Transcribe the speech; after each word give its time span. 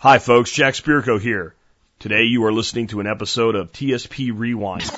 Hi 0.00 0.20
folks, 0.20 0.52
Jack 0.52 0.74
Spirko 0.74 1.20
here. 1.20 1.56
Today 1.98 2.22
you 2.22 2.44
are 2.44 2.52
listening 2.52 2.86
to 2.86 3.00
an 3.00 3.08
episode 3.08 3.56
of 3.56 3.72
TSP 3.72 4.30
Rewind. 4.32 4.88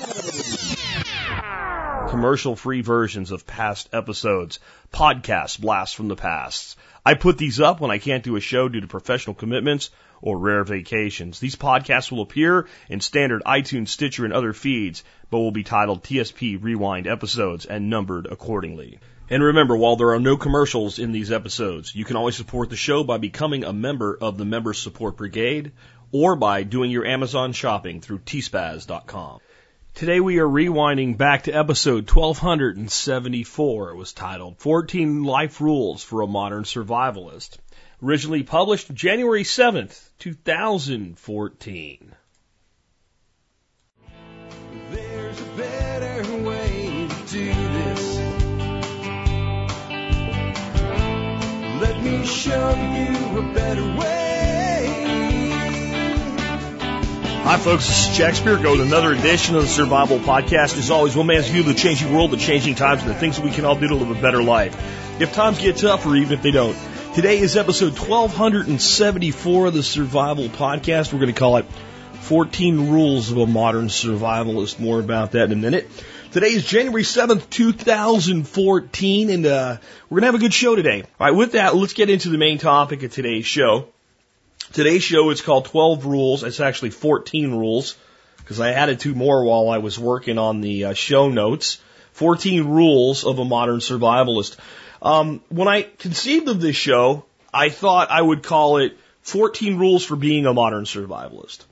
Commercial 2.11 2.55
free 2.55 2.81
versions 2.81 3.31
of 3.31 3.47
past 3.47 3.89
episodes, 3.93 4.59
podcast 4.93 5.59
blasts 5.59 5.95
from 5.95 6.07
the 6.07 6.15
past. 6.15 6.77
I 7.03 7.15
put 7.15 7.39
these 7.39 7.59
up 7.59 7.81
when 7.81 7.89
I 7.89 7.97
can't 7.97 8.23
do 8.23 8.35
a 8.35 8.39
show 8.39 8.69
due 8.69 8.81
to 8.81 8.87
professional 8.87 9.33
commitments 9.33 9.89
or 10.21 10.37
rare 10.37 10.63
vacations. 10.63 11.39
These 11.39 11.55
podcasts 11.55 12.11
will 12.11 12.21
appear 12.21 12.67
in 12.89 12.99
standard 12.99 13.43
iTunes, 13.45 13.89
Stitcher, 13.89 14.25
and 14.25 14.33
other 14.33 14.53
feeds, 14.53 15.03
but 15.29 15.39
will 15.39 15.51
be 15.51 15.63
titled 15.63 16.03
TSP 16.03 16.61
Rewind 16.61 17.07
episodes 17.07 17.65
and 17.65 17.89
numbered 17.89 18.27
accordingly. 18.27 18.99
And 19.29 19.41
remember, 19.41 19.77
while 19.77 19.95
there 19.95 20.11
are 20.11 20.19
no 20.19 20.35
commercials 20.35 20.99
in 20.99 21.13
these 21.13 21.31
episodes, 21.31 21.95
you 21.95 22.03
can 22.03 22.17
always 22.17 22.35
support 22.35 22.69
the 22.69 22.75
show 22.75 23.03
by 23.03 23.17
becoming 23.17 23.63
a 23.63 23.71
member 23.71 24.17
of 24.19 24.37
the 24.37 24.45
Member 24.45 24.73
Support 24.73 25.15
Brigade 25.15 25.71
or 26.11 26.35
by 26.35 26.63
doing 26.63 26.91
your 26.91 27.05
Amazon 27.05 27.53
shopping 27.53 28.01
through 28.01 28.19
tspaz.com. 28.19 29.39
Today 29.93 30.19
we 30.19 30.39
are 30.39 30.47
rewinding 30.47 31.17
back 31.17 31.43
to 31.43 31.51
episode 31.51 32.09
1274. 32.09 33.91
It 33.91 33.95
was 33.95 34.13
titled 34.13 34.57
14 34.57 35.23
Life 35.23 35.61
Rules 35.61 36.03
for 36.03 36.21
a 36.21 36.27
Modern 36.27 36.63
Survivalist. 36.63 37.57
Originally 38.03 38.41
published 38.41 38.91
January 38.95 39.43
7th, 39.43 40.09
2014. 40.17 42.15
There's 44.89 45.39
a 45.39 45.45
better 45.55 46.37
way 46.43 47.07
to 47.07 47.15
do 47.31 47.45
this. 47.53 48.17
Let 51.79 52.01
me 52.01 52.25
show 52.25 52.69
you 52.73 53.37
a 53.37 53.53
better 53.53 53.85
way. 53.99 54.21
Hi, 57.43 57.57
folks. 57.57 57.85
This 57.85 58.09
is 58.09 58.17
Jack 58.17 58.33
Spirko 58.33 58.71
with 58.71 58.81
another 58.81 59.11
edition 59.11 59.55
of 59.55 59.61
the 59.61 59.67
Survival 59.67 60.17
Podcast. 60.17 60.75
As 60.75 60.89
always, 60.89 61.15
one 61.15 61.27
man's 61.27 61.49
view 61.49 61.59
of 61.59 61.67
the 61.67 61.75
changing 61.75 62.11
world, 62.15 62.31
the 62.31 62.37
changing 62.37 62.73
times, 62.73 63.03
and 63.03 63.11
the 63.11 63.15
things 63.15 63.35
that 63.35 63.45
we 63.45 63.51
can 63.51 63.63
all 63.63 63.75
do 63.75 63.89
to 63.89 63.95
live 63.95 64.09
a 64.09 64.19
better 64.19 64.41
life. 64.41 64.75
If 65.21 65.33
times 65.33 65.59
get 65.59 65.77
tough, 65.77 66.07
or 66.07 66.15
even 66.15 66.33
if 66.33 66.41
they 66.41 66.49
don't. 66.49 66.75
Today 67.13 67.39
is 67.39 67.57
episode 67.57 67.99
1274 67.99 69.65
of 69.65 69.73
the 69.73 69.83
Survival 69.83 70.47
Podcast. 70.47 71.11
We're 71.11 71.19
going 71.19 71.33
to 71.33 71.37
call 71.37 71.57
it 71.57 71.65
14 72.21 72.89
Rules 72.89 73.31
of 73.31 73.37
a 73.37 73.45
Modern 73.45 73.87
Survivalist. 73.89 74.79
More 74.79 75.01
about 75.01 75.33
that 75.33 75.43
in 75.43 75.51
a 75.51 75.57
minute. 75.57 75.89
Today 76.31 76.53
is 76.53 76.63
January 76.63 77.03
7th, 77.03 77.49
2014, 77.49 79.29
and 79.29 79.45
uh, 79.45 79.77
we're 80.09 80.21
going 80.21 80.21
to 80.21 80.25
have 80.27 80.35
a 80.35 80.37
good 80.37 80.53
show 80.53 80.77
today. 80.77 81.01
All 81.01 81.27
right, 81.27 81.35
with 81.35 81.51
that, 81.51 81.75
let's 81.75 81.91
get 81.91 82.09
into 82.09 82.29
the 82.29 82.37
main 82.37 82.59
topic 82.59 83.03
of 83.03 83.11
today's 83.11 83.45
show. 83.45 83.89
Today's 84.71 85.03
show 85.03 85.29
is 85.31 85.41
called 85.41 85.65
12 85.65 86.05
Rules. 86.05 86.43
It's 86.43 86.61
actually 86.61 86.91
14 86.91 87.51
rules 87.51 87.97
because 88.37 88.61
I 88.61 88.71
added 88.71 89.01
two 89.01 89.15
more 89.15 89.43
while 89.43 89.67
I 89.67 89.79
was 89.79 89.99
working 89.99 90.37
on 90.37 90.61
the 90.61 90.85
uh, 90.85 90.93
show 90.93 91.27
notes. 91.27 91.81
14 92.13 92.69
rules 92.69 93.25
of 93.25 93.37
a 93.37 93.43
modern 93.43 93.79
survivalist. 93.81 94.55
Um, 95.01 95.41
when 95.49 95.67
I 95.67 95.83
conceived 95.83 96.47
of 96.47 96.61
this 96.61 96.75
show, 96.75 97.25
I 97.53 97.69
thought 97.69 98.11
I 98.11 98.21
would 98.21 98.43
call 98.43 98.77
it 98.77 98.97
14 99.23 99.77
rules 99.77 100.05
for 100.05 100.15
being 100.15 100.45
a 100.45 100.53
modern 100.53 100.85
survivalist. 100.85 101.65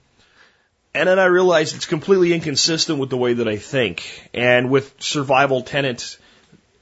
And 0.93 1.07
then 1.07 1.19
I 1.19 1.25
realized 1.25 1.75
it's 1.75 1.85
completely 1.85 2.33
inconsistent 2.33 2.99
with 2.99 3.09
the 3.09 3.17
way 3.17 3.33
that 3.33 3.47
I 3.47 3.57
think. 3.57 4.29
And 4.33 4.71
with 4.71 4.93
survival 4.99 5.61
tenet 5.61 6.17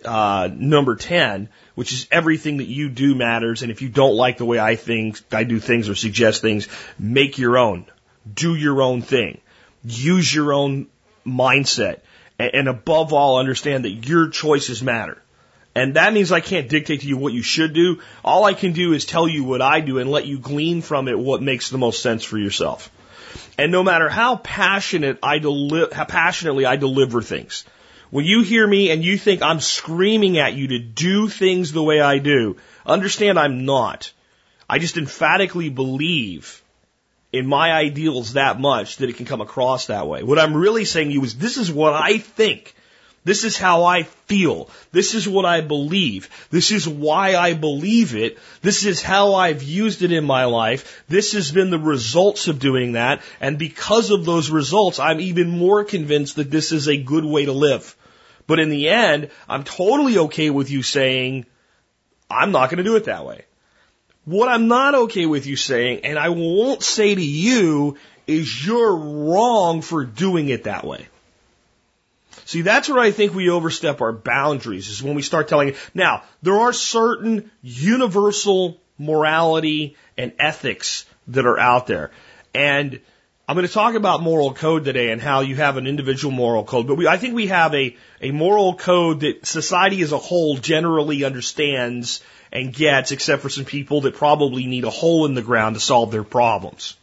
uh, 0.06 0.50
number 0.54 0.96
10, 0.96 1.50
which 1.76 1.92
is 1.92 2.08
everything 2.12 2.58
that 2.58 2.68
you 2.68 2.90
do 2.90 3.16
matters. 3.16 3.64
And 3.64 3.72
if 3.72 3.82
you 3.82 3.90
don't 3.90 4.16
like 4.16 4.38
the 4.38 4.46
way 4.46 4.60
I 4.60 4.76
think, 4.76 5.20
I 5.32 5.44
do 5.44 5.60
things 5.60 5.90
or 5.90 5.96
suggest 5.96 6.42
things, 6.42 6.70
make 6.98 7.38
your 7.38 7.58
own. 7.58 7.86
Do 8.32 8.56
your 8.56 8.82
own 8.82 9.02
thing. 9.02 9.42
Use 9.84 10.34
your 10.34 10.54
own 10.54 10.88
mindset. 11.26 12.00
And 12.40 12.68
above 12.68 13.14
all, 13.14 13.38
understand 13.38 13.86
that 13.86 14.08
your 14.08 14.30
choices 14.30 14.82
matter. 14.82 15.22
And 15.78 15.94
that 15.94 16.12
means 16.12 16.32
I 16.32 16.40
can't 16.40 16.68
dictate 16.68 17.02
to 17.02 17.08
you 17.08 17.18
what 17.18 17.34
you 17.34 17.44
should 17.44 17.72
do. 17.72 18.02
All 18.26 18.46
I 18.46 18.56
can 18.56 18.74
do 18.74 18.94
is 18.94 19.06
tell 19.06 19.28
you 19.28 19.44
what 19.44 19.62
I 19.62 19.80
do 19.80 20.00
and 20.00 20.10
let 20.10 20.26
you 20.26 20.40
glean 20.40 20.82
from 20.82 21.08
it 21.08 21.20
what 21.20 21.44
makes 21.44 21.70
the 21.70 21.78
most 21.78 22.02
sense 22.02 22.24
for 22.24 22.40
yourself. 22.40 22.90
And 23.60 23.72
no 23.72 23.84
matter 23.84 24.10
how 24.10 24.38
passionate 24.38 25.20
I 25.22 25.38
deli- 25.38 25.94
how 25.94 26.06
passionately 26.06 26.66
I 26.66 26.78
deliver 26.78 27.22
things, 27.22 27.64
when 28.10 28.26
you 28.26 28.42
hear 28.42 28.66
me 28.66 28.90
and 28.90 29.04
you 29.04 29.20
think 29.20 29.44
I'm 29.44 29.60
screaming 29.60 30.40
at 30.40 30.56
you 30.56 30.70
to 30.70 30.80
do 30.80 31.30
things 31.30 31.72
the 31.72 31.84
way 31.84 32.02
I 32.02 32.18
do, 32.18 32.58
understand 32.84 33.38
I'm 33.38 33.66
not. 33.66 34.12
I 34.68 34.80
just 34.80 34.98
emphatically 34.98 35.70
believe 35.70 36.64
in 37.32 37.46
my 37.46 37.72
ideals 37.72 38.34
that 38.34 38.60
much 38.60 38.98
that 38.98 39.10
it 39.10 39.18
can 39.18 39.28
come 39.28 39.42
across 39.42 39.86
that 39.88 40.08
way. 40.08 40.24
What 40.24 40.40
I'm 40.40 40.58
really 40.58 40.86
saying 40.86 41.10
to 41.10 41.14
you 41.14 41.24
is 41.24 41.38
this 41.38 41.58
is 41.58 41.72
what 41.72 41.94
I 41.94 42.18
think. 42.18 42.74
This 43.28 43.44
is 43.44 43.58
how 43.58 43.84
I 43.84 44.04
feel. 44.04 44.70
This 44.94 45.14
is 45.14 45.28
what 45.28 45.44
I 45.44 45.60
believe. 45.60 46.30
This 46.50 46.72
is 46.72 46.88
why 46.88 47.36
I 47.36 47.56
believe 47.56 48.16
it. 48.16 48.38
This 48.62 48.86
is 48.86 49.02
how 49.02 49.36
I've 49.36 49.64
used 49.64 50.02
it 50.02 50.14
in 50.14 50.24
my 50.24 50.46
life. 50.46 51.04
This 51.10 51.34
has 51.34 51.52
been 51.52 51.70
the 51.70 51.78
results 51.78 52.48
of 52.48 52.60
doing 52.60 52.94
that. 52.94 53.22
And 53.42 53.60
because 53.60 54.12
of 54.12 54.24
those 54.24 54.50
results, 54.50 54.98
I'm 54.98 55.20
even 55.20 55.50
more 55.50 55.84
convinced 55.84 56.38
that 56.38 56.50
this 56.50 56.72
is 56.72 56.88
a 56.88 56.96
good 56.96 57.26
way 57.26 57.44
to 57.44 57.52
live. 57.52 57.98
But 58.48 58.62
in 58.62 58.70
the 58.70 58.88
end, 58.88 59.30
I'm 59.50 59.66
totally 59.66 60.18
okay 60.20 60.50
with 60.50 60.72
you 60.72 60.82
saying, 60.82 61.48
I'm 62.32 62.54
not 62.54 62.70
going 62.70 62.78
to 62.78 62.86
do 62.86 62.96
it 62.96 63.04
that 63.12 63.26
way. 63.26 63.44
What 64.24 64.48
I'm 64.48 64.70
not 64.70 64.96
okay 64.96 65.26
with 65.26 65.46
you 65.48 65.58
saying, 65.58 66.06
and 66.06 66.18
I 66.18 66.30
won't 66.30 66.82
say 66.82 67.14
to 67.14 67.22
you, 67.22 67.98
is 68.26 68.66
you're 68.66 68.96
wrong 68.96 69.82
for 69.82 70.06
doing 70.06 70.48
it 70.48 70.64
that 70.64 70.86
way. 70.86 71.08
See, 72.48 72.62
that's 72.62 72.88
where 72.88 73.00
I 73.00 73.12
think 73.12 73.34
we 73.34 73.50
overstep 73.50 74.00
our 74.00 74.14
boundaries 74.14 74.88
is 74.88 75.04
when 75.04 75.16
we 75.16 75.22
start 75.22 75.50
telling, 75.50 75.76
now, 75.94 76.24
there 76.42 76.58
are 76.58 76.72
certain 76.72 77.52
universal 77.62 78.80
morality 78.98 79.98
and 80.18 80.32
ethics 80.40 81.06
that 81.28 81.46
are 81.46 81.60
out 81.60 81.88
there. 81.88 82.12
And 82.56 83.02
I'm 83.50 83.58
going 83.58 83.68
to 83.68 83.74
talk 83.74 83.96
about 83.96 84.22
moral 84.24 84.54
code 84.54 84.86
today 84.86 85.12
and 85.12 85.22
how 85.22 85.42
you 85.42 85.58
have 85.58 85.76
an 85.76 85.88
individual 85.88 86.32
moral 86.32 86.64
code, 86.64 86.88
but 86.88 86.96
we, 86.96 87.06
I 87.06 87.18
think 87.18 87.36
we 87.36 87.48
have 87.48 87.76
a, 87.76 87.98
a 88.22 88.32
moral 88.32 88.76
code 88.76 89.20
that 89.20 89.46
society 89.46 90.02
as 90.02 90.14
a 90.14 90.18
whole 90.18 90.56
generally 90.56 91.26
understands 91.26 92.24
and 92.54 92.74
gets, 92.74 93.12
except 93.12 93.42
for 93.42 93.50
some 93.50 93.66
people 93.66 94.00
that 94.02 94.16
probably 94.16 94.68
need 94.68 94.86
a 94.86 94.90
hole 94.90 95.26
in 95.26 95.34
the 95.34 95.42
ground 95.42 95.76
to 95.76 95.82
solve 95.82 96.12
their 96.12 96.24
problems. 96.24 96.96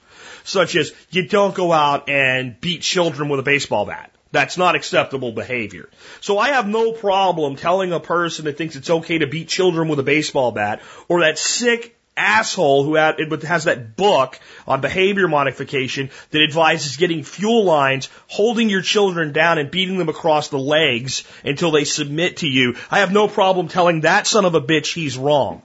Such 0.42 0.74
as, 0.74 0.94
you 1.10 1.28
don't 1.28 1.54
go 1.54 1.70
out 1.70 2.08
and 2.08 2.58
beat 2.58 2.80
children 2.80 3.28
with 3.28 3.40
a 3.40 3.42
baseball 3.42 3.84
bat. 3.84 4.10
That's 4.34 4.58
not 4.58 4.74
acceptable 4.74 5.30
behavior. 5.30 5.88
So 6.20 6.38
I 6.38 6.48
have 6.50 6.66
no 6.66 6.92
problem 6.92 7.54
telling 7.54 7.92
a 7.92 8.00
person 8.00 8.46
that 8.46 8.58
thinks 8.58 8.74
it's 8.74 8.90
okay 8.90 9.18
to 9.18 9.28
beat 9.28 9.46
children 9.46 9.86
with 9.88 10.00
a 10.00 10.02
baseball 10.02 10.50
bat 10.50 10.82
or 11.08 11.20
that 11.20 11.38
sick 11.38 11.96
asshole 12.16 12.84
who 12.84 12.94
has 12.96 13.64
that 13.64 13.96
book 13.96 14.38
on 14.66 14.80
behavior 14.80 15.28
modification 15.28 16.10
that 16.30 16.42
advises 16.42 16.96
getting 16.96 17.22
fuel 17.22 17.64
lines, 17.64 18.08
holding 18.26 18.68
your 18.68 18.82
children 18.82 19.32
down 19.32 19.58
and 19.58 19.70
beating 19.70 19.98
them 19.98 20.08
across 20.08 20.48
the 20.48 20.58
legs 20.58 21.22
until 21.44 21.70
they 21.70 21.84
submit 21.84 22.38
to 22.38 22.48
you. 22.48 22.74
I 22.90 22.98
have 23.00 23.12
no 23.12 23.28
problem 23.28 23.68
telling 23.68 24.00
that 24.00 24.26
son 24.26 24.44
of 24.44 24.56
a 24.56 24.60
bitch 24.60 24.94
he's 24.94 25.16
wrong. 25.16 25.62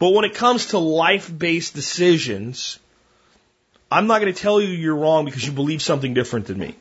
But 0.00 0.10
when 0.10 0.24
it 0.24 0.34
comes 0.34 0.66
to 0.66 0.78
life-based 0.78 1.74
decisions, 1.74 2.78
I'm 3.90 4.08
not 4.08 4.20
going 4.20 4.34
to 4.34 4.40
tell 4.40 4.60
you 4.60 4.68
you're 4.68 4.96
wrong 4.96 5.26
because 5.26 5.46
you 5.46 5.52
believe 5.52 5.82
something 5.82 6.14
different 6.14 6.46
than 6.46 6.58
me. 6.58 6.74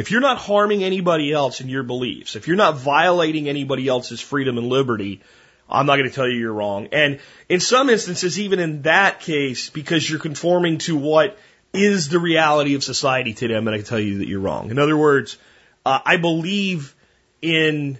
If 0.00 0.10
you're 0.10 0.22
not 0.22 0.38
harming 0.38 0.82
anybody 0.82 1.30
else 1.30 1.60
in 1.60 1.68
your 1.68 1.82
beliefs, 1.82 2.34
if 2.34 2.48
you're 2.48 2.56
not 2.56 2.78
violating 2.78 3.50
anybody 3.50 3.86
else's 3.86 4.18
freedom 4.18 4.56
and 4.56 4.66
liberty, 4.66 5.20
I'm 5.68 5.84
not 5.84 5.96
going 5.96 6.08
to 6.08 6.14
tell 6.14 6.26
you 6.26 6.38
you're 6.38 6.54
wrong. 6.54 6.88
And 6.90 7.20
in 7.50 7.60
some 7.60 7.90
instances, 7.90 8.40
even 8.40 8.60
in 8.60 8.80
that 8.82 9.20
case, 9.20 9.68
because 9.68 10.08
you're 10.08 10.18
conforming 10.18 10.78
to 10.78 10.96
what 10.96 11.36
is 11.74 12.08
the 12.08 12.18
reality 12.18 12.76
of 12.76 12.82
society 12.82 13.34
today, 13.34 13.54
I'm 13.54 13.66
going 13.66 13.78
to 13.78 13.86
tell 13.86 14.00
you 14.00 14.18
that 14.18 14.26
you're 14.26 14.40
wrong. 14.40 14.70
In 14.70 14.78
other 14.78 14.96
words, 14.96 15.36
uh, 15.84 15.98
I 16.02 16.16
believe 16.16 16.94
in 17.42 17.98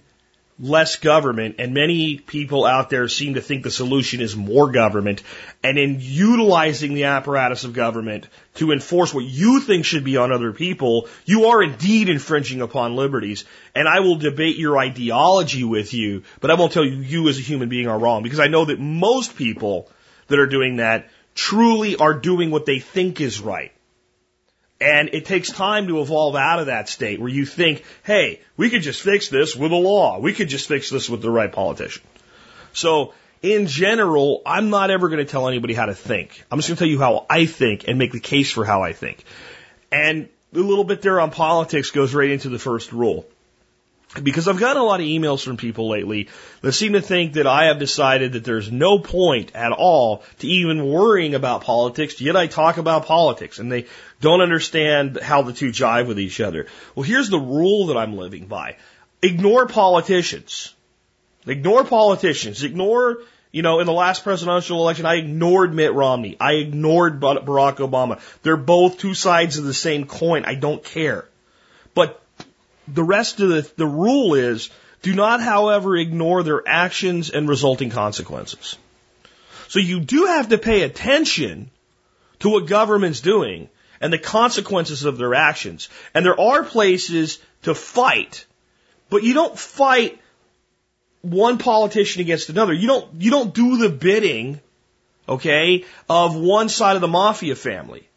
less 0.61 0.97
government, 0.97 1.57
and 1.59 1.73
many 1.73 2.19
people 2.19 2.67
out 2.67 2.91
there 2.91 3.09
seem 3.09 3.35
to 3.35 3.41
think 3.41 3.63
the 3.63 3.71
solution 3.71 4.21
is 4.21 4.37
more 4.37 4.71
government. 4.71 5.23
And 5.63 5.79
in 5.79 5.97
utilizing 6.01 6.93
the 6.95 7.05
apparatus 7.05 7.65
of 7.65 7.73
government 7.73 8.29
to 8.57 8.71
enforce 8.71 9.15
what 9.15 9.25
you 9.25 9.61
think 9.61 9.87
should 9.87 10.05
be 10.05 10.19
on 10.19 10.33
other 10.33 10.53
people, 10.53 11.09
you 11.25 11.47
are 11.47 11.63
indeed 11.63 12.11
infringing 12.11 12.61
upon 12.61 12.95
liberties. 12.95 13.45
And 13.75 13.89
I 13.89 14.01
will 14.01 14.17
debate 14.17 14.57
your 14.57 14.79
ideology 14.79 15.65
with 15.65 15.95
you, 15.95 16.25
but 16.41 16.51
I 16.51 16.55
won't 16.55 16.73
tell 16.73 16.85
you 16.85 16.97
you 16.97 17.29
as 17.29 17.39
a 17.39 17.43
human 17.43 17.71
being 17.71 17.89
are 17.89 17.99
wrong, 17.99 18.23
because 18.23 18.41
I 18.41 18.49
know 18.49 18.67
that 18.67 18.79
most 18.79 19.37
people 19.37 19.91
that 20.27 20.39
are 20.39 20.47
doing 20.47 20.77
that 20.77 21.09
truly 21.35 21.97
are 21.97 22.15
doing 22.15 22.51
what 22.51 22.67
they 22.67 22.81
think 22.81 23.21
is 23.21 23.41
right. 23.41 23.73
And 24.81 25.11
it 25.13 25.27
takes 25.27 25.51
time 25.51 25.89
to 25.89 26.01
evolve 26.01 26.37
out 26.37 26.59
of 26.59 26.67
that 26.67 26.89
state 26.89 27.21
where 27.21 27.29
you 27.29 27.45
think, 27.45 27.85
hey, 28.03 28.41
we 28.57 28.71
could 28.71 28.83
just 28.83 29.03
fix 29.03 29.29
this 29.29 29.55
with 29.55 29.73
a 29.73 29.77
law. 29.77 30.19
We 30.19 30.33
could 30.33 30.49
just 30.49 30.69
fix 30.69 30.89
this 30.89 31.09
with 31.09 31.21
the 31.21 31.31
right 31.31 31.53
politician. 31.53 32.03
So 32.73 33.13
in 33.43 33.67
general, 33.67 34.41
I'm 34.47 34.71
not 34.71 34.91
ever 34.91 35.09
going 35.09 35.25
to 35.25 35.31
tell 35.31 35.49
anybody 35.49 35.75
how 35.75 35.87
to 35.87 35.95
think. 35.95 36.45
I'm 36.51 36.59
just 36.59 36.69
going 36.69 36.77
to 36.77 36.85
tell 36.85 36.89
you 36.89 36.99
how 36.99 37.27
I 37.29 37.47
think 37.47 37.89
and 37.89 37.99
make 37.99 38.13
the 38.13 38.21
case 38.21 38.51
for 38.51 38.65
how 38.65 38.83
I 38.83 38.93
think. 38.93 39.23
And 39.93 40.29
a 40.55 40.59
little 40.59 40.85
bit 40.85 41.03
there 41.03 41.21
on 41.21 41.31
politics 41.31 41.91
goes 41.91 42.15
right 42.15 42.31
into 42.31 42.49
the 42.49 42.59
first 42.59 42.93
rule. 42.93 43.27
Because 44.21 44.49
I've 44.49 44.59
gotten 44.59 44.83
a 44.83 44.85
lot 44.85 44.99
of 44.99 45.07
emails 45.07 45.45
from 45.45 45.57
people 45.57 45.89
lately 45.89 46.29
that 46.63 46.73
seem 46.73 46.95
to 46.95 47.01
think 47.01 47.35
that 47.35 47.47
I 47.47 47.67
have 47.67 47.79
decided 47.79 48.33
that 48.33 48.43
there's 48.43 48.71
no 48.71 48.99
point 48.99 49.55
at 49.55 49.71
all 49.71 50.25
to 50.41 50.49
even 50.49 50.85
worrying 50.85 51.37
about 51.37 51.63
politics, 51.63 52.21
yet 52.21 52.37
I 52.37 52.49
talk 52.49 52.77
about 52.77 53.07
politics, 53.07 53.61
and 53.61 53.71
they 53.71 53.87
don't 54.21 54.41
understand 54.41 55.21
how 55.23 55.43
the 55.43 55.53
two 55.53 55.71
jive 55.71 56.09
with 56.09 56.19
each 56.19 56.41
other. 56.41 56.67
Well, 56.97 57.05
here's 57.05 57.31
the 57.31 57.39
rule 57.39 57.87
that 57.87 57.97
I'm 57.97 58.17
living 58.17 58.47
by. 58.47 58.79
Ignore 59.23 59.67
politicians. 59.67 60.75
Ignore 61.47 61.85
politicians. 61.85 62.65
Ignore, 62.65 63.19
you 63.53 63.63
know, 63.63 63.79
in 63.79 63.87
the 63.87 63.93
last 63.93 64.25
presidential 64.25 64.81
election, 64.81 65.07
I 65.07 65.15
ignored 65.17 65.73
Mitt 65.73 65.95
Romney. 65.95 66.37
I 66.41 66.55
ignored 66.55 67.21
Barack 67.21 67.77
Obama. 67.77 68.21
They're 68.43 68.57
both 68.57 68.99
two 68.99 69.15
sides 69.15 69.57
of 69.57 69.65
the 69.65 69.75
same 69.75 70.07
coin. 70.07 70.45
I 70.47 70.57
don't 70.57 70.83
care. 70.83 71.29
But 71.95 72.21
the 72.95 73.05
rest 73.05 73.41
of 73.41 73.49
the, 73.49 73.71
the 73.77 73.87
rule 73.87 74.35
is 74.35 74.71
do 75.03 75.15
not, 75.15 75.41
however, 75.41 75.97
ignore 75.97 76.43
their 76.43 76.67
actions 76.67 77.31
and 77.31 77.49
resulting 77.49 77.91
consequences. 77.91 78.77
So 79.69 79.79
you 79.79 80.01
do 80.01 80.27
have 80.27 80.49
to 80.51 80.59
pay 80.59 80.83
attention 80.83 81.71
to 82.41 82.51
what 82.51 82.67
government's 82.67 83.21
doing 83.21 83.69
and 84.01 84.13
the 84.13 84.19
consequences 84.19 85.05
of 85.05 85.17
their 85.17 85.35
actions. 85.35 85.89
And 86.15 86.25
there 86.25 86.39
are 86.39 86.65
places 86.65 87.39
to 87.63 87.75
fight, 87.75 88.47
but 89.09 89.23
you 89.23 89.35
don't 89.35 89.59
fight 89.59 90.19
one 91.23 91.59
politician 91.59 92.21
against 92.21 92.49
another. 92.49 92.73
You 92.73 92.87
don't, 92.87 93.21
you 93.21 93.31
don't 93.31 93.55
do 93.55 93.77
the 93.77 93.91
bidding, 93.91 94.61
okay, 95.29 95.85
of 96.09 96.35
one 96.35 96.69
side 96.69 96.97
of 96.97 97.03
the 97.03 97.09
mafia 97.09 97.55
family. 97.55 98.09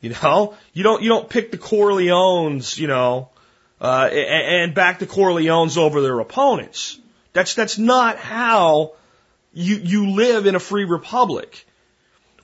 You 0.00 0.10
know, 0.10 0.54
you 0.72 0.82
don't, 0.82 1.02
you 1.02 1.08
don't 1.08 1.28
pick 1.28 1.50
the 1.50 1.58
Corleones, 1.58 2.78
you 2.78 2.88
know, 2.88 3.30
uh, 3.84 4.06
and, 4.06 4.74
back 4.74 4.98
the 4.98 5.06
Corleones 5.06 5.76
over 5.76 6.00
their 6.00 6.18
opponents. 6.18 6.98
That's, 7.34 7.54
that's 7.54 7.76
not 7.76 8.16
how 8.16 8.94
you, 9.52 9.76
you 9.76 10.10
live 10.12 10.46
in 10.46 10.54
a 10.54 10.60
free 10.60 10.84
republic. 10.84 11.66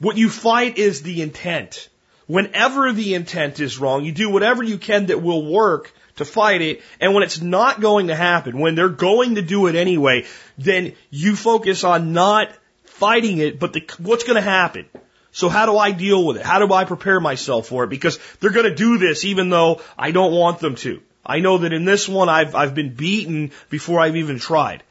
What 0.01 0.19
you 0.19 0.29
fight 0.29 0.77
is 0.77 1.01
the 1.01 1.23
intent. 1.23 1.89
Whenever 2.27 2.93
the 2.93 3.15
intent 3.15 3.59
is 3.59 3.79
wrong, 3.79 4.05
you 4.05 4.13
do 4.13 4.29
whatever 4.29 4.63
you 4.63 4.77
can 4.77 5.07
that 5.07 5.23
will 5.23 5.51
work 5.51 5.91
to 6.17 6.27
fight 6.27 6.61
it. 6.61 6.83
And 7.01 7.15
when 7.15 7.23
it's 7.23 7.41
not 7.41 7.81
going 7.81 8.09
to 8.09 8.15
happen, 8.15 8.59
when 8.59 8.75
they're 8.75 8.91
going 8.91 9.37
to 9.37 9.43
do 9.43 9.67
it 9.67 9.77
anyway, 9.77 10.27
then 10.59 10.93
you 11.09 11.37
focus 11.37 11.85
on 11.85 12.13
not 12.13 12.51
fighting 12.85 13.39
it, 13.39 13.59
but 13.59 13.73
the, 13.73 13.83
what's 13.97 14.25
going 14.25 14.37
to 14.37 14.43
happen. 14.43 14.85
So 15.33 15.49
how 15.49 15.65
do 15.65 15.79
I 15.79 15.93
deal 15.93 16.27
with 16.27 16.37
it? 16.37 16.45
How 16.45 16.59
do 16.59 16.71
I 16.75 16.85
prepare 16.85 17.19
myself 17.19 17.69
for 17.69 17.85
it? 17.85 17.89
Because 17.89 18.19
they're 18.41 18.51
going 18.51 18.69
to 18.69 18.75
do 18.75 18.99
this 18.99 19.25
even 19.25 19.49
though 19.49 19.81
I 19.97 20.11
don't 20.11 20.33
want 20.33 20.59
them 20.59 20.75
to. 20.75 21.01
I 21.25 21.41
know 21.41 21.59
that 21.59 21.73
in 21.73 21.85
this 21.85 22.09
one 22.09 22.29
I've, 22.29 22.55
I've 22.55 22.75
been 22.75 22.95
beaten 22.95 23.53
before 23.69 24.01
I've 24.01 24.17
even 24.17 24.39
tried. 24.39 24.83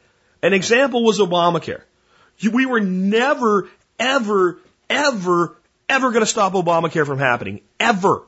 An 0.42 0.52
example 0.52 1.04
was 1.04 1.18
Obamacare. 1.18 1.82
We 2.50 2.66
were 2.66 2.80
never, 2.80 3.68
ever, 3.98 4.58
ever, 4.88 5.56
ever 5.88 6.10
going 6.10 6.22
to 6.22 6.30
stop 6.30 6.54
Obamacare 6.54 7.06
from 7.06 7.18
happening. 7.18 7.60
Ever. 7.78 8.22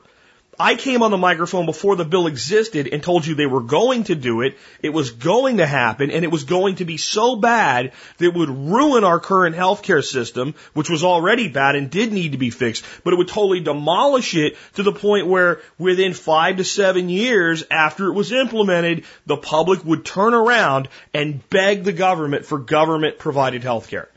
I 0.59 0.75
came 0.75 1.01
on 1.01 1.09
the 1.09 1.17
microphone 1.17 1.65
before 1.65 1.95
the 1.95 2.05
bill 2.05 2.27
existed 2.27 2.87
and 2.87 3.01
told 3.01 3.25
you 3.25 3.33
they 3.33 3.47
were 3.47 3.61
going 3.61 4.03
to 4.05 4.15
do 4.15 4.41
it. 4.41 4.57
It 4.81 4.89
was 4.89 5.11
going 5.11 5.57
to 5.57 5.65
happen 5.65 6.11
and 6.11 6.23
it 6.23 6.31
was 6.31 6.43
going 6.43 6.75
to 6.75 6.85
be 6.85 6.97
so 6.97 7.35
bad 7.35 7.91
that 8.17 8.25
it 8.25 8.33
would 8.33 8.49
ruin 8.49 9.03
our 9.03 9.19
current 9.19 9.55
healthcare 9.55 10.03
system, 10.03 10.53
which 10.73 10.89
was 10.89 11.03
already 11.03 11.47
bad 11.47 11.75
and 11.75 11.89
did 11.89 12.13
need 12.13 12.33
to 12.33 12.37
be 12.37 12.51
fixed, 12.51 12.85
but 13.03 13.13
it 13.13 13.17
would 13.17 13.29
totally 13.29 13.61
demolish 13.61 14.35
it 14.35 14.55
to 14.75 14.83
the 14.83 14.91
point 14.91 15.27
where 15.27 15.61
within 15.79 16.13
five 16.13 16.57
to 16.57 16.63
seven 16.63 17.09
years 17.09 17.63
after 17.71 18.07
it 18.07 18.13
was 18.13 18.31
implemented, 18.31 19.05
the 19.25 19.37
public 19.37 19.83
would 19.83 20.05
turn 20.05 20.35
around 20.35 20.87
and 21.13 21.47
beg 21.49 21.83
the 21.83 21.93
government 21.93 22.45
for 22.45 22.59
government 22.59 23.17
provided 23.17 23.63
healthcare. 23.63 24.07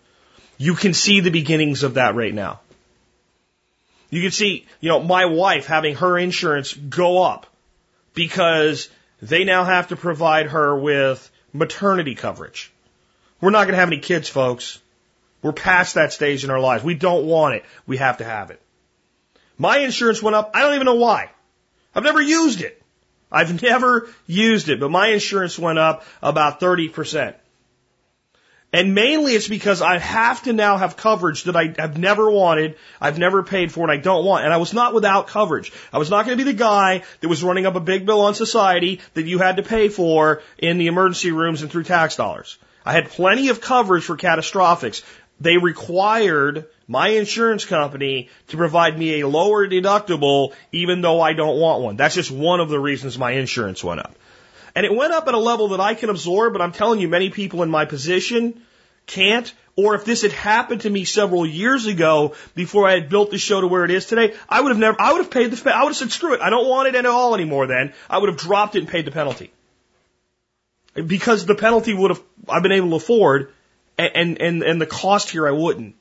You 0.58 0.74
can 0.74 0.92
see 0.92 1.20
the 1.20 1.30
beginnings 1.30 1.82
of 1.82 1.94
that 1.94 2.14
right 2.14 2.34
now. 2.34 2.60
You 4.10 4.22
can 4.22 4.30
see, 4.30 4.66
you 4.80 4.88
know, 4.88 5.02
my 5.02 5.26
wife 5.26 5.66
having 5.66 5.96
her 5.96 6.18
insurance 6.18 6.72
go 6.72 7.22
up 7.22 7.46
because 8.14 8.88
they 9.20 9.44
now 9.44 9.64
have 9.64 9.88
to 9.88 9.96
provide 9.96 10.46
her 10.46 10.76
with 10.78 11.30
maternity 11.52 12.14
coverage. 12.14 12.72
We're 13.40 13.50
not 13.50 13.64
going 13.64 13.74
to 13.74 13.80
have 13.80 13.88
any 13.88 13.98
kids, 13.98 14.28
folks. 14.28 14.80
We're 15.42 15.52
past 15.52 15.94
that 15.94 16.12
stage 16.12 16.44
in 16.44 16.50
our 16.50 16.60
lives. 16.60 16.84
We 16.84 16.94
don't 16.94 17.26
want 17.26 17.56
it. 17.56 17.64
We 17.86 17.98
have 17.98 18.18
to 18.18 18.24
have 18.24 18.50
it. 18.50 18.60
My 19.58 19.78
insurance 19.78 20.22
went 20.22 20.36
up. 20.36 20.52
I 20.54 20.62
don't 20.62 20.74
even 20.74 20.86
know 20.86 20.94
why. 20.94 21.30
I've 21.94 22.04
never 22.04 22.20
used 22.20 22.62
it. 22.62 22.82
I've 23.30 23.62
never 23.62 24.08
used 24.26 24.68
it, 24.68 24.80
but 24.80 24.90
my 24.90 25.08
insurance 25.08 25.58
went 25.58 25.78
up 25.78 26.04
about 26.22 26.60
30%. 26.60 27.34
And 28.72 28.94
mainly 28.94 29.32
it's 29.32 29.48
because 29.48 29.80
I 29.80 29.98
have 29.98 30.42
to 30.42 30.52
now 30.52 30.76
have 30.76 30.96
coverage 30.96 31.44
that 31.44 31.56
I 31.56 31.74
have 31.78 31.96
never 31.96 32.30
wanted, 32.30 32.76
I've 33.00 33.18
never 33.18 33.42
paid 33.42 33.72
for, 33.72 33.82
and 33.82 33.92
I 33.92 33.96
don't 33.96 34.24
want. 34.24 34.44
And 34.44 34.52
I 34.52 34.56
was 34.56 34.74
not 34.74 34.92
without 34.92 35.28
coverage. 35.28 35.72
I 35.92 35.98
was 35.98 36.10
not 36.10 36.26
going 36.26 36.36
to 36.36 36.44
be 36.44 36.50
the 36.50 36.58
guy 36.58 37.02
that 37.20 37.28
was 37.28 37.44
running 37.44 37.64
up 37.64 37.76
a 37.76 37.80
big 37.80 38.04
bill 38.06 38.22
on 38.22 38.34
society 38.34 39.00
that 39.14 39.24
you 39.24 39.38
had 39.38 39.56
to 39.56 39.62
pay 39.62 39.88
for 39.88 40.42
in 40.58 40.78
the 40.78 40.88
emergency 40.88 41.30
rooms 41.30 41.62
and 41.62 41.70
through 41.70 41.84
tax 41.84 42.16
dollars. 42.16 42.58
I 42.84 42.92
had 42.92 43.08
plenty 43.08 43.48
of 43.48 43.60
coverage 43.60 44.04
for 44.04 44.16
catastrophics. 44.16 45.02
They 45.40 45.58
required 45.58 46.66
my 46.88 47.08
insurance 47.08 47.64
company 47.64 48.30
to 48.48 48.56
provide 48.56 48.98
me 48.98 49.20
a 49.20 49.28
lower 49.28 49.66
deductible 49.66 50.54
even 50.72 51.02
though 51.02 51.20
I 51.20 51.32
don't 51.32 51.58
want 51.58 51.82
one. 51.82 51.96
That's 51.96 52.14
just 52.14 52.30
one 52.30 52.60
of 52.60 52.68
the 52.68 52.80
reasons 52.80 53.18
my 53.18 53.32
insurance 53.32 53.82
went 53.82 54.00
up. 54.00 54.14
And 54.76 54.84
it 54.84 54.94
went 54.94 55.14
up 55.14 55.26
at 55.26 55.32
a 55.32 55.38
level 55.38 55.68
that 55.68 55.80
I 55.80 55.94
can 55.94 56.10
absorb, 56.10 56.52
but 56.52 56.60
I'm 56.60 56.70
telling 56.70 57.00
you, 57.00 57.08
many 57.08 57.30
people 57.30 57.62
in 57.62 57.70
my 57.70 57.86
position 57.86 58.60
can't. 59.06 59.50
Or 59.74 59.94
if 59.94 60.04
this 60.04 60.20
had 60.20 60.32
happened 60.32 60.82
to 60.82 60.90
me 60.90 61.06
several 61.06 61.46
years 61.46 61.86
ago 61.86 62.34
before 62.54 62.86
I 62.86 62.92
had 62.92 63.08
built 63.08 63.30
the 63.30 63.38
show 63.38 63.62
to 63.62 63.66
where 63.66 63.86
it 63.86 63.90
is 63.90 64.04
today, 64.04 64.34
I 64.50 64.60
would 64.60 64.68
have 64.68 64.78
never, 64.78 65.00
I 65.00 65.12
would 65.14 65.22
have 65.22 65.30
paid 65.30 65.50
the, 65.50 65.74
I 65.74 65.82
would 65.82 65.88
have 65.88 65.96
said, 65.96 66.12
screw 66.12 66.34
it, 66.34 66.42
I 66.42 66.50
don't 66.50 66.68
want 66.68 66.88
it 66.88 66.94
at 66.94 67.06
all 67.06 67.34
anymore 67.34 67.66
then. 67.66 67.94
I 68.10 68.18
would 68.18 68.28
have 68.28 68.38
dropped 68.38 68.76
it 68.76 68.80
and 68.80 68.88
paid 68.88 69.06
the 69.06 69.10
penalty. 69.12 69.50
Because 70.94 71.46
the 71.46 71.54
penalty 71.54 71.94
would 71.94 72.10
have, 72.10 72.22
I've 72.46 72.62
been 72.62 72.72
able 72.72 72.90
to 72.90 72.96
afford, 72.96 73.52
and, 73.96 74.38
and, 74.42 74.62
and 74.62 74.78
the 74.78 74.86
cost 74.86 75.30
here 75.30 75.48
I 75.48 75.52
wouldn't. 75.52 75.94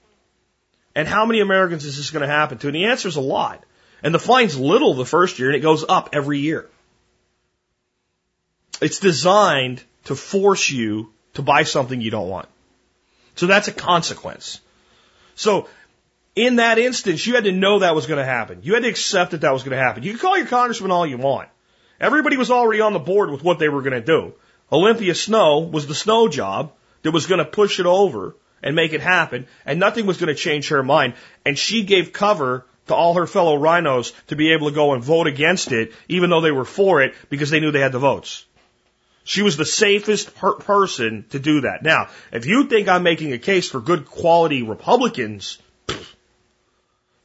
And 0.95 1.07
how 1.07 1.25
many 1.25 1.39
Americans 1.39 1.85
is 1.85 1.95
this 1.95 2.11
going 2.11 2.27
to 2.27 2.27
happen 2.27 2.57
to? 2.57 2.67
And 2.67 2.75
the 2.75 2.85
answer 2.87 3.07
is 3.07 3.15
a 3.15 3.21
lot. 3.21 3.63
And 4.03 4.13
the 4.13 4.19
fine's 4.19 4.59
little 4.59 4.95
the 4.95 5.05
first 5.05 5.39
year 5.39 5.47
and 5.47 5.55
it 5.55 5.61
goes 5.61 5.85
up 5.87 6.09
every 6.11 6.39
year. 6.39 6.69
It's 8.81 8.99
designed 8.99 9.83
to 10.05 10.15
force 10.15 10.69
you 10.69 11.11
to 11.33 11.41
buy 11.41 11.63
something 11.63 12.01
you 12.01 12.11
don't 12.11 12.29
want. 12.29 12.47
So 13.35 13.47
that's 13.47 13.67
a 13.67 13.73
consequence. 13.73 14.59
So 15.35 15.67
in 16.35 16.57
that 16.57 16.77
instance, 16.77 17.25
you 17.25 17.35
had 17.35 17.45
to 17.45 17.51
know 17.51 17.79
that 17.79 17.95
was 17.95 18.07
going 18.07 18.19
to 18.19 18.25
happen. 18.25 18.59
You 18.63 18.73
had 18.73 18.83
to 18.83 18.89
accept 18.89 19.31
that 19.31 19.41
that 19.41 19.53
was 19.53 19.63
going 19.63 19.77
to 19.77 19.83
happen. 19.83 20.03
You 20.03 20.11
can 20.11 20.19
call 20.19 20.37
your 20.37 20.47
congressman 20.47 20.91
all 20.91 21.05
you 21.05 21.17
want. 21.17 21.49
Everybody 21.99 22.37
was 22.37 22.51
already 22.51 22.81
on 22.81 22.93
the 22.93 22.99
board 22.99 23.31
with 23.31 23.43
what 23.43 23.59
they 23.59 23.69
were 23.69 23.81
going 23.81 23.93
to 23.93 24.01
do. 24.01 24.33
Olympia 24.71 25.15
Snowe 25.15 25.59
was 25.59 25.87
the 25.87 25.95
snow 25.95 26.27
job 26.27 26.73
that 27.03 27.11
was 27.11 27.27
going 27.27 27.39
to 27.39 27.45
push 27.45 27.79
it 27.79 27.85
over 27.85 28.35
and 28.61 28.75
make 28.75 28.93
it 28.93 29.01
happen, 29.01 29.47
and 29.65 29.79
nothing 29.79 30.05
was 30.05 30.17
going 30.17 30.33
to 30.33 30.41
change 30.41 30.69
her 30.69 30.83
mind. 30.83 31.13
And 31.45 31.57
she 31.57 31.83
gave 31.83 32.11
cover 32.11 32.65
to 32.87 32.95
all 32.95 33.13
her 33.13 33.27
fellow 33.27 33.57
RINOs 33.57 34.13
to 34.27 34.35
be 34.35 34.51
able 34.51 34.69
to 34.69 34.75
go 34.75 34.93
and 34.93 35.03
vote 35.03 35.27
against 35.27 35.71
it, 35.71 35.93
even 36.09 36.29
though 36.29 36.41
they 36.41 36.51
were 36.51 36.65
for 36.65 37.01
it, 37.01 37.13
because 37.29 37.49
they 37.49 37.59
knew 37.59 37.71
they 37.71 37.79
had 37.79 37.91
the 37.91 37.99
votes. 37.99 38.45
She 39.27 39.41
was 39.41 39.57
the 39.57 39.65
safest 39.65 40.35
per- 40.35 40.53
person 40.53 41.25
to 41.31 41.39
do 41.39 41.61
that. 41.61 41.81
Now, 41.81 42.09
if 42.31 42.45
you 42.45 42.65
think 42.67 42.87
I'm 42.87 43.01
making 43.01 43.33
a 43.33 43.39
case 43.39 43.67
for 43.67 43.81
good 43.81 44.05
quality 44.05 44.61
Republicans, 44.61 45.57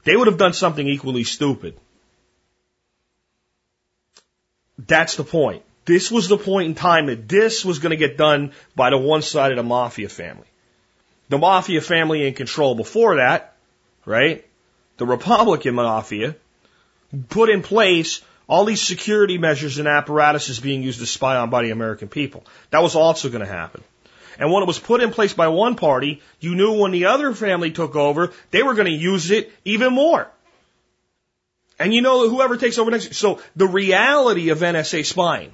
they 0.04 0.16
would 0.16 0.26
have 0.26 0.38
done 0.38 0.54
something 0.54 0.88
equally 0.88 1.24
stupid. 1.24 1.76
That's 4.78 5.16
the 5.16 5.24
point. 5.24 5.62
This 5.84 6.10
was 6.10 6.28
the 6.28 6.38
point 6.38 6.68
in 6.68 6.74
time 6.74 7.06
that 7.06 7.28
this 7.28 7.66
was 7.66 7.80
going 7.80 7.90
to 7.90 7.96
get 7.96 8.16
done 8.16 8.52
by 8.74 8.88
the 8.88 8.98
one 8.98 9.20
side 9.20 9.52
of 9.52 9.58
the 9.58 9.62
mafia 9.62 10.08
family. 10.08 10.46
The 11.28 11.36
mafia 11.36 11.82
family 11.82 12.26
in 12.26 12.32
control 12.32 12.74
before 12.74 13.16
that, 13.16 13.56
right? 14.06 14.46
The 14.96 15.06
Republican 15.06 15.74
mafia 15.74 16.34
put 17.28 17.50
in 17.50 17.60
place 17.60 18.22
all 18.50 18.64
these 18.64 18.82
security 18.82 19.38
measures 19.38 19.78
and 19.78 19.86
apparatuses 19.86 20.58
being 20.58 20.82
used 20.82 20.98
to 20.98 21.06
spy 21.06 21.36
on 21.36 21.50
by 21.50 21.62
the 21.62 21.70
American 21.70 22.08
people. 22.08 22.44
That 22.70 22.82
was 22.82 22.96
also 22.96 23.28
going 23.28 23.46
to 23.46 23.46
happen. 23.46 23.84
And 24.40 24.50
when 24.50 24.64
it 24.64 24.66
was 24.66 24.80
put 24.80 25.00
in 25.00 25.12
place 25.12 25.32
by 25.32 25.46
one 25.46 25.76
party, 25.76 26.20
you 26.40 26.56
knew 26.56 26.72
when 26.72 26.90
the 26.90 27.04
other 27.06 27.32
family 27.32 27.70
took 27.70 27.94
over, 27.94 28.32
they 28.50 28.64
were 28.64 28.74
going 28.74 28.86
to 28.86 28.92
use 28.92 29.30
it 29.30 29.52
even 29.64 29.92
more. 29.92 30.28
And 31.78 31.94
you 31.94 32.02
know 32.02 32.28
whoever 32.28 32.56
takes 32.56 32.76
over 32.78 32.90
next. 32.90 33.14
So 33.14 33.40
the 33.54 33.68
reality 33.68 34.48
of 34.48 34.58
NSA 34.58 35.06
spying 35.06 35.52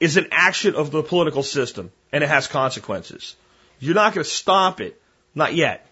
is 0.00 0.16
an 0.16 0.26
action 0.32 0.74
of 0.74 0.90
the 0.90 1.04
political 1.04 1.44
system, 1.44 1.92
and 2.12 2.24
it 2.24 2.28
has 2.28 2.48
consequences. 2.48 3.36
You're 3.78 3.94
not 3.94 4.14
going 4.14 4.24
to 4.24 4.30
stop 4.30 4.80
it. 4.80 5.00
Not 5.32 5.54
yet. 5.54 5.86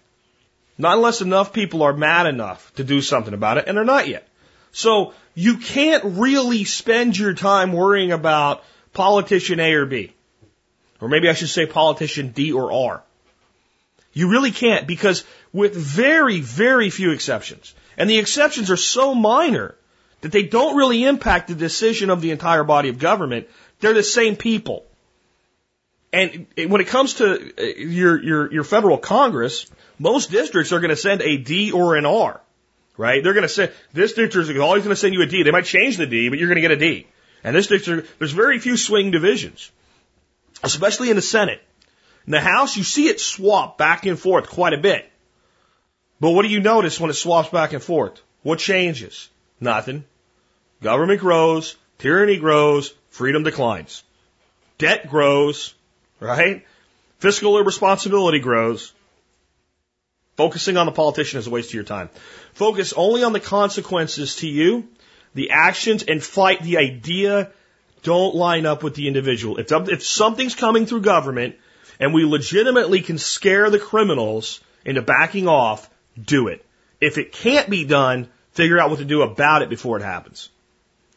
Not 0.77 0.97
unless 0.97 1.21
enough 1.21 1.53
people 1.53 1.83
are 1.83 1.93
mad 1.93 2.25
enough 2.25 2.73
to 2.75 2.83
do 2.83 3.01
something 3.01 3.33
about 3.33 3.57
it, 3.57 3.65
and 3.67 3.77
they're 3.77 3.85
not 3.85 4.09
yet. 4.09 4.27
So 4.73 5.13
you 5.35 5.57
can't 5.57 6.03
really 6.03 6.63
spend 6.63 7.17
your 7.17 7.33
time 7.33 7.73
worrying 7.73 8.11
about 8.11 8.63
politician 8.93 9.59
A 9.59 9.73
or 9.73 9.85
B. 9.85 10.13
Or 11.01 11.09
maybe 11.09 11.29
I 11.29 11.33
should 11.33 11.49
say 11.49 11.65
politician 11.65 12.29
D 12.29 12.53
or 12.53 12.71
R. 12.71 13.03
You 14.13 14.29
really 14.29 14.51
can't 14.51 14.87
because 14.87 15.25
with 15.51 15.75
very, 15.75 16.39
very 16.39 16.89
few 16.89 17.11
exceptions, 17.11 17.75
and 17.97 18.09
the 18.09 18.17
exceptions 18.17 18.71
are 18.71 18.77
so 18.77 19.13
minor 19.13 19.75
that 20.21 20.31
they 20.31 20.43
don't 20.43 20.77
really 20.77 21.03
impact 21.03 21.49
the 21.49 21.55
decision 21.55 22.09
of 22.09 22.21
the 22.21 22.31
entire 22.31 22.63
body 22.63 22.89
of 22.89 22.97
government, 22.97 23.47
they're 23.79 23.93
the 23.93 24.03
same 24.03 24.37
people. 24.37 24.85
And 26.13 26.47
when 26.55 26.79
it 26.79 26.87
comes 26.87 27.15
to 27.15 27.53
uh, 27.57 27.61
your, 27.77 28.23
your, 28.23 28.53
your 28.53 28.63
federal 28.63 28.97
Congress, 28.97 29.69
most 29.99 30.31
districts 30.31 30.71
are 30.71 30.79
going 30.79 30.89
to 30.89 30.95
send 30.95 31.21
a 31.21 31.35
D 31.37 31.73
or 31.73 31.97
an 31.97 32.05
R, 32.05 32.39
right? 32.97 33.23
They're 33.23 33.33
going 33.33 33.43
to 33.43 33.49
say, 33.49 33.71
this 33.93 34.13
district 34.13 34.49
is 34.49 34.59
always 34.59 34.83
going 34.83 34.95
to 34.95 34.99
send 34.99 35.13
you 35.13 35.21
a 35.21 35.25
D. 35.25 35.43
They 35.43 35.51
might 35.51 35.65
change 35.65 35.97
the 35.97 36.05
D, 36.05 36.29
but 36.29 36.39
you're 36.39 36.47
going 36.47 36.55
to 36.55 36.61
get 36.61 36.71
a 36.71 36.77
D. 36.77 37.07
And 37.43 37.55
this 37.55 37.67
district, 37.67 38.17
there's 38.19 38.31
very 38.31 38.59
few 38.59 38.77
swing 38.77 39.11
divisions, 39.11 39.71
especially 40.63 41.09
in 41.09 41.15
the 41.15 41.21
Senate. 41.21 41.61
In 42.25 42.31
the 42.31 42.41
House, 42.41 42.75
you 42.75 42.83
see 42.83 43.07
it 43.07 43.19
swap 43.19 43.77
back 43.77 44.05
and 44.05 44.19
forth 44.19 44.49
quite 44.49 44.73
a 44.73 44.79
bit. 44.79 45.09
But 46.19 46.31
what 46.31 46.41
do 46.41 46.47
you 46.47 46.59
notice 46.59 46.99
when 46.99 47.09
it 47.09 47.15
swaps 47.15 47.49
back 47.49 47.73
and 47.73 47.83
forth? 47.83 48.21
What 48.41 48.59
changes? 48.59 49.29
Nothing. 49.59 50.05
Government 50.81 51.19
grows, 51.19 51.75
tyranny 51.99 52.37
grows, 52.37 52.93
freedom 53.09 53.43
declines. 53.43 54.03
Debt 54.77 55.07
grows, 55.07 55.73
right? 56.19 56.65
Fiscal 57.19 57.57
irresponsibility 57.57 58.39
grows. 58.39 58.93
Focusing 60.37 60.75
on 60.75 60.85
the 60.85 60.91
politician 60.91 61.39
is 61.39 61.47
a 61.47 61.49
waste 61.49 61.69
of 61.69 61.75
your 61.75 61.83
time. 61.83 62.09
Focus 62.53 62.93
only 62.95 63.23
on 63.23 63.33
the 63.33 63.39
consequences 63.39 64.37
to 64.37 64.47
you, 64.47 64.87
the 65.33 65.51
actions, 65.51 66.03
and 66.03 66.21
fight 66.23 66.61
the 66.61 66.77
idea 66.77 67.51
don't 68.03 68.35
line 68.35 68.65
up 68.65 68.83
with 68.83 68.95
the 68.95 69.07
individual. 69.07 69.57
If, 69.57 69.71
if 69.71 70.03
something's 70.03 70.55
coming 70.55 70.85
through 70.85 71.01
government 71.01 71.55
and 71.99 72.13
we 72.13 72.25
legitimately 72.25 73.01
can 73.01 73.17
scare 73.17 73.69
the 73.69 73.79
criminals 73.79 74.59
into 74.83 75.01
backing 75.01 75.47
off, 75.47 75.89
do 76.21 76.49
it. 76.49 76.65
If 77.01 77.17
it 77.17 77.31
can't 77.31 77.69
be 77.69 77.85
done, 77.85 78.29
figure 78.51 78.79
out 78.79 78.89
what 78.89 78.99
to 78.99 79.05
do 79.05 79.21
about 79.21 79.61
it 79.61 79.69
before 79.69 79.97
it 79.97 80.03
happens. 80.03 80.49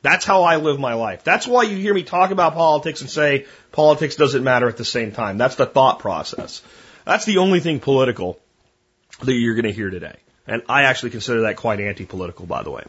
That's 0.01 0.25
how 0.25 0.45
I 0.45 0.57
live 0.57 0.79
my 0.79 0.95
life. 0.95 1.25
That's 1.25 1.47
why 1.47 1.65
you 1.65 1.77
hear 1.77 1.93
me 1.93 2.05
talk 2.05 2.31
about 2.31 2.55
politics 2.55 3.01
and 3.01 3.11
say 3.11 3.47
politics 3.73 4.15
doesn't 4.15 4.45
matter 4.45 4.69
at 4.69 4.77
the 4.77 4.85
same 4.85 5.11
time. 5.11 5.39
That's 5.39 5.57
the 5.57 5.67
thought 5.67 5.99
process. 5.99 6.63
That's 7.05 7.25
the 7.25 7.39
only 7.39 7.61
thing 7.61 7.81
political 7.81 8.39
that 9.21 9.33
you're 9.33 9.55
going 9.55 9.65
to 9.65 9.73
hear 9.73 9.91
today. 9.91 10.17
And 10.47 10.63
I 10.69 10.85
actually 10.85 11.11
consider 11.11 11.43
that 11.43 11.57
quite 11.57 11.81
anti-political, 11.81 12.47
by 12.47 12.63
the 12.63 12.71
way. 12.71 12.85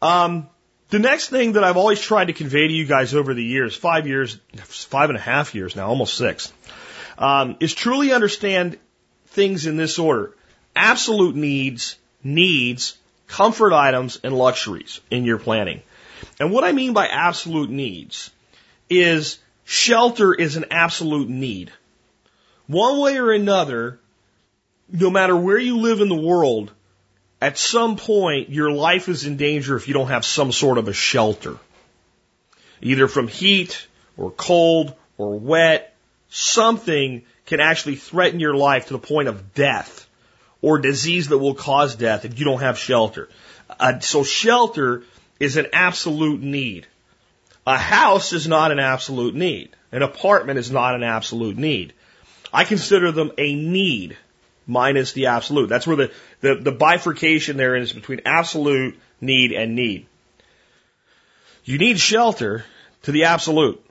Um, 0.00 0.48
the 0.88 0.98
next 0.98 1.28
thing 1.28 1.52
that 1.52 1.64
I've 1.64 1.76
always 1.76 2.00
tried 2.00 2.26
to 2.26 2.32
convey 2.32 2.68
to 2.68 2.72
you 2.72 2.86
guys 2.86 3.14
over 3.14 3.34
the 3.34 3.44
years, 3.44 3.74
five 3.74 4.06
years, 4.06 4.38
five 4.56 5.10
and 5.10 5.18
a 5.18 5.20
half 5.20 5.54
years 5.54 5.74
now, 5.74 5.88
almost 5.88 6.14
six, 6.16 6.52
um, 7.18 7.56
is 7.60 7.74
truly 7.74 8.12
understand 8.12 8.78
things 9.28 9.66
in 9.66 9.76
this 9.76 9.98
order. 9.98 10.34
Absolute 10.74 11.34
needs, 11.34 11.96
needs, 12.22 12.96
comfort 13.26 13.72
items, 13.72 14.20
and 14.22 14.36
luxuries 14.36 15.00
in 15.10 15.24
your 15.24 15.38
planning. 15.38 15.82
And 16.38 16.52
what 16.52 16.64
I 16.64 16.72
mean 16.72 16.92
by 16.92 17.08
absolute 17.08 17.70
needs 17.70 18.30
is 18.88 19.38
shelter 19.64 20.32
is 20.32 20.56
an 20.56 20.66
absolute 20.70 21.28
need. 21.28 21.72
One 22.66 23.00
way 23.00 23.18
or 23.18 23.32
another, 23.32 23.98
no 24.90 25.10
matter 25.10 25.36
where 25.36 25.58
you 25.58 25.78
live 25.78 26.00
in 26.00 26.08
the 26.08 26.14
world, 26.14 26.70
at 27.40 27.58
some 27.58 27.96
point 27.96 28.50
your 28.50 28.70
life 28.70 29.08
is 29.08 29.24
in 29.24 29.36
danger 29.36 29.76
if 29.76 29.88
you 29.88 29.94
don't 29.94 30.08
have 30.08 30.24
some 30.24 30.52
sort 30.52 30.78
of 30.78 30.88
a 30.88 30.92
shelter. 30.92 31.56
Either 32.80 33.08
from 33.08 33.28
heat 33.28 33.86
or 34.16 34.30
cold 34.30 34.94
or 35.18 35.38
wet, 35.38 35.94
something 36.28 37.24
can 37.46 37.60
actually 37.60 37.96
threaten 37.96 38.40
your 38.40 38.54
life 38.54 38.86
to 38.86 38.92
the 38.92 38.98
point 38.98 39.28
of 39.28 39.54
death 39.54 40.08
or 40.62 40.78
disease 40.78 41.28
that 41.28 41.38
will 41.38 41.54
cause 41.54 41.96
death 41.96 42.24
if 42.24 42.38
you 42.38 42.44
don't 42.44 42.60
have 42.60 42.78
shelter. 42.78 43.28
Uh, 43.78 44.00
so 44.00 44.22
shelter 44.22 45.02
is 45.38 45.56
an 45.56 45.66
absolute 45.72 46.42
need. 46.42 46.86
A 47.66 47.76
house 47.76 48.32
is 48.32 48.46
not 48.46 48.72
an 48.72 48.78
absolute 48.78 49.34
need. 49.34 49.70
An 49.92 50.02
apartment 50.02 50.58
is 50.58 50.70
not 50.70 50.94
an 50.94 51.02
absolute 51.02 51.56
need. 51.56 51.92
I 52.52 52.64
consider 52.64 53.12
them 53.12 53.32
a 53.38 53.54
need 53.54 54.16
minus 54.66 55.12
the 55.12 55.26
absolute. 55.26 55.68
That's 55.68 55.86
where 55.86 55.96
the, 55.96 56.12
the, 56.40 56.54
the 56.56 56.72
bifurcation 56.72 57.56
there 57.56 57.76
is 57.76 57.92
between 57.92 58.22
absolute 58.24 58.98
need 59.20 59.52
and 59.52 59.74
need. 59.74 60.06
You 61.64 61.78
need 61.78 61.98
shelter 61.98 62.64
to 63.02 63.12
the 63.12 63.24
absolute. 63.24 63.82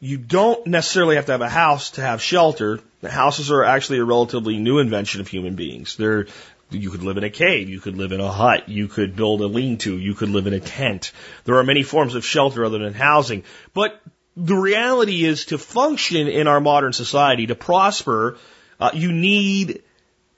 You 0.00 0.18
don't 0.18 0.66
necessarily 0.66 1.16
have 1.16 1.26
to 1.26 1.32
have 1.32 1.40
a 1.40 1.48
house 1.48 1.92
to 1.92 2.00
have 2.00 2.20
shelter. 2.20 2.80
The 3.00 3.10
houses 3.10 3.50
are 3.50 3.64
actually 3.64 3.98
a 3.98 4.04
relatively 4.04 4.58
new 4.58 4.78
invention 4.78 5.20
of 5.20 5.28
human 5.28 5.54
beings. 5.54 5.96
They're 5.96 6.26
you 6.70 6.90
could 6.90 7.02
live 7.02 7.16
in 7.18 7.24
a 7.24 7.30
cave, 7.30 7.68
you 7.68 7.80
could 7.80 7.96
live 7.96 8.12
in 8.12 8.20
a 8.20 8.30
hut, 8.30 8.68
you 8.68 8.88
could 8.88 9.16
build 9.16 9.40
a 9.42 9.46
lean-to, 9.46 9.96
you 9.96 10.14
could 10.14 10.30
live 10.30 10.46
in 10.46 10.54
a 10.54 10.60
tent. 10.60 11.12
There 11.44 11.56
are 11.56 11.64
many 11.64 11.82
forms 11.82 12.14
of 12.14 12.24
shelter 12.24 12.64
other 12.64 12.78
than 12.78 12.94
housing. 12.94 13.44
But 13.72 14.00
the 14.36 14.56
reality 14.56 15.24
is 15.24 15.46
to 15.46 15.58
function 15.58 16.26
in 16.26 16.48
our 16.48 16.60
modern 16.60 16.92
society, 16.92 17.46
to 17.46 17.54
prosper, 17.54 18.38
uh, 18.80 18.90
you 18.94 19.12
need 19.12 19.82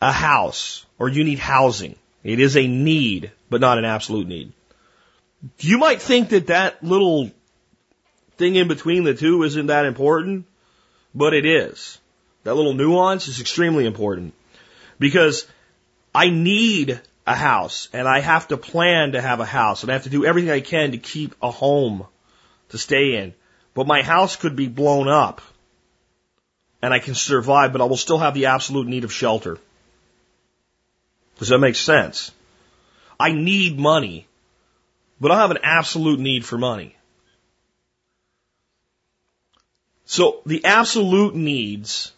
a 0.00 0.12
house 0.12 0.84
or 0.98 1.08
you 1.08 1.24
need 1.24 1.38
housing. 1.38 1.96
It 2.22 2.40
is 2.40 2.56
a 2.56 2.66
need, 2.66 3.30
but 3.48 3.60
not 3.60 3.78
an 3.78 3.84
absolute 3.84 4.26
need. 4.26 4.52
You 5.60 5.78
might 5.78 6.02
think 6.02 6.30
that 6.30 6.48
that 6.48 6.82
little 6.82 7.30
thing 8.36 8.56
in 8.56 8.68
between 8.68 9.04
the 9.04 9.14
two 9.14 9.42
isn't 9.42 9.66
that 9.66 9.86
important, 9.86 10.46
but 11.14 11.34
it 11.34 11.46
is. 11.46 11.98
That 12.44 12.54
little 12.54 12.74
nuance 12.74 13.28
is 13.28 13.40
extremely 13.40 13.86
important 13.86 14.34
because 14.98 15.46
I 16.14 16.30
need 16.30 17.00
a 17.26 17.34
house 17.34 17.88
and 17.92 18.06
I 18.06 18.20
have 18.20 18.48
to 18.48 18.56
plan 18.56 19.12
to 19.12 19.20
have 19.20 19.40
a 19.40 19.44
house 19.44 19.82
and 19.82 19.90
I 19.90 19.94
have 19.94 20.04
to 20.04 20.10
do 20.10 20.24
everything 20.24 20.50
I 20.50 20.60
can 20.60 20.92
to 20.92 20.98
keep 20.98 21.34
a 21.42 21.50
home 21.50 22.06
to 22.70 22.78
stay 22.78 23.16
in. 23.16 23.34
But 23.74 23.86
my 23.86 24.02
house 24.02 24.36
could 24.36 24.56
be 24.56 24.68
blown 24.68 25.08
up 25.08 25.42
and 26.86 26.94
I 26.94 27.00
can 27.00 27.16
survive, 27.16 27.72
but 27.72 27.80
I 27.80 27.84
will 27.86 27.96
still 27.96 28.18
have 28.18 28.34
the 28.34 28.46
absolute 28.46 28.86
need 28.86 29.02
of 29.02 29.12
shelter. 29.12 29.58
Does 31.40 31.48
that 31.48 31.58
make 31.58 31.74
sense? 31.74 32.30
I 33.18 33.32
need 33.32 33.76
money, 33.76 34.28
but 35.20 35.32
I 35.32 35.40
have 35.40 35.50
an 35.50 35.58
absolute 35.64 36.20
need 36.20 36.44
for 36.44 36.56
money. 36.56 36.94
So 40.04 40.42
the 40.46 40.64
absolute 40.64 41.34
needs 41.34 42.12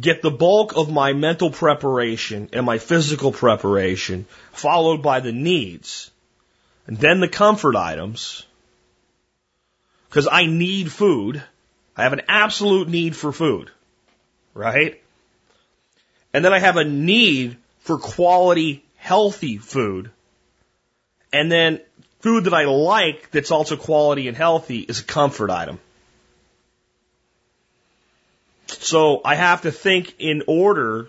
get 0.00 0.22
the 0.22 0.30
bulk 0.30 0.76
of 0.76 0.92
my 0.92 1.12
mental 1.12 1.50
preparation 1.50 2.50
and 2.52 2.64
my 2.64 2.78
physical 2.78 3.32
preparation, 3.32 4.26
followed 4.52 5.02
by 5.02 5.18
the 5.18 5.32
needs, 5.32 6.12
and 6.86 6.96
then 6.98 7.18
the 7.18 7.26
comfort 7.26 7.74
items, 7.74 8.46
because 10.08 10.28
I 10.30 10.46
need 10.46 10.92
food. 10.92 11.42
I 11.96 12.02
have 12.02 12.12
an 12.12 12.22
absolute 12.28 12.88
need 12.88 13.16
for 13.16 13.32
food, 13.32 13.70
right? 14.52 15.00
And 16.32 16.44
then 16.44 16.52
I 16.52 16.58
have 16.58 16.76
a 16.76 16.84
need 16.84 17.56
for 17.80 17.98
quality, 17.98 18.84
healthy 18.96 19.58
food. 19.58 20.10
And 21.32 21.50
then 21.50 21.80
food 22.20 22.44
that 22.44 22.54
I 22.54 22.64
like 22.64 23.30
that's 23.30 23.50
also 23.50 23.76
quality 23.76 24.28
and 24.28 24.36
healthy 24.36 24.80
is 24.80 25.00
a 25.00 25.04
comfort 25.04 25.50
item. 25.50 25.78
So 28.66 29.20
I 29.24 29.34
have 29.34 29.62
to 29.62 29.72
think 29.72 30.14
in 30.18 30.42
order 30.48 31.08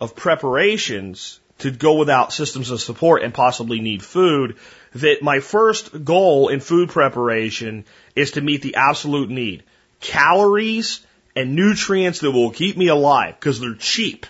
of 0.00 0.16
preparations 0.16 1.38
to 1.58 1.70
go 1.70 1.96
without 1.96 2.32
systems 2.32 2.70
of 2.70 2.80
support 2.80 3.22
and 3.22 3.34
possibly 3.34 3.80
need 3.80 4.02
food, 4.02 4.56
that 4.94 5.22
my 5.22 5.40
first 5.40 6.04
goal 6.04 6.48
in 6.48 6.60
food 6.60 6.88
preparation 6.88 7.84
is 8.16 8.32
to 8.32 8.40
meet 8.40 8.62
the 8.62 8.76
absolute 8.76 9.28
need. 9.28 9.62
Calories 10.00 11.00
and 11.36 11.54
nutrients 11.54 12.20
that 12.20 12.30
will 12.30 12.50
keep 12.50 12.76
me 12.76 12.88
alive 12.88 13.36
because 13.38 13.60
they're 13.60 13.74
cheap. 13.74 14.26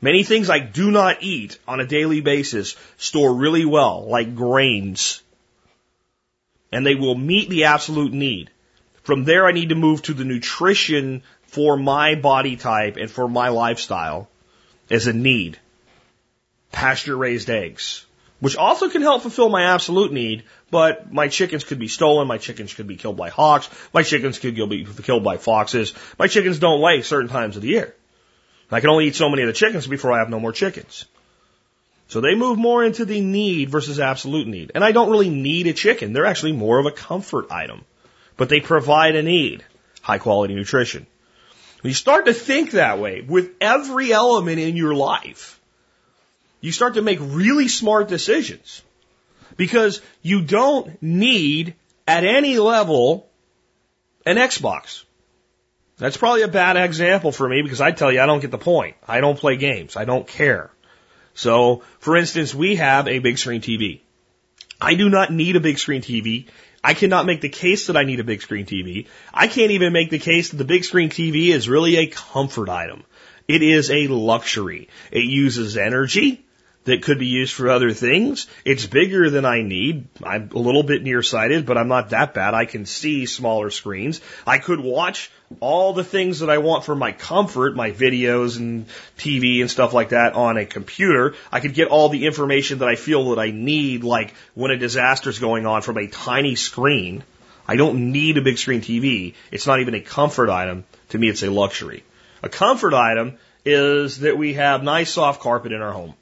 Many 0.00 0.22
things 0.22 0.50
I 0.50 0.58
do 0.58 0.90
not 0.90 1.22
eat 1.22 1.58
on 1.66 1.80
a 1.80 1.86
daily 1.86 2.20
basis 2.20 2.76
store 2.96 3.34
really 3.34 3.64
well, 3.64 4.06
like 4.06 4.34
grains. 4.34 5.22
And 6.70 6.84
they 6.84 6.94
will 6.94 7.14
meet 7.14 7.48
the 7.48 7.64
absolute 7.64 8.12
need. 8.12 8.50
From 9.02 9.24
there, 9.24 9.46
I 9.46 9.52
need 9.52 9.68
to 9.68 9.74
move 9.74 10.02
to 10.02 10.14
the 10.14 10.24
nutrition 10.24 11.22
for 11.46 11.76
my 11.76 12.14
body 12.14 12.56
type 12.56 12.96
and 12.96 13.10
for 13.10 13.28
my 13.28 13.48
lifestyle 13.48 14.28
as 14.90 15.06
a 15.06 15.12
need. 15.12 15.58
Pasture 16.72 17.16
raised 17.16 17.48
eggs, 17.48 18.04
which 18.40 18.56
also 18.56 18.88
can 18.88 19.02
help 19.02 19.22
fulfill 19.22 19.48
my 19.48 19.74
absolute 19.74 20.12
need, 20.12 20.44
but 20.70 21.12
my 21.12 21.28
chickens 21.28 21.64
could 21.64 21.78
be 21.78 21.88
stolen, 21.88 22.28
my 22.28 22.38
chickens 22.38 22.74
could 22.74 22.86
be 22.86 22.96
killed 22.96 23.16
by 23.16 23.28
hawks, 23.30 23.68
my 23.92 24.02
chickens 24.02 24.38
could 24.38 24.54
be 24.54 24.86
killed 25.02 25.24
by 25.24 25.36
foxes, 25.36 25.94
my 26.18 26.26
chickens 26.26 26.58
don't 26.58 26.80
lay 26.80 27.02
certain 27.02 27.30
times 27.30 27.56
of 27.56 27.62
the 27.62 27.68
year. 27.68 27.94
I 28.70 28.80
can 28.80 28.90
only 28.90 29.06
eat 29.06 29.14
so 29.14 29.28
many 29.28 29.42
of 29.42 29.46
the 29.46 29.52
chickens 29.52 29.86
before 29.86 30.12
I 30.12 30.18
have 30.18 30.30
no 30.30 30.40
more 30.40 30.52
chickens. 30.52 31.04
So 32.08 32.20
they 32.20 32.34
move 32.34 32.58
more 32.58 32.84
into 32.84 33.04
the 33.04 33.20
need 33.20 33.70
versus 33.70 34.00
absolute 34.00 34.46
need. 34.46 34.72
And 34.74 34.84
I 34.84 34.92
don't 34.92 35.10
really 35.10 35.30
need 35.30 35.66
a 35.66 35.72
chicken. 35.72 36.12
They're 36.12 36.26
actually 36.26 36.52
more 36.52 36.78
of 36.78 36.86
a 36.86 36.90
comfort 36.90 37.50
item. 37.50 37.84
But 38.36 38.48
they 38.48 38.60
provide 38.60 39.16
a 39.16 39.22
need. 39.22 39.64
High 40.02 40.18
quality 40.18 40.54
nutrition. 40.54 41.06
When 41.80 41.90
you 41.90 41.94
start 41.94 42.26
to 42.26 42.34
think 42.34 42.72
that 42.72 42.98
way 42.98 43.20
with 43.20 43.52
every 43.60 44.12
element 44.12 44.58
in 44.58 44.76
your 44.76 44.94
life, 44.94 45.60
you 46.64 46.72
start 46.72 46.94
to 46.94 47.02
make 47.02 47.18
really 47.20 47.68
smart 47.68 48.08
decisions. 48.08 48.80
Because 49.58 50.00
you 50.22 50.40
don't 50.40 51.02
need 51.02 51.74
at 52.08 52.24
any 52.24 52.58
level 52.58 53.28
an 54.24 54.36
Xbox. 54.36 55.04
That's 55.98 56.16
probably 56.16 56.40
a 56.40 56.48
bad 56.48 56.78
example 56.78 57.32
for 57.32 57.46
me 57.46 57.60
because 57.60 57.82
I 57.82 57.90
tell 57.92 58.10
you 58.10 58.18
I 58.18 58.24
don't 58.24 58.40
get 58.40 58.50
the 58.50 58.56
point. 58.56 58.96
I 59.06 59.20
don't 59.20 59.38
play 59.38 59.58
games. 59.58 59.94
I 59.94 60.06
don't 60.06 60.26
care. 60.26 60.70
So, 61.34 61.82
for 61.98 62.16
instance, 62.16 62.54
we 62.54 62.76
have 62.76 63.08
a 63.08 63.18
big 63.18 63.36
screen 63.36 63.60
TV. 63.60 64.00
I 64.80 64.94
do 64.94 65.10
not 65.10 65.30
need 65.30 65.56
a 65.56 65.60
big 65.60 65.78
screen 65.78 66.00
TV. 66.00 66.46
I 66.82 66.94
cannot 66.94 67.26
make 67.26 67.42
the 67.42 67.50
case 67.50 67.88
that 67.88 67.96
I 67.98 68.04
need 68.04 68.20
a 68.20 68.24
big 68.32 68.40
screen 68.40 68.64
TV. 68.64 69.06
I 69.34 69.48
can't 69.48 69.72
even 69.72 69.92
make 69.92 70.08
the 70.08 70.18
case 70.18 70.48
that 70.48 70.56
the 70.56 70.64
big 70.64 70.84
screen 70.84 71.10
TV 71.10 71.48
is 71.48 71.68
really 71.68 71.96
a 71.96 72.06
comfort 72.06 72.70
item. 72.70 73.04
It 73.46 73.62
is 73.62 73.90
a 73.90 74.06
luxury. 74.06 74.88
It 75.10 75.24
uses 75.24 75.76
energy 75.76 76.40
that 76.84 77.02
could 77.02 77.18
be 77.18 77.26
used 77.26 77.54
for 77.54 77.68
other 77.68 77.92
things. 77.92 78.46
It's 78.64 78.86
bigger 78.86 79.30
than 79.30 79.44
I 79.44 79.62
need. 79.62 80.06
I'm 80.22 80.50
a 80.54 80.58
little 80.58 80.82
bit 80.82 81.02
nearsighted, 81.02 81.66
but 81.66 81.78
I'm 81.78 81.88
not 81.88 82.10
that 82.10 82.34
bad. 82.34 82.54
I 82.54 82.66
can 82.66 82.86
see 82.86 83.26
smaller 83.26 83.70
screens. 83.70 84.20
I 84.46 84.58
could 84.58 84.80
watch 84.80 85.30
all 85.60 85.92
the 85.92 86.04
things 86.04 86.40
that 86.40 86.50
I 86.50 86.58
want 86.58 86.84
for 86.84 86.94
my 86.94 87.12
comfort, 87.12 87.76
my 87.76 87.90
videos 87.90 88.58
and 88.58 88.86
TV 89.16 89.60
and 89.60 89.70
stuff 89.70 89.92
like 89.92 90.10
that 90.10 90.34
on 90.34 90.56
a 90.56 90.66
computer. 90.66 91.34
I 91.50 91.60
could 91.60 91.74
get 91.74 91.88
all 91.88 92.08
the 92.08 92.26
information 92.26 92.78
that 92.78 92.88
I 92.88 92.96
feel 92.96 93.30
that 93.30 93.38
I 93.38 93.50
need, 93.50 94.04
like 94.04 94.34
when 94.54 94.70
a 94.70 94.76
disaster 94.76 95.30
is 95.30 95.38
going 95.38 95.66
on 95.66 95.82
from 95.82 95.96
a 95.98 96.06
tiny 96.06 96.54
screen. 96.54 97.24
I 97.66 97.76
don't 97.76 98.12
need 98.12 98.36
a 98.36 98.42
big 98.42 98.58
screen 98.58 98.82
TV. 98.82 99.34
It's 99.50 99.66
not 99.66 99.80
even 99.80 99.94
a 99.94 100.00
comfort 100.00 100.50
item. 100.50 100.84
To 101.10 101.18
me, 101.18 101.28
it's 101.28 101.42
a 101.42 101.50
luxury. 101.50 102.04
A 102.42 102.48
comfort 102.48 102.92
item 102.92 103.38
is 103.64 104.20
that 104.20 104.36
we 104.36 104.54
have 104.54 104.82
nice 104.82 105.12
soft 105.12 105.40
carpet 105.40 105.72
in 105.72 105.80
our 105.80 105.92
home. 105.92 106.14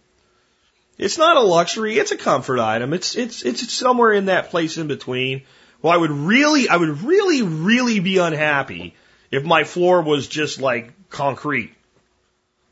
It's 0.98 1.18
not 1.18 1.36
a 1.36 1.40
luxury. 1.40 1.98
It's 1.98 2.12
a 2.12 2.16
comfort 2.16 2.60
item. 2.60 2.92
It's, 2.92 3.16
it's, 3.16 3.42
it's 3.42 3.72
somewhere 3.72 4.12
in 4.12 4.26
that 4.26 4.50
place 4.50 4.76
in 4.76 4.88
between. 4.88 5.42
Well, 5.80 5.92
I 5.92 5.96
would 5.96 6.10
really, 6.10 6.68
I 6.68 6.76
would 6.76 7.02
really, 7.02 7.42
really 7.42 8.00
be 8.00 8.18
unhappy 8.18 8.94
if 9.30 9.44
my 9.44 9.64
floor 9.64 10.02
was 10.02 10.28
just 10.28 10.60
like 10.60 10.92
concrete. 11.10 11.74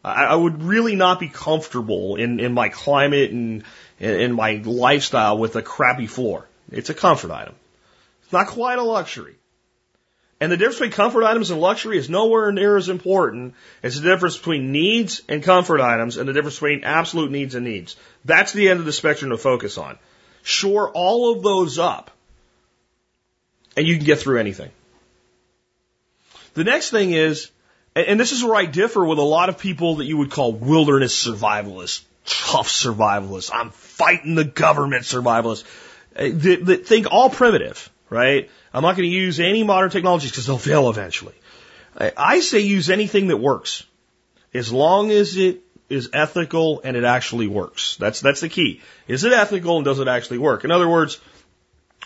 I, 0.04 0.26
I 0.26 0.34
would 0.34 0.62
really 0.62 0.96
not 0.96 1.18
be 1.18 1.28
comfortable 1.28 2.16
in, 2.16 2.40
in 2.40 2.52
my 2.52 2.68
climate 2.68 3.30
and 3.30 3.64
in 3.98 4.32
my 4.32 4.62
lifestyle 4.64 5.38
with 5.38 5.56
a 5.56 5.62
crappy 5.62 6.06
floor. 6.06 6.46
It's 6.70 6.90
a 6.90 6.94
comfort 6.94 7.30
item. 7.30 7.54
It's 8.22 8.32
not 8.32 8.48
quite 8.48 8.78
a 8.78 8.82
luxury. 8.82 9.34
And 10.40 10.50
the 10.50 10.56
difference 10.56 10.76
between 10.76 10.92
comfort 10.92 11.24
items 11.24 11.50
and 11.50 11.60
luxury 11.60 11.98
is 11.98 12.08
nowhere 12.08 12.50
near 12.50 12.76
as 12.76 12.88
important 12.88 13.54
as 13.82 14.00
the 14.00 14.08
difference 14.08 14.38
between 14.38 14.72
needs 14.72 15.20
and 15.28 15.42
comfort 15.42 15.82
items 15.82 16.16
and 16.16 16.26
the 16.26 16.32
difference 16.32 16.56
between 16.56 16.84
absolute 16.84 17.30
needs 17.30 17.54
and 17.54 17.66
needs. 17.66 17.96
That's 18.24 18.52
the 18.52 18.70
end 18.70 18.80
of 18.80 18.86
the 18.86 18.92
spectrum 18.92 19.30
to 19.30 19.38
focus 19.38 19.76
on. 19.76 19.98
Shore 20.42 20.90
all 20.90 21.32
of 21.32 21.42
those 21.42 21.78
up 21.78 22.10
and 23.76 23.86
you 23.86 23.96
can 23.96 24.04
get 24.04 24.18
through 24.18 24.38
anything. 24.38 24.70
The 26.54 26.64
next 26.64 26.90
thing 26.90 27.12
is, 27.12 27.50
and 27.94 28.18
this 28.18 28.32
is 28.32 28.42
where 28.42 28.56
I 28.56 28.64
differ 28.64 29.04
with 29.04 29.18
a 29.18 29.22
lot 29.22 29.48
of 29.48 29.58
people 29.58 29.96
that 29.96 30.04
you 30.04 30.16
would 30.18 30.30
call 30.30 30.52
wilderness 30.52 31.26
survivalists, 31.26 32.02
tough 32.24 32.68
survivalists. 32.68 33.50
I'm 33.52 33.70
fighting 33.70 34.34
the 34.34 34.44
government 34.44 35.04
survivalists. 35.04 35.64
Uh, 36.16 36.30
that 36.64 36.86
think 36.86 37.06
all 37.10 37.30
primitive, 37.30 37.88
right? 38.10 38.50
I'm 38.74 38.82
not 38.82 38.96
going 38.96 39.08
to 39.08 39.16
use 39.16 39.40
any 39.40 39.62
modern 39.62 39.90
technologies 39.90 40.30
because 40.30 40.46
they'll 40.46 40.58
fail 40.58 40.90
eventually. 40.90 41.34
I 41.98 42.12
I 42.16 42.40
say 42.40 42.60
use 42.60 42.90
anything 42.90 43.28
that 43.28 43.38
works. 43.38 43.84
As 44.52 44.72
long 44.72 45.10
as 45.12 45.36
it 45.36 45.62
is 45.90 46.10
ethical 46.12 46.80
and 46.84 46.96
it 46.96 47.04
actually 47.04 47.48
works. 47.48 47.96
That's, 47.96 48.20
that's 48.20 48.40
the 48.40 48.48
key. 48.48 48.80
Is 49.08 49.24
it 49.24 49.32
ethical 49.32 49.76
and 49.76 49.84
does 49.84 49.98
it 49.98 50.08
actually 50.08 50.38
work? 50.38 50.64
In 50.64 50.70
other 50.70 50.88
words, 50.88 51.20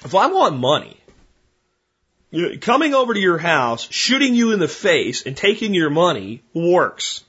if 0.04 0.14
I 0.14 0.26
want 0.26 0.58
money, 0.58 0.96
coming 2.60 2.94
over 2.94 3.14
to 3.14 3.20
your 3.20 3.38
house, 3.38 3.86
shooting 3.90 4.34
you 4.34 4.52
in 4.52 4.58
the 4.58 4.68
face 4.68 5.22
and 5.26 5.36
taking 5.36 5.74
your 5.74 5.90
money 5.90 6.42
works. 6.54 7.22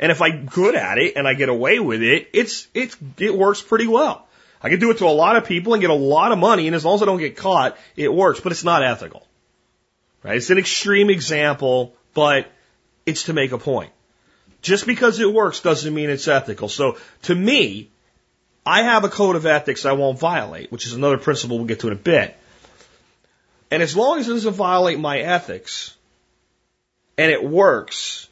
And 0.00 0.12
if 0.12 0.22
I'm 0.22 0.46
good 0.46 0.76
at 0.76 0.98
it 0.98 1.16
and 1.16 1.26
I 1.26 1.34
get 1.34 1.48
away 1.48 1.80
with 1.80 2.02
it, 2.02 2.28
it's, 2.32 2.68
it's, 2.72 2.96
it 3.18 3.36
works 3.36 3.60
pretty 3.60 3.88
well. 3.88 4.27
I 4.62 4.68
can 4.68 4.80
do 4.80 4.90
it 4.90 4.98
to 4.98 5.06
a 5.06 5.10
lot 5.10 5.36
of 5.36 5.44
people 5.44 5.74
and 5.74 5.80
get 5.80 5.90
a 5.90 5.94
lot 5.94 6.32
of 6.32 6.38
money, 6.38 6.66
and 6.66 6.74
as 6.74 6.84
long 6.84 6.96
as 6.96 7.02
I 7.02 7.06
don't 7.06 7.18
get 7.18 7.36
caught, 7.36 7.76
it 7.96 8.12
works, 8.12 8.40
but 8.40 8.52
it's 8.52 8.64
not 8.64 8.82
ethical. 8.82 9.26
Right? 10.22 10.36
It's 10.36 10.50
an 10.50 10.58
extreme 10.58 11.10
example, 11.10 11.94
but 12.14 12.50
it's 13.06 13.24
to 13.24 13.32
make 13.32 13.52
a 13.52 13.58
point. 13.58 13.92
Just 14.60 14.86
because 14.86 15.20
it 15.20 15.32
works 15.32 15.60
doesn't 15.60 15.94
mean 15.94 16.10
it's 16.10 16.26
ethical. 16.26 16.68
So 16.68 16.98
to 17.22 17.34
me, 17.34 17.88
I 18.66 18.82
have 18.82 19.04
a 19.04 19.08
code 19.08 19.36
of 19.36 19.46
ethics 19.46 19.86
I 19.86 19.92
won't 19.92 20.18
violate, 20.18 20.72
which 20.72 20.86
is 20.86 20.92
another 20.92 21.18
principle 21.18 21.56
we'll 21.56 21.66
get 21.66 21.80
to 21.80 21.86
in 21.86 21.92
a 21.92 21.96
bit. 21.96 22.36
And 23.70 23.82
as 23.82 23.96
long 23.96 24.18
as 24.18 24.28
it 24.28 24.32
doesn't 24.32 24.54
violate 24.54 24.98
my 24.98 25.20
ethics 25.20 25.96
and 27.16 27.30
it 27.30 27.42
works, 27.42 28.28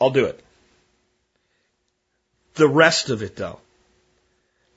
I'll 0.00 0.10
do 0.10 0.26
it. 0.26 0.40
The 2.54 2.68
rest 2.68 3.10
of 3.10 3.22
it 3.22 3.36
though, 3.36 3.60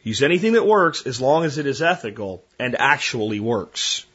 use 0.08 0.24
anything 0.24 0.54
that 0.54 0.66
works 0.66 1.06
as 1.06 1.20
long 1.20 1.44
as 1.44 1.58
it 1.58 1.66
is 1.66 1.82
ethical 1.82 2.44
and 2.58 2.76
actually 2.80 3.40
works. 3.40 4.06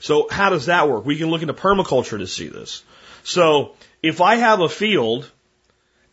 So 0.00 0.28
how 0.30 0.50
does 0.50 0.66
that 0.66 0.88
work? 0.88 1.04
We 1.04 1.16
can 1.16 1.28
look 1.30 1.42
into 1.42 1.54
permaculture 1.54 2.18
to 2.18 2.26
see 2.26 2.48
this. 2.48 2.82
So 3.22 3.74
if 4.02 4.20
I 4.20 4.36
have 4.36 4.60
a 4.60 4.68
field 4.68 5.30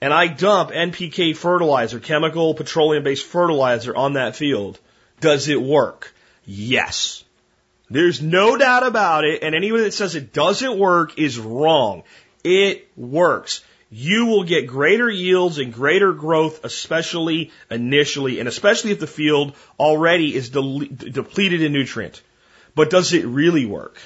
and 0.02 0.14
I 0.14 0.28
dump 0.28 0.72
NPK 0.72 1.36
fertilizer, 1.36 2.00
chemical 2.00 2.54
petroleum 2.54 3.04
based 3.04 3.26
fertilizer 3.26 3.96
on 3.96 4.14
that 4.14 4.36
field, 4.36 4.80
does 5.22 5.48
it 5.48 5.62
work? 5.62 6.14
Yes. 6.46 7.24
There's 7.90 8.22
no 8.22 8.58
doubt 8.58 8.86
about 8.86 9.26
it, 9.26 9.44
and 9.44 9.54
anyone 9.54 9.84
that 9.84 9.94
says 9.94 10.16
it 10.16 10.34
doesn't 10.34 10.78
work 10.78 11.20
is 11.20 11.38
wrong. 11.38 12.04
It 12.44 12.90
works. 12.98 13.64
You 13.90 14.26
will 14.26 14.44
get 14.44 14.68
greater 14.68 15.10
yields 15.10 15.60
and 15.60 15.74
greater 15.74 16.12
growth, 16.12 16.66
especially 16.66 17.52
initially, 17.70 18.40
and 18.40 18.48
especially 18.50 18.92
if 18.92 19.00
the 19.00 19.08
field 19.08 19.54
already 19.80 20.36
is 20.36 20.50
de- 20.50 20.88
depleted 20.88 21.62
in 21.62 21.72
nutrient. 21.72 22.22
But 22.74 22.90
does 22.90 23.14
it 23.14 23.26
really 23.26 23.66
work? 23.66 23.98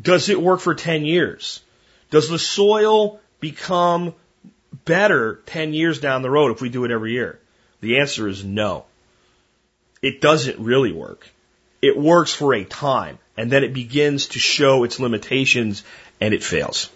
Does 0.00 0.28
it 0.28 0.40
work 0.40 0.60
for 0.60 0.74
10 0.74 1.04
years? 1.04 1.60
Does 2.10 2.28
the 2.28 2.38
soil 2.38 3.20
become 3.40 4.14
better 4.84 5.40
10 5.46 5.72
years 5.72 6.00
down 6.00 6.22
the 6.22 6.30
road 6.30 6.52
if 6.52 6.60
we 6.60 6.68
do 6.68 6.84
it 6.84 6.90
every 6.90 7.12
year? 7.12 7.40
The 7.80 7.98
answer 7.98 8.28
is 8.28 8.44
no. 8.44 8.84
It 10.02 10.20
doesn't 10.20 10.58
really 10.58 10.92
work. 10.92 11.28
It 11.80 11.96
works 11.96 12.32
for 12.32 12.54
a 12.54 12.64
time 12.64 13.18
and 13.36 13.50
then 13.50 13.64
it 13.64 13.72
begins 13.72 14.28
to 14.28 14.38
show 14.38 14.84
its 14.84 15.00
limitations 15.00 15.82
and 16.20 16.34
it 16.34 16.42
fails. 16.42 16.90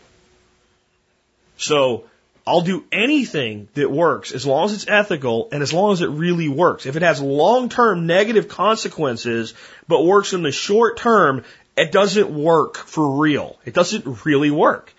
So 1.59 2.05
I'll 2.47 2.62
do 2.62 2.85
anything 2.90 3.68
that 3.75 3.90
works 3.90 4.33
as 4.33 4.47
long 4.47 4.64
as 4.64 4.73
it's 4.73 4.88
ethical 4.88 5.49
and 5.53 5.62
as 5.62 5.73
long 5.73 5.92
as 5.92 6.01
it 6.01 6.09
really 6.09 6.49
works. 6.49 6.87
If 6.87 6.97
it 6.97 7.03
has 7.03 7.21
long-term 7.21 8.07
negative 8.07 8.49
consequences 8.49 9.53
but 9.87 10.05
works 10.05 10.33
in 10.33 10.42
the 10.42 10.53
short 10.53 10.97
term, 10.97 11.44
it 11.77 11.92
doesn't 11.92 12.31
work 12.31 12.79
for 12.79 13.21
real. 13.21 13.59
It 13.66 13.75
doesn't 13.75 14.25
really 14.25 14.51
work. 14.51 14.94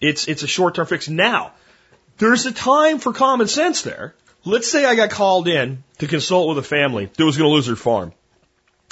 It's, 0.00 0.26
it's 0.26 0.42
a 0.42 0.48
short-term 0.48 0.86
fix. 0.86 1.08
Now, 1.08 1.52
there's 2.18 2.46
a 2.46 2.52
time 2.52 2.98
for 2.98 3.12
common 3.12 3.46
sense 3.46 3.82
there. 3.82 4.14
Let's 4.44 4.70
say 4.70 4.84
I 4.84 4.96
got 4.96 5.10
called 5.10 5.46
in 5.46 5.84
to 5.98 6.08
consult 6.08 6.48
with 6.48 6.58
a 6.58 6.68
family 6.68 7.06
that 7.06 7.24
was 7.24 7.36
going 7.36 7.48
to 7.48 7.54
lose 7.54 7.66
their 7.66 7.76
farm 7.76 8.12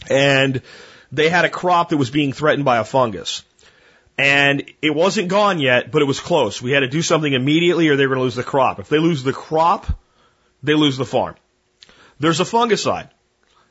and 0.08 0.62
they 1.12 1.28
had 1.28 1.44
a 1.44 1.50
crop 1.50 1.90
that 1.90 1.96
was 1.96 2.10
being 2.10 2.32
threatened 2.32 2.64
by 2.64 2.78
a 2.78 2.84
fungus. 2.84 3.42
And 4.18 4.70
it 4.80 4.94
wasn't 4.94 5.28
gone 5.28 5.58
yet, 5.58 5.90
but 5.90 6.00
it 6.00 6.06
was 6.06 6.20
close. 6.20 6.62
We 6.62 6.72
had 6.72 6.80
to 6.80 6.88
do 6.88 7.02
something 7.02 7.32
immediately 7.32 7.88
or 7.88 7.96
they 7.96 8.06
were 8.06 8.14
going 8.14 8.20
to 8.20 8.24
lose 8.24 8.34
the 8.34 8.42
crop. 8.42 8.78
If 8.78 8.88
they 8.88 8.98
lose 8.98 9.22
the 9.22 9.32
crop, 9.32 9.86
they 10.62 10.74
lose 10.74 10.96
the 10.96 11.04
farm. 11.04 11.34
There's 12.18 12.40
a 12.40 12.44
fungicide. 12.44 13.10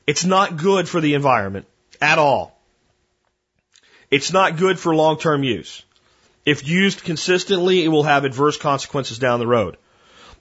It's 0.06 0.24
not 0.24 0.58
good 0.58 0.88
for 0.88 1.02
the 1.02 1.16
environment 1.16 1.66
at 2.00 2.20
all. 2.20 2.60
It's 4.12 4.32
not 4.32 4.58
good 4.58 4.78
for 4.78 4.96
long-term 4.96 5.44
use. 5.44 5.84
If 6.46 6.68
used 6.68 7.04
consistently, 7.04 7.84
it 7.84 7.88
will 7.88 8.04
have 8.04 8.24
adverse 8.24 8.58
consequences 8.58 9.18
down 9.18 9.40
the 9.40 9.48
road. 9.48 9.78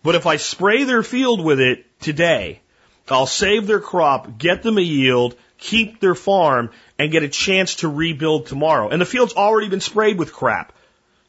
But 0.02 0.16
if 0.16 0.26
I 0.26 0.36
spray 0.36 0.84
their 0.84 1.02
field 1.02 1.42
with 1.42 1.60
it 1.60 1.86
today, 2.00 2.60
I'll 3.08 3.26
save 3.26 3.66
their 3.66 3.80
crop, 3.80 4.36
get 4.36 4.62
them 4.62 4.76
a 4.76 4.82
yield, 4.82 5.34
keep 5.56 6.00
their 6.00 6.14
farm, 6.14 6.70
and 6.98 7.10
get 7.10 7.22
a 7.22 7.28
chance 7.28 7.76
to 7.76 7.88
rebuild 7.88 8.46
tomorrow. 8.46 8.88
And 8.88 9.00
the 9.00 9.06
field's 9.06 9.34
already 9.34 9.68
been 9.68 9.80
sprayed 9.80 10.18
with 10.18 10.32
crap 10.32 10.72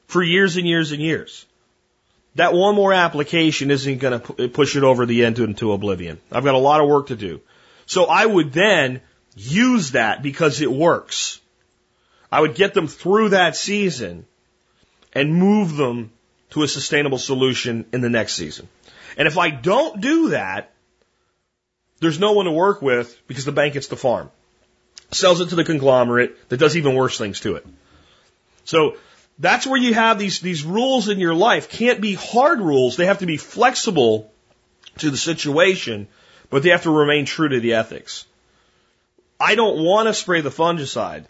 for 0.08 0.22
years 0.22 0.58
and 0.58 0.68
years 0.68 0.92
and 0.92 1.02
years. 1.02 1.46
That 2.36 2.54
one 2.54 2.76
more 2.76 2.94
application 2.94 3.72
isn't 3.72 4.00
going 4.00 4.20
to 4.20 4.50
push 4.50 4.76
it 4.76 4.84
over 4.84 5.06
the 5.06 5.26
end 5.26 5.40
into 5.40 5.72
oblivion. 5.72 6.20
I've 6.32 6.44
got 6.44 6.56
a 6.56 6.60
lot 6.60 6.82
of 6.82 6.88
work 6.88 7.08
to 7.08 7.16
do. 7.16 7.42
So 7.86 8.06
I 8.06 8.26
would 8.26 8.52
then 8.52 9.02
use 9.36 9.92
that 9.92 10.22
because 10.22 10.62
it 10.62 10.72
works. 10.72 11.40
I 12.32 12.42
would 12.42 12.56
get 12.56 12.74
them 12.74 12.88
through 12.88 13.30
that 13.30 13.56
season 13.56 14.26
and 15.14 15.34
move 15.34 15.78
them 15.78 16.12
to 16.52 16.64
a 16.64 16.68
sustainable 16.68 17.18
solution 17.18 17.86
in 17.94 18.02
the 18.02 18.10
next 18.10 18.34
season. 18.34 18.68
And 19.18 19.28
if 19.28 19.38
I 19.38 19.50
don't 19.50 20.02
do 20.02 20.30
that, 20.30 20.74
there's 22.02 22.20
no 22.20 22.34
one 22.34 22.46
to 22.46 22.52
work 22.52 22.82
with 22.82 23.18
because 23.28 23.46
the 23.46 23.52
bank 23.52 23.74
gets 23.74 23.88
the 23.88 23.96
farm, 23.96 24.30
sells 25.12 25.42
it 25.42 25.50
to 25.50 25.56
the 25.56 25.64
conglomerate 25.64 26.50
that 26.50 26.58
does 26.58 26.76
even 26.78 26.96
worse 26.96 27.18
things 27.18 27.40
to 27.42 27.56
it. 27.56 27.66
So 28.64 28.98
that's 29.40 29.68
where 29.68 29.80
you 29.80 29.94
have 29.94 30.18
these, 30.18 30.40
these 30.40 30.64
rules 30.64 31.10
in 31.10 31.20
your 31.20 31.34
life. 31.34 31.70
Can't 31.70 32.02
be 32.02 32.14
hard 32.14 32.60
rules. 32.60 32.96
They 32.96 33.06
have 33.06 33.20
to 33.20 33.26
be 33.26 33.38
flexible 33.38 34.32
to 35.00 35.10
the 35.10 35.18
situation, 35.18 36.08
but 36.50 36.64
they 36.64 36.70
have 36.70 36.84
to 36.84 36.92
remain 36.92 37.26
true 37.26 37.50
to 37.50 37.60
the 37.60 37.74
ethics. 37.74 38.26
I 39.40 39.56
don't 39.56 39.84
want 39.84 40.08
to 40.08 40.14
spray 40.14 40.42
the 40.42 40.50
fungicide 40.50 41.26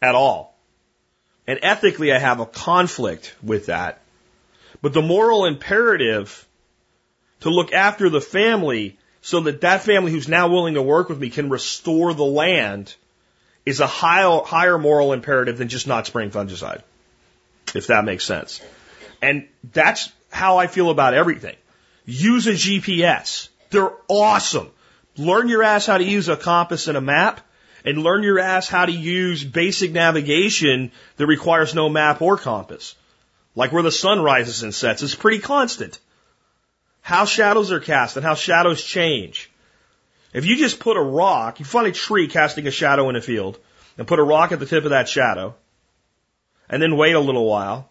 at 0.00 0.14
all. 0.14 0.56
And 1.46 1.58
ethically, 1.62 2.12
I 2.12 2.18
have 2.18 2.40
a 2.40 2.46
conflict 2.46 3.34
with 3.42 3.66
that. 3.66 4.00
But 4.80 4.92
the 4.92 5.02
moral 5.02 5.46
imperative 5.46 6.46
to 7.40 7.50
look 7.50 7.72
after 7.72 8.08
the 8.10 8.20
family 8.20 8.98
so 9.20 9.40
that 9.40 9.62
that 9.62 9.82
family 9.82 10.12
who's 10.12 10.28
now 10.28 10.48
willing 10.48 10.74
to 10.74 10.82
work 10.82 11.08
with 11.08 11.18
me 11.18 11.30
can 11.30 11.48
restore 11.48 12.14
the 12.14 12.24
land 12.24 12.94
is 13.68 13.80
a 13.80 13.86
higher, 13.86 14.40
higher 14.44 14.78
moral 14.78 15.12
imperative 15.12 15.58
than 15.58 15.68
just 15.68 15.86
not 15.86 16.06
spraying 16.06 16.30
fungicide. 16.30 16.82
If 17.74 17.88
that 17.88 18.04
makes 18.04 18.24
sense. 18.24 18.62
And 19.20 19.46
that's 19.72 20.10
how 20.30 20.56
I 20.56 20.66
feel 20.66 20.88
about 20.88 21.12
everything. 21.12 21.56
Use 22.06 22.46
a 22.46 22.52
GPS. 22.52 23.48
They're 23.70 23.92
awesome. 24.08 24.70
Learn 25.18 25.48
your 25.48 25.62
ass 25.62 25.84
how 25.84 25.98
to 25.98 26.04
use 26.04 26.28
a 26.28 26.36
compass 26.36 26.88
and 26.88 26.96
a 26.96 27.02
map 27.02 27.40
and 27.84 28.02
learn 28.02 28.22
your 28.22 28.38
ass 28.38 28.68
how 28.68 28.86
to 28.86 28.92
use 28.92 29.44
basic 29.44 29.92
navigation 29.92 30.90
that 31.16 31.26
requires 31.26 31.74
no 31.74 31.90
map 31.90 32.22
or 32.22 32.38
compass. 32.38 32.94
Like 33.54 33.72
where 33.72 33.82
the 33.82 33.92
sun 33.92 34.22
rises 34.22 34.62
and 34.62 34.74
sets 34.74 35.02
is 35.02 35.14
pretty 35.14 35.40
constant. 35.40 35.98
How 37.02 37.26
shadows 37.26 37.70
are 37.70 37.80
cast 37.80 38.16
and 38.16 38.24
how 38.24 38.34
shadows 38.34 38.82
change. 38.82 39.50
If 40.32 40.44
you 40.44 40.56
just 40.56 40.80
put 40.80 40.96
a 40.96 41.02
rock, 41.02 41.58
you 41.58 41.64
find 41.64 41.86
a 41.86 41.92
tree 41.92 42.28
casting 42.28 42.66
a 42.66 42.70
shadow 42.70 43.08
in 43.08 43.16
a 43.16 43.20
field, 43.20 43.58
and 43.96 44.06
put 44.06 44.18
a 44.18 44.22
rock 44.22 44.52
at 44.52 44.60
the 44.60 44.66
tip 44.66 44.84
of 44.84 44.90
that 44.90 45.08
shadow, 45.08 45.54
and 46.68 46.82
then 46.82 46.96
wait 46.96 47.14
a 47.14 47.20
little 47.20 47.46
while, 47.46 47.90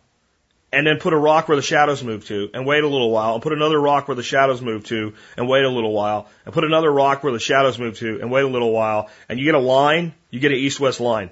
and 0.71 0.85
then 0.85 0.99
put 0.99 1.13
a 1.13 1.17
rock 1.17 1.47
where 1.47 1.55
the 1.55 1.63
shadows 1.63 2.03
move 2.03 2.25
to, 2.25 2.49
and 2.53 2.65
wait 2.65 2.83
a 2.83 2.87
little 2.87 3.09
while, 3.09 3.33
and 3.33 3.43
put 3.43 3.53
another 3.53 3.79
rock 3.79 4.07
where 4.07 4.15
the 4.15 4.23
shadows 4.23 4.61
move 4.61 4.83
to, 4.85 5.13
and 5.35 5.49
wait 5.49 5.63
a 5.63 5.69
little 5.69 5.93
while, 5.93 6.27
and 6.45 6.53
put 6.53 6.63
another 6.63 6.91
rock 6.91 7.23
where 7.23 7.33
the 7.33 7.39
shadows 7.39 7.79
move 7.79 7.97
to, 7.97 8.19
and 8.21 8.31
wait 8.31 8.43
a 8.43 8.47
little 8.47 8.71
while, 8.71 9.09
and 9.27 9.39
you 9.39 9.45
get 9.45 9.55
a 9.55 9.59
line, 9.59 10.13
you 10.29 10.39
get 10.39 10.51
an 10.51 10.57
east-west 10.57 10.99
line. 10.99 11.31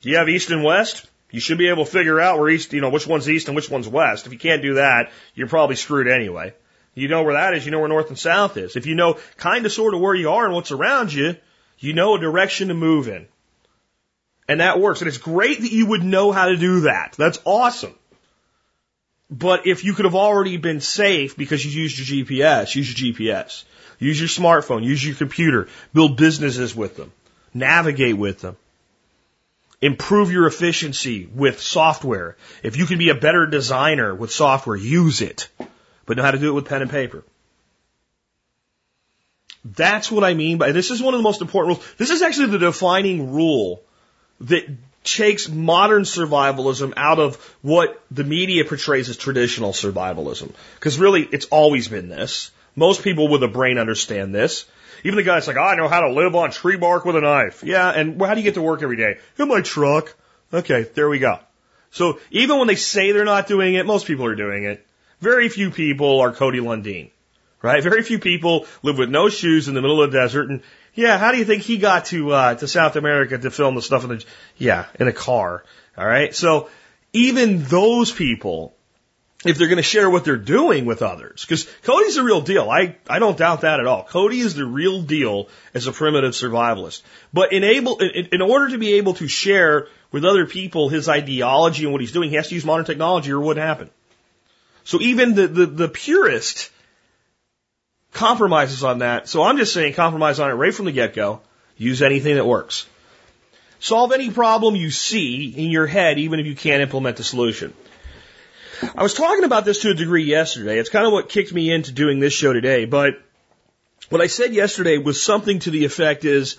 Do 0.00 0.10
you 0.10 0.16
have 0.16 0.28
east 0.28 0.50
and 0.50 0.62
west? 0.62 1.06
You 1.30 1.40
should 1.40 1.58
be 1.58 1.68
able 1.68 1.84
to 1.84 1.90
figure 1.90 2.20
out 2.20 2.38
where 2.38 2.48
east, 2.48 2.72
you 2.72 2.80
know, 2.80 2.88
which 2.88 3.06
one's 3.06 3.28
east 3.28 3.48
and 3.48 3.56
which 3.56 3.68
one's 3.68 3.88
west. 3.88 4.26
If 4.26 4.32
you 4.32 4.38
can't 4.38 4.62
do 4.62 4.74
that, 4.74 5.10
you're 5.34 5.48
probably 5.48 5.76
screwed 5.76 6.08
anyway. 6.08 6.54
You 6.98 7.08
know 7.08 7.22
where 7.22 7.34
that 7.34 7.54
is, 7.54 7.64
you 7.64 7.70
know 7.70 7.78
where 7.78 7.88
north 7.88 8.08
and 8.08 8.18
south 8.18 8.56
is. 8.56 8.76
If 8.76 8.86
you 8.86 8.94
know 8.94 9.18
kind 9.36 9.64
of 9.66 9.72
sort 9.72 9.94
of 9.94 10.00
where 10.00 10.14
you 10.14 10.30
are 10.30 10.44
and 10.44 10.54
what's 10.54 10.72
around 10.72 11.12
you, 11.12 11.36
you 11.78 11.92
know 11.92 12.16
a 12.16 12.20
direction 12.20 12.68
to 12.68 12.74
move 12.74 13.08
in. 13.08 13.26
And 14.48 14.60
that 14.60 14.80
works. 14.80 15.00
And 15.00 15.08
it's 15.08 15.18
great 15.18 15.60
that 15.60 15.72
you 15.72 15.86
would 15.86 16.02
know 16.02 16.32
how 16.32 16.46
to 16.46 16.56
do 16.56 16.80
that. 16.80 17.14
That's 17.18 17.38
awesome. 17.44 17.94
But 19.30 19.66
if 19.66 19.84
you 19.84 19.92
could 19.92 20.06
have 20.06 20.14
already 20.14 20.56
been 20.56 20.80
safe 20.80 21.36
because 21.36 21.64
you 21.64 21.82
used 21.82 21.98
your 21.98 22.24
GPS, 22.24 22.74
use 22.74 23.00
your 23.00 23.12
GPS. 23.12 23.64
Use 23.98 24.18
your 24.18 24.28
smartphone, 24.28 24.84
use 24.84 25.04
your 25.04 25.16
computer, 25.16 25.68
build 25.92 26.16
businesses 26.16 26.74
with 26.74 26.96
them, 26.96 27.12
navigate 27.52 28.16
with 28.16 28.40
them. 28.40 28.56
Improve 29.80 30.32
your 30.32 30.46
efficiency 30.46 31.28
with 31.32 31.60
software. 31.60 32.36
If 32.62 32.76
you 32.76 32.86
can 32.86 32.98
be 32.98 33.10
a 33.10 33.14
better 33.14 33.46
designer 33.46 34.14
with 34.14 34.32
software, 34.32 34.76
use 34.76 35.20
it. 35.20 35.48
But 36.08 36.16
know 36.16 36.22
how 36.22 36.30
to 36.30 36.38
do 36.38 36.48
it 36.48 36.54
with 36.54 36.64
pen 36.64 36.80
and 36.80 36.90
paper. 36.90 37.22
That's 39.62 40.10
what 40.10 40.24
I 40.24 40.32
mean 40.32 40.56
by 40.56 40.72
this 40.72 40.90
is 40.90 41.02
one 41.02 41.12
of 41.12 41.18
the 41.18 41.22
most 41.22 41.42
important 41.42 41.76
rules. 41.76 41.94
This 41.98 42.10
is 42.10 42.22
actually 42.22 42.46
the 42.46 42.58
defining 42.58 43.32
rule 43.32 43.82
that 44.40 44.66
takes 45.04 45.50
modern 45.50 46.04
survivalism 46.04 46.94
out 46.96 47.18
of 47.18 47.36
what 47.60 48.02
the 48.10 48.24
media 48.24 48.64
portrays 48.64 49.10
as 49.10 49.18
traditional 49.18 49.72
survivalism. 49.72 50.50
Because 50.76 50.98
really, 50.98 51.28
it's 51.30 51.46
always 51.46 51.88
been 51.88 52.08
this. 52.08 52.50
Most 52.74 53.02
people 53.02 53.28
with 53.28 53.42
a 53.42 53.48
brain 53.48 53.76
understand 53.76 54.34
this. 54.34 54.64
Even 55.04 55.16
the 55.16 55.22
guy 55.22 55.34
that's 55.34 55.46
like, 55.46 55.58
I 55.58 55.74
know 55.74 55.88
how 55.88 56.00
to 56.00 56.10
live 56.10 56.34
on 56.34 56.50
tree 56.52 56.76
bark 56.76 57.04
with 57.04 57.16
a 57.16 57.20
knife. 57.20 57.62
Yeah, 57.62 57.90
and 57.90 58.18
how 58.20 58.32
do 58.32 58.40
you 58.40 58.44
get 58.44 58.54
to 58.54 58.62
work 58.62 58.82
every 58.82 58.96
day? 58.96 59.18
In 59.38 59.48
my 59.48 59.60
truck. 59.60 60.14
Okay, 60.54 60.84
there 60.94 61.08
we 61.10 61.18
go. 61.18 61.38
So 61.90 62.18
even 62.30 62.58
when 62.58 62.66
they 62.66 62.76
say 62.76 63.12
they're 63.12 63.26
not 63.26 63.46
doing 63.46 63.74
it, 63.74 63.84
most 63.84 64.06
people 64.06 64.24
are 64.24 64.34
doing 64.34 64.64
it. 64.64 64.86
Very 65.20 65.48
few 65.48 65.70
people 65.70 66.20
are 66.20 66.32
Cody 66.32 66.60
Lundin, 66.60 67.10
right? 67.62 67.82
Very 67.82 68.02
few 68.02 68.18
people 68.18 68.66
live 68.82 68.98
with 68.98 69.10
no 69.10 69.28
shoes 69.28 69.68
in 69.68 69.74
the 69.74 69.80
middle 69.80 70.02
of 70.02 70.12
the 70.12 70.18
desert. 70.18 70.48
And 70.48 70.62
yeah, 70.94 71.18
how 71.18 71.32
do 71.32 71.38
you 71.38 71.44
think 71.44 71.62
he 71.62 71.78
got 71.78 72.06
to 72.06 72.32
uh, 72.32 72.54
to 72.54 72.68
South 72.68 72.96
America 72.96 73.36
to 73.38 73.50
film 73.50 73.74
the 73.74 73.82
stuff 73.82 74.04
in 74.04 74.10
the 74.10 74.24
yeah 74.56 74.86
in 74.98 75.08
a 75.08 75.12
car? 75.12 75.64
All 75.96 76.06
right, 76.06 76.34
so 76.34 76.68
even 77.12 77.64
those 77.64 78.12
people 78.12 78.74
if 79.44 79.56
they're 79.56 79.68
going 79.68 79.76
to 79.76 79.82
share 79.84 80.10
what 80.10 80.24
they're 80.24 80.36
doing 80.36 80.84
with 80.84 81.00
others. 81.00 81.42
Because 81.42 81.68
Cody's 81.82 82.16
the 82.16 82.24
real 82.24 82.40
deal. 82.40 82.68
I, 82.68 82.96
I 83.08 83.20
don't 83.20 83.38
doubt 83.38 83.60
that 83.60 83.78
at 83.78 83.86
all. 83.86 84.02
Cody 84.02 84.40
is 84.40 84.54
the 84.54 84.66
real 84.66 85.02
deal 85.02 85.48
as 85.74 85.86
a 85.86 85.92
primitive 85.92 86.32
survivalist. 86.32 87.02
But 87.32 87.52
in, 87.52 87.62
able, 87.62 87.98
in, 87.98 88.28
in 88.32 88.42
order 88.42 88.70
to 88.70 88.78
be 88.78 88.94
able 88.94 89.14
to 89.14 89.28
share 89.28 89.86
with 90.10 90.24
other 90.24 90.46
people 90.46 90.88
his 90.88 91.08
ideology 91.08 91.84
and 91.84 91.92
what 91.92 92.00
he's 92.00 92.12
doing, 92.12 92.30
he 92.30 92.36
has 92.36 92.48
to 92.48 92.56
use 92.56 92.64
modern 92.64 92.84
technology 92.84 93.30
or 93.30 93.40
it 93.40 93.44
wouldn't 93.44 93.64
happen. 93.64 93.90
So 94.88 95.02
even 95.02 95.34
the, 95.34 95.46
the, 95.46 95.66
the 95.66 95.88
purist 95.88 96.70
compromises 98.14 98.82
on 98.84 99.00
that. 99.00 99.28
So 99.28 99.42
I'm 99.42 99.58
just 99.58 99.74
saying 99.74 99.92
compromise 99.92 100.40
on 100.40 100.50
it 100.50 100.54
right 100.54 100.72
from 100.72 100.86
the 100.86 100.92
get 100.92 101.12
go. 101.12 101.42
Use 101.76 102.00
anything 102.00 102.36
that 102.36 102.46
works. 102.46 102.86
Solve 103.80 104.12
any 104.12 104.30
problem 104.30 104.76
you 104.76 104.90
see 104.90 105.52
in 105.54 105.70
your 105.70 105.86
head, 105.86 106.18
even 106.18 106.40
if 106.40 106.46
you 106.46 106.54
can't 106.54 106.80
implement 106.80 107.18
the 107.18 107.22
solution. 107.22 107.74
I 108.96 109.02
was 109.02 109.12
talking 109.12 109.44
about 109.44 109.66
this 109.66 109.80
to 109.80 109.90
a 109.90 109.94
degree 109.94 110.24
yesterday. 110.24 110.78
It's 110.78 110.88
kind 110.88 111.04
of 111.04 111.12
what 111.12 111.28
kicked 111.28 111.52
me 111.52 111.70
into 111.70 111.92
doing 111.92 112.18
this 112.18 112.32
show 112.32 112.54
today. 112.54 112.86
But 112.86 113.20
what 114.08 114.22
I 114.22 114.26
said 114.26 114.54
yesterday 114.54 114.96
was 114.96 115.22
something 115.22 115.58
to 115.58 115.70
the 115.70 115.84
effect 115.84 116.24
is 116.24 116.56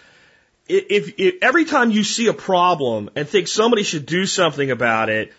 if, 0.68 1.16
if 1.18 1.38
every 1.42 1.66
time 1.66 1.90
you 1.90 2.04
see 2.04 2.28
a 2.28 2.34
problem 2.34 3.10
and 3.16 3.28
think 3.28 3.48
somebody 3.48 3.82
should 3.82 4.06
do 4.06 4.28
something 4.28 4.70
about 4.70 5.10
it 5.10 5.34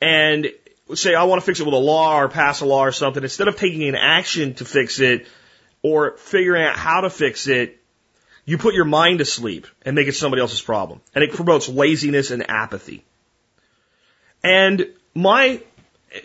and 0.00 0.52
say, 0.94 1.14
I 1.14 1.24
want 1.24 1.40
to 1.40 1.46
fix 1.46 1.60
it 1.60 1.64
with 1.64 1.74
a 1.74 1.78
law 1.78 2.20
or 2.20 2.28
pass 2.28 2.60
a 2.60 2.66
law 2.66 2.84
or 2.84 2.92
something, 2.92 3.22
instead 3.22 3.48
of 3.48 3.56
taking 3.56 3.88
an 3.88 3.94
action 3.94 4.54
to 4.54 4.64
fix 4.64 5.00
it 5.00 5.26
or 5.82 6.16
figuring 6.16 6.64
out 6.64 6.76
how 6.76 7.02
to 7.02 7.10
fix 7.10 7.46
it, 7.48 7.78
you 8.44 8.58
put 8.58 8.74
your 8.74 8.84
mind 8.84 9.18
to 9.18 9.24
sleep 9.24 9.66
and 9.82 9.94
make 9.94 10.08
it 10.08 10.14
somebody 10.14 10.40
else's 10.40 10.62
problem. 10.62 11.00
And 11.14 11.22
it 11.22 11.32
promotes 11.32 11.68
laziness 11.68 12.30
and 12.30 12.48
apathy. 12.48 13.04
And 14.42 14.86
my 15.14 15.62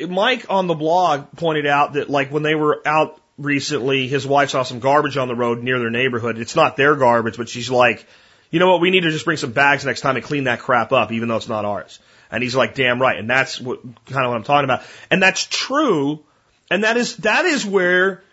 Mike 0.08 0.46
on 0.50 0.68
the 0.68 0.74
blog 0.74 1.32
pointed 1.36 1.66
out 1.66 1.94
that 1.94 2.10
like 2.10 2.32
when 2.32 2.44
they 2.44 2.56
were 2.56 2.82
out 2.86 3.20
recently, 3.38 4.08
his 4.08 4.26
wife 4.26 4.52
saw 4.52 4.64
some 4.64 4.80
garbage 4.80 5.18
on 5.18 5.28
the 5.28 5.36
road 5.36 5.62
near 5.62 5.80
their 5.80 5.90
neighborhood. 5.90 6.38
It's 6.38 6.56
not 6.56 6.78
their 6.78 6.96
garbage, 6.96 7.38
but 7.38 7.50
she's 7.50 7.70
like, 7.70 8.06
you 8.52 8.60
know 8.60 8.72
what? 8.72 8.82
We 8.82 8.92
need 8.92 9.02
to 9.02 9.12
just 9.12 9.26
bring 9.26 9.38
some 9.38 9.52
bags 9.52 9.84
next 9.86 10.02
time 10.02 10.16
and 10.16 10.24
clean 10.24 10.46
that 10.46 10.60
crap 10.60 10.92
up, 10.92 11.12
even 11.12 11.28
though 11.28 11.38
it's 11.38 11.50
not 11.50 11.66
ours. 11.66 12.00
And 12.34 12.42
he's 12.42 12.56
like, 12.56 12.74
damn 12.74 13.00
right. 13.00 13.18
And 13.18 13.30
that's 13.30 13.62
what 13.62 13.84
kind 13.84 14.26
of 14.26 14.32
what 14.32 14.38
I'm 14.38 14.44
talking 14.44 14.64
about. 14.66 14.82
And 15.12 15.22
that's 15.22 15.46
true. 15.46 16.24
And 16.72 16.84
that 16.84 16.98
is, 16.98 17.18
that 17.18 17.46
is 17.46 17.64
where 17.64 18.24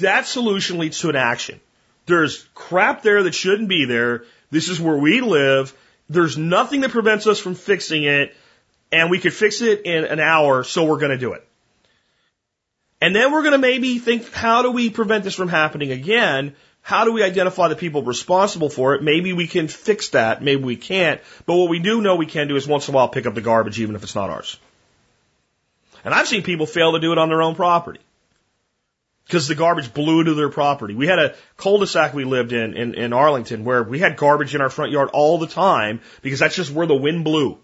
that 0.00 0.26
solution 0.26 0.78
leads 0.78 0.98
to 1.00 1.08
an 1.08 1.16
action. 1.16 1.58
There's 2.04 2.46
crap 2.54 3.02
there 3.02 3.22
that 3.22 3.34
shouldn't 3.34 3.70
be 3.70 3.86
there. 3.86 4.24
This 4.50 4.68
is 4.68 4.78
where 4.78 4.98
we 4.98 5.22
live. 5.22 5.74
There's 6.10 6.36
nothing 6.36 6.82
that 6.82 6.90
prevents 6.90 7.26
us 7.26 7.38
from 7.38 7.54
fixing 7.54 8.04
it 8.04 8.36
and 8.92 9.10
we 9.10 9.18
could 9.18 9.32
fix 9.32 9.62
it 9.62 9.86
in 9.86 10.04
an 10.04 10.20
hour, 10.20 10.62
so 10.62 10.84
we're 10.84 10.98
going 10.98 11.10
to 11.10 11.18
do 11.18 11.32
it. 11.32 11.46
And 13.00 13.16
then 13.16 13.32
we're 13.32 13.42
going 13.42 13.52
to 13.52 13.58
maybe 13.58 13.98
think, 13.98 14.30
how 14.32 14.62
do 14.62 14.70
we 14.70 14.90
prevent 14.90 15.24
this 15.24 15.34
from 15.34 15.48
happening 15.48 15.92
again? 15.92 16.54
How 16.86 17.04
do 17.04 17.12
we 17.12 17.24
identify 17.24 17.66
the 17.68 17.74
people 17.74 18.02
responsible 18.04 18.68
for 18.70 18.94
it? 18.94 19.02
Maybe 19.02 19.32
we 19.32 19.48
can 19.48 19.66
fix 19.66 20.10
that, 20.10 20.40
maybe 20.40 20.62
we 20.62 20.76
can't. 20.76 21.20
But 21.44 21.56
what 21.56 21.68
we 21.68 21.80
do 21.80 22.00
know 22.00 22.14
we 22.14 22.26
can 22.26 22.46
do 22.46 22.54
is 22.54 22.68
once 22.68 22.88
in 22.88 22.94
a 22.94 22.96
while 22.96 23.08
pick 23.08 23.26
up 23.26 23.34
the 23.34 23.40
garbage, 23.40 23.80
even 23.80 23.96
if 23.96 24.04
it's 24.04 24.14
not 24.14 24.30
ours. 24.30 24.56
And 26.04 26.14
I've 26.14 26.28
seen 26.28 26.44
people 26.44 26.66
fail 26.66 26.92
to 26.92 27.00
do 27.00 27.10
it 27.10 27.18
on 27.18 27.28
their 27.28 27.42
own 27.42 27.56
property. 27.56 27.98
because 29.26 29.48
the 29.48 29.56
garbage 29.56 29.92
blew 29.92 30.20
into 30.20 30.34
their 30.34 30.48
property. 30.48 30.94
We 30.94 31.08
had 31.08 31.18
a 31.18 31.34
cul-de-sac 31.56 32.14
we 32.14 32.24
lived 32.24 32.52
in, 32.52 32.74
in 32.74 32.94
in 32.94 33.12
Arlington 33.12 33.64
where 33.64 33.82
we 33.82 33.98
had 33.98 34.16
garbage 34.16 34.54
in 34.54 34.60
our 34.60 34.70
front 34.70 34.92
yard 34.92 35.10
all 35.12 35.38
the 35.38 35.48
time 35.48 36.00
because 36.22 36.38
that's 36.38 36.54
just 36.54 36.70
where 36.70 36.86
the 36.86 36.94
wind 36.94 37.24
blew. 37.24 37.58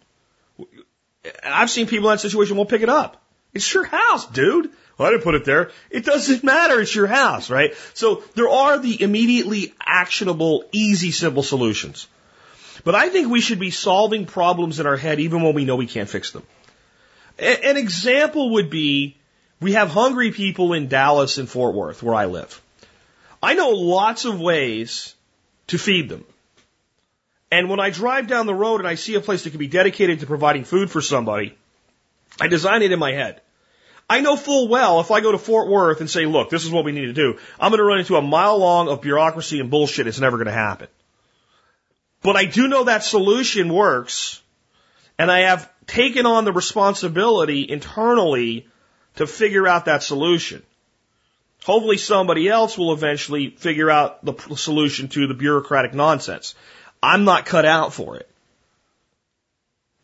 I've 1.44 1.70
seen 1.70 1.86
people 1.86 2.10
in 2.10 2.14
that 2.14 2.20
situation 2.20 2.56
won't 2.56 2.68
pick 2.68 2.82
it 2.82 2.88
up. 2.88 3.22
It's 3.54 3.72
your 3.72 3.84
house, 3.84 4.26
dude. 4.26 4.70
Well, 4.96 5.08
I 5.08 5.10
didn't 5.12 5.24
put 5.24 5.34
it 5.34 5.44
there. 5.44 5.70
It 5.90 6.04
doesn't 6.04 6.44
matter. 6.44 6.80
It's 6.80 6.94
your 6.94 7.06
house, 7.06 7.50
right? 7.50 7.74
So 7.94 8.22
there 8.34 8.48
are 8.48 8.78
the 8.78 9.02
immediately 9.02 9.74
actionable, 9.84 10.64
easy, 10.72 11.10
simple 11.10 11.42
solutions. 11.42 12.06
But 12.84 12.94
I 12.94 13.08
think 13.08 13.28
we 13.28 13.40
should 13.40 13.58
be 13.58 13.70
solving 13.70 14.26
problems 14.26 14.80
in 14.80 14.86
our 14.86 14.96
head 14.96 15.20
even 15.20 15.42
when 15.42 15.54
we 15.54 15.64
know 15.64 15.76
we 15.76 15.86
can't 15.86 16.08
fix 16.08 16.30
them. 16.32 16.42
A- 17.38 17.68
an 17.68 17.76
example 17.76 18.50
would 18.50 18.70
be 18.70 19.16
we 19.60 19.72
have 19.72 19.90
hungry 19.90 20.32
people 20.32 20.72
in 20.72 20.88
Dallas 20.88 21.38
and 21.38 21.48
Fort 21.48 21.74
Worth, 21.74 22.02
where 22.02 22.14
I 22.14 22.26
live. 22.26 22.60
I 23.42 23.54
know 23.54 23.70
lots 23.70 24.24
of 24.24 24.40
ways 24.40 25.14
to 25.68 25.78
feed 25.78 26.08
them. 26.08 26.24
And 27.50 27.68
when 27.68 27.80
I 27.80 27.90
drive 27.90 28.26
down 28.26 28.46
the 28.46 28.54
road 28.54 28.80
and 28.80 28.88
I 28.88 28.94
see 28.94 29.14
a 29.14 29.20
place 29.20 29.44
that 29.44 29.50
can 29.50 29.58
be 29.58 29.66
dedicated 29.66 30.20
to 30.20 30.26
providing 30.26 30.64
food 30.64 30.90
for 30.90 31.00
somebody, 31.00 31.56
I 32.40 32.48
design 32.48 32.82
it 32.82 32.92
in 32.92 32.98
my 32.98 33.12
head. 33.12 33.40
I 34.12 34.20
know 34.20 34.36
full 34.36 34.68
well 34.68 35.00
if 35.00 35.10
I 35.10 35.22
go 35.22 35.32
to 35.32 35.38
Fort 35.38 35.68
Worth 35.68 36.00
and 36.00 36.10
say, 36.10 36.26
look, 36.26 36.50
this 36.50 36.66
is 36.66 36.70
what 36.70 36.84
we 36.84 36.92
need 36.92 37.06
to 37.06 37.14
do, 37.14 37.38
I'm 37.58 37.70
going 37.70 37.78
to 37.78 37.84
run 37.84 37.98
into 37.98 38.16
a 38.16 38.20
mile 38.20 38.58
long 38.58 38.90
of 38.90 39.00
bureaucracy 39.00 39.58
and 39.58 39.70
bullshit. 39.70 40.06
It's 40.06 40.20
never 40.20 40.36
going 40.36 40.48
to 40.48 40.52
happen. 40.52 40.88
But 42.20 42.36
I 42.36 42.44
do 42.44 42.68
know 42.68 42.84
that 42.84 43.04
solution 43.04 43.72
works, 43.72 44.42
and 45.18 45.30
I 45.30 45.48
have 45.48 45.66
taken 45.86 46.26
on 46.26 46.44
the 46.44 46.52
responsibility 46.52 47.66
internally 47.66 48.66
to 49.16 49.26
figure 49.26 49.66
out 49.66 49.86
that 49.86 50.02
solution. 50.02 50.62
Hopefully 51.64 51.96
somebody 51.96 52.50
else 52.50 52.76
will 52.76 52.92
eventually 52.92 53.48
figure 53.48 53.90
out 53.90 54.22
the 54.22 54.34
solution 54.56 55.08
to 55.08 55.26
the 55.26 55.32
bureaucratic 55.32 55.94
nonsense. 55.94 56.54
I'm 57.02 57.24
not 57.24 57.46
cut 57.46 57.64
out 57.64 57.94
for 57.94 58.18
it. 58.18 58.28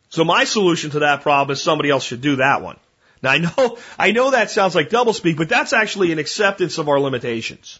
So 0.09 0.23
my 0.23 0.45
solution 0.45 0.89
to 0.91 0.99
that 1.01 1.21
problem 1.21 1.53
is 1.53 1.61
somebody 1.61 1.91
else 1.91 2.03
should 2.03 2.21
do 2.21 2.37
that 2.37 2.63
one. 2.63 2.79
Now 3.21 3.31
I 3.31 3.37
know, 3.39 3.77
I 3.97 4.11
know 4.11 4.31
that 4.31 4.51
sounds 4.51 4.75
like 4.75 4.89
doublespeak, 4.89 5.37
but 5.37 5.49
that's 5.49 5.73
actually 5.73 6.11
an 6.11 6.19
acceptance 6.19 6.77
of 6.77 6.89
our 6.89 6.99
limitations. 6.99 7.79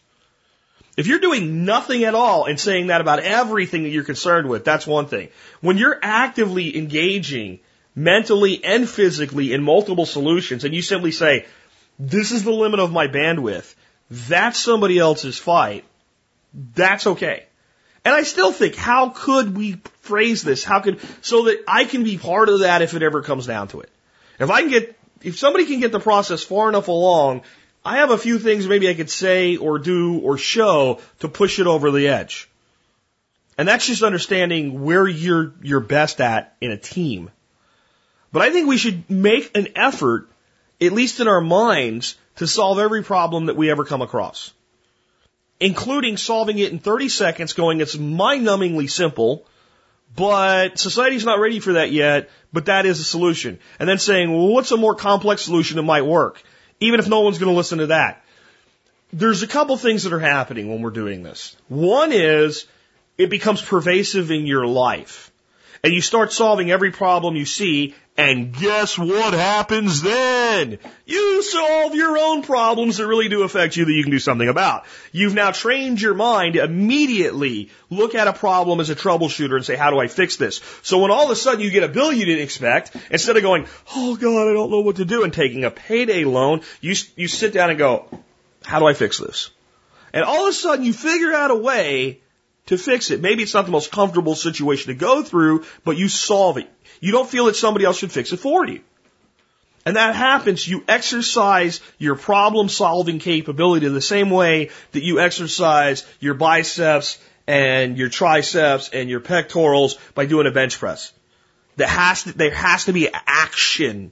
If 0.97 1.08
you're 1.08 1.19
doing 1.19 1.63
nothing 1.63 2.04
at 2.04 2.13
all 2.13 2.45
and 2.45 2.60
saying 2.60 2.88
that 2.88 2.99
about 2.99 3.19
everything 3.19 3.84
that 3.84 3.89
you're 3.89 4.04
concerned 4.04 4.49
with, 4.49 4.65
that's 4.65 4.86
one 4.86 5.06
thing. 5.06 5.30
When 5.62 5.78
you're 5.78 5.97
actively 6.02 6.78
engaging 6.78 7.60
mentally 7.95 8.62
and 8.63 8.89
physically 8.89 9.54
in 9.54 9.63
multiple 9.63 10.06
solutions 10.06 10.65
and 10.65 10.73
you 10.73 10.82
simply 10.82 11.12
say, 11.12 11.45
this 11.97 12.32
is 12.32 12.43
the 12.43 12.52
limit 12.52 12.82
of 12.82 12.91
my 12.91 13.08
bandwidth, 13.08 13.73
that's 14.10 14.60
somebody 14.60 14.99
else's 14.99 15.38
fight, 15.38 15.86
that's 16.54 17.08
okay. 17.08 17.45
And 18.04 18.13
I 18.13 18.23
still 18.23 18.52
think, 18.52 18.75
how 18.75 19.10
could 19.10 19.56
we 19.56 19.82
phrase 20.02 20.43
this? 20.43 20.63
How 20.63 20.80
could, 20.80 20.99
so 21.21 21.43
that 21.43 21.63
I 21.67 21.86
can 21.86 22.04
be 22.04 22.17
part 22.17 22.49
of 22.49 22.62
that 22.62 22.82
if 22.82 22.93
it 22.93 23.04
ever 23.04 23.21
comes 23.21 23.45
down 23.45 23.67
to 23.69 23.82
it. 23.82 23.89
If 24.39 24.49
I 24.49 24.62
can 24.62 24.69
get, 24.69 24.99
if 25.24 25.38
somebody 25.38 25.66
can 25.66 25.80
get 25.80 25.92
the 25.92 26.00
process 26.00 26.44
far 26.44 26.70
enough 26.70 26.88
along, 26.88 27.42
I 27.84 27.98
have 27.98 28.12
a 28.12 28.18
few 28.18 28.40
things 28.40 28.68
maybe 28.68 28.90
I 28.90 28.94
could 28.94 29.10
say 29.10 29.58
or 29.58 29.80
do 29.80 30.20
or 30.20 30.38
show 30.38 31.00
to 31.20 31.28
push 31.28 31.60
it 31.60 31.68
over 31.68 31.92
the 31.92 32.08
edge. 32.10 32.50
And 33.58 33.68
that's 33.68 33.86
just 33.86 34.04
understanding 34.04 34.84
where 34.84 35.08
you're, 35.08 35.54
you're 35.62 35.82
best 35.82 36.22
at 36.22 36.56
in 36.62 36.72
a 36.72 36.78
team. 36.78 37.30
But 38.32 38.42
I 38.42 38.52
think 38.52 38.68
we 38.68 38.78
should 38.78 39.10
make 39.10 39.56
an 39.58 39.70
effort, 39.76 40.30
at 40.80 40.94
least 40.94 41.20
in 41.20 41.28
our 41.28 41.42
minds, 41.42 42.16
to 42.38 42.48
solve 42.48 42.80
every 42.80 43.04
problem 43.04 43.48
that 43.48 43.58
we 43.58 43.70
ever 43.70 43.84
come 43.84 44.02
across. 44.02 44.54
Including 45.60 46.16
solving 46.16 46.58
it 46.58 46.72
in 46.72 46.80
30 46.80 47.10
seconds, 47.10 47.54
going, 47.54 47.82
it's 47.82 47.98
mind 47.98 48.46
numbingly 48.46 48.90
simple, 48.90 49.46
but 50.15 50.80
society's 50.80 51.26
not 51.26 51.39
ready 51.39 51.60
for 51.60 51.74
that 51.74 51.91
yet, 51.91 52.30
but 52.52 52.65
that 52.65 52.86
is 52.86 53.00
a 53.00 53.04
solution. 53.04 53.60
And 53.80 53.88
then 53.88 54.00
saying, 54.00 54.32
well, 54.32 54.48
what's 54.48 54.72
a 54.72 54.78
more 54.78 54.95
complex 54.95 55.43
solution 55.43 55.78
that 55.78 55.84
might 55.84 56.06
work? 56.06 56.41
Even 56.80 57.00
if 57.00 57.08
no 57.08 57.22
one's 57.22 57.38
going 57.38 57.52
to 57.52 57.58
listen 57.58 57.80
to 57.80 57.88
that. 57.88 58.24
There's 59.12 59.43
a 59.43 59.48
couple 59.48 59.76
things 59.78 60.04
that 60.04 60.13
are 60.13 60.19
happening 60.19 60.69
when 60.69 60.82
we're 60.82 60.91
doing 60.91 61.24
this. 61.24 61.56
One 61.67 62.12
is, 62.12 62.65
it 63.17 63.30
becomes 63.30 63.62
pervasive 63.62 64.32
in 64.32 64.45
your 64.45 64.67
life. 64.67 65.29
And 65.84 65.94
you 65.94 66.02
start 66.02 66.34
solving 66.34 66.72
every 66.72 66.92
problem 66.92 67.36
you 67.36 67.46
see, 67.46 67.96
and 68.18 68.54
guess 68.54 68.98
what 68.98 69.34
happens 69.34 70.02
then? 70.02 70.78
You 71.06 71.42
solve 71.42 71.96
your 71.96 72.18
own 72.18 72.42
problems 72.42 72.98
that 72.98 73.08
really 73.08 73.30
do 73.30 73.44
affect 73.44 73.78
you 73.78 73.86
that 73.86 73.94
you 73.94 74.04
can 74.04 74.12
do 74.12 74.20
something 74.20 74.50
about. 74.50 74.84
You've 75.13 75.36
now 75.36 75.52
trained 75.52 76.02
your 76.02 76.13
mind 76.13 76.56
to 76.56 76.63
immediately 76.63 77.70
look 77.89 78.15
at 78.15 78.28
a 78.28 78.34
problem 78.34 78.82
as 78.82 78.89
a 78.89 78.96
troubleshooter 78.96 79.56
and 79.56 79.65
say, 79.65 79.78
how 79.78 79.89
do 79.89 80.00
I 80.00 80.08
fix 80.08 80.36
this? 80.36 80.60
So 80.82 81.00
when 81.00 81.12
all 81.12 81.24
of 81.24 81.32
a 81.32 81.36
sudden 81.38 81.62
you 81.62 81.72
get 81.72 81.84
a 81.84 81.88
bill 81.88 82.12
you 82.12 82.26
didn't 82.26 82.44
expect, 82.44 82.94
instead 83.10 83.38
of 83.38 83.44
going, 83.44 83.68
oh 83.96 84.18
God, 84.18 84.50
I 84.50 84.54
don't 84.54 84.72
know 84.72 84.82
what 84.82 84.98
to 84.98 85.06
do, 85.06 85.24
and 85.24 85.32
taking 85.32 85.63
a 85.63 85.72
payday 85.72 86.26
loan, 86.26 86.62
you, 86.82 86.96
you 87.15 87.30
sit 87.30 87.54
down 87.54 87.70
and 87.70 87.80
go, 87.80 88.06
how 88.65 88.80
do 88.80 88.86
I 88.86 88.94
fix 88.94 89.18
this? 89.18 89.50
And 90.12 90.26
all 90.26 90.44
of 90.44 90.50
a 90.50 90.54
sudden 90.54 90.84
you 90.84 90.92
figure 90.92 91.34
out 91.34 91.52
a 91.52 91.56
way 91.56 92.20
to 92.70 92.78
fix 92.78 93.10
it. 93.10 93.20
Maybe 93.20 93.42
it's 93.42 93.56
not 93.56 93.66
the 93.66 93.72
most 93.72 93.92
comfortable 93.92 94.36
situation 94.36 94.94
to 94.94 94.94
go 94.94 95.24
through, 95.24 95.66
but 95.84 95.98
you 95.98 96.08
solve 96.08 96.58
it. 96.58 96.70
You 97.00 97.12
don't 97.12 97.28
feel 97.28 97.46
that 97.46 97.56
somebody 97.56 97.84
else 97.84 97.98
should 97.98 98.12
fix 98.12 98.32
it 98.32 98.38
for 98.38 98.66
you. 98.68 98.82
And 99.88 99.96
that 99.96 100.14
happens, 100.14 100.68
you 100.68 100.84
exercise 100.88 101.82
your 101.98 102.16
problem 102.16 102.70
solving 102.70 103.18
capability 103.18 103.88
the 103.88 104.02
same 104.02 104.30
way 104.30 104.70
that 104.92 105.02
you 105.02 105.20
exercise 105.20 106.06
your 106.20 106.36
biceps 106.36 107.18
and 107.48 107.98
your 107.98 108.10
triceps 108.10 108.90
and 108.90 109.10
your 109.10 109.20
pectorals 109.20 109.98
by 110.14 110.28
doing 110.28 110.46
a 110.46 110.52
bench 110.52 110.78
press. 110.78 111.12
There 111.76 111.88
has 111.88 112.24
to, 112.24 112.34
there 112.34 112.54
has 112.54 112.86
to 112.86 112.94
be 112.94 113.10
action. 113.26 114.12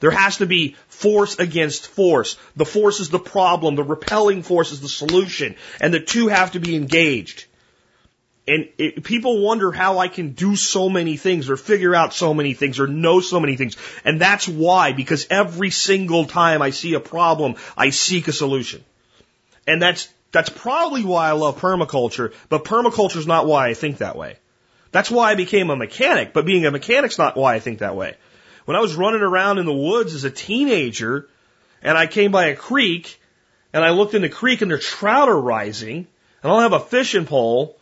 There 0.00 0.10
has 0.10 0.38
to 0.38 0.46
be 0.46 0.74
force 0.88 1.38
against 1.38 1.86
force. 1.86 2.36
The 2.56 2.64
force 2.64 2.98
is 2.98 3.10
the 3.10 3.20
problem. 3.20 3.76
The 3.76 3.84
repelling 3.84 4.42
force 4.42 4.72
is 4.72 4.80
the 4.80 4.88
solution. 4.88 5.54
And 5.80 5.94
the 5.94 6.00
two 6.00 6.26
have 6.26 6.52
to 6.52 6.60
be 6.60 6.74
engaged. 6.74 7.44
And 8.46 8.68
it, 8.76 9.02
people 9.04 9.40
wonder 9.40 9.72
how 9.72 9.98
I 9.98 10.08
can 10.08 10.32
do 10.32 10.54
so 10.54 10.90
many 10.90 11.16
things 11.16 11.48
or 11.48 11.56
figure 11.56 11.94
out 11.94 12.12
so 12.12 12.34
many 12.34 12.52
things 12.52 12.78
or 12.78 12.86
know 12.86 13.20
so 13.20 13.40
many 13.40 13.56
things. 13.56 13.76
And 14.04 14.20
that's 14.20 14.46
why, 14.46 14.92
because 14.92 15.26
every 15.30 15.70
single 15.70 16.26
time 16.26 16.60
I 16.60 16.70
see 16.70 16.92
a 16.94 17.00
problem, 17.00 17.54
I 17.76 17.90
seek 17.90 18.28
a 18.28 18.32
solution. 18.32 18.84
And 19.66 19.80
that's, 19.80 20.08
that's 20.30 20.50
probably 20.50 21.04
why 21.04 21.28
I 21.28 21.32
love 21.32 21.58
permaculture, 21.58 22.34
but 22.50 22.64
permaculture 22.64 23.16
is 23.16 23.26
not 23.26 23.46
why 23.46 23.68
I 23.68 23.74
think 23.74 23.98
that 23.98 24.16
way. 24.16 24.36
That's 24.90 25.10
why 25.10 25.30
I 25.30 25.34
became 25.36 25.70
a 25.70 25.76
mechanic, 25.76 26.34
but 26.34 26.44
being 26.44 26.66
a 26.66 26.70
mechanic's 26.70 27.18
not 27.18 27.36
why 27.36 27.54
I 27.54 27.60
think 27.60 27.78
that 27.78 27.96
way. 27.96 28.14
When 28.66 28.76
I 28.76 28.80
was 28.80 28.94
running 28.94 29.22
around 29.22 29.58
in 29.58 29.66
the 29.66 29.72
woods 29.72 30.14
as 30.14 30.24
a 30.24 30.30
teenager 30.30 31.28
and 31.82 31.96
I 31.96 32.06
came 32.06 32.30
by 32.30 32.46
a 32.46 32.56
creek 32.56 33.20
and 33.72 33.84
I 33.84 33.90
looked 33.90 34.14
in 34.14 34.22
the 34.22 34.28
creek 34.28 34.60
and 34.60 34.70
there 34.70 34.78
trout 34.78 35.28
are 35.28 35.40
rising 35.40 35.96
and 35.96 36.06
I 36.42 36.48
don't 36.48 36.62
have 36.62 36.80
a 36.80 36.84
fishing 36.84 37.26
pole, 37.26 37.76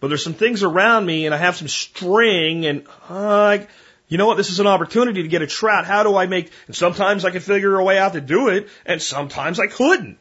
but 0.00 0.08
there's 0.08 0.24
some 0.24 0.34
things 0.34 0.62
around 0.62 1.06
me 1.06 1.26
and 1.26 1.34
I 1.34 1.38
have 1.38 1.56
some 1.56 1.68
string 1.68 2.66
and 2.66 2.86
uh, 3.08 3.58
you 4.08 4.18
know 4.18 4.26
what? 4.26 4.36
This 4.36 4.50
is 4.50 4.60
an 4.60 4.66
opportunity 4.66 5.22
to 5.22 5.28
get 5.28 5.42
a 5.42 5.46
trout. 5.46 5.84
How 5.84 6.02
do 6.02 6.16
I 6.16 6.26
make, 6.26 6.50
and 6.66 6.74
sometimes 6.74 7.24
I 7.24 7.30
could 7.30 7.42
figure 7.42 7.76
a 7.76 7.84
way 7.84 7.98
out 7.98 8.14
to 8.14 8.20
do 8.20 8.48
it 8.48 8.68
and 8.86 9.02
sometimes 9.02 9.60
I 9.60 9.66
couldn't. 9.66 10.18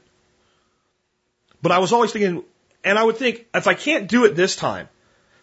But 1.61 1.71
I 1.71 1.79
was 1.79 1.93
always 1.93 2.11
thinking, 2.11 2.43
and 2.83 2.99
I 2.99 3.03
would 3.03 3.17
think, 3.17 3.47
if 3.53 3.67
I 3.67 3.73
can't 3.73 4.07
do 4.07 4.25
it 4.25 4.35
this 4.35 4.55
time, 4.55 4.89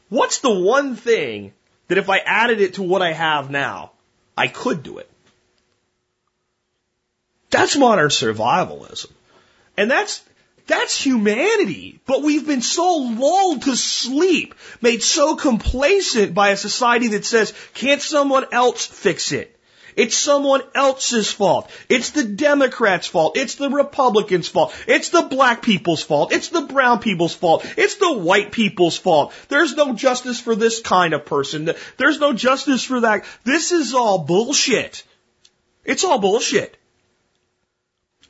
what's 0.08 0.38
the 0.38 0.52
one 0.52 0.96
thing 0.96 1.52
that 1.88 1.98
if 1.98 2.08
I 2.08 2.18
added 2.18 2.60
it 2.60 2.74
to 2.74 2.82
what 2.82 3.02
I 3.02 3.12
have 3.12 3.50
now, 3.50 3.92
I 4.36 4.48
could 4.48 4.82
do 4.82 4.98
it? 4.98 5.10
That's 7.50 7.76
modern 7.76 8.08
survivalism. 8.08 9.12
And 9.76 9.90
that's, 9.90 10.22
that's 10.66 11.00
humanity. 11.00 12.00
But 12.06 12.22
we've 12.22 12.46
been 12.46 12.62
so 12.62 12.96
lulled 12.96 13.62
to 13.62 13.76
sleep, 13.76 14.54
made 14.80 15.02
so 15.02 15.36
complacent 15.36 16.34
by 16.34 16.50
a 16.50 16.56
society 16.56 17.08
that 17.08 17.24
says, 17.24 17.52
can't 17.74 18.00
someone 18.00 18.46
else 18.52 18.86
fix 18.86 19.32
it? 19.32 19.50
It's 19.96 20.16
someone 20.16 20.62
else's 20.74 21.30
fault. 21.30 21.70
It's 21.88 22.10
the 22.10 22.24
Democrats' 22.24 23.06
fault. 23.06 23.36
It's 23.36 23.54
the 23.54 23.70
Republicans' 23.70 24.48
fault. 24.48 24.74
It's 24.88 25.10
the 25.10 25.22
black 25.22 25.62
people's 25.62 26.02
fault. 26.02 26.32
It's 26.32 26.48
the 26.48 26.62
brown 26.62 26.98
people's 26.98 27.34
fault. 27.34 27.64
It's 27.76 27.96
the 27.96 28.12
white 28.12 28.50
people's 28.50 28.96
fault. 28.96 29.32
There's 29.48 29.74
no 29.76 29.94
justice 29.94 30.40
for 30.40 30.56
this 30.56 30.80
kind 30.80 31.14
of 31.14 31.26
person. 31.26 31.70
There's 31.96 32.18
no 32.18 32.32
justice 32.32 32.82
for 32.82 33.00
that. 33.00 33.24
This 33.44 33.70
is 33.70 33.94
all 33.94 34.18
bullshit. 34.18 35.04
It's 35.84 36.02
all 36.02 36.18
bullshit. 36.18 36.76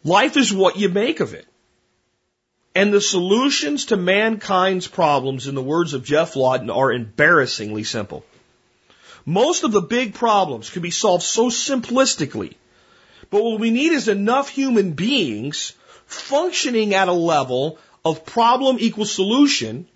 Life 0.02 0.36
is 0.36 0.52
what 0.52 0.76
you 0.76 0.90
make 0.90 1.20
of 1.20 1.32
it. 1.32 1.46
And 2.74 2.92
the 2.92 3.00
solutions 3.00 3.86
to 3.86 3.96
mankind's 3.96 4.88
problems, 4.88 5.46
in 5.46 5.54
the 5.54 5.62
words 5.62 5.94
of 5.94 6.04
Geoff 6.04 6.34
Lawton, 6.34 6.70
are 6.70 6.92
embarrassingly 6.92 7.84
simple. 7.84 8.24
Most 9.24 9.62
of 9.62 9.72
the 9.72 9.80
big 9.80 10.14
problems 10.14 10.70
can 10.70 10.82
be 10.82 10.90
solved 10.90 11.22
so 11.22 11.48
simplistically. 11.48 12.54
But 13.30 13.42
what 13.42 13.60
we 13.60 13.70
need 13.70 13.92
is 13.92 14.08
enough 14.08 14.48
human 14.48 14.92
beings 14.92 15.72
functioning 16.06 16.94
at 16.94 17.08
a 17.08 17.12
level 17.12 17.78
of 18.04 18.26
problem 18.26 18.76
equals 18.78 19.12
solution 19.12 19.86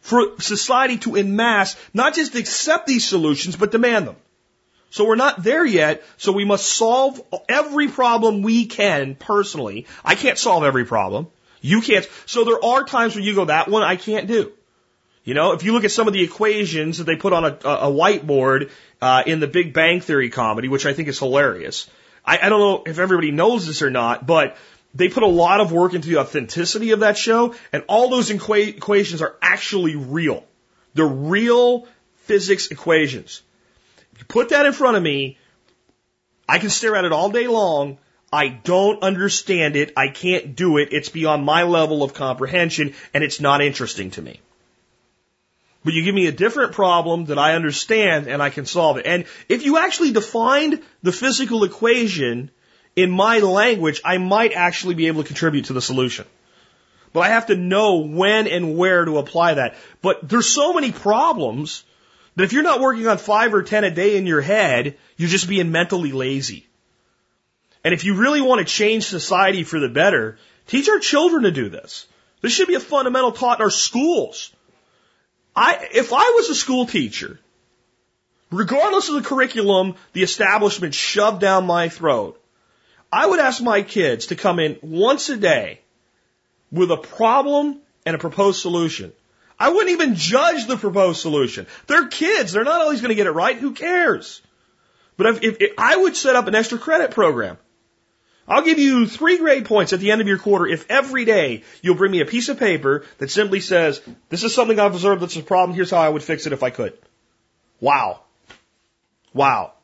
for 0.00 0.40
society 0.40 0.98
to 0.98 1.16
en 1.16 1.36
masse 1.36 1.76
not 1.92 2.14
just 2.14 2.34
accept 2.34 2.86
these 2.86 3.06
solutions, 3.06 3.56
but 3.56 3.72
demand 3.72 4.06
them. 4.06 4.16
So 4.90 5.04
we're 5.04 5.16
not 5.16 5.42
there 5.42 5.66
yet, 5.66 6.02
so 6.16 6.32
we 6.32 6.44
must 6.44 6.66
solve 6.66 7.20
every 7.48 7.88
problem 7.88 8.42
we 8.42 8.66
can 8.66 9.16
personally. 9.16 9.86
I 10.04 10.14
can't 10.14 10.38
solve 10.38 10.64
every 10.64 10.86
problem. 10.86 11.26
You 11.60 11.80
can't. 11.80 12.08
So 12.26 12.44
there 12.44 12.62
are 12.62 12.84
times 12.84 13.14
when 13.14 13.24
you 13.24 13.34
go, 13.34 13.46
that 13.46 13.68
one 13.68 13.82
I 13.82 13.96
can't 13.96 14.26
do. 14.26 14.52
You 15.24 15.34
know, 15.34 15.52
if 15.52 15.62
you 15.62 15.72
look 15.72 15.84
at 15.84 15.90
some 15.90 16.06
of 16.06 16.14
the 16.14 16.22
equations 16.22 16.98
that 16.98 17.04
they 17.04 17.16
put 17.16 17.32
on 17.32 17.44
a, 17.44 17.48
a 17.48 17.92
whiteboard 17.92 18.70
uh, 19.02 19.22
in 19.26 19.40
the 19.40 19.46
Big 19.46 19.74
Bang 19.74 20.00
Theory 20.00 20.30
comedy, 20.30 20.68
which 20.68 20.86
I 20.86 20.94
think 20.94 21.08
is 21.08 21.18
hilarious. 21.18 21.88
I, 22.24 22.38
I 22.38 22.48
don't 22.48 22.60
know 22.60 22.82
if 22.86 22.98
everybody 22.98 23.30
knows 23.30 23.66
this 23.66 23.82
or 23.82 23.90
not, 23.90 24.26
but 24.26 24.56
they 24.94 25.08
put 25.08 25.22
a 25.22 25.28
lot 25.28 25.60
of 25.60 25.70
work 25.70 25.94
into 25.94 26.08
the 26.08 26.18
authenticity 26.18 26.92
of 26.92 27.00
that 27.00 27.18
show, 27.18 27.54
and 27.72 27.84
all 27.88 28.08
those 28.08 28.30
equa- 28.30 28.68
equations 28.68 29.20
are 29.20 29.36
actually 29.42 29.96
real. 29.96 30.44
They're 30.94 31.06
real 31.06 31.86
physics 32.24 32.68
equations. 32.68 33.42
If 34.12 34.20
you 34.20 34.24
put 34.24 34.48
that 34.48 34.66
in 34.66 34.72
front 34.72 34.96
of 34.96 35.02
me, 35.02 35.38
I 36.48 36.58
can 36.58 36.70
stare 36.70 36.96
at 36.96 37.04
it 37.04 37.12
all 37.12 37.30
day 37.30 37.46
long. 37.46 37.98
I 38.32 38.48
don't 38.48 39.02
understand 39.02 39.76
it. 39.76 39.92
I 39.96 40.08
can't 40.08 40.54
do 40.54 40.76
it. 40.76 40.90
It's 40.92 41.08
beyond 41.08 41.44
my 41.44 41.62
level 41.62 42.02
of 42.02 42.14
comprehension, 42.14 42.94
and 43.14 43.24
it's 43.24 43.40
not 43.40 43.62
interesting 43.62 44.10
to 44.12 44.22
me. 44.22 44.40
But 45.84 45.94
you 45.94 46.04
give 46.04 46.14
me 46.14 46.26
a 46.26 46.32
different 46.32 46.72
problem 46.72 47.26
that 47.26 47.38
I 47.38 47.54
understand 47.54 48.26
and 48.26 48.42
I 48.42 48.50
can 48.50 48.66
solve 48.66 48.98
it. 48.98 49.06
And 49.06 49.24
if 49.48 49.64
you 49.64 49.78
actually 49.78 50.12
defined 50.12 50.82
the 51.02 51.12
physical 51.12 51.64
equation 51.64 52.50
in 52.94 53.10
my 53.10 53.38
language, 53.38 54.02
I 54.04 54.18
might 54.18 54.52
actually 54.52 54.94
be 54.94 55.06
able 55.06 55.22
to 55.22 55.26
contribute 55.26 55.66
to 55.66 55.72
the 55.72 55.80
solution. 55.80 56.26
But 57.12 57.20
I 57.20 57.28
have 57.28 57.46
to 57.46 57.56
know 57.56 58.00
when 58.00 58.46
and 58.48 58.76
where 58.76 59.04
to 59.04 59.18
apply 59.18 59.54
that. 59.54 59.76
But 60.02 60.28
there's 60.28 60.48
so 60.48 60.74
many 60.74 60.92
problems 60.92 61.84
that 62.36 62.44
if 62.44 62.52
you're 62.52 62.62
not 62.62 62.80
working 62.80 63.06
on 63.06 63.16
five 63.16 63.54
or 63.54 63.62
ten 63.62 63.84
a 63.84 63.90
day 63.90 64.18
in 64.18 64.26
your 64.26 64.42
head, 64.42 64.98
you're 65.16 65.30
just 65.30 65.48
being 65.48 65.72
mentally 65.72 66.12
lazy. 66.12 66.67
And 67.88 67.94
if 67.94 68.04
you 68.04 68.12
really 68.12 68.42
want 68.42 68.58
to 68.58 68.66
change 68.66 69.06
society 69.06 69.64
for 69.64 69.80
the 69.80 69.88
better, 69.88 70.36
teach 70.66 70.90
our 70.90 70.98
children 70.98 71.44
to 71.44 71.50
do 71.50 71.70
this. 71.70 72.06
This 72.42 72.52
should 72.52 72.68
be 72.68 72.74
a 72.74 72.80
fundamental 72.80 73.32
taught 73.32 73.60
in 73.60 73.64
our 73.64 73.70
schools. 73.70 74.52
I, 75.56 75.88
if 75.94 76.12
I 76.12 76.34
was 76.36 76.50
a 76.50 76.54
school 76.54 76.84
teacher, 76.84 77.40
regardless 78.50 79.08
of 79.08 79.14
the 79.14 79.26
curriculum 79.26 79.94
the 80.12 80.22
establishment 80.22 80.92
shoved 80.92 81.40
down 81.40 81.64
my 81.64 81.88
throat, 81.88 82.38
I 83.10 83.26
would 83.26 83.40
ask 83.40 83.62
my 83.62 83.80
kids 83.80 84.26
to 84.26 84.36
come 84.36 84.58
in 84.58 84.76
once 84.82 85.30
a 85.30 85.38
day 85.38 85.80
with 86.70 86.90
a 86.90 86.98
problem 86.98 87.80
and 88.04 88.14
a 88.14 88.18
proposed 88.18 88.60
solution. 88.60 89.14
I 89.58 89.70
wouldn't 89.70 89.92
even 89.92 90.14
judge 90.14 90.66
the 90.66 90.76
proposed 90.76 91.22
solution. 91.22 91.66
They're 91.86 92.08
kids. 92.08 92.52
They're 92.52 92.64
not 92.64 92.82
always 92.82 93.00
going 93.00 93.16
to 93.16 93.22
get 93.22 93.26
it 93.26 93.30
right. 93.30 93.56
Who 93.56 93.72
cares? 93.72 94.42
But 95.16 95.28
if, 95.28 95.42
if, 95.42 95.56
if 95.62 95.70
I 95.78 95.96
would 95.96 96.16
set 96.16 96.36
up 96.36 96.48
an 96.48 96.54
extra 96.54 96.76
credit 96.76 97.12
program, 97.12 97.56
I'll 98.48 98.62
give 98.62 98.78
you 98.78 99.06
three 99.06 99.36
grade 99.38 99.66
points 99.66 99.92
at 99.92 100.00
the 100.00 100.10
end 100.10 100.20
of 100.20 100.26
your 100.26 100.38
quarter 100.38 100.66
if 100.66 100.90
every 100.90 101.24
day 101.26 101.64
you'll 101.82 101.96
bring 101.96 102.10
me 102.10 102.20
a 102.20 102.26
piece 102.26 102.48
of 102.48 102.58
paper 102.58 103.04
that 103.18 103.30
simply 103.30 103.60
says, 103.60 104.00
this 104.30 104.42
is 104.42 104.54
something 104.54 104.78
I've 104.80 104.94
observed 104.94 105.20
that's 105.20 105.36
a 105.36 105.42
problem. 105.42 105.76
Here's 105.76 105.90
how 105.90 105.98
I 105.98 106.08
would 106.08 106.22
fix 106.22 106.46
it 106.46 106.52
if 106.54 106.62
I 106.62 106.70
could. 106.70 106.96
Wow. 107.80 108.20
Wow. 109.34 109.74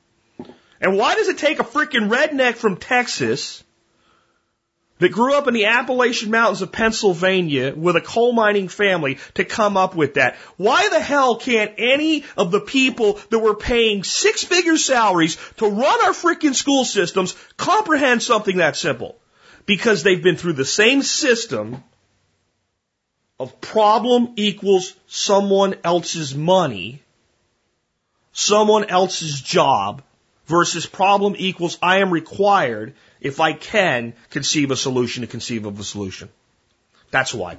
And 0.80 0.96
why 0.96 1.14
does 1.14 1.28
it 1.28 1.38
take 1.38 1.60
a 1.60 1.64
freaking 1.64 2.08
redneck 2.08 2.54
from 2.54 2.78
Texas 2.78 3.62
that 4.98 5.10
grew 5.10 5.34
up 5.34 5.48
in 5.48 5.54
the 5.54 5.66
Appalachian 5.66 6.30
Mountains 6.30 6.62
of 6.62 6.70
Pennsylvania 6.70 7.74
with 7.74 7.96
a 7.96 8.00
coal 8.00 8.32
mining 8.32 8.68
family 8.68 9.18
to 9.34 9.44
come 9.44 9.76
up 9.76 9.94
with 9.94 10.14
that? 10.14 10.36
Why 10.56 10.88
the 10.88 11.00
hell 11.00 11.36
can't 11.36 11.72
any 11.78 12.24
of 12.36 12.50
the 12.50 12.60
people 12.60 13.18
that 13.30 13.38
were 13.38 13.56
paying 13.56 14.04
six 14.04 14.44
figure 14.44 14.76
salaries 14.76 15.36
to 15.56 15.66
run 15.68 16.04
our 16.04 16.12
freaking 16.12 16.54
school 16.54 16.84
systems 16.84 17.34
comprehend 17.56 18.22
something 18.22 18.58
that 18.58 18.76
simple? 18.76 19.16
Because 19.66 20.02
they've 20.02 20.22
been 20.22 20.36
through 20.36 20.52
the 20.52 20.64
same 20.64 21.02
system 21.02 21.82
of 23.40 23.60
problem 23.60 24.34
equals 24.36 24.94
someone 25.08 25.74
else's 25.82 26.34
money, 26.34 27.02
someone 28.32 28.84
else's 28.84 29.40
job, 29.40 30.02
versus 30.46 30.86
problem 30.86 31.34
equals 31.36 31.78
I 31.82 31.98
am 31.98 32.10
required, 32.10 32.94
if 33.24 33.40
I 33.40 33.54
can, 33.54 34.12
conceive 34.30 34.70
a 34.70 34.76
solution 34.76 35.22
to 35.22 35.26
conceive 35.26 35.64
of 35.64 35.80
a 35.80 35.82
solution. 35.82 36.28
That's 37.10 37.34
why. 37.34 37.56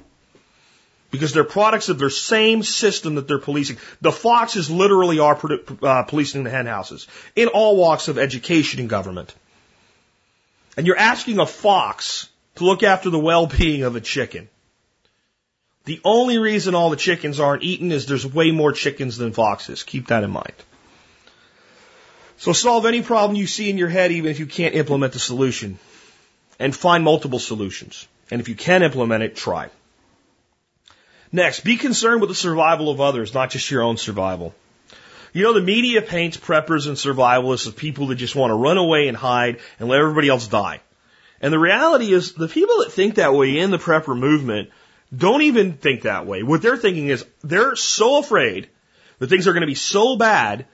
Because 1.10 1.32
they're 1.32 1.44
products 1.44 1.88
of 1.88 1.98
their 1.98 2.10
same 2.10 2.62
system 2.62 3.16
that 3.16 3.26
they're 3.26 3.38
policing. 3.38 3.78
The 4.00 4.12
foxes 4.12 4.70
literally 4.70 5.18
are 5.18 5.38
uh, 5.82 6.04
policing 6.04 6.44
the 6.44 6.50
hen 6.50 6.66
houses 6.66 7.08
in 7.34 7.48
all 7.48 7.76
walks 7.76 8.08
of 8.08 8.16
education 8.16 8.80
and 8.80 8.88
government. 8.88 9.34
And 10.76 10.86
you're 10.86 10.98
asking 10.98 11.40
a 11.40 11.46
fox 11.46 12.28
to 12.56 12.64
look 12.64 12.82
after 12.82 13.10
the 13.10 13.18
well-being 13.18 13.82
of 13.82 13.96
a 13.96 14.00
chicken. 14.00 14.48
The 15.84 16.00
only 16.04 16.38
reason 16.38 16.74
all 16.74 16.90
the 16.90 16.96
chickens 16.96 17.40
aren't 17.40 17.62
eaten 17.62 17.90
is 17.92 18.06
there's 18.06 18.26
way 18.26 18.50
more 18.50 18.72
chickens 18.72 19.16
than 19.16 19.32
foxes. 19.32 19.82
Keep 19.82 20.08
that 20.08 20.22
in 20.22 20.30
mind. 20.30 20.54
So 22.38 22.52
solve 22.52 22.86
any 22.86 23.02
problem 23.02 23.36
you 23.36 23.46
see 23.46 23.70
in 23.70 23.78
your 23.78 23.88
head, 23.88 24.12
even 24.12 24.30
if 24.30 24.38
you 24.38 24.46
can't 24.46 24.74
implement 24.74 25.12
the 25.12 25.18
solution. 25.18 25.78
And 26.58 26.74
find 26.74 27.04
multiple 27.04 27.38
solutions. 27.38 28.06
And 28.30 28.40
if 28.40 28.48
you 28.48 28.54
can 28.54 28.82
implement 28.82 29.22
it, 29.22 29.36
try. 29.36 29.68
Next, 31.32 31.60
be 31.60 31.76
concerned 31.76 32.20
with 32.20 32.30
the 32.30 32.34
survival 32.34 32.90
of 32.90 33.00
others, 33.00 33.34
not 33.34 33.50
just 33.50 33.70
your 33.70 33.82
own 33.82 33.96
survival. 33.96 34.54
You 35.32 35.42
know, 35.42 35.52
the 35.52 35.60
media 35.60 36.00
paints 36.00 36.38
preppers 36.38 36.86
and 36.86 36.96
survivalists 36.96 37.66
as 37.66 37.74
people 37.74 38.06
that 38.06 38.14
just 38.14 38.34
want 38.34 38.50
to 38.50 38.54
run 38.54 38.78
away 38.78 39.08
and 39.08 39.16
hide 39.16 39.58
and 39.78 39.88
let 39.88 40.00
everybody 40.00 40.28
else 40.28 40.48
die. 40.48 40.80
And 41.42 41.52
the 41.52 41.58
reality 41.58 42.12
is, 42.12 42.32
the 42.32 42.48
people 42.48 42.78
that 42.78 42.92
think 42.92 43.16
that 43.16 43.34
way 43.34 43.58
in 43.58 43.70
the 43.70 43.78
prepper 43.78 44.18
movement 44.18 44.70
don't 45.14 45.42
even 45.42 45.74
think 45.74 46.02
that 46.02 46.26
way. 46.26 46.42
What 46.42 46.62
they're 46.62 46.78
thinking 46.78 47.08
is 47.08 47.26
they're 47.44 47.76
so 47.76 48.18
afraid 48.18 48.68
that 49.18 49.28
things 49.28 49.46
are 49.46 49.52
going 49.52 49.60
to 49.60 49.66
be 49.66 49.74
so 49.74 50.16
bad 50.16 50.64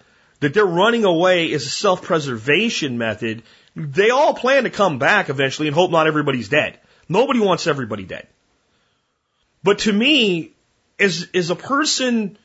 that 0.42 0.55
they're 0.55 0.66
running 0.66 1.05
away 1.05 1.50
is 1.52 1.64
a 1.64 1.70
self-preservation 1.70 2.98
method. 2.98 3.44
They 3.76 4.11
all 4.11 4.35
plan 4.35 4.64
to 4.64 4.70
come 4.70 4.98
back 4.98 5.28
eventually 5.28 5.68
and 5.68 5.74
hope 5.74 5.92
not 5.92 6.09
everybody's 6.09 6.48
dead. 6.48 6.81
Nobody 7.09 7.38
wants 7.38 7.68
everybody 7.68 8.05
dead. 8.05 8.26
But 9.62 9.78
to 9.81 9.92
me, 9.92 10.50
as, 10.98 11.28
as 11.33 11.50
a 11.50 11.55
person 11.55 12.37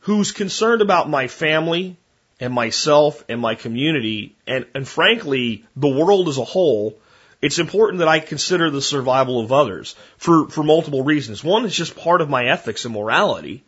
who's 0.00 0.32
concerned 0.32 0.82
about 0.82 1.08
my 1.08 1.28
family 1.28 1.96
and 2.40 2.52
myself 2.52 3.24
and 3.28 3.40
my 3.40 3.54
community 3.54 4.34
and, 4.48 4.66
and 4.74 4.86
frankly, 4.86 5.64
the 5.76 5.88
world 5.88 6.28
as 6.28 6.38
a 6.38 6.44
whole, 6.44 6.98
it's 7.40 7.60
important 7.60 8.00
that 8.00 8.08
I 8.08 8.18
consider 8.18 8.68
the 8.68 8.82
survival 8.82 9.38
of 9.38 9.52
others 9.52 9.94
for, 10.16 10.48
for 10.48 10.64
multiple 10.64 11.04
reasons. 11.04 11.44
One 11.44 11.64
is 11.66 11.76
just 11.76 11.94
part 11.94 12.20
of 12.20 12.28
my 12.28 12.46
ethics 12.46 12.84
and 12.84 12.94
morality, 12.94 13.62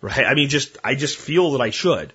right? 0.00 0.24
I 0.24 0.34
mean, 0.34 0.48
just, 0.48 0.78
I 0.84 0.94
just 0.94 1.16
feel 1.16 1.52
that 1.52 1.60
I 1.60 1.70
should. 1.70 2.12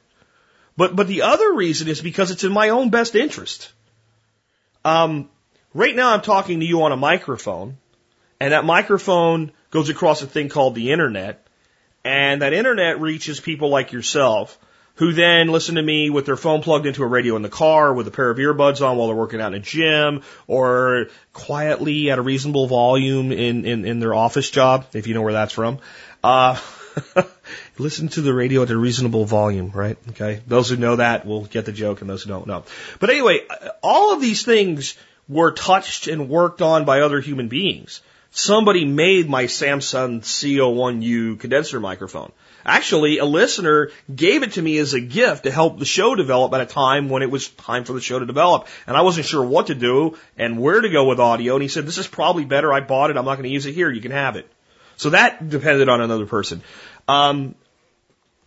But, 0.77 0.95
but 0.95 1.07
the 1.07 1.21
other 1.21 1.53
reason 1.53 1.88
is 1.88 2.01
because 2.01 2.31
it's 2.31 2.43
in 2.43 2.51
my 2.51 2.69
own 2.69 2.89
best 2.89 3.15
interest. 3.15 3.71
Um, 4.83 5.29
right 5.73 5.95
now 5.95 6.13
I'm 6.13 6.21
talking 6.21 6.59
to 6.59 6.65
you 6.65 6.83
on 6.83 6.91
a 6.91 6.97
microphone, 6.97 7.77
and 8.39 8.51
that 8.53 8.65
microphone 8.65 9.51
goes 9.71 9.89
across 9.89 10.21
a 10.21 10.27
thing 10.27 10.49
called 10.49 10.75
the 10.75 10.91
internet, 10.91 11.47
and 12.03 12.41
that 12.41 12.53
internet 12.53 12.99
reaches 12.99 13.39
people 13.39 13.69
like 13.69 13.91
yourself 13.91 14.59
who 14.95 15.11
then 15.11 15.47
listen 15.47 15.75
to 15.75 15.81
me 15.81 16.09
with 16.09 16.25
their 16.25 16.38
phone 16.38 16.61
plugged 16.61 16.85
into 16.85 17.03
a 17.03 17.07
radio 17.07 17.35
in 17.35 17.41
the 17.41 17.49
car 17.49 17.93
with 17.93 18.07
a 18.07 18.11
pair 18.11 18.29
of 18.29 18.38
earbuds 18.38 18.85
on 18.85 18.97
while 18.97 19.07
they're 19.07 19.15
working 19.15 19.41
out 19.41 19.53
in 19.53 19.59
a 19.59 19.63
gym 19.63 20.21
or 20.47 21.07
quietly 21.33 22.09
at 22.11 22.17
a 22.17 22.21
reasonable 22.21 22.67
volume 22.67 23.31
in, 23.31 23.65
in, 23.65 23.85
in 23.85 23.99
their 23.99 24.13
office 24.13 24.49
job, 24.49 24.85
if 24.93 25.07
you 25.07 25.13
know 25.13 25.21
where 25.21 25.33
that's 25.33 25.51
from. 25.51 25.79
Uh, 26.23 26.57
listen 27.77 28.07
to 28.09 28.21
the 28.21 28.33
radio 28.33 28.63
at 28.63 28.69
a 28.69 28.77
reasonable 28.77 29.25
volume, 29.25 29.71
right? 29.73 29.97
Okay. 30.09 30.41
Those 30.47 30.69
who 30.69 30.77
know 30.77 30.95
that 30.97 31.25
will 31.25 31.45
get 31.45 31.65
the 31.65 31.71
joke 31.71 32.01
and 32.01 32.09
those 32.09 32.23
who 32.23 32.29
don't 32.29 32.47
know. 32.47 32.63
But 32.99 33.09
anyway, 33.09 33.41
all 33.82 34.13
of 34.13 34.21
these 34.21 34.43
things 34.43 34.95
were 35.28 35.51
touched 35.51 36.07
and 36.07 36.30
worked 36.30 36.61
on 36.61 36.86
by 36.86 37.01
other 37.01 37.19
human 37.19 37.47
beings. 37.47 38.01
Somebody 38.32 38.84
made 38.84 39.30
my 39.30 39.45
Samson 39.45 40.21
CO1U 40.21 41.39
condenser 41.39 41.80
microphone. 41.80 42.32
Actually, 42.65 43.19
a 43.19 43.26
listener 43.26 43.91
gave 44.13 44.43
it 44.43 44.53
to 44.53 44.61
me 44.61 44.78
as 44.80 44.93
a 44.93 44.99
gift 44.99 45.43
to 45.43 45.51
help 45.51 45.78
the 45.78 45.86
show 45.86 46.15
develop 46.15 46.51
at 46.53 46.61
a 46.61 46.65
time 46.65 47.09
when 47.09 47.21
it 47.21 47.30
was 47.30 47.47
time 47.47 47.84
for 47.84 47.93
the 47.93 48.01
show 48.01 48.19
to 48.19 48.26
develop. 48.26 48.67
And 48.88 48.97
I 48.97 49.03
wasn't 49.03 49.28
sure 49.28 49.45
what 49.45 49.67
to 49.67 49.76
do 49.76 50.17
and 50.38 50.59
where 50.59 50.82
to 50.82 50.89
go 50.89 51.05
with 51.05 51.19
audio. 51.19 51.53
And 51.53 51.61
he 51.61 51.69
said, 51.69 51.86
this 51.86 51.99
is 51.99 52.07
probably 52.07 52.43
better. 52.43 52.73
I 52.73 52.82
bought 52.82 53.11
it. 53.11 53.17
I'm 53.17 53.26
not 53.26 53.36
going 53.36 53.43
to 53.43 53.53
use 53.53 53.67
it 53.67 53.73
here. 53.73 53.89
You 53.89 54.01
can 54.01 54.11
have 54.11 54.36
it. 54.36 54.49
So 54.97 55.11
that 55.11 55.47
depended 55.47 55.89
on 55.89 56.01
another 56.01 56.26
person. 56.26 56.61
Um, 57.07 57.55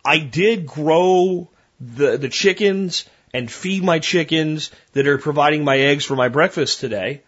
I 0.03 0.19
did 0.19 0.65
grow 0.65 1.49
the 1.79 2.17
the 2.17 2.29
chickens 2.29 3.05
and 3.33 3.51
feed 3.51 3.83
my 3.83 3.99
chickens 3.99 4.71
that 4.93 5.07
are 5.07 5.17
providing 5.17 5.63
my 5.63 5.77
eggs 5.77 6.05
for 6.05 6.15
my 6.15 6.29
breakfast 6.29 6.79
today, 6.79 7.21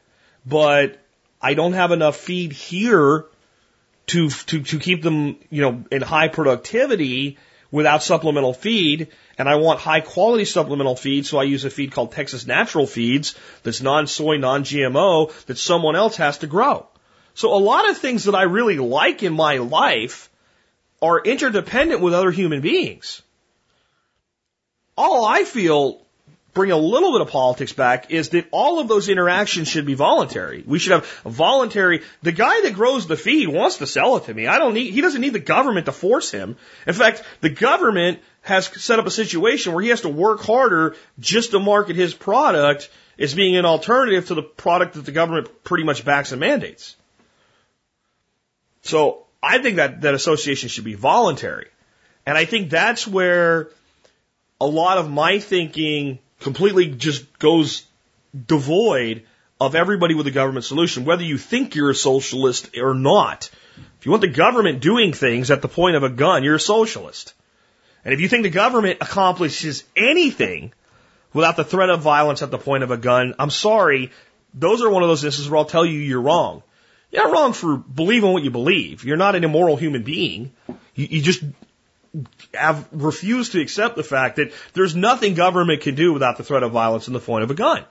but 0.45 0.99
I 1.41 1.53
don't 1.53 1.73
have 1.73 1.91
enough 1.91 2.17
feed 2.17 2.53
here 2.53 3.25
to, 4.07 4.29
to, 4.29 4.61
to 4.61 4.79
keep 4.79 5.01
them, 5.01 5.37
you 5.49 5.61
know, 5.61 5.83
in 5.91 6.01
high 6.01 6.27
productivity 6.27 7.37
without 7.71 8.03
supplemental 8.03 8.53
feed. 8.53 9.07
And 9.37 9.47
I 9.47 9.55
want 9.55 9.79
high 9.79 10.01
quality 10.01 10.45
supplemental 10.45 10.95
feed. 10.95 11.25
So 11.25 11.37
I 11.37 11.43
use 11.43 11.65
a 11.65 11.69
feed 11.69 11.91
called 11.91 12.11
Texas 12.11 12.45
Natural 12.45 12.85
Feeds 12.85 13.35
that's 13.63 13.81
non-soy, 13.81 14.37
non-GMO 14.37 15.45
that 15.45 15.57
someone 15.57 15.95
else 15.95 16.17
has 16.17 16.39
to 16.39 16.47
grow. 16.47 16.87
So 17.33 17.53
a 17.53 17.57
lot 17.57 17.89
of 17.89 17.97
things 17.97 18.25
that 18.25 18.35
I 18.35 18.43
really 18.43 18.77
like 18.77 19.23
in 19.23 19.33
my 19.33 19.57
life 19.57 20.29
are 21.01 21.19
interdependent 21.19 22.01
with 22.01 22.13
other 22.13 22.31
human 22.31 22.61
beings. 22.61 23.21
All 24.97 25.25
I 25.25 25.43
feel 25.43 26.01
bring 26.53 26.71
a 26.71 26.77
little 26.77 27.13
bit 27.13 27.21
of 27.21 27.29
politics 27.29 27.73
back 27.73 28.11
is 28.11 28.29
that 28.29 28.47
all 28.51 28.79
of 28.79 28.87
those 28.87 29.09
interactions 29.09 29.67
should 29.67 29.85
be 29.85 29.93
voluntary. 29.93 30.63
We 30.65 30.79
should 30.79 30.91
have 30.91 31.07
voluntary. 31.23 32.01
The 32.21 32.31
guy 32.33 32.61
that 32.61 32.73
grows 32.73 33.07
the 33.07 33.15
feed 33.15 33.47
wants 33.47 33.77
to 33.77 33.87
sell 33.87 34.17
it 34.17 34.25
to 34.25 34.33
me. 34.33 34.47
I 34.47 34.59
don't 34.59 34.73
need. 34.73 34.93
He 34.93 35.01
doesn't 35.01 35.21
need 35.21 35.33
the 35.33 35.39
government 35.39 35.85
to 35.85 35.91
force 35.91 36.29
him. 36.31 36.57
In 36.85 36.93
fact, 36.93 37.23
the 37.39 37.49
government 37.49 38.19
has 38.41 38.67
set 38.67 38.99
up 38.99 39.05
a 39.05 39.11
situation 39.11 39.73
where 39.73 39.83
he 39.83 39.89
has 39.89 40.01
to 40.01 40.09
work 40.09 40.41
harder 40.41 40.95
just 41.19 41.51
to 41.51 41.59
market 41.59 41.95
his 41.95 42.13
product 42.13 42.89
as 43.17 43.33
being 43.33 43.55
an 43.55 43.65
alternative 43.65 44.27
to 44.27 44.35
the 44.35 44.43
product 44.43 44.95
that 44.95 45.05
the 45.05 45.11
government 45.11 45.63
pretty 45.63 45.83
much 45.83 46.03
backs 46.03 46.31
and 46.31 46.39
mandates. 46.39 46.95
So 48.81 49.25
I 49.43 49.61
think 49.61 49.77
that 49.77 50.01
that 50.01 50.13
association 50.13 50.69
should 50.69 50.83
be 50.83 50.93
voluntary, 50.93 51.67
and 52.25 52.37
I 52.37 52.45
think 52.45 52.69
that's 52.69 53.07
where 53.07 53.69
a 54.59 54.65
lot 54.65 54.97
of 54.97 55.09
my 55.09 55.39
thinking 55.39 56.19
completely 56.39 56.87
just 56.87 57.39
goes 57.39 57.85
devoid 58.47 59.23
of 59.59 59.75
everybody 59.75 60.15
with 60.15 60.27
a 60.27 60.31
government 60.31 60.65
solution, 60.65 61.05
whether 61.05 61.23
you 61.23 61.37
think 61.37 61.75
you're 61.75 61.91
a 61.91 61.95
socialist 61.95 62.75
or 62.77 62.93
not. 62.93 63.49
If 63.99 64.05
you 64.05 64.11
want 64.11 64.21
the 64.21 64.27
government 64.27 64.81
doing 64.81 65.13
things 65.13 65.51
at 65.51 65.61
the 65.61 65.67
point 65.67 65.95
of 65.95 66.03
a 66.03 66.09
gun, 66.09 66.43
you're 66.43 66.55
a 66.55 66.59
socialist. 66.59 67.33
And 68.03 68.13
if 68.13 68.19
you 68.19 68.27
think 68.27 68.43
the 68.43 68.49
government 68.49 68.97
accomplishes 69.01 69.83
anything 69.95 70.73
without 71.33 71.55
the 71.55 71.63
threat 71.63 71.89
of 71.89 72.01
violence 72.01 72.41
at 72.41 72.49
the 72.49 72.57
point 72.57 72.83
of 72.83 72.89
a 72.89 72.97
gun, 72.97 73.35
I'm 73.37 73.51
sorry, 73.51 74.11
those 74.53 74.81
are 74.81 74.89
one 74.89 75.03
of 75.03 75.09
those 75.09 75.23
instances 75.23 75.49
where 75.49 75.59
I'll 75.59 75.65
tell 75.65 75.85
you 75.85 75.99
you're 75.99 76.21
wrong. 76.21 76.63
You're 77.11 77.23
not 77.25 77.33
wrong 77.33 77.53
for 77.53 77.77
believing 77.77 78.31
what 78.31 78.43
you 78.43 78.51
believe. 78.51 79.03
You're 79.03 79.17
not 79.17 79.35
an 79.35 79.43
immoral 79.43 79.75
human 79.75 80.03
being. 80.03 80.53
You, 80.95 81.07
you 81.09 81.21
just 81.21 81.43
have 82.53 82.87
refused 82.91 83.53
to 83.53 83.61
accept 83.61 83.95
the 83.95 84.03
fact 84.03 84.37
that 84.37 84.53
there's 84.73 84.95
nothing 84.95 85.33
government 85.33 85.81
can 85.81 85.95
do 85.95 86.13
without 86.13 86.37
the 86.37 86.43
threat 86.43 86.63
of 86.63 86.71
violence 86.71 87.07
in 87.07 87.13
the 87.13 87.19
form 87.19 87.43
of 87.43 87.51
a 87.51 87.53
gun. 87.53 87.85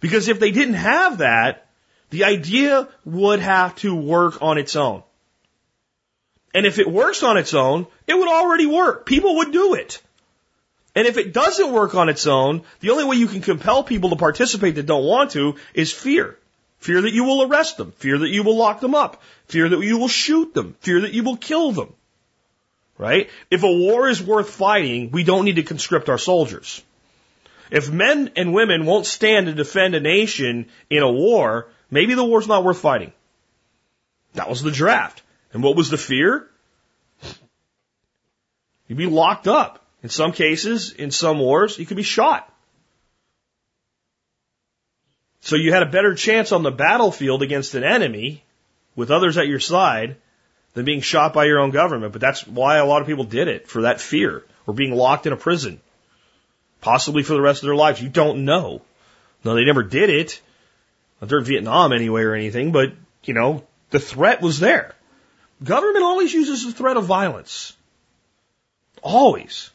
Because 0.00 0.28
if 0.28 0.40
they 0.40 0.50
didn't 0.50 0.74
have 0.74 1.18
that, 1.18 1.66
the 2.10 2.24
idea 2.24 2.88
would 3.04 3.40
have 3.40 3.74
to 3.76 3.94
work 3.94 4.42
on 4.42 4.58
its 4.58 4.76
own. 4.76 5.02
And 6.54 6.66
if 6.66 6.78
it 6.78 6.90
works 6.90 7.22
on 7.22 7.38
its 7.38 7.54
own, 7.54 7.86
it 8.06 8.14
would 8.14 8.28
already 8.28 8.66
work. 8.66 9.06
People 9.06 9.36
would 9.36 9.52
do 9.52 9.74
it. 9.74 10.02
And 10.94 11.06
if 11.06 11.16
it 11.16 11.32
doesn't 11.32 11.72
work 11.72 11.94
on 11.94 12.10
its 12.10 12.26
own, 12.26 12.64
the 12.80 12.90
only 12.90 13.04
way 13.04 13.16
you 13.16 13.26
can 13.26 13.40
compel 13.40 13.82
people 13.82 14.10
to 14.10 14.16
participate 14.16 14.74
that 14.74 14.84
don't 14.84 15.04
want 15.04 15.30
to 15.30 15.56
is 15.72 15.90
fear. 15.90 16.36
Fear 16.82 17.02
that 17.02 17.12
you 17.12 17.24
will 17.24 17.42
arrest 17.42 17.78
them. 17.78 17.92
Fear 17.92 18.18
that 18.18 18.28
you 18.28 18.42
will 18.42 18.56
lock 18.56 18.80
them 18.80 18.94
up. 18.94 19.22
Fear 19.46 19.70
that 19.70 19.80
you 19.80 19.98
will 19.98 20.08
shoot 20.08 20.54
them. 20.54 20.76
Fear 20.80 21.00
that 21.00 21.14
you 21.14 21.24
will 21.24 21.36
kill 21.36 21.72
them 21.72 21.94
right? 23.02 23.30
If 23.50 23.64
a 23.64 23.72
war 23.72 24.08
is 24.08 24.22
worth 24.22 24.50
fighting, 24.50 25.10
we 25.10 25.24
don't 25.24 25.44
need 25.44 25.56
to 25.56 25.64
conscript 25.64 26.08
our 26.08 26.18
soldiers. 26.18 26.82
If 27.70 27.90
men 27.90 28.30
and 28.36 28.54
women 28.54 28.86
won't 28.86 29.06
stand 29.06 29.46
to 29.46 29.54
defend 29.54 29.96
a 29.96 30.00
nation 30.00 30.66
in 30.88 31.02
a 31.02 31.10
war, 31.10 31.68
maybe 31.90 32.14
the 32.14 32.24
war's 32.24 32.46
not 32.46 32.62
worth 32.62 32.78
fighting. 32.78 33.12
That 34.34 34.48
was 34.48 34.62
the 34.62 34.70
draft. 34.70 35.22
And 35.52 35.64
what 35.64 35.76
was 35.76 35.90
the 35.90 35.98
fear? 35.98 36.48
You'd 38.86 38.98
be 38.98 39.06
locked 39.06 39.48
up. 39.48 39.84
In 40.02 40.08
some 40.08 40.32
cases, 40.32 40.92
in 40.92 41.10
some 41.10 41.38
wars, 41.38 41.78
you 41.78 41.86
could 41.86 41.96
be 41.96 42.02
shot. 42.02 42.51
So 45.42 45.56
you 45.56 45.72
had 45.72 45.82
a 45.82 45.86
better 45.86 46.14
chance 46.14 46.52
on 46.52 46.62
the 46.62 46.70
battlefield 46.70 47.42
against 47.42 47.74
an 47.74 47.82
enemy 47.82 48.44
with 48.94 49.10
others 49.10 49.36
at 49.36 49.48
your 49.48 49.58
side 49.58 50.16
than 50.74 50.84
being 50.84 51.00
shot 51.00 51.34
by 51.34 51.46
your 51.46 51.58
own 51.58 51.72
government. 51.72 52.12
But 52.12 52.20
that's 52.20 52.46
why 52.46 52.76
a 52.76 52.86
lot 52.86 53.02
of 53.02 53.08
people 53.08 53.24
did 53.24 53.48
it 53.48 53.68
for 53.68 53.82
that 53.82 54.00
fear 54.00 54.44
or 54.66 54.72
being 54.72 54.94
locked 54.94 55.26
in 55.26 55.32
a 55.32 55.36
prison, 55.36 55.80
possibly 56.80 57.24
for 57.24 57.34
the 57.34 57.40
rest 57.40 57.62
of 57.62 57.66
their 57.66 57.74
lives. 57.74 58.00
You 58.00 58.08
don't 58.08 58.44
know. 58.44 58.82
No, 59.44 59.54
they 59.56 59.64
never 59.64 59.82
did 59.82 60.10
it. 60.10 60.40
During 61.24 61.44
Vietnam 61.44 61.92
anyway 61.92 62.22
or 62.22 62.34
anything, 62.34 62.72
but 62.72 62.92
you 63.22 63.34
know, 63.34 63.64
the 63.90 64.00
threat 64.00 64.42
was 64.42 64.58
there. 64.58 64.94
Government 65.62 66.04
always 66.04 66.32
uses 66.32 66.64
the 66.64 66.72
threat 66.72 66.96
of 66.96 67.04
violence. 67.04 67.76
Always. 69.02 69.70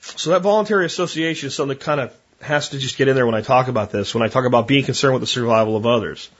So 0.00 0.30
that 0.30 0.42
voluntary 0.42 0.84
association 0.86 1.48
is 1.48 1.54
something 1.54 1.78
that 1.78 1.84
kind 1.84 2.00
of 2.00 2.16
has 2.40 2.70
to 2.70 2.78
just 2.78 2.96
get 2.96 3.08
in 3.08 3.16
there 3.16 3.26
when 3.26 3.34
I 3.34 3.40
talk 3.40 3.68
about 3.68 3.90
this, 3.90 4.14
when 4.14 4.22
I 4.22 4.28
talk 4.28 4.44
about 4.44 4.68
being 4.68 4.84
concerned 4.84 5.14
with 5.14 5.22
the 5.22 5.26
survival 5.26 5.76
of 5.76 5.86
others. 5.86 6.30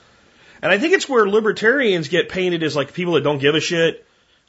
And 0.63 0.73
I 0.73 0.79
think 0.79 0.95
it's 0.95 1.09
where 1.09 1.29
libertarians 1.29 2.09
get 2.09 2.29
painted 2.29 2.63
as 2.63 2.77
like 2.77 2.95
people 2.95 3.15
that 3.15 3.25
don't 3.25 3.39
give 3.39 3.55
a 3.55 3.61
shit. 3.61 4.07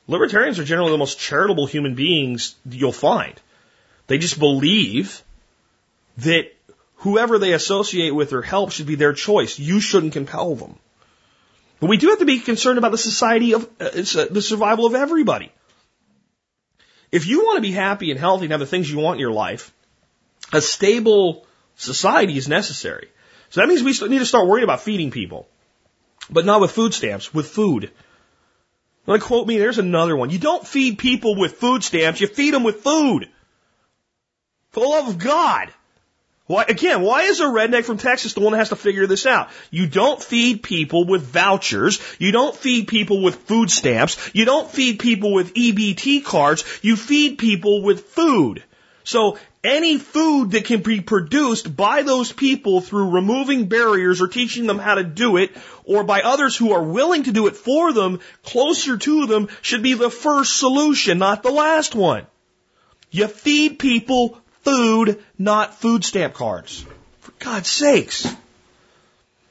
Libertarians 0.07 0.59
are 0.59 0.63
generally 0.63 0.91
the 0.91 0.97
most 0.97 1.19
charitable 1.19 1.65
human 1.65 1.95
beings 1.95 2.55
you'll 2.69 2.91
find. 2.91 3.39
They 4.07 4.17
just 4.17 4.39
believe 4.39 5.21
that 6.19 6.51
whoever 6.97 7.37
they 7.37 7.53
associate 7.53 8.11
with 8.11 8.33
or 8.33 8.41
help 8.41 8.71
should 8.71 8.87
be 8.87 8.95
their 8.95 9.13
choice. 9.13 9.59
You 9.59 9.79
shouldn't 9.79 10.13
compel 10.13 10.55
them. 10.55 10.77
But 11.79 11.89
we 11.89 11.97
do 11.97 12.09
have 12.09 12.19
to 12.19 12.25
be 12.25 12.39
concerned 12.39 12.77
about 12.77 12.91
the 12.91 12.97
society 12.97 13.53
of 13.53 13.69
uh, 13.79 13.85
uh, 13.85 14.25
the 14.31 14.41
survival 14.41 14.85
of 14.85 14.95
everybody. 14.95 15.51
If 17.11 17.27
you 17.27 17.43
want 17.43 17.57
to 17.57 17.61
be 17.61 17.71
happy 17.71 18.11
and 18.11 18.19
healthy 18.19 18.45
and 18.45 18.51
have 18.51 18.59
the 18.59 18.65
things 18.65 18.89
you 18.89 18.97
want 18.97 19.17
in 19.17 19.21
your 19.21 19.31
life, 19.31 19.71
a 20.51 20.61
stable 20.61 21.45
society 21.75 22.37
is 22.37 22.47
necessary. 22.47 23.09
So 23.49 23.61
that 23.61 23.67
means 23.67 23.83
we 23.83 24.07
need 24.09 24.19
to 24.19 24.25
start 24.25 24.47
worrying 24.47 24.63
about 24.63 24.81
feeding 24.81 25.11
people. 25.11 25.47
But 26.29 26.45
not 26.45 26.61
with 26.61 26.71
food 26.71 26.93
stamps, 26.93 27.33
with 27.33 27.47
food. 27.47 27.91
Like 29.05 29.21
quote 29.21 29.47
me, 29.47 29.57
there's 29.57 29.79
another 29.79 30.15
one. 30.15 30.29
You 30.29 30.39
don't 30.39 30.67
feed 30.67 30.97
people 30.97 31.35
with 31.35 31.53
food 31.53 31.83
stamps, 31.83 32.19
you 32.19 32.27
feed 32.27 32.53
them 32.53 32.63
with 32.63 32.81
food. 32.81 33.29
For 34.71 34.81
the 34.81 34.87
love 34.87 35.07
of 35.07 35.17
God. 35.17 35.71
Why, 36.45 36.63
again, 36.63 37.01
why 37.01 37.23
is 37.23 37.41
a 37.41 37.45
redneck 37.45 37.83
from 37.83 37.97
Texas 37.97 38.33
the 38.33 38.39
one 38.39 38.53
that 38.53 38.59
has 38.59 38.69
to 38.69 38.77
figure 38.77 39.05
this 39.05 39.25
out? 39.25 39.49
You 39.69 39.85
don't 39.85 40.23
feed 40.23 40.63
people 40.63 41.05
with 41.05 41.21
vouchers. 41.23 41.99
You 42.19 42.31
don't 42.31 42.55
feed 42.55 42.87
people 42.87 43.21
with 43.21 43.35
food 43.35 43.69
stamps. 43.69 44.31
You 44.33 44.45
don't 44.45 44.71
feed 44.71 44.99
people 44.99 45.33
with 45.33 45.53
EBT 45.53 46.23
cards. 46.23 46.63
You 46.81 46.95
feed 46.95 47.37
people 47.37 47.81
with 47.81 48.05
food. 48.05 48.63
So 49.03 49.37
any 49.67 49.97
food 49.97 50.51
that 50.51 50.65
can 50.65 50.81
be 50.81 51.01
produced 51.01 51.75
by 51.75 52.01
those 52.01 52.31
people 52.31 52.79
through 52.81 53.11
removing 53.11 53.67
barriers 53.67 54.21
or 54.21 54.27
teaching 54.27 54.65
them 54.65 54.79
how 54.79 54.95
to 54.95 55.03
do 55.03 55.37
it, 55.37 55.51
or 55.83 56.03
by 56.03 56.21
others 56.21 56.55
who 56.55 56.71
are 56.71 56.81
willing 56.81 57.23
to 57.23 57.33
do 57.33 57.47
it 57.47 57.55
for 57.57 57.91
them, 57.91 58.21
closer 58.43 58.97
to 58.97 59.25
them, 59.27 59.49
should 59.61 59.83
be 59.83 59.93
the 59.93 60.09
first 60.09 60.57
solution, 60.57 61.19
not 61.19 61.43
the 61.43 61.51
last 61.51 61.93
one. 61.93 62.25
You 63.11 63.27
feed 63.27 63.77
people 63.77 64.39
food, 64.61 65.23
not 65.37 65.75
food 65.75 66.03
stamp 66.03 66.33
cards. 66.33 66.85
For 67.19 67.33
God's 67.39 67.69
sakes. 67.69 68.27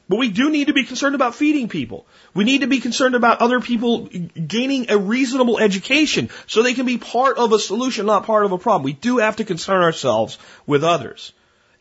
But 0.08 0.16
we 0.16 0.28
do 0.28 0.50
need 0.50 0.68
to 0.68 0.72
be 0.72 0.84
concerned 0.84 1.16
about 1.16 1.34
feeding 1.34 1.68
people. 1.68 2.06
We 2.32 2.44
need 2.44 2.60
to 2.60 2.68
be 2.68 2.78
concerned 2.80 3.16
about 3.16 3.40
other 3.40 3.60
people 3.60 4.06
gaining 4.06 4.88
a 4.90 4.98
reasonable 4.98 5.58
education 5.58 6.30
so 6.46 6.62
they 6.62 6.74
can 6.74 6.86
be 6.86 6.98
part 6.98 7.38
of 7.38 7.52
a 7.52 7.58
solution, 7.58 8.06
not 8.06 8.24
part 8.24 8.44
of 8.44 8.52
a 8.52 8.58
problem. 8.58 8.84
We 8.84 8.92
do 8.92 9.18
have 9.18 9.36
to 9.36 9.44
concern 9.44 9.82
ourselves 9.82 10.38
with 10.64 10.84
others. 10.84 11.32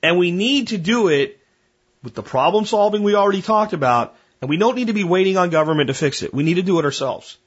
And 0.01 0.17
we 0.17 0.31
need 0.31 0.69
to 0.69 0.79
do 0.79 1.09
it 1.09 1.39
with 2.03 2.15
the 2.15 2.23
problem 2.23 2.65
solving 2.65 3.03
we 3.03 3.15
already 3.15 3.43
talked 3.43 3.73
about, 3.73 4.15
and 4.41 4.49
we 4.49 4.57
don't 4.57 4.75
need 4.75 4.87
to 4.87 4.93
be 4.93 5.03
waiting 5.03 5.37
on 5.37 5.51
government 5.51 5.87
to 5.87 5.93
fix 5.93 6.23
it. 6.23 6.33
We 6.33 6.43
need 6.43 6.55
to 6.55 6.63
do 6.63 6.79
it 6.79 6.85
ourselves. 6.85 7.37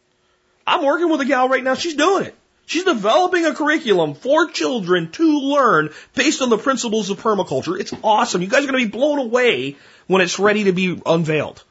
I'm 0.66 0.84
working 0.84 1.10
with 1.10 1.20
a 1.20 1.24
gal 1.24 1.48
right 1.48 1.62
now, 1.62 1.74
she's 1.74 1.94
doing 1.94 2.26
it. 2.26 2.36
She's 2.68 2.84
developing 2.84 3.46
a 3.46 3.54
curriculum 3.54 4.12
for 4.12 4.50
children 4.50 5.10
to 5.12 5.40
learn 5.40 5.88
based 6.14 6.42
on 6.42 6.50
the 6.50 6.58
principles 6.58 7.08
of 7.08 7.18
permaculture. 7.18 7.80
It's 7.80 7.94
awesome. 8.04 8.42
You 8.42 8.48
guys 8.48 8.62
are 8.62 8.70
going 8.70 8.84
to 8.84 8.90
be 8.90 8.98
blown 8.98 9.18
away 9.18 9.76
when 10.06 10.20
it's 10.20 10.38
ready 10.38 10.64
to 10.64 10.72
be 10.72 11.00
unveiled. 11.06 11.64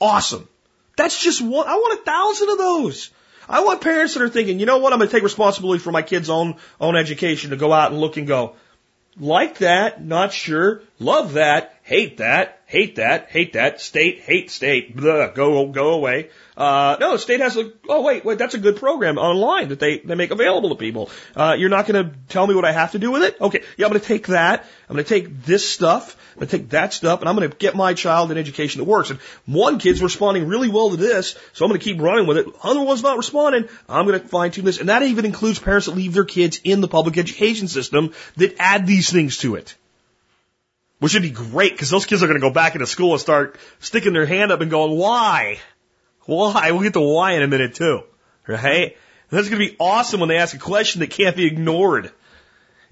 Awesome. 0.00 0.48
That's 0.96 1.22
just 1.22 1.42
one. 1.42 1.68
I 1.68 1.74
want 1.74 2.00
a 2.00 2.02
thousand 2.02 2.48
of 2.48 2.56
those. 2.56 3.10
I 3.46 3.62
want 3.62 3.82
parents 3.82 4.14
that 4.14 4.22
are 4.22 4.30
thinking, 4.30 4.58
you 4.58 4.64
know 4.64 4.78
what, 4.78 4.94
I'm 4.94 5.00
going 5.00 5.10
to 5.10 5.14
take 5.14 5.22
responsibility 5.22 5.80
for 5.80 5.92
my 5.92 6.00
kids' 6.00 6.30
own, 6.30 6.56
own 6.80 6.96
education 6.96 7.50
to 7.50 7.56
go 7.56 7.70
out 7.70 7.92
and 7.92 8.00
look 8.00 8.16
and 8.16 8.26
go, 8.26 8.54
like 9.18 9.58
that, 9.58 10.02
not 10.02 10.32
sure, 10.32 10.80
love 10.98 11.34
that, 11.34 11.74
hate 11.82 12.18
that, 12.18 12.62
hate 12.64 12.96
that, 12.96 13.28
hate 13.28 13.52
that, 13.52 13.82
state, 13.82 14.20
hate 14.20 14.50
state, 14.50 14.96
blah, 14.96 15.28
go, 15.28 15.66
go 15.66 15.90
away. 15.90 16.30
Uh, 16.56 16.96
no, 17.00 17.16
state 17.16 17.40
has 17.40 17.56
a, 17.56 17.72
oh 17.88 18.02
wait, 18.02 18.24
wait, 18.24 18.38
that's 18.38 18.54
a 18.54 18.58
good 18.58 18.76
program 18.76 19.18
online 19.18 19.68
that 19.68 19.78
they, 19.78 19.98
they 19.98 20.14
make 20.14 20.30
available 20.30 20.70
to 20.70 20.74
people. 20.74 21.10
Uh, 21.34 21.56
you're 21.58 21.70
not 21.70 21.86
to 22.04 22.14
tell 22.28 22.46
me 22.46 22.54
what 22.54 22.64
I 22.64 22.72
have 22.72 22.92
to 22.92 22.98
do 22.98 23.10
with 23.10 23.22
it? 23.22 23.40
Okay, 23.40 23.62
yeah, 23.76 23.86
I'm 23.86 23.92
to 23.92 24.00
take 24.00 24.26
that. 24.28 24.66
I'm 24.88 24.96
to 24.96 25.04
take 25.04 25.44
this 25.44 25.68
stuff. 25.68 26.16
I'm 26.34 26.46
to 26.46 26.58
take 26.58 26.70
that 26.70 26.92
stuff 26.92 27.20
and 27.20 27.28
I'm 27.28 27.36
to 27.36 27.48
get 27.48 27.74
my 27.74 27.94
child 27.94 28.30
an 28.30 28.38
education 28.38 28.80
that 28.80 28.84
works. 28.84 29.10
And 29.10 29.20
one 29.46 29.78
kid's 29.78 30.02
responding 30.02 30.48
really 30.48 30.68
well 30.68 30.90
to 30.90 30.96
this, 30.96 31.36
so 31.52 31.64
I'm 31.64 31.72
to 31.72 31.78
keep 31.78 32.00
running 32.00 32.26
with 32.26 32.38
it. 32.38 32.46
Other 32.62 32.82
one's 32.82 33.02
not 33.02 33.16
responding. 33.16 33.68
I'm 33.88 34.06
to 34.06 34.18
fine 34.20 34.50
tune 34.50 34.64
this. 34.64 34.78
And 34.78 34.88
that 34.88 35.02
even 35.02 35.24
includes 35.24 35.58
parents 35.58 35.86
that 35.86 35.96
leave 35.96 36.14
their 36.14 36.24
kids 36.24 36.60
in 36.64 36.80
the 36.80 36.88
public 36.88 37.16
education 37.18 37.68
system 37.68 38.12
that 38.36 38.56
add 38.58 38.86
these 38.86 39.10
things 39.10 39.38
to 39.38 39.54
it. 39.54 39.76
Which 40.98 41.14
would 41.14 41.22
be 41.22 41.30
great 41.30 41.72
because 41.72 41.88
those 41.88 42.04
kids 42.04 42.22
are 42.22 42.26
going 42.26 42.38
to 42.38 42.46
go 42.46 42.52
back 42.52 42.74
into 42.74 42.86
school 42.86 43.12
and 43.12 43.20
start 43.20 43.56
sticking 43.78 44.12
their 44.12 44.26
hand 44.26 44.52
up 44.52 44.60
and 44.60 44.70
going, 44.70 44.98
why? 44.98 45.58
Why? 46.26 46.70
We'll 46.72 46.82
get 46.82 46.92
to 46.94 47.00
why 47.00 47.32
in 47.32 47.42
a 47.42 47.48
minute 47.48 47.74
too. 47.74 48.04
Right? 48.46 48.96
That's 49.30 49.48
going 49.48 49.62
to 49.62 49.70
be 49.70 49.76
awesome 49.78 50.20
when 50.20 50.28
they 50.28 50.38
ask 50.38 50.54
a 50.54 50.58
question 50.58 51.00
that 51.00 51.10
can't 51.10 51.36
be 51.36 51.46
ignored. 51.46 52.10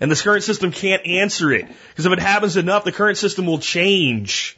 And 0.01 0.11
the 0.11 0.17
current 0.17 0.45
system 0.45 0.71
can't 0.71 1.05
answer 1.05 1.53
it. 1.53 1.67
Because 1.89 2.07
if 2.07 2.13
it 2.13 2.21
happens 2.21 2.57
enough, 2.57 2.85
the 2.85 2.93
current 2.93 3.19
system 3.19 3.47
will 3.47 3.59
change. 3.59 4.57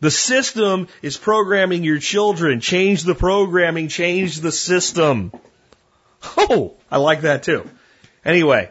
The 0.00 0.12
system 0.12 0.86
is 1.02 1.16
programming 1.16 1.82
your 1.82 1.98
children. 1.98 2.60
Change 2.60 3.02
the 3.02 3.16
programming, 3.16 3.88
change 3.88 4.40
the 4.40 4.52
system. 4.52 5.32
Oh, 6.36 6.74
I 6.90 6.98
like 6.98 7.22
that 7.22 7.42
too. 7.42 7.68
Anyway, 8.24 8.70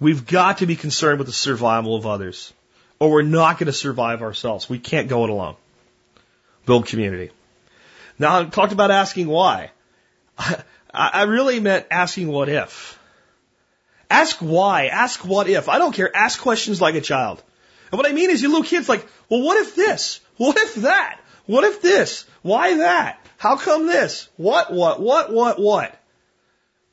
we've 0.00 0.26
got 0.26 0.58
to 0.58 0.66
be 0.66 0.76
concerned 0.76 1.18
with 1.18 1.26
the 1.26 1.34
survival 1.34 1.96
of 1.96 2.06
others, 2.06 2.52
or 2.98 3.10
we're 3.10 3.22
not 3.22 3.58
going 3.58 3.66
to 3.66 3.72
survive 3.72 4.22
ourselves. 4.22 4.68
We 4.68 4.78
can't 4.78 5.08
go 5.08 5.24
it 5.24 5.30
alone. 5.30 5.56
Build 6.64 6.86
community. 6.86 7.30
Now, 8.18 8.40
I 8.40 8.44
talked 8.44 8.72
about 8.72 8.90
asking 8.90 9.28
why. 9.28 9.70
I 10.92 11.22
really 11.22 11.60
meant 11.60 11.86
asking 11.90 12.28
what 12.28 12.48
if. 12.48 12.98
Ask 14.08 14.38
why. 14.38 14.86
Ask 14.86 15.24
what 15.24 15.48
if. 15.48 15.68
I 15.68 15.78
don't 15.78 15.92
care. 15.92 16.14
Ask 16.14 16.40
questions 16.40 16.80
like 16.80 16.94
a 16.94 17.00
child. 17.00 17.42
And 17.90 17.98
what 17.98 18.08
I 18.08 18.12
mean 18.12 18.30
is, 18.30 18.42
you 18.42 18.48
little 18.48 18.64
kids 18.64 18.88
like, 18.88 19.06
well, 19.28 19.42
what 19.42 19.56
if 19.56 19.74
this? 19.74 20.20
What 20.36 20.56
if 20.56 20.76
that? 20.76 21.20
What 21.46 21.64
if 21.64 21.82
this? 21.82 22.24
Why 22.42 22.78
that? 22.78 23.18
How 23.38 23.56
come 23.56 23.86
this? 23.86 24.28
What, 24.36 24.72
what, 24.72 25.00
what, 25.00 25.32
what, 25.32 25.60
what? 25.60 26.00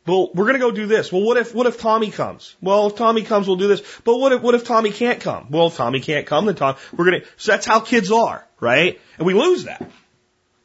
Well, 0.08 0.32
we're 0.34 0.48
gonna 0.48 0.60
go 0.60 0.72
do 0.72 0.88
this. 0.88 1.12
Well, 1.12 1.22
what 1.22 1.38
if, 1.38 1.54
what 1.54 1.68
if 1.68 1.80
Tommy 1.80 2.10
comes? 2.10 2.56
Well, 2.60 2.88
if 2.88 2.96
Tommy 2.96 3.22
comes, 3.22 3.48
we'll 3.48 3.58
do 3.58 3.68
this. 3.68 3.84
But 4.04 4.18
what 4.18 4.32
if, 4.32 4.42
what 4.42 4.56
if 4.56 4.66
Tommy 4.66 4.92
can't 4.92 5.22
come? 5.22 5.48
Well, 5.52 5.68
if 5.68 5.76
Tommy 5.76 6.00
can't 6.00 6.26
come, 6.26 6.48
then 6.48 6.56
Tom, 6.56 6.76
we're 6.92 7.06
gonna, 7.06 7.22
so 7.38 7.52
that's 7.52 7.68
how 7.68 7.80
kids 7.80 8.12
are, 8.12 8.46
right? 8.60 9.00
And 9.18 9.28
we 9.28 9.36
lose 9.36 9.66
that. 9.66 9.90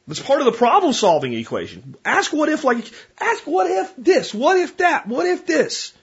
That's 0.07 0.21
part 0.21 0.39
of 0.39 0.45
the 0.45 0.53
problem 0.53 0.93
solving 0.93 1.33
equation. 1.33 1.95
Ask 2.05 2.31
what 2.31 2.47
if 2.47 2.63
like, 2.63 2.89
ask 3.19 3.45
what 3.45 3.69
if 3.69 3.93
this, 3.97 4.33
what 4.33 4.57
if 4.57 4.77
that, 4.77 5.07
what 5.07 5.25
if 5.25 5.45
this. 5.45 5.93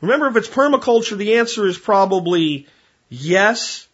Remember, 0.00 0.26
if 0.28 0.36
it's 0.36 0.48
permaculture, 0.48 1.16
the 1.16 1.34
answer 1.34 1.66
is 1.66 1.78
probably 1.78 2.66
yes, 3.08 3.86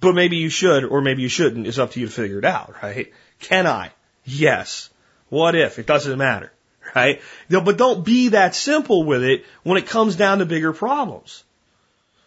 but 0.00 0.14
maybe 0.14 0.38
you 0.38 0.48
should 0.48 0.84
or 0.84 1.02
maybe 1.02 1.22
you 1.22 1.28
shouldn't. 1.28 1.66
It's 1.66 1.78
up 1.78 1.92
to 1.92 2.00
you 2.00 2.06
to 2.06 2.12
figure 2.12 2.38
it 2.38 2.44
out, 2.44 2.74
right? 2.82 3.12
Can 3.38 3.66
I? 3.66 3.90
Yes. 4.24 4.88
What 5.28 5.54
if? 5.54 5.78
It 5.78 5.86
doesn't 5.86 6.18
matter, 6.18 6.50
right? 6.96 7.20
But 7.50 7.76
don't 7.76 8.04
be 8.04 8.28
that 8.28 8.54
simple 8.54 9.04
with 9.04 9.22
it 9.22 9.44
when 9.62 9.76
it 9.78 9.86
comes 9.86 10.16
down 10.16 10.38
to 10.38 10.46
bigger 10.46 10.72
problems. 10.72 11.44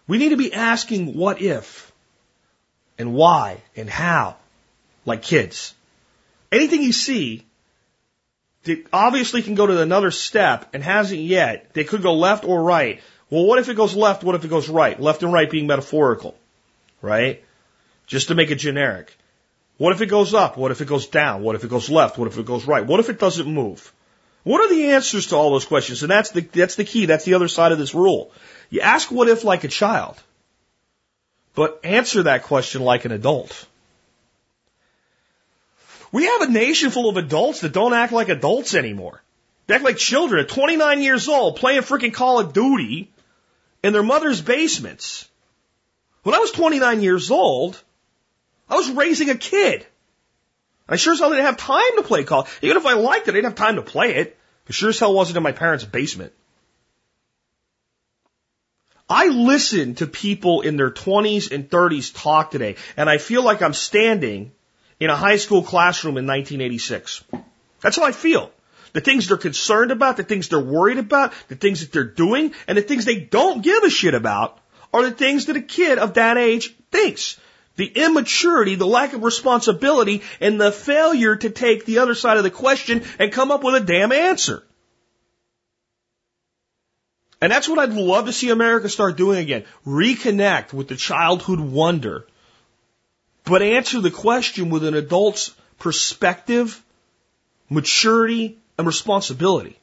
We 0.07 0.17
need 0.17 0.29
to 0.29 0.37
be 0.37 0.53
asking 0.53 1.17
what 1.17 1.41
if 1.41 1.91
and 2.97 3.13
why 3.13 3.61
and 3.75 3.89
how, 3.89 4.37
like 5.05 5.23
kids. 5.23 5.73
Anything 6.51 6.83
you 6.83 6.93
see 6.93 7.45
that 8.63 8.85
obviously 8.93 9.41
can 9.41 9.55
go 9.55 9.65
to 9.65 9.81
another 9.81 10.11
step 10.11 10.69
and 10.73 10.83
hasn't 10.83 11.21
yet, 11.21 11.73
they 11.73 11.83
could 11.83 12.01
go 12.01 12.13
left 12.13 12.45
or 12.45 12.61
right. 12.63 13.01
Well, 13.29 13.45
what 13.45 13.59
if 13.59 13.69
it 13.69 13.75
goes 13.75 13.95
left? 13.95 14.23
What 14.23 14.35
if 14.35 14.45
it 14.45 14.49
goes 14.49 14.69
right? 14.69 14.99
Left 14.99 15.23
and 15.23 15.33
right 15.33 15.49
being 15.49 15.67
metaphorical, 15.67 16.37
right? 17.01 17.43
Just 18.05 18.29
to 18.29 18.35
make 18.35 18.51
it 18.51 18.55
generic. 18.55 19.17
What 19.77 19.93
if 19.93 20.01
it 20.01 20.07
goes 20.07 20.33
up? 20.33 20.57
What 20.57 20.71
if 20.71 20.81
it 20.81 20.87
goes 20.87 21.07
down? 21.07 21.43
What 21.43 21.55
if 21.55 21.63
it 21.63 21.69
goes 21.69 21.89
left? 21.89 22.17
What 22.17 22.27
if 22.27 22.37
it 22.37 22.45
goes 22.45 22.65
right? 22.65 22.85
What 22.85 22.99
if 22.99 23.09
it 23.09 23.19
doesn't 23.19 23.47
move? 23.47 23.93
What 24.43 24.61
are 24.61 24.73
the 24.73 24.91
answers 24.91 25.27
to 25.27 25.35
all 25.35 25.51
those 25.51 25.65
questions? 25.65 26.03
And 26.03 26.11
that's 26.11 26.31
the, 26.31 26.41
that's 26.41 26.75
the 26.75 26.85
key. 26.85 27.05
That's 27.05 27.25
the 27.25 27.33
other 27.33 27.49
side 27.49 27.73
of 27.73 27.77
this 27.77 27.93
rule. 27.93 28.31
You 28.69 28.79
ask 28.79 29.11
what 29.11 29.27
if 29.27 29.43
like 29.43 29.65
a 29.65 29.67
child, 29.67 30.21
but 31.53 31.81
answer 31.83 32.23
that 32.23 32.43
question 32.43 32.81
like 32.81 33.05
an 33.05 33.11
adult. 33.11 33.67
We 36.11 36.25
have 36.25 36.41
a 36.41 36.49
nation 36.49 36.91
full 36.91 37.09
of 37.09 37.17
adults 37.17 37.61
that 37.61 37.73
don't 37.73 37.93
act 37.93 38.13
like 38.13 38.29
adults 38.29 38.73
anymore. 38.73 39.21
They 39.67 39.75
act 39.75 39.83
like 39.83 39.97
children 39.97 40.41
at 40.41 40.49
29 40.49 41.01
years 41.01 41.27
old 41.27 41.57
playing 41.57 41.81
freaking 41.81 42.13
Call 42.13 42.39
of 42.39 42.53
Duty 42.53 43.11
in 43.83 43.93
their 43.93 44.03
mother's 44.03 44.41
basements. 44.41 45.27
When 46.23 46.35
I 46.35 46.39
was 46.39 46.51
29 46.51 47.01
years 47.01 47.31
old, 47.31 47.81
I 48.69 48.75
was 48.75 48.89
raising 48.89 49.29
a 49.29 49.35
kid. 49.35 49.85
I 50.89 50.95
sure 50.95 51.13
as 51.13 51.19
hell 51.19 51.29
didn't 51.29 51.45
have 51.45 51.57
time 51.57 51.97
to 51.97 52.03
play 52.03 52.23
Call. 52.23 52.47
Even 52.61 52.77
if 52.77 52.85
I 52.85 52.93
liked 52.93 53.27
it, 53.27 53.31
I 53.31 53.33
didn't 53.35 53.51
have 53.51 53.55
time 53.55 53.75
to 53.75 53.81
play 53.81 54.15
it. 54.15 54.37
I 54.69 54.71
sure 54.71 54.89
as 54.89 54.99
hell 54.99 55.13
wasn't 55.13 55.37
in 55.37 55.43
my 55.43 55.51
parents' 55.51 55.83
basement. 55.83 56.33
I 59.09 59.27
listen 59.27 59.95
to 59.95 60.07
people 60.07 60.61
in 60.61 60.75
their 60.75 60.91
20s 60.91 61.51
and 61.51 61.69
30s 61.69 62.13
talk 62.13 62.51
today, 62.51 62.75
and 62.97 63.09
I 63.09 63.17
feel 63.17 63.41
like 63.41 63.61
I'm 63.61 63.73
standing 63.73 64.51
in 64.99 65.09
a 65.09 65.15
high 65.15 65.37
school 65.37 65.63
classroom 65.63 66.17
in 66.17 66.25
1986. 66.25 67.23
That's 67.81 67.97
how 67.97 68.03
I 68.03 68.11
feel. 68.11 68.51
The 68.93 69.01
things 69.01 69.27
they're 69.27 69.37
concerned 69.37 69.91
about, 69.91 70.17
the 70.17 70.23
things 70.23 70.49
they're 70.49 70.59
worried 70.59 70.97
about, 70.97 71.33
the 71.49 71.55
things 71.55 71.81
that 71.81 71.91
they're 71.91 72.03
doing, 72.03 72.53
and 72.67 72.77
the 72.77 72.81
things 72.81 73.05
they 73.05 73.19
don't 73.19 73.61
give 73.61 73.83
a 73.83 73.89
shit 73.89 74.13
about 74.13 74.59
are 74.93 75.03
the 75.03 75.11
things 75.11 75.45
that 75.45 75.57
a 75.57 75.61
kid 75.61 75.99
of 75.99 76.15
that 76.15 76.37
age 76.37 76.75
thinks. 76.91 77.39
The 77.75 77.85
immaturity, 77.85 78.73
the 78.73 78.87
lack 78.87 79.13
of 79.13 79.23
responsibility, 79.23 80.23
and 80.41 80.59
the 80.59 80.71
failure 80.71 81.35
to 81.35 81.49
take 81.51 81.85
the 81.85 81.99
other 81.99 82.15
side 82.15 82.37
of 82.37 82.43
the 82.43 82.49
question 82.49 83.03
and 83.19 83.31
come 83.31 83.51
up 83.51 83.63
with 83.63 83.75
a 83.75 83.85
damn 83.85 84.11
answer. 84.11 84.63
And 87.39 87.51
that's 87.51 87.69
what 87.69 87.77
I'd 87.77 87.93
love 87.93 88.25
to 88.25 88.33
see 88.33 88.49
America 88.49 88.89
start 88.89 89.15
doing 89.15 89.37
again. 89.37 89.65
Reconnect 89.85 90.73
with 90.73 90.87
the 90.87 90.95
childhood 90.95 91.59
wonder 91.59 92.25
but 93.47 93.61
answer 93.61 94.01
the 94.01 94.11
question 94.11 94.69
with 94.69 94.83
an 94.83 94.93
adult's 94.93 95.53
perspective, 95.79 96.83
maturity, 97.69 98.57
and 98.77 98.85
responsibility. 98.85 99.79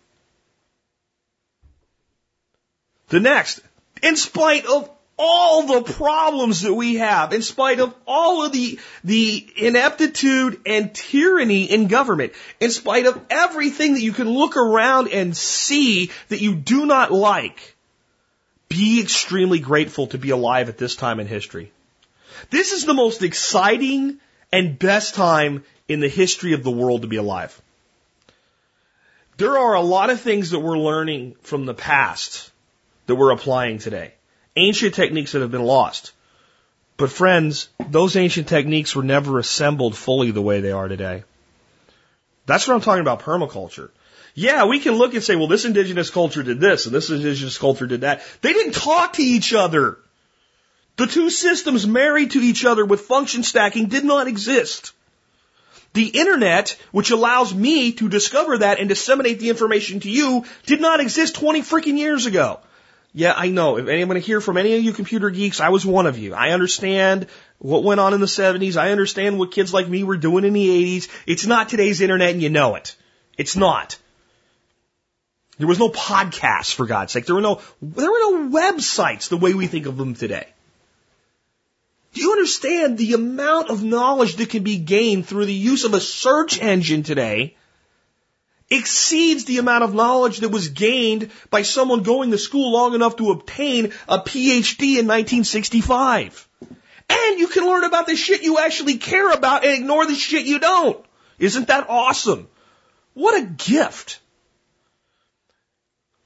The 3.08 3.20
next, 3.20 3.60
in 4.02 4.16
spite 4.16 4.66
of 4.66 4.90
all 5.16 5.66
the 5.66 5.92
problems 5.92 6.62
that 6.62 6.74
we 6.74 6.96
have, 6.96 7.32
in 7.32 7.42
spite 7.42 7.80
of 7.80 7.94
all 8.06 8.44
of 8.44 8.52
the, 8.52 8.78
the 9.04 9.46
ineptitude 9.56 10.60
and 10.66 10.92
tyranny 10.94 11.64
in 11.64 11.86
government, 11.86 12.32
in 12.60 12.70
spite 12.70 13.06
of 13.06 13.20
everything 13.30 13.94
that 13.94 14.02
you 14.02 14.12
can 14.12 14.28
look 14.28 14.56
around 14.56 15.08
and 15.08 15.36
see 15.36 16.10
that 16.28 16.40
you 16.40 16.54
do 16.54 16.86
not 16.86 17.12
like, 17.12 17.76
be 18.68 19.00
extremely 19.00 19.60
grateful 19.60 20.08
to 20.08 20.18
be 20.18 20.30
alive 20.30 20.68
at 20.68 20.78
this 20.78 20.96
time 20.96 21.20
in 21.20 21.26
history. 21.26 21.70
This 22.50 22.72
is 22.72 22.84
the 22.84 22.94
most 22.94 23.22
exciting 23.22 24.18
and 24.52 24.78
best 24.78 25.14
time 25.14 25.64
in 25.88 26.00
the 26.00 26.08
history 26.08 26.52
of 26.52 26.62
the 26.62 26.70
world 26.70 27.02
to 27.02 27.08
be 27.08 27.16
alive. 27.16 27.60
There 29.36 29.58
are 29.58 29.74
a 29.74 29.80
lot 29.80 30.10
of 30.10 30.20
things 30.20 30.50
that 30.50 30.60
we're 30.60 30.78
learning 30.78 31.36
from 31.42 31.66
the 31.66 31.74
past 31.74 32.50
that 33.06 33.16
we're 33.16 33.32
applying 33.32 33.78
today. 33.78 34.14
Ancient 34.56 34.94
techniques 34.94 35.32
that 35.32 35.40
have 35.40 35.50
been 35.50 35.64
lost. 35.64 36.12
But 36.96 37.10
friends, 37.10 37.68
those 37.88 38.14
ancient 38.14 38.46
techniques 38.46 38.94
were 38.94 39.02
never 39.02 39.38
assembled 39.38 39.96
fully 39.96 40.30
the 40.30 40.42
way 40.42 40.60
they 40.60 40.70
are 40.70 40.86
today. 40.86 41.24
That's 42.46 42.68
what 42.68 42.74
I'm 42.74 42.80
talking 42.80 43.00
about 43.00 43.22
permaculture. 43.22 43.90
Yeah, 44.34 44.66
we 44.66 44.80
can 44.80 44.94
look 44.94 45.14
and 45.14 45.22
say, 45.22 45.36
well, 45.36 45.48
this 45.48 45.64
indigenous 45.64 46.10
culture 46.10 46.42
did 46.42 46.60
this 46.60 46.86
and 46.86 46.94
this 46.94 47.10
indigenous 47.10 47.58
culture 47.58 47.86
did 47.86 48.02
that. 48.02 48.22
They 48.40 48.52
didn't 48.52 48.74
talk 48.74 49.14
to 49.14 49.22
each 49.22 49.54
other. 49.54 49.98
The 50.96 51.06
two 51.06 51.30
systems 51.30 51.86
married 51.86 52.32
to 52.32 52.40
each 52.40 52.64
other 52.64 52.84
with 52.84 53.02
function 53.02 53.42
stacking 53.42 53.86
did 53.86 54.04
not 54.04 54.28
exist. 54.28 54.92
The 55.92 56.06
internet, 56.06 56.76
which 56.92 57.10
allows 57.10 57.54
me 57.54 57.92
to 57.92 58.08
discover 58.08 58.58
that 58.58 58.78
and 58.78 58.88
disseminate 58.88 59.38
the 59.38 59.50
information 59.50 60.00
to 60.00 60.10
you, 60.10 60.44
did 60.66 60.80
not 60.80 61.00
exist 61.00 61.36
20 61.36 61.62
freaking 61.62 61.98
years 61.98 62.26
ago. 62.26 62.60
Yeah, 63.12 63.32
I 63.36 63.48
know. 63.48 63.78
If 63.78 63.86
anyone 63.86 64.16
hear 64.16 64.40
from 64.40 64.56
any 64.56 64.74
of 64.76 64.82
you 64.82 64.92
computer 64.92 65.30
geeks, 65.30 65.60
I 65.60 65.68
was 65.68 65.86
one 65.86 66.06
of 66.06 66.18
you. 66.18 66.34
I 66.34 66.50
understand 66.50 67.28
what 67.58 67.84
went 67.84 68.00
on 68.00 68.12
in 68.12 68.20
the 68.20 68.26
70s. 68.26 68.76
I 68.76 68.90
understand 68.90 69.38
what 69.38 69.52
kids 69.52 69.72
like 69.72 69.88
me 69.88 70.02
were 70.02 70.16
doing 70.16 70.44
in 70.44 70.52
the 70.52 70.98
80s. 70.98 71.08
It's 71.26 71.46
not 71.46 71.68
today's 71.68 72.00
internet 72.00 72.30
and 72.30 72.42
you 72.42 72.50
know 72.50 72.74
it. 72.74 72.96
It's 73.38 73.54
not. 73.56 73.96
There 75.58 75.68
was 75.68 75.78
no 75.78 75.90
podcast 75.90 76.74
for 76.74 76.86
God's 76.86 77.12
sake. 77.12 77.26
There 77.26 77.36
were 77.36 77.40
no, 77.40 77.60
there 77.80 78.10
were 78.10 78.18
no 78.18 78.48
websites 78.50 79.28
the 79.28 79.36
way 79.36 79.54
we 79.54 79.68
think 79.68 79.86
of 79.86 79.96
them 79.96 80.14
today. 80.14 80.48
Do 82.14 82.20
you 82.20 82.32
understand 82.32 82.96
the 82.96 83.14
amount 83.14 83.70
of 83.70 83.82
knowledge 83.82 84.36
that 84.36 84.48
can 84.48 84.62
be 84.62 84.78
gained 84.78 85.26
through 85.26 85.46
the 85.46 85.52
use 85.52 85.84
of 85.84 85.94
a 85.94 86.00
search 86.00 86.60
engine 86.60 87.02
today 87.02 87.56
exceeds 88.70 89.44
the 89.44 89.58
amount 89.58 89.82
of 89.82 89.94
knowledge 89.94 90.38
that 90.38 90.48
was 90.48 90.68
gained 90.68 91.30
by 91.50 91.62
someone 91.62 92.04
going 92.04 92.30
to 92.30 92.38
school 92.38 92.72
long 92.72 92.94
enough 92.94 93.16
to 93.16 93.32
obtain 93.32 93.86
a 94.08 94.18
PhD 94.18 94.98
in 94.98 95.08
1965. 95.08 96.48
And 97.10 97.38
you 97.38 97.48
can 97.48 97.66
learn 97.66 97.84
about 97.84 98.06
the 98.06 98.16
shit 98.16 98.42
you 98.42 98.58
actually 98.58 98.98
care 98.98 99.30
about 99.30 99.64
and 99.64 99.74
ignore 99.74 100.06
the 100.06 100.14
shit 100.14 100.46
you 100.46 100.60
don't. 100.60 101.04
Isn't 101.38 101.66
that 101.66 101.90
awesome? 101.90 102.48
What 103.12 103.42
a 103.42 103.46
gift. 103.46 104.20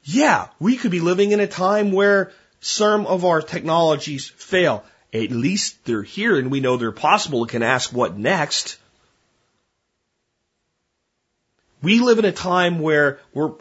Yeah, 0.03 0.49
we 0.61 0.77
could 0.77 0.91
be 0.91 1.01
living 1.01 1.33
in 1.33 1.41
a 1.41 1.47
time 1.47 1.93
where 1.93 2.31
some 2.61 3.07
of 3.07 3.25
our 3.25 3.41
technologies 3.41 4.29
fail. 4.29 4.85
At 5.13 5.31
least 5.31 5.85
they're 5.85 6.03
here 6.03 6.39
and 6.39 6.51
we 6.51 6.61
know 6.61 6.77
they're 6.77 6.93
possible 6.93 7.43
and 7.43 7.51
can 7.51 7.63
ask 7.63 7.93
what 7.93 8.17
next. 8.17 8.79
We 11.83 12.01
live 12.01 12.19
in 12.19 12.25
a 12.25 12.33
time 12.33 12.81
where 12.81 13.21
we're 13.33 13.53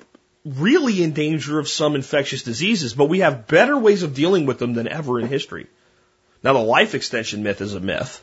really 0.43 1.03
in 1.03 1.11
danger 1.13 1.59
of 1.59 1.67
some 1.67 1.95
infectious 1.95 2.43
diseases, 2.43 2.93
but 2.93 3.09
we 3.09 3.19
have 3.19 3.47
better 3.47 3.77
ways 3.77 4.03
of 4.03 4.13
dealing 4.13 4.45
with 4.45 4.59
them 4.59 4.73
than 4.73 4.87
ever 4.87 5.19
in 5.19 5.27
history. 5.27 5.67
Now, 6.43 6.53
the 6.53 6.59
life 6.59 6.95
extension 6.95 7.43
myth 7.43 7.61
is 7.61 7.73
a 7.73 7.79
myth. 7.79 8.21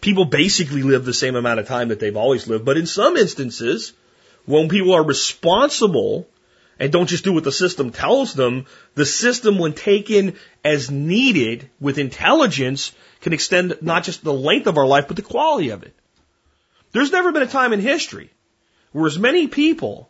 People 0.00 0.24
basically 0.24 0.82
live 0.82 1.04
the 1.04 1.12
same 1.12 1.36
amount 1.36 1.60
of 1.60 1.66
time 1.66 1.88
that 1.88 2.00
they've 2.00 2.16
always 2.16 2.46
lived, 2.46 2.64
but 2.64 2.76
in 2.76 2.86
some 2.86 3.16
instances, 3.16 3.92
when 4.46 4.68
people 4.68 4.94
are 4.94 5.02
responsible 5.02 6.28
and 6.78 6.92
don't 6.92 7.08
just 7.08 7.24
do 7.24 7.32
what 7.32 7.44
the 7.44 7.52
system 7.52 7.90
tells 7.90 8.34
them, 8.34 8.66
the 8.94 9.06
system, 9.06 9.58
when 9.58 9.72
taken 9.72 10.36
as 10.64 10.90
needed 10.90 11.68
with 11.80 11.98
intelligence, 11.98 12.92
can 13.20 13.32
extend 13.32 13.78
not 13.80 14.04
just 14.04 14.22
the 14.22 14.32
length 14.32 14.66
of 14.66 14.78
our 14.78 14.86
life, 14.86 15.08
but 15.08 15.16
the 15.16 15.22
quality 15.22 15.70
of 15.70 15.82
it. 15.82 15.94
There's 16.92 17.12
never 17.12 17.32
been 17.32 17.42
a 17.42 17.46
time 17.46 17.72
in 17.72 17.80
history 17.80 18.30
where 18.92 19.06
as 19.06 19.18
many 19.18 19.48
people 19.48 20.08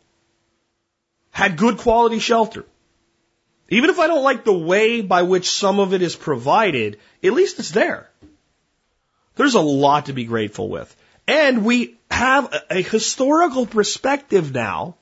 had 1.31 1.57
good 1.57 1.79
quality 1.79 2.19
shelter. 2.19 2.65
Even 3.71 3.91
if 3.91 3.99
I 3.99 4.07
don't 4.07 4.23
like 4.23 4.45
the 4.45 4.53
way 4.53 5.03
by 5.03 5.23
which 5.23 5.51
some 5.51 5.79
of 5.79 5.93
it 5.93 6.03
is 6.03 6.17
provided, 6.17 6.99
at 7.23 7.33
least 7.33 7.59
it's 7.59 7.71
there. 7.71 8.09
There's 9.37 9.55
a 9.55 9.61
lot 9.61 10.07
to 10.07 10.13
be 10.13 10.25
grateful 10.25 10.69
with. 10.69 10.95
And 11.27 11.65
we 11.65 11.97
have 12.11 12.53
a, 12.71 12.83
historical 12.83 13.67
perspective 13.67 14.53
now 14.53 14.97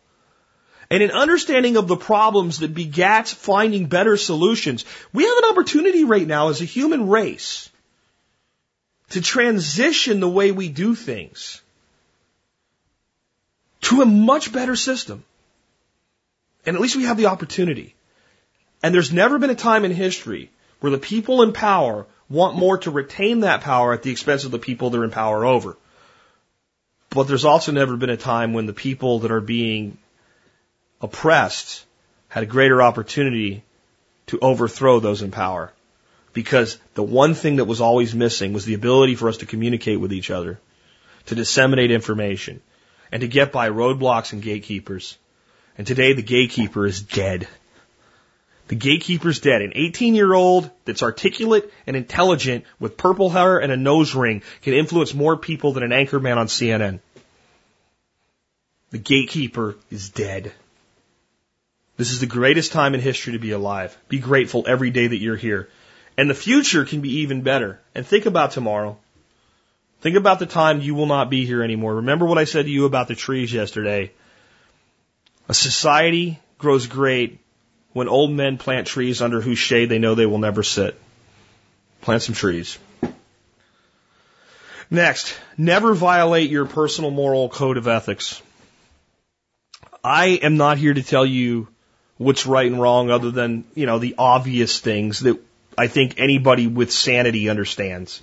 and 0.91 1.03
an 1.03 1.11
understanding 1.11 1.77
of 1.77 1.89
the 1.89 1.97
problems 1.97 2.61
that 2.61 2.75
begats 2.75 3.35
finding 3.35 3.87
better 3.87 4.17
solutions. 4.17 4.85
We 5.13 5.25
have 5.25 5.39
an 5.39 5.51
opportunity 5.51 6.05
right 6.05 6.27
now 6.27 6.49
as 6.49 6.61
a 6.61 6.65
human 6.65 7.09
race 7.09 7.71
to 9.11 9.21
transition 9.21 10.21
the 10.21 10.29
way 10.29 10.53
we 10.53 10.69
do 10.69 10.95
things 10.95 11.61
to 13.83 14.03
a 14.03 14.07
much 14.07 14.53
better 14.53 14.77
system. 14.77 15.25
And 16.65 16.75
at 16.75 16.83
least 16.83 16.97
we 16.97 17.05
have 17.05 17.17
the 17.17 17.27
opportunity. 17.27 17.95
And 18.83 18.95
there's 18.95 19.13
never 19.13 19.39
been 19.39 19.51
a 19.51 19.55
time 19.55 19.85
in 19.85 19.93
history 19.93 20.51
where 20.81 20.91
the 20.91 20.99
people 20.99 21.43
in 21.43 21.53
power 21.53 22.07
want 22.29 22.57
more 22.57 22.79
to 22.79 22.91
retain 22.91 23.41
that 23.41 23.61
power 23.61 23.93
at 23.93 24.03
the 24.03 24.11
expense 24.11 24.45
of 24.45 24.51
the 24.51 24.59
people 24.59 24.91
they're 24.91 25.05
in 25.05 25.11
power 25.11 25.45
over. 25.45 25.77
But 27.11 27.29
there's 27.29 27.45
also 27.45 27.73
never 27.73 27.97
been 27.97 28.11
a 28.11 28.17
time 28.17 28.53
when 28.53 28.67
the 28.67 28.73
people 28.73 29.21
that 29.21 29.31
are 29.31 29.41
being 29.41 29.99
oppressed 31.01 31.85
had 32.29 32.43
a 32.43 32.47
greater 32.47 32.83
opportunity 32.83 33.63
to 34.27 34.39
overthrow 34.41 35.01
those 35.01 35.23
in 35.23 35.31
power. 35.31 35.73
Because 36.33 36.79
the 36.95 37.03
one 37.03 37.35
thing 37.35 37.57
that 37.57 37.65
was 37.65 37.81
always 37.81 38.15
missing 38.15 38.53
was 38.53 38.65
the 38.65 38.75
ability 38.75 39.15
for 39.15 39.29
us 39.29 39.39
to 39.39 39.47
communicate 39.47 40.01
with 40.01 40.13
each 40.13 40.31
other, 40.31 40.59
to 41.27 41.35
disseminate 41.35 41.91
information, 41.91 42.61
and 43.11 43.23
to 43.23 43.29
get 43.29 43.53
by 43.53 43.71
roadblocks 43.71 44.33
and 44.33 44.43
gatekeepers. 44.43 45.17
And 45.79 45.87
today 45.87 46.13
the 46.13 46.23
gatekeeper 46.23 46.87
is 46.87 47.01
dead. 47.01 47.49
The 48.69 48.75
gatekeeper's 48.75 49.41
dead. 49.41 49.63
An 49.63 49.73
18 49.75 50.15
year 50.15 50.35
old 50.35 50.71
that's 50.85 51.03
articulate 51.03 51.73
and 51.87 51.97
intelligent 51.97 52.65
with 52.81 52.97
purple 52.97 53.31
hair 53.31 53.59
and 53.59 53.71
a 53.71 53.77
nose 53.77 54.15
ring 54.15 54.43
can 54.63 54.75
influence 54.75 55.15
more 55.15 55.37
people 55.37 55.73
than 55.73 55.85
an 55.85 55.93
anchor 55.93 56.19
man 56.19 56.39
on 56.39 56.49
CNN. 56.49 57.01
The 58.91 58.99
gatekeeper 58.99 59.77
is 59.91 60.11
dead. 60.11 60.53
This 61.97 62.11
is 62.11 62.21
the 62.21 62.27
greatest 62.27 62.73
time 62.73 62.95
in 62.95 63.01
history 63.01 63.33
to 63.33 63.39
be 63.39 63.53
alive. 63.53 63.97
Be 64.09 64.19
grateful 64.19 64.65
every 64.69 64.91
day 64.91 65.07
that 65.07 65.19
you're 65.19 65.37
here. 65.37 65.69
And 66.19 66.29
the 66.29 66.35
future 66.35 66.85
can 66.85 67.01
be 67.01 67.21
even 67.21 67.43
better. 67.43 67.81
And 67.95 68.07
think 68.07 68.27
about 68.27 68.51
tomorrow. 68.51 68.99
Think 70.01 70.17
about 70.17 70.39
the 70.39 70.47
time 70.47 70.81
you 70.81 70.95
will 70.95 71.07
not 71.07 71.31
be 71.31 71.47
here 71.47 71.63
anymore. 71.63 71.97
Remember 71.97 72.27
what 72.27 72.39
I 72.39 72.45
said 72.45 72.67
to 72.67 72.71
you 72.71 72.85
about 72.85 73.09
the 73.09 73.15
trees 73.15 73.53
yesterday. 73.53 74.13
A 75.49 75.55
society 75.55 76.39
grows 76.59 76.87
great 76.87 77.39
when 77.93 78.09
old 78.09 78.31
men 78.31 78.59
plant 78.59 78.87
trees 78.87 79.23
under 79.23 79.41
whose 79.41 79.59
shade 79.59 79.89
they 79.89 79.99
know 79.99 80.15
they 80.15 80.27
will 80.27 80.39
never 80.39 80.63
sit. 80.63 81.01
Plant 82.03 82.23
some 82.23 82.35
trees. 82.35 82.79
Next, 84.91 85.35
never 85.57 85.95
violate 85.95 86.51
your 86.51 86.67
personal 86.67 87.11
moral 87.11 87.49
code 87.49 87.77
of 87.77 87.89
ethics. 87.89 88.41
I 90.05 90.27
am 90.27 90.57
not 90.57 90.79
here 90.79 90.95
to 90.95 91.03
tell 91.03 91.27
you 91.27 91.69
what's 92.19 92.47
right 92.47 92.71
and 92.71 92.81
wrong 92.81 93.11
other 93.11 93.31
than, 93.31 93.65
you 93.75 93.87
know, 93.87 93.99
the 93.99 94.15
obvious 94.19 94.81
things 94.81 95.21
that 95.21 95.39
I 95.77 95.87
think 95.89 96.15
anybody 96.19 96.67
with 96.67 96.91
sanity 96.91 97.49
understands. 97.49 98.23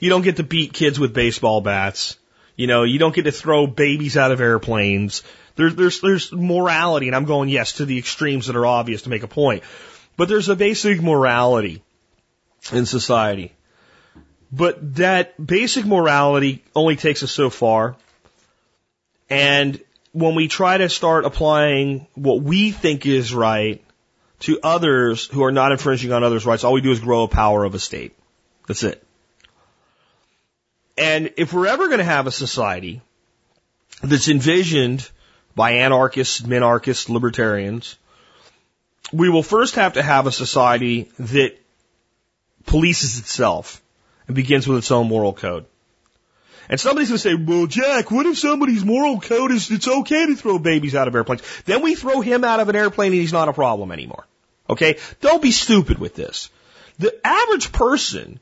You 0.00 0.10
don't 0.10 0.22
get 0.22 0.36
to 0.36 0.42
beat 0.42 0.72
kids 0.72 0.98
with 0.98 1.12
baseball 1.12 1.60
bats. 1.60 2.16
You 2.56 2.66
know, 2.66 2.84
you 2.84 2.98
don't 2.98 3.14
get 3.14 3.24
to 3.24 3.32
throw 3.32 3.66
babies 3.66 4.16
out 4.16 4.32
of 4.32 4.40
airplanes. 4.40 5.22
There's, 5.56 5.74
there's, 5.74 6.00
there's 6.00 6.32
morality, 6.32 7.06
and 7.06 7.16
I'm 7.16 7.24
going, 7.24 7.48
yes, 7.48 7.74
to 7.74 7.84
the 7.84 7.98
extremes 7.98 8.46
that 8.46 8.56
are 8.56 8.66
obvious 8.66 9.02
to 9.02 9.10
make 9.10 9.22
a 9.22 9.28
point. 9.28 9.62
But 10.16 10.28
there's 10.28 10.48
a 10.48 10.56
basic 10.56 11.02
morality 11.02 11.82
in 12.72 12.86
society. 12.86 13.52
But 14.50 14.96
that 14.96 15.44
basic 15.44 15.84
morality 15.84 16.64
only 16.74 16.96
takes 16.96 17.22
us 17.22 17.32
so 17.32 17.50
far. 17.50 17.96
And 19.28 19.80
when 20.16 20.34
we 20.34 20.48
try 20.48 20.78
to 20.78 20.88
start 20.88 21.26
applying 21.26 22.06
what 22.14 22.40
we 22.40 22.70
think 22.70 23.04
is 23.04 23.34
right 23.34 23.84
to 24.38 24.58
others 24.62 25.26
who 25.26 25.44
are 25.44 25.52
not 25.52 25.72
infringing 25.72 26.10
on 26.10 26.24
others' 26.24 26.46
rights, 26.46 26.64
all 26.64 26.72
we 26.72 26.80
do 26.80 26.90
is 26.90 27.00
grow 27.00 27.24
a 27.24 27.28
power 27.28 27.64
of 27.64 27.74
a 27.74 27.78
state. 27.78 28.16
That's 28.66 28.82
it. 28.82 29.06
And 30.96 31.34
if 31.36 31.52
we're 31.52 31.66
ever 31.66 31.88
going 31.88 31.98
to 31.98 32.04
have 32.04 32.26
a 32.26 32.32
society 32.32 33.02
that's 34.02 34.28
envisioned 34.28 35.06
by 35.54 35.72
anarchists, 35.72 36.40
minarchists, 36.40 37.10
libertarians, 37.10 37.98
we 39.12 39.28
will 39.28 39.42
first 39.42 39.74
have 39.74 39.92
to 39.92 40.02
have 40.02 40.26
a 40.26 40.32
society 40.32 41.10
that 41.18 41.58
polices 42.64 43.18
itself 43.20 43.82
and 44.26 44.34
begins 44.34 44.66
with 44.66 44.78
its 44.78 44.90
own 44.90 45.08
moral 45.08 45.34
code. 45.34 45.66
And 46.68 46.80
somebody's 46.80 47.08
going 47.08 47.18
to 47.18 47.22
say, 47.22 47.34
well, 47.34 47.66
Jack, 47.66 48.10
what 48.10 48.26
if 48.26 48.38
somebody's 48.38 48.84
moral 48.84 49.20
code 49.20 49.52
is 49.52 49.70
it's 49.70 49.86
okay 49.86 50.26
to 50.26 50.36
throw 50.36 50.58
babies 50.58 50.94
out 50.94 51.08
of 51.08 51.14
airplanes? 51.14 51.42
Then 51.64 51.82
we 51.82 51.94
throw 51.94 52.20
him 52.20 52.44
out 52.44 52.60
of 52.60 52.68
an 52.68 52.76
airplane 52.76 53.12
and 53.12 53.20
he's 53.20 53.32
not 53.32 53.48
a 53.48 53.52
problem 53.52 53.92
anymore. 53.92 54.26
Okay? 54.68 54.98
Don't 55.20 55.42
be 55.42 55.52
stupid 55.52 55.98
with 55.98 56.14
this. 56.14 56.50
The 56.98 57.14
average 57.24 57.72
person 57.72 58.40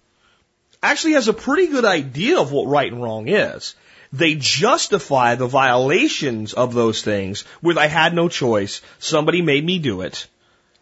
actually 0.82 1.14
has 1.14 1.28
a 1.28 1.32
pretty 1.32 1.66
good 1.66 1.84
idea 1.84 2.38
of 2.38 2.52
what 2.52 2.68
right 2.68 2.90
and 2.90 3.02
wrong 3.02 3.28
is 3.28 3.74
they 4.14 4.36
justify 4.36 5.34
the 5.34 5.48
violations 5.48 6.52
of 6.52 6.72
those 6.72 7.02
things 7.02 7.44
with 7.60 7.76
I 7.76 7.88
had 7.88 8.14
no 8.14 8.28
choice. 8.28 8.80
Somebody 9.00 9.42
made 9.42 9.64
me 9.64 9.80
do 9.80 10.02
it. 10.02 10.28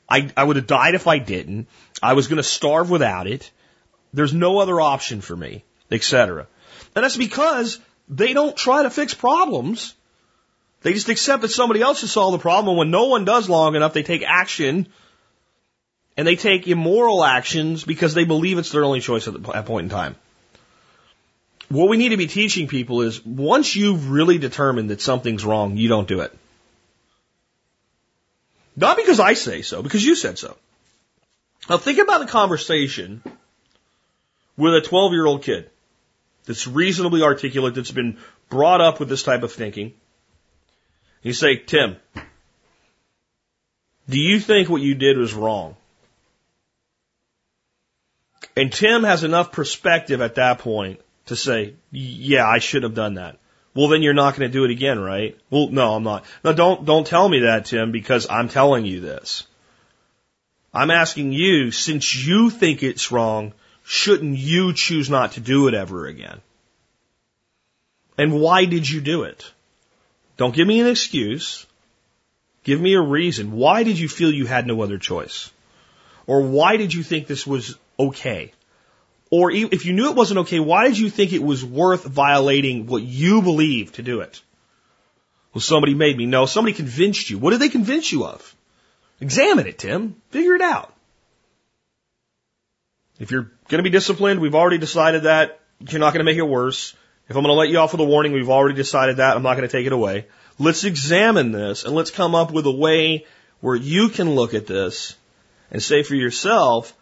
I, 0.06 0.30
I 0.36 0.44
would 0.44 0.56
have 0.56 0.66
died 0.66 0.94
if 0.94 1.06
I 1.06 1.18
didn't. 1.18 1.66
I 2.02 2.12
was 2.12 2.26
going 2.28 2.36
to 2.36 2.42
starve 2.42 2.90
without 2.90 3.26
it. 3.26 3.50
There's 4.12 4.34
no 4.34 4.58
other 4.58 4.78
option 4.82 5.22
for 5.22 5.34
me, 5.34 5.64
etc. 5.90 6.46
And 6.94 7.04
that's 7.04 7.16
because 7.16 7.78
they 8.08 8.32
don't 8.32 8.56
try 8.56 8.82
to 8.82 8.90
fix 8.90 9.14
problems. 9.14 9.94
They 10.82 10.92
just 10.92 11.08
accept 11.08 11.42
that 11.42 11.50
somebody 11.50 11.80
else 11.80 12.00
has 12.00 12.10
solved 12.12 12.34
the 12.34 12.42
problem. 12.42 12.70
And 12.70 12.78
when 12.78 12.90
no 12.90 13.06
one 13.06 13.24
does 13.24 13.48
long 13.48 13.76
enough, 13.76 13.92
they 13.92 14.02
take 14.02 14.22
action 14.22 14.88
and 16.16 16.26
they 16.26 16.36
take 16.36 16.68
immoral 16.68 17.24
actions 17.24 17.84
because 17.84 18.14
they 18.14 18.24
believe 18.24 18.58
it's 18.58 18.70
their 18.70 18.84
only 18.84 19.00
choice 19.00 19.28
at 19.28 19.42
that 19.42 19.66
point 19.66 19.84
in 19.84 19.90
time 19.90 20.16
what 21.72 21.88
we 21.88 21.96
need 21.96 22.10
to 22.10 22.16
be 22.16 22.26
teaching 22.26 22.68
people 22.68 23.00
is 23.00 23.24
once 23.24 23.74
you've 23.74 24.10
really 24.10 24.38
determined 24.38 24.90
that 24.90 25.00
something's 25.00 25.44
wrong, 25.44 25.76
you 25.76 25.88
don't 25.88 26.06
do 26.06 26.20
it. 26.20 26.36
Not 28.76 28.96
because 28.96 29.20
I 29.20 29.32
say 29.34 29.62
so, 29.62 29.82
because 29.82 30.04
you 30.04 30.14
said 30.14 30.38
so. 30.38 30.56
Now 31.70 31.78
think 31.78 31.98
about 31.98 32.20
the 32.20 32.26
conversation 32.26 33.22
with 34.56 34.74
a 34.74 34.80
12 34.82 35.12
year 35.12 35.26
old 35.26 35.42
kid 35.42 35.70
that's 36.46 36.66
reasonably 36.66 37.22
articulate, 37.22 37.74
that's 37.74 37.90
been 37.90 38.18
brought 38.48 38.80
up 38.80 39.00
with 39.00 39.08
this 39.08 39.22
type 39.22 39.42
of 39.42 39.52
thinking. 39.52 39.94
You 41.22 41.32
say, 41.32 41.56
Tim, 41.56 41.96
do 44.08 44.18
you 44.18 44.40
think 44.40 44.68
what 44.68 44.82
you 44.82 44.94
did 44.94 45.16
was 45.16 45.34
wrong? 45.34 45.76
And 48.56 48.72
Tim 48.72 49.04
has 49.04 49.24
enough 49.24 49.52
perspective 49.52 50.20
at 50.20 50.34
that 50.34 50.58
point 50.58 51.00
to 51.26 51.36
say, 51.36 51.74
yeah, 51.90 52.46
I 52.46 52.58
should 52.58 52.82
have 52.82 52.94
done 52.94 53.14
that. 53.14 53.38
Well, 53.74 53.88
then 53.88 54.02
you're 54.02 54.12
not 54.12 54.36
going 54.36 54.50
to 54.50 54.52
do 54.52 54.64
it 54.64 54.70
again, 54.70 54.98
right? 54.98 55.38
Well, 55.48 55.68
no, 55.70 55.94
I'm 55.94 56.02
not. 56.02 56.24
No, 56.44 56.52
don't, 56.52 56.84
don't 56.84 57.06
tell 57.06 57.26
me 57.26 57.40
that, 57.40 57.66
Tim, 57.66 57.90
because 57.90 58.26
I'm 58.28 58.48
telling 58.48 58.84
you 58.84 59.00
this. 59.00 59.46
I'm 60.74 60.90
asking 60.90 61.32
you, 61.32 61.70
since 61.70 62.14
you 62.14 62.50
think 62.50 62.82
it's 62.82 63.12
wrong, 63.12 63.54
shouldn't 63.92 64.38
you 64.38 64.72
choose 64.72 65.10
not 65.10 65.32
to 65.32 65.40
do 65.40 65.68
it 65.68 65.74
ever 65.74 66.06
again? 66.06 66.40
And 68.16 68.40
why 68.40 68.64
did 68.64 68.88
you 68.88 69.02
do 69.02 69.24
it? 69.24 69.44
Don't 70.38 70.54
give 70.54 70.66
me 70.66 70.80
an 70.80 70.86
excuse. 70.86 71.66
Give 72.64 72.80
me 72.80 72.94
a 72.94 73.02
reason. 73.02 73.52
Why 73.52 73.82
did 73.82 73.98
you 73.98 74.08
feel 74.08 74.32
you 74.32 74.46
had 74.46 74.66
no 74.66 74.80
other 74.80 74.96
choice? 74.96 75.50
Or 76.26 76.40
why 76.40 76.78
did 76.78 76.94
you 76.94 77.02
think 77.02 77.26
this 77.26 77.46
was 77.46 77.76
okay? 77.98 78.52
Or 79.30 79.50
if 79.52 79.84
you 79.84 79.92
knew 79.92 80.08
it 80.08 80.16
wasn't 80.16 80.40
okay, 80.40 80.60
why 80.60 80.88
did 80.88 80.98
you 80.98 81.10
think 81.10 81.34
it 81.34 81.42
was 81.42 81.62
worth 81.62 82.04
violating 82.04 82.86
what 82.86 83.02
you 83.02 83.42
believe 83.42 83.92
to 83.92 84.02
do 84.02 84.20
it? 84.20 84.40
Well, 85.52 85.60
somebody 85.60 85.92
made 85.92 86.16
me. 86.16 86.24
No, 86.24 86.46
somebody 86.46 86.74
convinced 86.74 87.28
you. 87.28 87.36
What 87.36 87.50
did 87.50 87.60
they 87.60 87.68
convince 87.68 88.10
you 88.10 88.24
of? 88.24 88.54
Examine 89.20 89.66
it, 89.66 89.78
Tim. 89.78 90.16
Figure 90.30 90.54
it 90.54 90.62
out. 90.62 90.94
If 93.22 93.30
you're 93.30 93.52
going 93.68 93.78
to 93.78 93.84
be 93.84 93.90
disciplined, 93.90 94.40
we've 94.40 94.56
already 94.56 94.78
decided 94.78 95.22
that 95.22 95.60
you're 95.78 96.00
not 96.00 96.12
going 96.12 96.26
to 96.26 96.30
make 96.30 96.38
it 96.38 96.42
worse. 96.42 96.92
If 97.28 97.36
I'm 97.36 97.44
going 97.44 97.54
to 97.54 97.58
let 97.58 97.68
you 97.68 97.78
off 97.78 97.92
with 97.92 98.00
a 98.00 98.04
warning, 98.04 98.32
we've 98.32 98.50
already 98.50 98.74
decided 98.74 99.18
that 99.18 99.36
I'm 99.36 99.44
not 99.44 99.56
going 99.56 99.68
to 99.68 99.70
take 99.70 99.86
it 99.86 99.92
away. 99.92 100.26
Let's 100.58 100.82
examine 100.82 101.52
this 101.52 101.84
and 101.84 101.94
let's 101.94 102.10
come 102.10 102.34
up 102.34 102.50
with 102.50 102.66
a 102.66 102.72
way 102.72 103.26
where 103.60 103.76
you 103.76 104.08
can 104.08 104.34
look 104.34 104.54
at 104.54 104.66
this 104.66 105.14
and 105.70 105.80
say 105.80 106.02
for 106.02 106.16
yourself, 106.16 106.92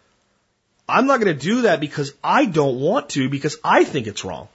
I'm 0.87 1.07
not 1.07 1.21
going 1.21 1.35
to 1.35 1.43
do 1.43 1.63
that 1.63 1.79
because 1.79 2.13
I 2.23 2.45
don't 2.45 2.79
want 2.79 3.09
to, 3.09 3.27
because 3.27 3.57
I 3.63 3.83
think 3.83 4.05
it's 4.05 4.23
wrong. 4.23 4.47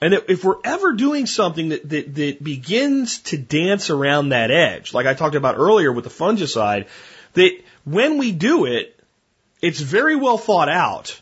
And 0.00 0.14
if 0.14 0.42
we're 0.44 0.60
ever 0.64 0.94
doing 0.94 1.26
something 1.26 1.68
that, 1.68 1.86
that, 1.90 2.14
that 2.14 2.42
begins 2.42 3.18
to 3.24 3.36
dance 3.36 3.90
around 3.90 4.30
that 4.30 4.50
edge, 4.50 4.94
like 4.94 5.04
I 5.04 5.12
talked 5.12 5.34
about 5.34 5.58
earlier 5.58 5.92
with 5.92 6.04
the 6.04 6.10
fungicide, 6.10 6.86
that 7.34 7.52
when 7.84 8.16
we 8.16 8.32
do 8.32 8.64
it, 8.64 8.96
it's 9.62 9.80
very 9.80 10.16
well 10.16 10.38
thought 10.38 10.68
out. 10.68 11.20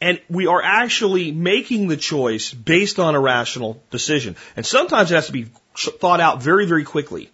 And 0.00 0.20
we 0.28 0.48
are 0.48 0.60
actually 0.60 1.30
making 1.30 1.86
the 1.86 1.96
choice 1.96 2.52
based 2.52 2.98
on 2.98 3.14
a 3.14 3.20
rational 3.20 3.80
decision. 3.90 4.36
And 4.56 4.66
sometimes 4.66 5.12
it 5.12 5.14
has 5.14 5.26
to 5.26 5.32
be 5.32 5.46
thought 5.76 6.20
out 6.20 6.42
very, 6.42 6.66
very 6.66 6.82
quickly. 6.84 7.30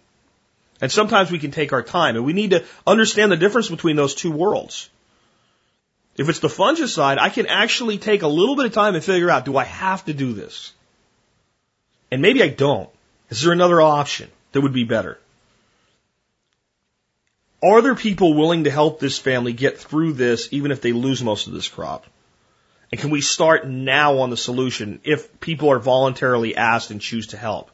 And 0.79 0.91
sometimes 0.91 1.31
we 1.31 1.39
can 1.39 1.51
take 1.51 1.73
our 1.73 1.81
time. 1.81 2.15
And 2.15 2.25
we 2.25 2.33
need 2.33 2.51
to 2.51 2.63
understand 2.85 3.31
the 3.31 3.37
difference 3.37 3.69
between 3.69 3.95
those 3.95 4.13
two 4.13 4.31
worlds. 4.31 4.89
If 6.15 6.29
it's 6.29 6.39
the 6.39 6.47
fungicide, 6.47 7.17
I 7.17 7.29
can 7.29 7.47
actually 7.47 7.97
take 7.97 8.21
a 8.21 8.27
little 8.27 8.55
bit 8.55 8.65
of 8.65 8.73
time 8.73 8.93
and 8.93 9.03
figure 9.03 9.31
out, 9.31 9.45
do 9.45 9.57
I 9.57 9.63
have 9.63 10.05
to 10.05 10.13
do 10.13 10.33
this? 10.33 10.73
And 12.11 12.21
maybe 12.21 12.43
I 12.43 12.49
don't. 12.49 12.89
Is 13.29 13.41
there 13.41 13.53
another 13.53 13.81
option 13.81 14.29
that 14.51 14.61
would 14.61 14.73
be 14.73 14.83
better? 14.83 15.17
Are 17.61 17.81
there 17.81 17.95
people 17.95 18.35
willing 18.35 18.63
to 18.63 18.71
help 18.71 18.99
this 18.99 19.17
family 19.17 19.53
get 19.53 19.77
through 19.77 20.13
this 20.13 20.47
even 20.51 20.71
if 20.71 20.81
they 20.81 20.93
lose 20.93 21.21
most 21.21 21.47
of 21.47 21.53
this 21.53 21.67
crop? 21.67 22.05
And 22.91 22.99
can 22.99 23.09
we 23.09 23.21
start 23.21 23.67
now 23.67 24.19
on 24.19 24.29
the 24.29 24.37
solution 24.37 25.01
if 25.03 25.39
people 25.39 25.69
are 25.69 25.79
voluntarily 25.79 26.55
asked 26.55 26.89
and 26.89 27.01
choose 27.01 27.27
to 27.27 27.37
help? 27.37 27.69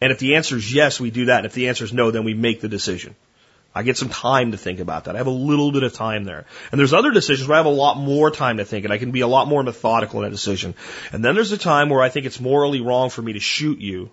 And 0.00 0.12
if 0.12 0.18
the 0.18 0.36
answer 0.36 0.56
is 0.56 0.72
yes, 0.72 1.00
we 1.00 1.10
do 1.10 1.26
that. 1.26 1.38
And 1.38 1.46
if 1.46 1.54
the 1.54 1.68
answer 1.68 1.84
is 1.84 1.92
no, 1.92 2.10
then 2.10 2.24
we 2.24 2.34
make 2.34 2.60
the 2.60 2.68
decision. 2.68 3.16
I 3.74 3.82
get 3.82 3.96
some 3.96 4.10
time 4.10 4.52
to 4.52 4.58
think 4.58 4.78
about 4.78 5.04
that. 5.04 5.16
I 5.16 5.18
have 5.18 5.26
a 5.26 5.30
little 5.30 5.72
bit 5.72 5.82
of 5.82 5.94
time 5.94 6.24
there. 6.24 6.44
And 6.70 6.78
there's 6.78 6.92
other 6.92 7.10
decisions 7.10 7.48
where 7.48 7.56
I 7.56 7.58
have 7.58 7.66
a 7.66 7.70
lot 7.70 7.96
more 7.96 8.30
time 8.30 8.58
to 8.58 8.64
think 8.64 8.84
and 8.84 8.92
I 8.92 8.98
can 8.98 9.10
be 9.10 9.22
a 9.22 9.26
lot 9.26 9.48
more 9.48 9.62
methodical 9.62 10.20
in 10.20 10.24
that 10.24 10.30
decision. 10.30 10.74
And 11.12 11.24
then 11.24 11.34
there's 11.34 11.50
a 11.50 11.58
time 11.58 11.88
where 11.88 12.02
I 12.02 12.08
think 12.08 12.26
it's 12.26 12.38
morally 12.38 12.80
wrong 12.80 13.10
for 13.10 13.22
me 13.22 13.32
to 13.32 13.40
shoot 13.40 13.80
you. 13.80 14.10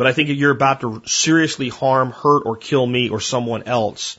But 0.00 0.06
I 0.06 0.14
think 0.14 0.30
if 0.30 0.38
you're 0.38 0.50
about 0.50 0.80
to 0.80 1.02
seriously 1.04 1.68
harm, 1.68 2.10
hurt, 2.10 2.44
or 2.46 2.56
kill 2.56 2.86
me 2.86 3.10
or 3.10 3.20
someone 3.20 3.64
else. 3.64 4.18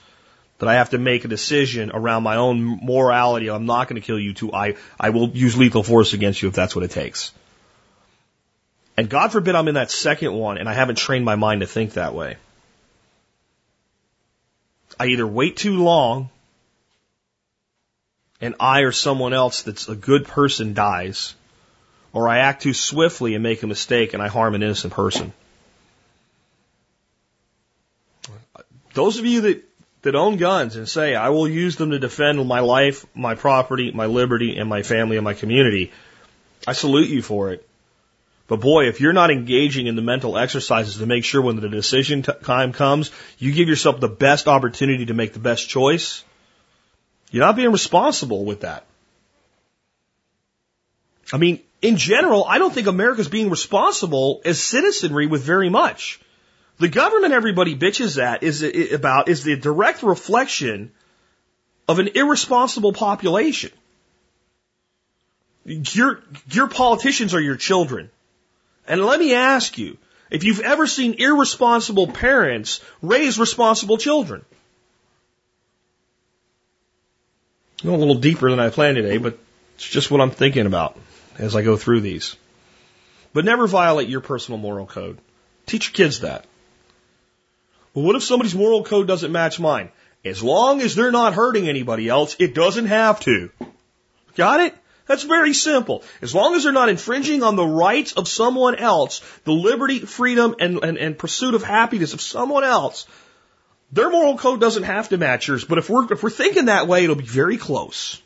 That 0.59 0.69
I 0.69 0.75
have 0.75 0.91
to 0.91 0.99
make 0.99 1.25
a 1.25 1.27
decision 1.27 1.89
around 1.91 2.21
my 2.21 2.35
own 2.35 2.85
morality. 2.85 3.49
I'm 3.49 3.65
not 3.65 3.87
going 3.87 3.99
to 3.99 4.05
kill 4.05 4.19
you 4.19 4.35
too. 4.35 4.53
I, 4.53 4.75
I 4.99 5.09
will 5.09 5.29
use 5.29 5.57
lethal 5.57 5.81
force 5.81 6.13
against 6.13 6.39
you 6.39 6.49
if 6.49 6.53
that's 6.53 6.75
what 6.75 6.85
it 6.85 6.91
takes. 6.91 7.31
And 8.95 9.09
God 9.09 9.31
forbid 9.31 9.55
I'm 9.55 9.67
in 9.69 9.73
that 9.73 9.89
second 9.89 10.33
one 10.33 10.59
and 10.59 10.69
I 10.69 10.75
haven't 10.75 10.99
trained 10.99 11.25
my 11.25 11.33
mind 11.33 11.61
to 11.61 11.65
think 11.65 11.93
that 11.93 12.13
way. 12.13 12.37
I 14.99 15.07
either 15.07 15.25
wait 15.25 15.57
too 15.57 15.81
long 15.81 16.29
and 18.39 18.53
I 18.59 18.81
or 18.81 18.91
someone 18.91 19.33
else 19.33 19.63
that's 19.63 19.89
a 19.89 19.95
good 19.95 20.27
person 20.27 20.75
dies, 20.75 21.33
or 22.13 22.29
I 22.29 22.37
act 22.37 22.61
too 22.61 22.75
swiftly 22.75 23.33
and 23.33 23.41
make 23.41 23.63
a 23.63 23.67
mistake 23.67 24.13
and 24.13 24.21
I 24.21 24.27
harm 24.27 24.53
an 24.53 24.61
innocent 24.61 24.93
person. 24.93 25.33
Those 28.93 29.19
of 29.19 29.25
you 29.25 29.41
that, 29.41 29.63
that 30.01 30.15
own 30.15 30.37
guns 30.37 30.75
and 30.75 30.87
say, 30.87 31.15
I 31.15 31.29
will 31.29 31.47
use 31.47 31.75
them 31.75 31.91
to 31.91 31.99
defend 31.99 32.45
my 32.47 32.59
life, 32.59 33.05
my 33.15 33.35
property, 33.35 33.91
my 33.91 34.07
liberty, 34.07 34.57
and 34.57 34.67
my 34.67 34.83
family 34.83 35.17
and 35.17 35.23
my 35.23 35.33
community, 35.33 35.91
I 36.67 36.73
salute 36.73 37.09
you 37.09 37.21
for 37.21 37.51
it. 37.51 37.67
But 38.47 38.59
boy, 38.59 38.89
if 38.89 38.99
you're 38.99 39.13
not 39.13 39.31
engaging 39.31 39.87
in 39.87 39.95
the 39.95 40.01
mental 40.01 40.37
exercises 40.37 40.97
to 40.97 41.05
make 41.05 41.23
sure 41.23 41.41
when 41.41 41.55
the 41.55 41.69
decision 41.69 42.21
time 42.21 42.73
comes, 42.73 43.11
you 43.37 43.53
give 43.53 43.69
yourself 43.69 44.01
the 44.01 44.09
best 44.09 44.49
opportunity 44.49 45.05
to 45.05 45.13
make 45.13 45.31
the 45.31 45.39
best 45.39 45.69
choice, 45.69 46.25
you're 47.31 47.45
not 47.45 47.55
being 47.55 47.71
responsible 47.71 48.43
with 48.43 48.61
that. 48.61 48.85
I 51.31 51.37
mean, 51.37 51.61
in 51.81 51.95
general, 51.95 52.43
I 52.43 52.59
don't 52.59 52.73
think 52.73 52.87
America's 52.87 53.29
being 53.29 53.49
responsible 53.49 54.41
as 54.43 54.61
citizenry 54.61 55.27
with 55.27 55.43
very 55.43 55.69
much. 55.69 56.19
The 56.79 56.87
government 56.87 57.33
everybody 57.33 57.75
bitches 57.75 58.21
at 58.21 58.43
is 58.43 58.63
about 58.91 59.29
is 59.29 59.43
the 59.43 59.55
direct 59.55 60.03
reflection 60.03 60.91
of 61.87 61.99
an 61.99 62.09
irresponsible 62.15 62.93
population. 62.93 63.71
Your, 65.65 66.23
your 66.49 66.67
politicians 66.67 67.35
are 67.35 67.41
your 67.41 67.55
children. 67.55 68.09
And 68.87 69.05
let 69.05 69.19
me 69.19 69.35
ask 69.35 69.77
you, 69.77 69.97
if 70.31 70.43
you've 70.43 70.61
ever 70.61 70.87
seen 70.87 71.15
irresponsible 71.19 72.07
parents 72.07 72.81
raise 73.01 73.37
responsible 73.37 73.97
children. 73.97 74.43
Go 77.83 77.93
a 77.93 77.97
little 77.97 78.15
deeper 78.15 78.49
than 78.49 78.59
I 78.59 78.69
planned 78.69 78.95
today, 78.95 79.17
but 79.17 79.37
it's 79.75 79.87
just 79.87 80.09
what 80.09 80.21
I'm 80.21 80.31
thinking 80.31 80.65
about 80.65 80.97
as 81.37 81.55
I 81.55 81.61
go 81.61 81.77
through 81.77 82.01
these. 82.01 82.35
But 83.33 83.45
never 83.45 83.67
violate 83.67 84.09
your 84.09 84.21
personal 84.21 84.57
moral 84.57 84.85
code. 84.85 85.17
Teach 85.65 85.87
your 85.87 85.93
kids 85.93 86.21
that. 86.21 86.45
Well, 87.93 88.05
what 88.05 88.15
if 88.15 88.23
somebody's 88.23 88.55
moral 88.55 88.83
code 88.83 89.07
doesn't 89.07 89.31
match 89.31 89.59
mine? 89.59 89.89
As 90.23 90.41
long 90.43 90.81
as 90.81 90.95
they're 90.95 91.11
not 91.11 91.33
hurting 91.33 91.67
anybody 91.67 92.07
else, 92.07 92.35
it 92.39 92.53
doesn't 92.53 92.85
have 92.85 93.19
to. 93.21 93.49
Got 94.35 94.61
it? 94.61 94.75
That's 95.07 95.23
very 95.23 95.53
simple. 95.53 96.03
As 96.21 96.33
long 96.33 96.55
as 96.55 96.63
they're 96.63 96.71
not 96.71 96.89
infringing 96.89 97.43
on 97.43 97.55
the 97.55 97.65
rights 97.65 98.13
of 98.13 98.27
someone 98.27 98.75
else, 98.75 99.19
the 99.43 99.51
liberty, 99.51 99.99
freedom, 99.99 100.55
and, 100.59 100.83
and, 100.83 100.97
and 100.97 101.17
pursuit 101.17 101.53
of 101.53 101.63
happiness 101.63 102.13
of 102.13 102.21
someone 102.21 102.63
else, 102.63 103.07
their 103.91 104.09
moral 104.09 104.37
code 104.37 104.61
doesn't 104.61 104.83
have 104.83 105.09
to 105.09 105.17
match 105.17 105.47
yours. 105.47 105.65
But 105.65 105.79
if 105.79 105.89
we're, 105.89 106.13
if 106.13 106.23
we're 106.23 106.29
thinking 106.29 106.65
that 106.65 106.87
way, 106.87 107.03
it'll 107.03 107.15
be 107.15 107.25
very 107.25 107.57
close. 107.57 108.21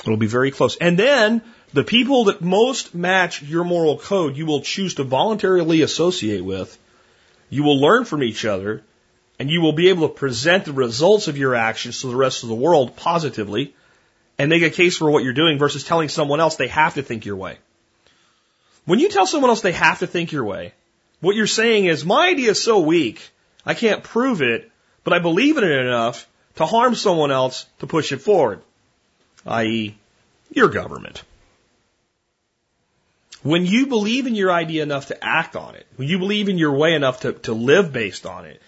It'll 0.00 0.16
be 0.16 0.26
very 0.26 0.50
close. 0.50 0.76
And 0.76 0.98
then 0.98 1.42
the 1.72 1.84
people 1.84 2.24
that 2.24 2.42
most 2.42 2.94
match 2.94 3.42
your 3.42 3.64
moral 3.64 3.98
code, 3.98 4.36
you 4.36 4.46
will 4.46 4.60
choose 4.60 4.94
to 4.96 5.04
voluntarily 5.04 5.82
associate 5.82 6.44
with. 6.44 6.76
You 7.50 7.62
will 7.62 7.80
learn 7.80 8.04
from 8.04 8.22
each 8.22 8.44
other 8.44 8.82
and 9.38 9.50
you 9.50 9.60
will 9.60 9.72
be 9.72 9.88
able 9.88 10.08
to 10.08 10.14
present 10.14 10.64
the 10.64 10.72
results 10.72 11.28
of 11.28 11.38
your 11.38 11.54
actions 11.54 12.00
to 12.00 12.08
the 12.08 12.16
rest 12.16 12.42
of 12.42 12.48
the 12.48 12.54
world 12.54 12.96
positively 12.96 13.74
and 14.38 14.50
make 14.50 14.62
a 14.62 14.70
case 14.70 14.96
for 14.96 15.10
what 15.10 15.24
you're 15.24 15.32
doing 15.32 15.58
versus 15.58 15.84
telling 15.84 16.08
someone 16.08 16.40
else 16.40 16.56
they 16.56 16.68
have 16.68 16.94
to 16.94 17.02
think 17.02 17.24
your 17.24 17.36
way. 17.36 17.58
When 18.84 18.98
you 18.98 19.08
tell 19.08 19.26
someone 19.26 19.50
else 19.50 19.60
they 19.60 19.72
have 19.72 20.00
to 20.00 20.06
think 20.06 20.32
your 20.32 20.44
way, 20.44 20.72
what 21.20 21.36
you're 21.36 21.46
saying 21.46 21.86
is, 21.86 22.04
my 22.04 22.28
idea 22.28 22.50
is 22.50 22.62
so 22.62 22.80
weak, 22.80 23.30
I 23.66 23.74
can't 23.74 24.02
prove 24.02 24.40
it, 24.40 24.70
but 25.04 25.12
I 25.12 25.18
believe 25.18 25.56
in 25.56 25.64
it 25.64 25.70
enough 25.70 26.28
to 26.56 26.66
harm 26.66 26.94
someone 26.94 27.30
else 27.30 27.66
to 27.80 27.86
push 27.86 28.12
it 28.12 28.20
forward, 28.20 28.62
i.e., 29.46 29.96
your 30.50 30.68
government. 30.68 31.22
When 33.42 33.66
you 33.66 33.86
believe 33.86 34.26
in 34.26 34.34
your 34.34 34.50
idea 34.50 34.82
enough 34.82 35.06
to 35.06 35.24
act 35.24 35.54
on 35.54 35.74
it, 35.76 35.86
when 35.96 36.08
you 36.08 36.18
believe 36.18 36.48
in 36.48 36.58
your 36.58 36.76
way 36.76 36.94
enough 36.94 37.20
to, 37.20 37.32
to 37.32 37.52
live 37.52 37.92
based 37.92 38.26
on 38.26 38.46
it, 38.46 38.60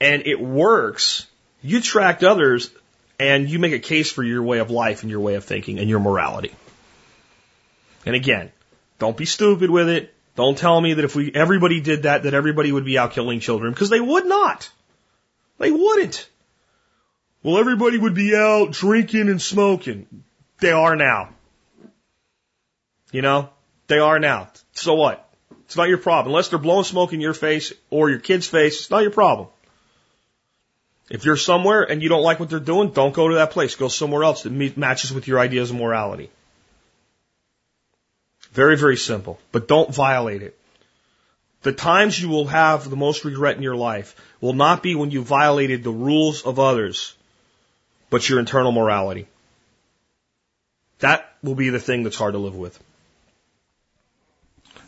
and 0.00 0.26
it 0.26 0.40
works, 0.40 1.26
you 1.62 1.78
attract 1.78 2.22
others 2.22 2.70
and 3.18 3.48
you 3.48 3.58
make 3.58 3.72
a 3.72 3.78
case 3.78 4.10
for 4.10 4.22
your 4.22 4.42
way 4.42 4.58
of 4.58 4.70
life 4.70 5.02
and 5.02 5.10
your 5.10 5.20
way 5.20 5.34
of 5.34 5.44
thinking 5.44 5.78
and 5.78 5.88
your 5.88 6.00
morality. 6.00 6.54
And 8.04 8.14
again, 8.14 8.50
don't 8.98 9.16
be 9.16 9.26
stupid 9.26 9.70
with 9.70 9.88
it. 9.88 10.14
Don't 10.34 10.56
tell 10.56 10.80
me 10.80 10.94
that 10.94 11.04
if 11.04 11.14
we 11.14 11.30
everybody 11.34 11.80
did 11.80 12.04
that, 12.04 12.22
that 12.22 12.34
everybody 12.34 12.72
would 12.72 12.84
be 12.84 12.98
out 12.98 13.12
killing 13.12 13.40
children 13.40 13.72
because 13.72 13.90
they 13.90 14.00
would 14.00 14.26
not. 14.26 14.70
They 15.58 15.70
wouldn't. 15.70 16.28
Well, 17.42 17.58
everybody 17.58 17.98
would 17.98 18.14
be 18.14 18.34
out 18.34 18.72
drinking 18.72 19.28
and 19.28 19.42
smoking. 19.42 20.24
They 20.58 20.70
are 20.70 20.96
now. 20.96 21.30
You 23.10 23.22
know, 23.22 23.50
they 23.92 23.98
are 23.98 24.18
now. 24.18 24.48
So 24.72 24.94
what? 24.94 25.28
It's 25.66 25.76
not 25.76 25.88
your 25.88 25.98
problem. 25.98 26.32
Unless 26.32 26.48
they're 26.48 26.58
blowing 26.58 26.84
smoke 26.84 27.12
in 27.12 27.20
your 27.20 27.34
face 27.34 27.72
or 27.90 28.10
your 28.10 28.18
kid's 28.18 28.46
face, 28.46 28.80
it's 28.80 28.90
not 28.90 29.02
your 29.02 29.10
problem. 29.10 29.48
If 31.10 31.26
you're 31.26 31.36
somewhere 31.36 31.82
and 31.82 32.02
you 32.02 32.08
don't 32.08 32.22
like 32.22 32.40
what 32.40 32.48
they're 32.48 32.60
doing, 32.60 32.90
don't 32.90 33.14
go 33.14 33.28
to 33.28 33.34
that 33.34 33.50
place. 33.50 33.74
Go 33.74 33.88
somewhere 33.88 34.24
else 34.24 34.44
that 34.44 34.50
meet, 34.50 34.78
matches 34.78 35.12
with 35.12 35.28
your 35.28 35.38
ideas 35.38 35.70
of 35.70 35.76
morality. 35.76 36.30
Very, 38.52 38.76
very 38.76 38.96
simple. 38.96 39.38
But 39.50 39.68
don't 39.68 39.94
violate 39.94 40.42
it. 40.42 40.58
The 41.62 41.72
times 41.72 42.20
you 42.20 42.28
will 42.28 42.46
have 42.46 42.88
the 42.88 42.96
most 42.96 43.24
regret 43.24 43.56
in 43.56 43.62
your 43.62 43.76
life 43.76 44.16
will 44.40 44.54
not 44.54 44.82
be 44.82 44.94
when 44.94 45.10
you 45.10 45.22
violated 45.22 45.84
the 45.84 45.90
rules 45.90 46.42
of 46.42 46.58
others, 46.58 47.14
but 48.10 48.26
your 48.28 48.40
internal 48.40 48.72
morality. 48.72 49.28
That 51.00 51.30
will 51.42 51.54
be 51.54 51.68
the 51.68 51.78
thing 51.80 52.04
that's 52.04 52.16
hard 52.16 52.32
to 52.32 52.38
live 52.38 52.56
with. 52.56 52.78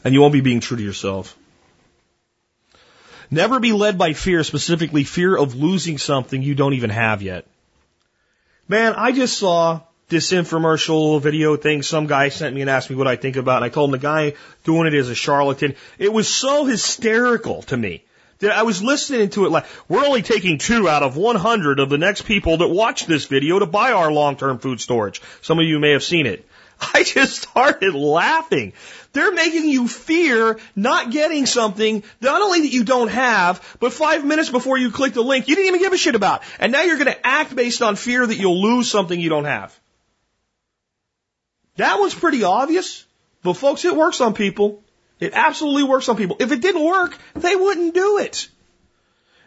And 0.04 0.14
you 0.14 0.20
won't 0.20 0.34
be 0.34 0.42
being 0.42 0.60
true 0.60 0.76
to 0.76 0.82
yourself. 0.82 1.36
Never 3.30 3.58
be 3.58 3.72
led 3.72 3.98
by 3.98 4.12
fear, 4.12 4.44
specifically 4.44 5.04
fear 5.04 5.36
of 5.36 5.54
losing 5.54 5.98
something 5.98 6.42
you 6.42 6.54
don't 6.54 6.74
even 6.74 6.90
have 6.90 7.22
yet. 7.22 7.46
Man, 8.68 8.94
I 8.94 9.12
just 9.12 9.38
saw 9.38 9.80
this 10.08 10.32
infomercial 10.32 11.20
video 11.20 11.56
thing 11.56 11.82
some 11.82 12.06
guy 12.06 12.28
sent 12.28 12.54
me 12.54 12.60
and 12.60 12.70
asked 12.70 12.90
me 12.90 12.96
what 12.96 13.08
I 13.08 13.16
think 13.16 13.36
about, 13.36 13.56
and 13.56 13.64
I 13.64 13.68
told 13.70 13.88
him 13.88 13.92
the 13.92 13.98
guy 13.98 14.34
doing 14.64 14.86
it 14.86 14.94
is 14.94 15.08
a 15.08 15.14
charlatan. 15.14 15.74
It 15.98 16.12
was 16.12 16.28
so 16.28 16.64
hysterical 16.64 17.62
to 17.64 17.76
me 17.76 18.04
that 18.38 18.52
I 18.52 18.62
was 18.62 18.82
listening 18.82 19.30
to 19.30 19.46
it 19.46 19.50
like, 19.50 19.66
we're 19.88 20.04
only 20.04 20.22
taking 20.22 20.58
two 20.58 20.88
out 20.88 21.02
of 21.02 21.16
100 21.16 21.80
of 21.80 21.88
the 21.88 21.98
next 21.98 22.22
people 22.22 22.58
that 22.58 22.68
watch 22.68 23.06
this 23.06 23.24
video 23.26 23.58
to 23.58 23.66
buy 23.66 23.92
our 23.92 24.12
long-term 24.12 24.58
food 24.58 24.80
storage. 24.80 25.22
Some 25.40 25.58
of 25.58 25.64
you 25.64 25.78
may 25.78 25.92
have 25.92 26.02
seen 26.02 26.26
it. 26.26 26.46
I 26.80 27.02
just 27.02 27.42
started 27.42 27.94
laughing. 27.94 28.72
They're 29.12 29.32
making 29.32 29.68
you 29.68 29.86
fear 29.86 30.58
not 30.74 31.10
getting 31.10 31.46
something 31.46 32.02
not 32.20 32.42
only 32.42 32.62
that 32.62 32.72
you 32.72 32.84
don't 32.84 33.08
have, 33.08 33.76
but 33.80 33.92
five 33.92 34.24
minutes 34.24 34.50
before 34.50 34.76
you 34.76 34.90
click 34.90 35.14
the 35.14 35.22
link, 35.22 35.48
you 35.48 35.54
didn't 35.54 35.68
even 35.68 35.80
give 35.80 35.92
a 35.92 35.96
shit 35.96 36.14
about. 36.14 36.42
And 36.58 36.72
now 36.72 36.82
you're 36.82 36.98
going 36.98 37.12
to 37.12 37.26
act 37.26 37.54
based 37.54 37.82
on 37.82 37.96
fear 37.96 38.26
that 38.26 38.36
you'll 38.36 38.60
lose 38.60 38.90
something 38.90 39.18
you 39.18 39.30
don't 39.30 39.44
have. 39.44 39.78
That 41.76 41.98
one's 41.98 42.14
pretty 42.14 42.44
obvious, 42.44 43.04
but 43.42 43.54
folks, 43.54 43.84
it 43.84 43.96
works 43.96 44.20
on 44.20 44.34
people. 44.34 44.82
It 45.20 45.32
absolutely 45.34 45.84
works 45.84 46.08
on 46.08 46.16
people. 46.16 46.36
If 46.40 46.52
it 46.52 46.60
didn't 46.60 46.84
work, 46.84 47.16
they 47.34 47.56
wouldn't 47.56 47.94
do 47.94 48.18
it. 48.18 48.48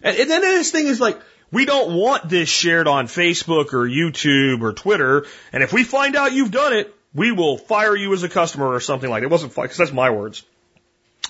And, 0.01 0.17
and 0.17 0.29
then 0.29 0.41
this 0.41 0.71
thing 0.71 0.87
is 0.87 0.99
like, 0.99 1.19
we 1.51 1.65
don't 1.65 1.95
want 1.95 2.27
this 2.27 2.49
shared 2.49 2.87
on 2.87 3.07
Facebook 3.07 3.73
or 3.73 3.87
YouTube 3.87 4.61
or 4.61 4.73
Twitter. 4.73 5.25
And 5.53 5.63
if 5.63 5.71
we 5.71 5.83
find 5.83 6.15
out 6.15 6.33
you've 6.33 6.51
done 6.51 6.73
it, 6.73 6.93
we 7.17 7.31
will 7.31 7.57
fire 7.57 7.95
you 7.95 8.13
as 8.13 8.21
a 8.21 8.29
customer 8.29 8.67
or 8.67 8.79
something 8.79 9.09
like 9.09 9.21
that. 9.21 9.25
It 9.25 9.31
wasn't 9.31 9.51
fire, 9.51 9.65
because 9.65 9.79
that's 9.79 9.91
my 9.91 10.11
words. 10.11 10.45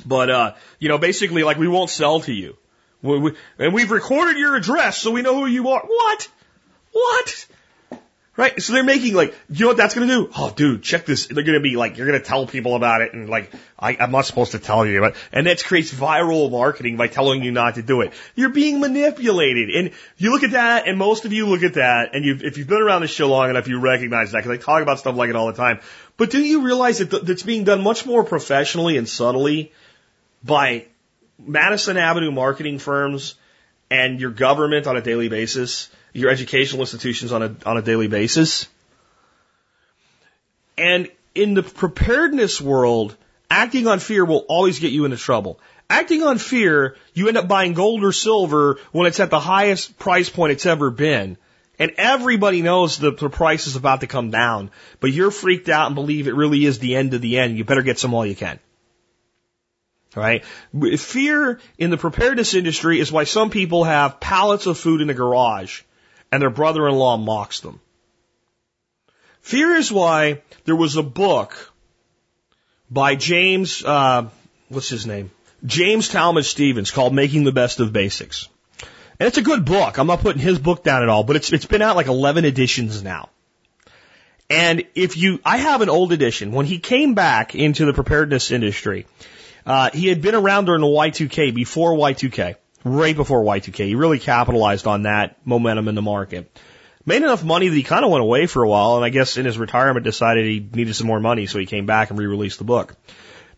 But, 0.05 0.29
uh, 0.29 0.53
you 0.79 0.89
know, 0.89 0.97
basically 0.97 1.43
like 1.43 1.57
we 1.57 1.69
won't 1.69 1.89
sell 1.89 2.19
to 2.19 2.33
you. 2.33 2.57
We, 3.01 3.19
we, 3.19 3.31
and 3.57 3.73
we've 3.73 3.89
recorded 3.89 4.37
your 4.37 4.57
address 4.57 4.97
so 4.97 5.11
we 5.11 5.21
know 5.21 5.35
who 5.35 5.45
you 5.45 5.69
are. 5.69 5.81
What? 5.81 6.27
What? 6.91 7.47
Right? 8.37 8.61
So 8.61 8.73
they're 8.73 8.83
making 8.83 9.15
like, 9.15 9.35
you 9.49 9.61
know 9.61 9.69
what 9.69 9.77
that's 9.77 9.95
gonna 9.95 10.05
do? 10.05 10.29
Oh, 10.37 10.53
dude, 10.55 10.83
check 10.83 11.07
this. 11.07 11.25
They're 11.25 11.43
gonna 11.43 11.59
be 11.59 11.75
like, 11.75 11.97
you're 11.97 12.05
gonna 12.05 12.19
tell 12.19 12.45
people 12.45 12.75
about 12.75 13.01
it 13.01 13.13
and 13.13 13.27
like, 13.27 13.51
I, 13.79 13.97
I'm 13.99 14.11
not 14.11 14.25
supposed 14.25 14.51
to 14.51 14.59
tell 14.59 14.85
you, 14.85 14.99
but, 14.99 15.15
and 15.31 15.47
that 15.47 15.63
creates 15.63 15.91
viral 15.91 16.51
marketing 16.51 16.97
by 16.97 17.07
telling 17.07 17.41
you 17.41 17.51
not 17.51 17.75
to 17.75 17.81
do 17.81 18.01
it. 18.01 18.13
You're 18.35 18.49
being 18.49 18.79
manipulated. 18.79 19.71
And 19.71 19.91
you 20.17 20.31
look 20.31 20.43
at 20.43 20.51
that 20.51 20.87
and 20.87 20.99
most 20.99 21.25
of 21.25 21.33
you 21.33 21.47
look 21.47 21.63
at 21.63 21.73
that 21.73 22.13
and 22.13 22.23
you, 22.23 22.37
if 22.39 22.59
you've 22.59 22.67
been 22.67 22.81
around 22.81 23.01
the 23.01 23.07
show 23.07 23.27
long 23.27 23.49
enough, 23.49 23.67
you 23.67 23.79
recognize 23.79 24.33
that 24.33 24.43
because 24.43 24.51
I 24.51 24.57
talk 24.57 24.83
about 24.83 24.99
stuff 24.99 25.15
like 25.15 25.31
it 25.31 25.35
all 25.35 25.47
the 25.47 25.53
time. 25.53 25.79
But 26.15 26.29
do 26.29 26.39
you 26.39 26.61
realize 26.61 26.99
that 26.99 27.25
that's 27.25 27.43
being 27.43 27.63
done 27.63 27.81
much 27.81 28.05
more 28.05 28.23
professionally 28.23 28.97
and 28.97 29.09
subtly 29.09 29.71
by 30.43 30.85
Madison 31.39 31.97
Avenue 31.97 32.31
marketing 32.31 32.77
firms 32.77 33.33
and 33.89 34.21
your 34.21 34.29
government 34.29 34.85
on 34.85 34.95
a 34.95 35.01
daily 35.01 35.27
basis? 35.27 35.89
Your 36.13 36.29
educational 36.29 36.81
institutions 36.81 37.31
on 37.31 37.43
a, 37.43 37.55
on 37.65 37.77
a 37.77 37.81
daily 37.81 38.07
basis. 38.07 38.67
And 40.77 41.09
in 41.35 41.53
the 41.53 41.63
preparedness 41.63 42.61
world, 42.61 43.15
acting 43.49 43.87
on 43.87 43.99
fear 43.99 44.25
will 44.25 44.45
always 44.47 44.79
get 44.79 44.91
you 44.91 45.05
into 45.05 45.17
trouble. 45.17 45.59
Acting 45.89 46.23
on 46.23 46.37
fear, 46.37 46.97
you 47.13 47.27
end 47.27 47.37
up 47.37 47.47
buying 47.47 47.73
gold 47.73 48.03
or 48.03 48.11
silver 48.11 48.79
when 48.91 49.07
it's 49.07 49.19
at 49.19 49.29
the 49.29 49.39
highest 49.39 49.97
price 49.97 50.29
point 50.29 50.51
it's 50.51 50.65
ever 50.65 50.89
been. 50.89 51.37
And 51.79 51.93
everybody 51.97 52.61
knows 52.61 52.97
the, 52.97 53.11
the 53.11 53.29
price 53.29 53.67
is 53.67 53.75
about 53.75 54.01
to 54.01 54.07
come 54.07 54.31
down, 54.31 54.71
but 54.99 55.11
you're 55.11 55.31
freaked 55.31 55.69
out 55.69 55.85
and 55.85 55.95
believe 55.95 56.27
it 56.27 56.35
really 56.35 56.65
is 56.65 56.79
the 56.79 56.95
end 56.95 57.13
of 57.13 57.21
the 57.21 57.37
end. 57.37 57.57
You 57.57 57.63
better 57.63 57.83
get 57.83 57.99
some 57.99 58.11
while 58.11 58.25
you 58.25 58.35
can. 58.35 58.59
Right? 60.15 60.43
Fear 60.43 61.59
in 61.77 61.91
the 61.91 61.97
preparedness 61.97 62.55
industry 62.55 62.99
is 62.99 63.11
why 63.11 63.25
some 63.25 63.51
people 63.51 63.83
have 63.83 64.19
pallets 64.19 64.65
of 64.65 64.79
food 64.79 65.01
in 65.01 65.07
the 65.07 65.13
garage 65.13 65.83
and 66.31 66.41
their 66.41 66.49
brother-in-law 66.49 67.17
mocks 67.17 67.61
them. 67.61 67.79
Fear 69.41 69.75
is 69.75 69.91
why 69.91 70.41
there 70.65 70.75
was 70.75 70.97
a 70.97 71.03
book 71.03 71.73
by 72.89 73.15
James, 73.15 73.83
uh, 73.83 74.29
what's 74.69 74.89
his 74.89 75.05
name? 75.05 75.31
James 75.65 76.09
Talmage 76.09 76.45
Stevens 76.45 76.91
called 76.91 77.13
Making 77.13 77.43
the 77.43 77.51
Best 77.51 77.79
of 77.79 77.93
Basics. 77.93 78.49
And 79.19 79.27
it's 79.27 79.37
a 79.37 79.41
good 79.41 79.65
book. 79.65 79.97
I'm 79.97 80.07
not 80.07 80.19
putting 80.19 80.41
his 80.41 80.59
book 80.59 80.83
down 80.83 81.01
at 81.01 81.09
all, 81.09 81.23
but 81.23 81.35
it's, 81.35 81.51
it's 81.51 81.65
been 81.65 81.81
out 81.81 81.95
like 81.95 82.07
11 82.07 82.45
editions 82.45 83.01
now. 83.01 83.29
And 84.49 84.85
if 84.95 85.17
you, 85.17 85.39
I 85.43 85.57
have 85.57 85.81
an 85.81 85.89
old 85.89 86.13
edition. 86.13 86.51
When 86.51 86.65
he 86.65 86.79
came 86.79 87.15
back 87.15 87.55
into 87.55 87.85
the 87.85 87.93
preparedness 87.93 88.51
industry, 88.51 89.05
uh, 89.65 89.89
he 89.91 90.07
had 90.07 90.21
been 90.21 90.35
around 90.35 90.65
during 90.65 90.81
the 90.81 90.87
Y2K, 90.87 91.53
before 91.53 91.93
Y2K 91.93 92.55
right 92.83 93.15
before 93.15 93.43
Y2K. 93.43 93.85
He 93.85 93.95
really 93.95 94.19
capitalized 94.19 94.87
on 94.87 95.03
that 95.03 95.37
momentum 95.45 95.87
in 95.87 95.95
the 95.95 96.01
market. 96.01 96.51
Made 97.05 97.23
enough 97.23 97.43
money 97.43 97.69
that 97.69 97.75
he 97.75 97.83
kind 97.83 98.03
of 98.03 98.11
went 98.11 98.21
away 98.21 98.47
for 98.47 98.63
a 98.63 98.69
while, 98.69 98.97
and 98.97 99.05
I 99.05 99.09
guess 99.09 99.37
in 99.37 99.45
his 99.45 99.57
retirement 99.57 100.03
decided 100.03 100.45
he 100.45 100.59
needed 100.59 100.93
some 100.93 101.07
more 101.07 101.19
money, 101.19 101.45
so 101.45 101.57
he 101.57 101.65
came 101.65 101.85
back 101.85 102.09
and 102.09 102.19
re-released 102.19 102.57
the 102.57 102.65
book. 102.65 102.95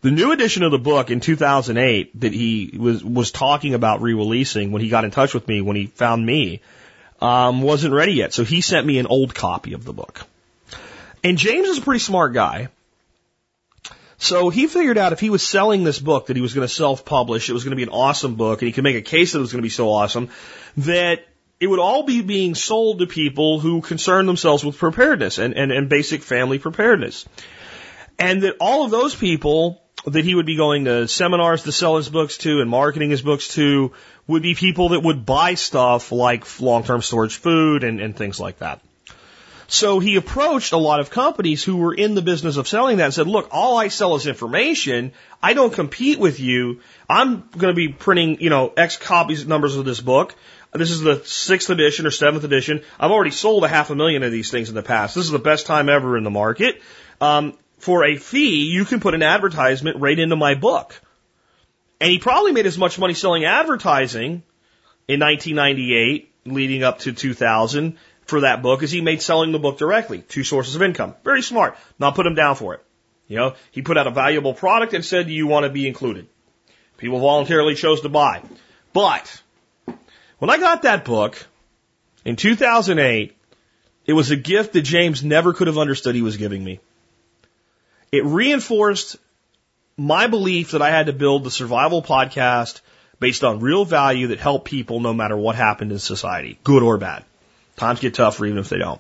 The 0.02 0.12
new 0.12 0.32
edition 0.32 0.64
of 0.64 0.72
the 0.72 0.80
book 0.80 1.10
in 1.10 1.20
2008 1.20 2.22
that 2.22 2.32
he 2.32 2.74
was 2.78 3.04
was 3.04 3.32
talking 3.32 3.74
about 3.74 4.02
re-releasing 4.02 4.72
when 4.72 4.82
he 4.82 4.90
got 4.90 5.04
in 5.04 5.12
touch 5.12 5.34
with 5.34 5.48
me 5.48 5.62
when 5.62 5.76
he 5.76 5.88
found 5.88 6.26
me 6.26 6.62
um, 7.22 7.62
wasn't 7.62 7.94
ready 7.94 8.14
yet, 8.14 8.34
so 8.34 8.46
he 8.46 8.62
sent 8.62 8.86
me 8.86 9.00
an 9.00 9.08
old 9.08 9.36
copy 9.36 9.74
of 9.74 9.84
the 9.84 9.94
book. 9.94 10.26
And 11.24 11.38
James 11.38 11.68
is 11.68 11.80
a 11.80 11.82
pretty 11.82 12.00
smart 12.00 12.34
guy. 12.34 12.70
So 14.20 14.50
he 14.50 14.68
figured 14.68 14.98
out 14.98 15.14
if 15.14 15.22
he 15.22 15.30
was 15.30 15.42
selling 15.42 15.86
this 15.86 15.98
book 15.98 16.28
that 16.28 16.36
he 16.36 16.42
was 16.42 16.54
going 16.54 16.68
to 16.68 16.74
self-publish, 16.74 17.50
it 17.50 17.54
was 17.54 17.64
going 17.64 17.72
to 17.72 17.78
be 17.78 17.84
an 17.84 17.90
awesome 17.90 18.36
book, 18.36 18.62
and 18.62 18.68
he 18.68 18.74
could 18.74 18.84
make 18.84 18.98
a 18.98 19.02
case 19.02 19.32
that 19.32 19.40
it 19.40 19.42
was 19.42 19.54
going 19.54 19.62
to 19.62 19.66
be 19.66 19.70
so 19.70 19.90
awesome 19.90 20.30
that 20.78 21.26
it 21.60 21.68
would 21.68 21.80
all 21.80 22.04
be 22.04 22.22
being 22.22 22.54
sold 22.54 23.00
to 23.00 23.08
people 23.08 23.60
who 23.60 23.82
concern 23.82 24.26
themselves 24.26 24.64
with 24.64 24.78
preparedness 24.78 25.38
and, 25.38 25.54
and, 25.54 25.72
and 25.72 25.88
basic 25.88 26.22
family 26.22 26.60
preparedness. 26.60 27.28
And 28.18 28.44
that 28.44 28.58
all 28.60 28.84
of 28.84 28.92
those 28.92 29.16
people 29.16 29.82
that 30.06 30.26
he 30.26 30.36
would 30.36 30.46
be 30.46 30.58
going 30.58 30.86
to 30.86 31.08
seminars 31.08 31.64
to 31.64 31.72
sell 31.72 31.96
his 31.96 32.10
books 32.10 32.38
to 32.40 32.60
and 32.60 32.70
marketing 32.70 33.12
his 33.12 33.22
books 33.22 33.54
to 33.56 33.94
would 34.28 34.42
be 34.42 34.54
people 34.54 34.90
that 34.90 35.02
would 35.02 35.26
buy 35.26 35.54
stuff 35.54 36.12
like 36.12 36.60
long-term 36.60 37.02
storage 37.02 37.38
food 37.38 37.84
and, 37.84 38.00
and 38.00 38.16
things 38.16 38.40
like 38.40 38.60
that. 38.60 38.82
So 39.72 40.00
he 40.00 40.16
approached 40.16 40.74
a 40.74 40.78
lot 40.78 41.00
of 41.00 41.12
companies 41.12 41.64
who 41.64 41.78
were 41.78 41.94
in 41.94 42.16
the 42.16 42.24
business 42.24 42.58
of 42.58 42.68
selling 42.68 42.98
that 42.98 43.06
and 43.06 43.14
said, 43.14 43.28
look, 43.28 43.50
all 43.52 43.78
I 43.78 43.90
sell 43.90 44.16
is 44.16 44.26
information. 44.26 45.12
I 45.44 45.54
don't 45.54 45.72
compete 45.72 46.18
with 46.18 46.40
you. 46.40 46.80
I'm 47.08 47.48
going 47.56 47.72
to 47.72 47.76
be 47.76 47.90
printing, 47.90 48.42
you 48.42 48.50
know, 48.50 48.74
X 48.76 48.98
copies 48.98 49.46
numbers 49.46 49.76
of 49.76 49.86
this 49.86 50.02
book. 50.02 50.34
This 50.74 50.90
is 50.90 51.02
the 51.02 51.22
sixth 51.24 51.70
edition 51.70 52.08
or 52.08 52.12
seventh 52.12 52.44
edition. 52.46 52.82
I've 53.00 53.12
already 53.12 53.30
sold 53.30 53.64
a 53.64 53.68
half 53.68 53.92
a 53.92 53.96
million 53.96 54.24
of 54.24 54.32
these 54.32 54.50
things 54.50 54.70
in 54.70 54.76
the 54.76 54.82
past. 54.82 55.14
This 55.14 55.26
is 55.26 55.32
the 55.32 55.38
best 55.38 55.68
time 55.68 55.88
ever 55.88 56.18
in 56.18 56.24
the 56.24 56.32
market. 56.32 56.82
Um, 57.22 57.56
for 57.78 58.04
a 58.06 58.18
fee, 58.18 58.72
you 58.72 58.86
can 58.86 59.00
put 59.00 59.14
an 59.14 59.22
advertisement 59.22 59.98
right 59.98 60.18
into 60.18 60.36
my 60.36 60.56
book. 60.56 61.00
And 62.02 62.10
he 62.10 62.18
probably 62.18 62.54
made 62.54 62.66
as 62.66 62.78
much 62.78 62.98
money 62.98 63.14
selling 63.14 63.46
advertising 63.46 64.42
in 65.08 65.20
1998 65.20 66.34
leading 66.46 66.84
up 66.84 67.00
to 67.00 67.14
2000 67.14 67.98
for 68.30 68.42
that 68.42 68.62
book 68.62 68.84
is 68.84 68.92
he 68.92 69.02
made 69.02 69.22
selling 69.22 69.52
the 69.52 69.60
book 69.60 69.78
directly. 69.78 70.22
Two 70.22 70.44
sources 70.44 70.76
of 70.76 70.82
income. 70.82 71.16
Very 71.24 71.42
smart. 71.42 71.78
Not 72.00 72.16
put 72.16 72.26
him 72.26 72.36
down 72.36 72.56
for 72.56 72.76
it. 72.76 72.86
You 73.28 73.38
know, 73.38 73.56
he 73.72 73.82
put 73.82 73.98
out 73.98 74.08
a 74.08 74.12
valuable 74.12 74.54
product 74.54 74.94
and 74.94 75.06
said, 75.06 75.28
do 75.28 75.34
you 75.34 75.46
want 75.46 75.66
to 75.66 75.70
be 75.70 75.88
included? 75.88 76.28
People 76.98 77.20
voluntarily 77.20 77.76
chose 77.76 78.02
to 78.02 78.10
buy. 78.10 78.42
But 78.92 79.42
when 80.40 80.50
I 80.50 80.58
got 80.58 80.82
that 80.84 81.06
book 81.06 81.46
in 82.26 82.36
2008, 82.36 83.36
it 84.06 84.14
was 84.14 84.32
a 84.32 84.36
gift 84.36 84.74
that 84.74 84.82
James 84.82 85.24
never 85.24 85.54
could 85.54 85.68
have 85.68 85.78
understood 85.78 86.16
he 86.16 86.22
was 86.22 86.38
giving 86.38 86.64
me. 86.64 86.80
It 88.12 88.26
reinforced 88.26 89.18
my 89.96 90.28
belief 90.28 90.72
that 90.72 90.82
I 90.82 90.90
had 90.90 91.06
to 91.06 91.14
build 91.14 91.44
the 91.44 91.52
survival 91.52 92.02
podcast 92.02 92.82
based 93.20 93.44
on 93.44 93.60
real 93.60 93.86
value 93.86 94.28
that 94.28 94.40
helped 94.40 94.66
people 94.66 95.00
no 95.00 95.14
matter 95.14 95.38
what 95.38 95.56
happened 95.56 95.92
in 95.92 96.00
society, 96.00 96.58
good 96.64 96.82
or 96.82 96.98
bad. 96.98 97.24
Times 97.80 98.02
get 98.02 98.14
tougher 98.14 98.46
even 98.46 98.58
if 98.58 98.68
they 98.68 98.78
don't. 98.78 99.00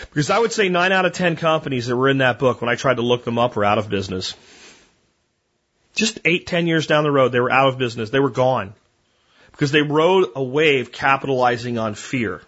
Because 0.00 0.28
I 0.28 0.38
would 0.38 0.52
say 0.52 0.68
nine 0.68 0.90
out 0.90 1.06
of 1.06 1.12
ten 1.12 1.36
companies 1.36 1.86
that 1.86 1.96
were 1.96 2.08
in 2.08 2.18
that 2.18 2.40
book, 2.40 2.60
when 2.60 2.68
I 2.68 2.74
tried 2.74 2.96
to 2.96 3.02
look 3.02 3.24
them 3.24 3.38
up, 3.38 3.54
were 3.54 3.64
out 3.64 3.78
of 3.78 3.88
business. 3.88 4.34
Just 5.94 6.18
eight, 6.24 6.48
ten 6.48 6.66
years 6.66 6.88
down 6.88 7.04
the 7.04 7.12
road, 7.12 7.30
they 7.30 7.38
were 7.38 7.52
out 7.52 7.68
of 7.68 7.78
business. 7.78 8.10
They 8.10 8.18
were 8.18 8.30
gone. 8.30 8.74
Because 9.52 9.70
they 9.70 9.82
rode 9.82 10.30
a 10.34 10.42
wave 10.42 10.90
capitalizing 10.90 11.78
on 11.78 11.94
fear. 11.94 12.42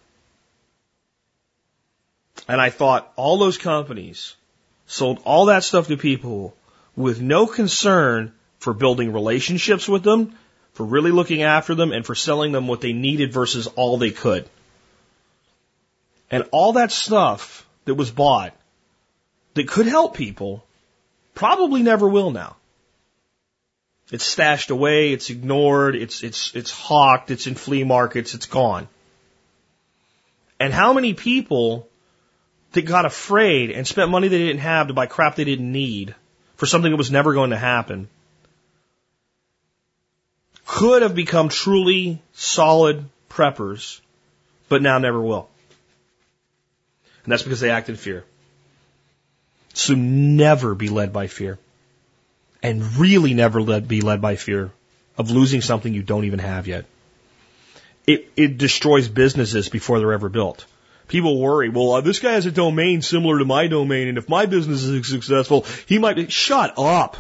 And 2.49 2.61
I 2.61 2.71
thought 2.71 3.13
all 3.15 3.39
those 3.39 3.59
companies 3.59 4.35
sold 4.87 5.21
all 5.25 5.47
that 5.47 5.63
stuff 5.63 5.87
to 5.87 5.97
people 5.97 6.57
with 6.97 7.21
no 7.21 7.47
concern 7.47 8.33
for 8.59 8.75
building 8.75 9.13
relationships 9.13 9.89
with 9.89 10.03
them, 10.03 10.35
for 10.73 10.85
really 10.85 11.13
looking 11.13 11.43
after 11.43 11.77
them, 11.77 11.93
and 11.93 12.05
for 12.05 12.17
selling 12.17 12.51
them 12.51 12.67
what 12.67 12.81
they 12.81 12.93
needed 12.93 13.33
versus 13.33 13.69
all 13.69 13.99
they 13.99 14.11
could. 14.11 14.49
And 16.31 16.45
all 16.51 16.75
that 16.75 16.93
stuff 16.93 17.67
that 17.85 17.95
was 17.95 18.11
bought 18.11 18.55
that 19.55 19.69
could 19.69 19.87
help 19.87 20.15
people 20.15 20.65
probably 21.35 21.83
never 21.83 22.09
will 22.09 22.31
now. 22.31 22.57
It's 24.13 24.25
stashed 24.25 24.71
away, 24.71 25.13
it's 25.13 25.31
ignored, 25.31 25.97
it's, 25.97 26.23
it's, 26.23 26.55
it's 26.55 26.71
hawked, 26.71 27.31
it's 27.31 27.47
in 27.47 27.55
flea 27.55 27.83
markets, 27.83 28.35
it's 28.35 28.47
gone. 28.47 28.89
And 30.61 30.73
how 30.73 30.93
many 30.93 31.15
people 31.15 31.89
that 32.73 32.83
got 32.83 33.05
afraid 33.05 33.71
and 33.71 33.87
spent 33.87 34.11
money 34.11 34.29
they 34.29 34.39
didn't 34.39 34.61
have 34.61 34.89
to 34.89 34.95
buy 34.95 35.07
crap 35.07 35.35
they 35.35 35.45
didn't 35.45 35.71
need 35.71 36.15
for 36.57 36.67
something 36.67 36.91
that 36.91 36.97
was 36.97 37.11
never 37.11 37.35
going 37.35 37.51
to 37.51 37.57
happen 37.57 38.09
could 40.67 41.03
have 41.03 41.15
become 41.15 41.49
truly 41.49 42.21
solid 42.33 43.05
preppers, 43.31 44.01
but 44.69 44.83
now 44.83 44.99
never 44.99 45.21
will. 45.21 45.49
And 47.27 47.33
that's 47.33 47.43
because 47.43 47.59
they 47.59 47.71
act 47.71 47.89
in 47.89 47.97
fear. 47.97 48.25
So 49.75 49.95
never 49.95 50.77
be 50.77 50.89
led 50.89 51.13
by 51.13 51.27
fear. 51.27 51.59
And 52.63 52.97
really 52.97 53.35
never 53.35 53.61
let, 53.61 53.89
be 53.89 54.01
led 54.01 54.23
by 54.23 54.37
fear 54.37 54.71
of 55.19 55.33
losing 55.33 55.61
something 55.61 55.93
you 55.93 56.05
don't 56.05 56.25
even 56.25 56.39
have 56.39 56.69
yet. 56.69 56.85
It, 58.07 58.31
it 58.37 58.59
destroys 58.59 59.09
businesses 59.09 59.69
before 59.69 59.99
they're 59.99 60.13
ever 60.13 60.29
built. 60.29 60.65
People 61.09 61.41
worry, 61.41 61.69
well, 61.69 61.95
uh, 61.95 62.01
this 62.01 62.21
guy 62.21 62.33
has 62.33 62.47
a 62.47 62.53
domain 62.53 63.03
similar 63.03 63.41
to 63.41 63.45
my 63.45 63.67
domain, 63.67 64.07
and 64.07 64.19
if 64.19 64.29
my 64.29 64.47
business 64.47 64.85
is 64.85 65.09
successful, 65.09 65.67
he 65.87 65.99
might 65.99 66.15
be. 66.15 66.29
Shut 66.29 66.75
up. 66.79 67.17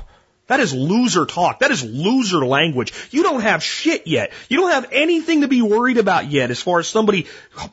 That 0.46 0.60
is 0.60 0.72
loser 0.72 1.26
talk. 1.26 1.60
That 1.60 1.72
is 1.72 1.82
loser 1.82 2.46
language. 2.46 2.92
You 3.10 3.24
don't 3.24 3.40
have 3.40 3.62
shit 3.62 4.06
yet. 4.06 4.32
You 4.48 4.58
don't 4.58 4.70
have 4.70 4.88
anything 4.92 5.40
to 5.40 5.48
be 5.48 5.60
worried 5.60 5.98
about 5.98 6.30
yet 6.30 6.50
as 6.50 6.62
far 6.62 6.78
as 6.78 6.86
somebody 6.86 7.26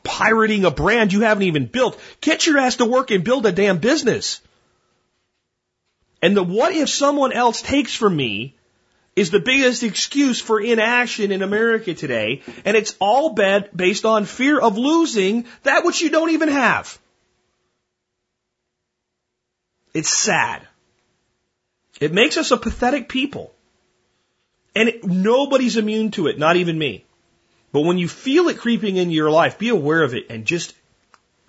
pirating 0.03 0.65
a 0.65 0.71
brand 0.71 1.13
you 1.13 1.21
haven't 1.21 1.43
even 1.43 1.67
built. 1.67 1.99
Get 2.19 2.47
your 2.47 2.57
ass 2.57 2.77
to 2.77 2.85
work 2.85 3.11
and 3.11 3.23
build 3.23 3.45
a 3.45 3.51
damn 3.51 3.77
business. 3.77 4.41
And 6.21 6.35
the 6.35 6.43
what 6.43 6.73
if 6.73 6.89
someone 6.89 7.31
else 7.31 7.61
takes 7.61 7.93
from 7.93 8.15
me 8.15 8.55
is 9.15 9.29
the 9.29 9.39
biggest 9.39 9.83
excuse 9.83 10.41
for 10.41 10.59
inaction 10.59 11.31
in 11.31 11.43
America 11.43 11.93
today. 11.93 12.41
And 12.65 12.75
it's 12.75 12.95
all 12.99 13.35
based 13.75 14.05
on 14.05 14.25
fear 14.25 14.59
of 14.59 14.77
losing 14.77 15.45
that 15.61 15.85
which 15.85 16.01
you 16.01 16.09
don't 16.09 16.31
even 16.31 16.49
have. 16.49 16.97
It's 19.93 20.09
sad. 20.09 20.67
It 21.99 22.13
makes 22.13 22.37
us 22.37 22.51
a 22.51 22.57
pathetic 22.57 23.09
people. 23.09 23.53
And 24.75 24.89
it, 24.89 25.03
nobody's 25.03 25.77
immune 25.77 26.11
to 26.11 26.27
it, 26.27 26.39
not 26.39 26.55
even 26.55 26.77
me. 26.77 27.05
But 27.71 27.81
when 27.81 27.97
you 27.97 28.07
feel 28.07 28.49
it 28.49 28.57
creeping 28.57 28.97
into 28.97 29.13
your 29.13 29.31
life, 29.31 29.57
be 29.57 29.69
aware 29.69 30.03
of 30.03 30.13
it 30.13 30.27
and 30.29 30.45
just, 30.45 30.73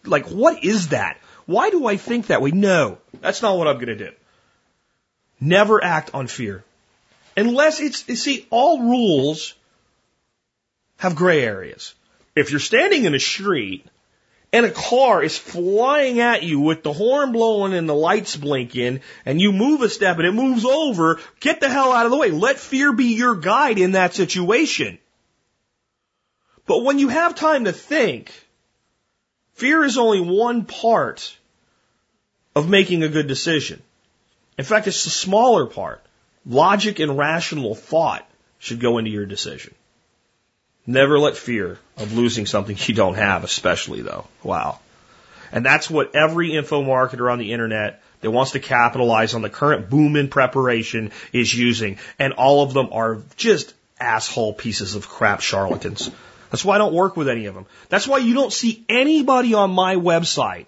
like, 0.05 0.27
what 0.29 0.65
is 0.65 0.89
that? 0.89 1.19
Why 1.47 1.71
do 1.71 1.87
I 1.87 1.97
think 1.97 2.27
that 2.27 2.43
way? 2.43 2.51
No, 2.51 2.99
that's 3.21 3.43
not 3.43 3.57
what 3.57 3.69
I'm 3.69 3.77
going 3.77 3.87
to 3.87 3.97
do. 3.97 4.11
Never 5.41 5.83
act 5.83 6.15
on 6.15 6.27
fear. 6.27 6.65
Unless 7.37 7.81
it's, 7.81 8.09
you 8.09 8.17
see, 8.17 8.47
all 8.51 8.81
rules 8.83 9.55
have 10.99 11.17
gray 11.17 11.43
areas. 11.43 11.95
If 12.37 12.51
you're 12.51 12.61
standing 12.61 13.05
in 13.05 13.15
a 13.15 13.21
street 13.21 13.87
and 14.55 14.67
a 14.67 14.71
car 14.71 15.21
is 15.21 15.37
flying 15.37 16.21
at 16.21 16.45
you 16.45 16.61
with 16.61 16.85
the 16.85 16.93
horn 16.93 17.33
blowing 17.33 17.75
and 17.75 17.89
the 17.89 17.95
lights 17.95 18.37
blinking 18.37 19.01
and 19.27 19.41
you 19.41 19.51
move 19.51 19.83
a 19.83 19.89
step 19.89 20.19
and 20.19 20.29
it 20.29 20.33
moves 20.33 20.65
over, 20.65 21.19
get 21.41 21.59
the 21.59 21.69
hell 21.69 21.91
out 21.91 22.07
of 22.07 22.13
the 22.13 22.17
way. 22.17 22.31
Let 22.31 22.61
fear 22.61 22.93
be 22.93 23.17
your 23.17 23.35
guide 23.35 23.81
in 23.81 23.93
that 23.93 24.15
situation. 24.15 24.99
But 26.67 26.85
when 26.85 27.01
you 27.01 27.09
have 27.09 27.35
time 27.35 27.65
to 27.65 27.73
think, 27.73 28.31
fear 29.55 29.83
is 29.83 29.99
only 29.99 30.21
one 30.21 30.67
part 30.67 31.37
of 32.55 32.69
making 32.69 33.03
a 33.03 33.09
good 33.09 33.27
decision. 33.27 33.83
In 34.57 34.65
fact, 34.65 34.87
it's 34.87 35.03
the 35.03 35.11
smaller 35.11 35.67
part. 35.67 36.01
Logic 36.47 37.01
and 37.01 37.19
rational 37.19 37.75
thought 37.75 38.25
should 38.61 38.79
go 38.79 38.99
into 38.99 39.11
your 39.11 39.27
decision. 39.27 39.75
Never 40.87 41.19
let 41.19 41.37
fear 41.37 41.79
of 41.97 42.13
losing 42.13 42.47
something 42.47 42.77
you 42.79 42.95
don't 42.95 43.15
have, 43.15 43.45
especially 43.45 44.03
though. 44.03 44.27
Wow. 44.43 44.81
And 45.51 45.65
that's 45.65 45.89
what 45.89 46.15
every 46.15 46.53
info 46.55 46.83
marketer 46.83 47.33
on 47.33 47.39
the 47.39 47.53
internet 47.53 48.03
that 48.21 48.31
wants 48.31 48.53
to 48.53 48.61
capitalize 48.61 49.35
on 49.35 49.43
the 49.43 49.51
current 49.51 49.89
boom 49.89 50.17
in 50.17 50.29
preparation 50.29 51.13
is 51.33 51.55
using. 51.55 51.99
And 52.19 52.35
all 52.35 52.63
of 52.63 52.75
them 52.75 52.89
are 52.93 53.23
just 53.37 53.73
asshole 54.01 54.55
pieces 54.55 54.95
of 54.95 55.09
crap 55.09 55.41
charlatans. 55.41 56.11
That's 56.51 56.65
why 56.65 56.75
I 56.75 56.79
don't 56.79 56.95
work 56.95 57.17
with 57.17 57.29
any 57.29 57.47
of 57.47 57.55
them. 57.55 57.67
That's 57.89 58.07
why 58.07 58.19
you 58.19 58.35
don't 58.35 58.53
see 58.53 58.85
anybody 58.89 59.55
on 59.55 59.71
my 59.71 59.97
website 59.97 60.67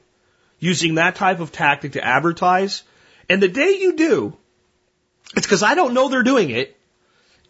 using 0.59 0.95
that 0.95 1.17
type 1.17 1.41
of 1.41 1.53
tactic 1.53 1.93
to 1.93 2.05
advertise. 2.05 2.83
And 3.29 3.43
the 3.43 3.49
day 3.49 3.77
you 3.81 3.97
do, 3.97 4.37
it's 5.37 5.47
because 5.47 5.63
I 5.63 5.75
don't 5.75 5.95
know 5.95 6.09
they're 6.09 6.23
doing 6.23 6.51
it. 6.51 6.79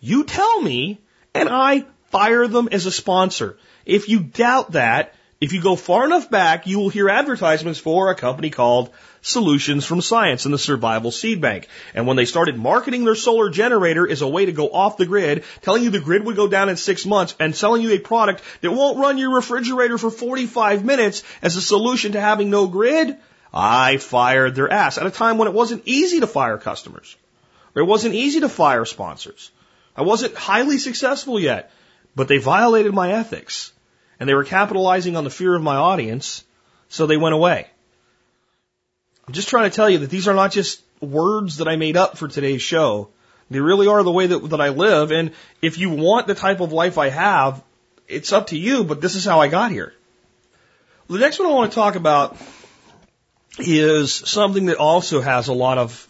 You 0.01 0.25
tell 0.25 0.61
me, 0.61 1.01
and 1.35 1.49
I 1.49 1.85
fire 2.11 2.47
them 2.47 2.69
as 2.73 2.87
a 2.87 2.91
sponsor. 2.91 3.57
If 3.85 4.09
you 4.09 4.21
doubt 4.21 4.73
that, 4.73 5.15
if 5.39 5.53
you 5.53 5.61
go 5.61 5.77
far 5.77 6.07
enough 6.07 6.31
back, 6.31 6.67
you 6.67 6.79
will 6.79 6.89
hear 6.89 7.11
advertisements 7.11 7.79
for 7.79 8.11
a 8.11 8.15
company 8.15 8.49
called 8.49 8.91
Solutions 9.21 9.85
from 9.85 10.01
Science 10.01 10.47
and 10.47 10.55
the 10.55 10.59
Survival 10.59 11.11
Seed 11.11 11.43
Bank. 11.43 11.69
And 11.95 12.07
when 12.07 12.17
they 12.17 12.25
started 12.25 12.57
marketing 12.57 13.05
their 13.05 13.15
solar 13.15 13.51
generator 13.51 14.09
as 14.09 14.23
a 14.23 14.29
way 14.29 14.47
to 14.47 14.53
go 14.53 14.71
off 14.71 14.97
the 14.97 15.05
grid, 15.05 15.45
telling 15.61 15.83
you 15.83 15.91
the 15.91 16.01
grid 16.01 16.25
would 16.25 16.37
go 16.37 16.49
down 16.49 16.71
in 16.71 16.77
six 16.77 17.05
months 17.05 17.35
and 17.39 17.55
selling 17.55 17.83
you 17.83 17.91
a 17.91 17.99
product 17.99 18.43
that 18.63 18.71
won't 18.71 18.99
run 18.99 19.19
your 19.19 19.35
refrigerator 19.35 19.99
for 19.99 20.11
45 20.11 20.85
minutes 20.85 21.23
as 21.43 21.57
a 21.57 21.61
solution 21.61 22.13
to 22.13 22.21
having 22.21 22.49
no 22.49 22.67
grid, 22.67 23.19
I 23.53 23.99
fired 23.99 24.55
their 24.55 24.73
ass 24.73 24.97
at 24.97 25.07
a 25.07 25.11
time 25.11 25.37
when 25.37 25.49
it 25.49 25.55
wasn't 25.55 25.83
easy 25.85 26.21
to 26.21 26.27
fire 26.27 26.57
customers. 26.57 27.15
It 27.75 27.83
wasn't 27.83 28.15
easy 28.15 28.41
to 28.41 28.49
fire 28.49 28.87
sponsors. 28.87 29.51
I 29.95 30.03
wasn't 30.03 30.35
highly 30.35 30.79
successful 30.79 31.39
yet, 31.39 31.71
but 32.17 32.27
they 32.27 32.39
violated 32.39 32.95
my 32.95 33.13
ethics. 33.13 33.73
And 34.19 34.29
they 34.29 34.35
were 34.35 34.45
capitalizing 34.45 35.17
on 35.17 35.25
the 35.25 35.31
fear 35.31 35.55
of 35.55 35.63
my 35.63 35.77
audience, 35.77 36.43
so 36.89 37.07
they 37.07 37.19
went 37.19 37.35
away. 37.35 37.69
I'm 39.29 39.35
just 39.35 39.49
trying 39.49 39.71
to 39.71 39.77
tell 39.77 39.91
you 39.91 39.99
that 39.99 40.11
these 40.11 40.27
are 40.27 40.35
not 40.35 40.53
just 40.53 40.83
words 41.01 41.59
that 41.59 41.69
I 41.69 41.77
made 41.77 41.97
up 41.97 42.17
for 42.17 42.27
today's 42.27 42.63
show. 42.63 43.11
They 43.51 43.61
really 43.61 43.87
are 43.87 44.03
the 44.03 44.11
way 44.11 44.27
that, 44.29 44.51
that 44.51 44.61
I 44.61 44.71
live. 44.71 45.13
And 45.13 45.33
if 45.61 45.79
you 45.79 45.91
want 45.91 46.27
the 46.27 46.35
type 46.35 46.61
of 46.61 46.73
life 46.73 46.97
I 46.97 47.11
have, 47.11 47.63
it's 48.09 48.33
up 48.33 48.49
to 48.49 48.59
you, 48.59 48.85
but 48.85 49.01
this 49.01 49.15
is 49.15 49.25
how 49.25 49.41
I 49.41 49.49
got 49.49 49.71
here. 49.71 49.93
The 51.09 51.19
next 51.19 51.39
one 51.39 51.49
I 51.49 51.53
want 51.53 51.71
to 51.71 51.75
talk 51.75 51.97
about 51.97 52.37
is 53.59 54.13
something 54.13 54.67
that 54.67 54.79
also 54.79 55.21
has 55.21 55.49
a 55.49 55.53
lot 55.53 55.79
of 55.79 56.09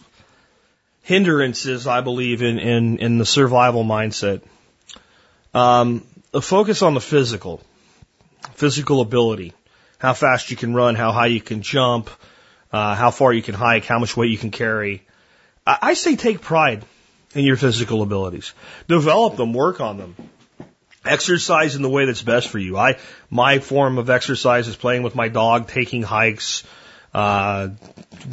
hindrances, 1.03 1.85
I 1.85 2.01
believe, 2.01 2.41
in, 2.41 2.59
in, 2.59 2.97
in 2.99 3.17
the 3.17 3.25
survival 3.25 3.83
mindset. 3.83 4.41
Um, 5.57 6.03
a 6.35 6.41
focus 6.41 6.83
on 6.83 6.93
the 6.93 7.01
physical, 7.01 7.61
physical 8.53 9.01
ability, 9.01 9.53
how 9.97 10.13
fast 10.13 10.51
you 10.51 10.57
can 10.57 10.75
run, 10.75 10.93
how 10.93 11.11
high 11.11 11.27
you 11.27 11.41
can 11.41 11.63
jump, 11.63 12.11
uh, 12.71 12.93
how 12.93 13.09
far 13.09 13.33
you 13.33 13.41
can 13.41 13.55
hike, 13.55 13.85
how 13.85 13.97
much 13.97 14.15
weight 14.15 14.29
you 14.29 14.37
can 14.37 14.51
carry. 14.51 15.01
I, 15.65 15.77
I 15.81 15.93
say 15.95 16.15
take 16.15 16.41
pride 16.41 16.85
in 17.33 17.43
your 17.43 17.57
physical 17.57 18.03
abilities. 18.03 18.53
Develop 18.87 19.37
them, 19.37 19.51
work 19.51 19.81
on 19.81 19.97
them. 19.97 20.15
Exercise 21.03 21.75
in 21.75 21.81
the 21.81 21.89
way 21.89 22.05
that's 22.05 22.21
best 22.21 22.49
for 22.49 22.59
you. 22.59 22.77
I, 22.77 22.99
my 23.31 23.57
form 23.57 23.97
of 23.97 24.11
exercise 24.11 24.67
is 24.67 24.75
playing 24.75 25.01
with 25.01 25.15
my 25.15 25.27
dog, 25.27 25.69
taking 25.69 26.03
hikes, 26.03 26.65
uh, 27.15 27.69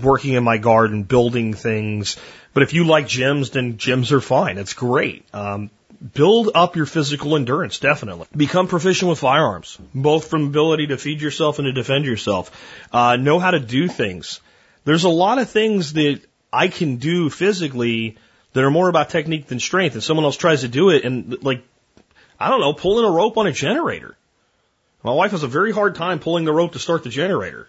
working 0.02 0.34
in 0.34 0.44
my 0.44 0.58
garden, 0.58 1.04
building 1.04 1.54
things, 1.54 2.18
but 2.52 2.62
if 2.62 2.74
you 2.74 2.84
like 2.84 3.06
gyms, 3.06 3.50
then 3.50 3.78
gyms 3.78 4.12
are 4.12 4.20
fine. 4.20 4.58
It's 4.58 4.74
great. 4.74 5.24
Um, 5.32 5.70
build 6.12 6.50
up 6.54 6.76
your 6.76 6.86
physical 6.86 7.36
endurance, 7.36 7.78
definitely. 7.78 8.26
Become 8.36 8.68
proficient 8.68 9.08
with 9.08 9.18
firearms, 9.18 9.78
both 9.94 10.28
from 10.28 10.46
ability 10.46 10.88
to 10.88 10.98
feed 10.98 11.22
yourself 11.22 11.58
and 11.58 11.66
to 11.66 11.72
defend 11.72 12.04
yourself. 12.04 12.50
Uh, 12.92 13.16
know 13.16 13.38
how 13.38 13.50
to 13.50 13.60
do 13.60 13.88
things. 13.88 14.40
There's 14.84 15.04
a 15.04 15.08
lot 15.08 15.38
of 15.38 15.48
things 15.48 15.94
that 15.94 16.20
I 16.52 16.68
can 16.68 16.96
do 16.96 17.30
physically 17.30 18.16
that 18.52 18.62
are 18.62 18.70
more 18.70 18.88
about 18.88 19.10
technique 19.10 19.46
than 19.46 19.60
strength, 19.60 19.94
and 19.94 20.02
someone 20.02 20.24
else 20.24 20.36
tries 20.36 20.60
to 20.60 20.68
do 20.68 20.90
it 20.90 21.04
and 21.04 21.42
like, 21.42 21.64
I 22.38 22.50
don't 22.50 22.60
know, 22.60 22.72
pulling 22.72 23.04
a 23.04 23.10
rope 23.10 23.38
on 23.38 23.46
a 23.46 23.52
generator. 23.52 24.16
My 25.02 25.12
wife 25.12 25.32
has 25.32 25.42
a 25.42 25.48
very 25.48 25.72
hard 25.72 25.94
time 25.94 26.18
pulling 26.18 26.44
the 26.44 26.52
rope 26.52 26.72
to 26.72 26.78
start 26.78 27.02
the 27.02 27.10
generator. 27.10 27.68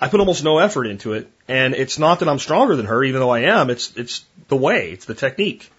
I 0.00 0.08
put 0.08 0.20
almost 0.20 0.42
no 0.42 0.58
effort 0.58 0.86
into 0.86 1.12
it, 1.12 1.30
and 1.46 1.74
it's 1.74 1.98
not 1.98 2.18
that 2.18 2.28
I'm 2.28 2.38
stronger 2.38 2.74
than 2.74 2.86
her, 2.86 3.02
even 3.04 3.20
though 3.20 3.30
I 3.30 3.40
am. 3.40 3.70
It's 3.70 3.96
it's 3.96 4.24
the 4.48 4.56
way, 4.56 4.90
it's 4.90 5.04
the 5.04 5.14
technique. 5.14 5.70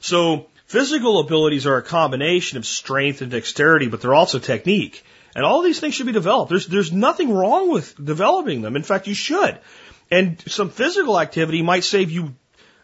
So 0.00 0.46
physical 0.70 1.18
abilities 1.18 1.66
are 1.66 1.78
a 1.78 1.82
combination 1.82 2.56
of 2.56 2.64
strength 2.64 3.22
and 3.22 3.30
dexterity, 3.32 3.88
but 3.88 4.00
they're 4.00 4.14
also 4.14 4.38
technique. 4.38 5.02
And 5.34 5.44
all 5.44 5.62
these 5.62 5.80
things 5.80 5.94
should 5.94 6.06
be 6.06 6.12
developed. 6.12 6.50
There's 6.50 6.68
there's 6.68 6.92
nothing 6.92 7.32
wrong 7.32 7.70
with 7.70 7.94
developing 8.12 8.62
them. 8.62 8.76
In 8.76 8.84
fact, 8.84 9.08
you 9.08 9.14
should. 9.14 9.58
And 10.12 10.40
some 10.46 10.70
physical 10.70 11.18
activity 11.18 11.62
might 11.62 11.82
save 11.82 12.12
you 12.12 12.34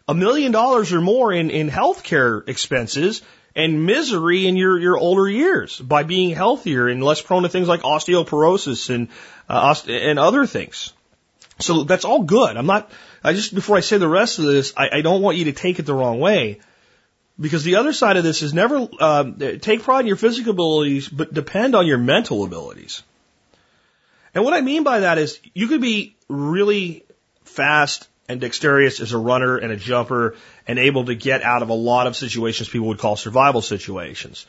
a 0.05 0.13
million 0.13 0.51
dollars 0.51 0.91
or 0.91 0.99
more 1.01 1.31
in, 1.31 1.49
in 1.49 1.69
healthcare 1.69 2.47
expenses 2.47 3.21
and 3.55 3.85
misery 3.85 4.47
in 4.47 4.57
your, 4.57 4.77
your 4.79 4.97
older 4.97 5.27
years 5.29 5.79
by 5.79 6.03
being 6.03 6.35
healthier 6.35 6.87
and 6.87 7.01
less 7.01 7.21
prone 7.21 7.43
to 7.43 7.49
things 7.49 7.67
like 7.69 7.81
osteoporosis 7.81 8.89
and, 8.93 9.07
uh, 9.49 9.75
and 9.87 10.19
other 10.19 10.45
things. 10.45 10.93
So 11.59 11.83
that's 11.83 12.05
all 12.05 12.23
good. 12.23 12.55
I'm 12.55 12.67
not, 12.67 12.91
I 13.23 13.33
just, 13.33 13.55
before 13.55 13.77
I 13.77 13.81
say 13.81 13.97
the 13.97 14.07
rest 14.07 14.39
of 14.39 14.45
this, 14.45 14.73
I, 14.77 14.89
I 14.99 15.01
don't 15.01 15.21
want 15.21 15.37
you 15.37 15.45
to 15.45 15.53
take 15.53 15.79
it 15.79 15.85
the 15.85 15.93
wrong 15.93 16.19
way. 16.19 16.59
Because 17.39 17.63
the 17.63 17.75
other 17.75 17.93
side 17.93 18.17
of 18.17 18.23
this 18.23 18.41
is 18.41 18.53
never, 18.53 18.87
um, 18.99 19.37
take 19.61 19.83
pride 19.83 20.01
in 20.01 20.07
your 20.07 20.15
physical 20.15 20.51
abilities, 20.51 21.07
but 21.07 21.33
depend 21.33 21.75
on 21.75 21.85
your 21.85 21.99
mental 21.99 22.43
abilities. 22.43 23.03
And 24.33 24.43
what 24.43 24.53
I 24.53 24.61
mean 24.61 24.83
by 24.83 25.01
that 25.01 25.17
is 25.17 25.39
you 25.53 25.67
could 25.67 25.81
be 25.81 26.15
really 26.27 27.05
fast 27.43 28.07
and 28.27 28.41
dexterous 28.41 28.99
as 28.99 29.13
a 29.13 29.17
runner 29.17 29.57
and 29.57 29.71
a 29.71 29.77
jumper 29.77 30.35
and 30.67 30.77
able 30.79 31.05
to 31.05 31.15
get 31.15 31.43
out 31.43 31.61
of 31.61 31.69
a 31.69 31.73
lot 31.73 32.07
of 32.07 32.15
situations 32.15 32.69
people 32.69 32.87
would 32.87 32.99
call 32.99 33.15
survival 33.15 33.61
situations. 33.61 34.45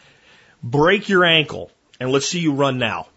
Break 0.62 1.08
your 1.08 1.24
ankle 1.24 1.70
and 2.00 2.10
let's 2.10 2.26
see 2.26 2.40
you 2.40 2.54
run 2.54 2.78
now. 2.78 3.08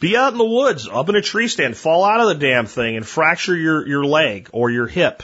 Be 0.00 0.16
out 0.16 0.32
in 0.32 0.38
the 0.38 0.44
woods, 0.44 0.88
up 0.90 1.10
in 1.10 1.14
a 1.14 1.22
tree 1.22 1.46
stand, 1.46 1.76
fall 1.76 2.04
out 2.04 2.20
of 2.20 2.28
the 2.28 2.46
damn 2.46 2.64
thing 2.64 2.96
and 2.96 3.06
fracture 3.06 3.56
your, 3.56 3.86
your 3.86 4.04
leg 4.04 4.48
or 4.52 4.70
your 4.70 4.86
hip 4.86 5.22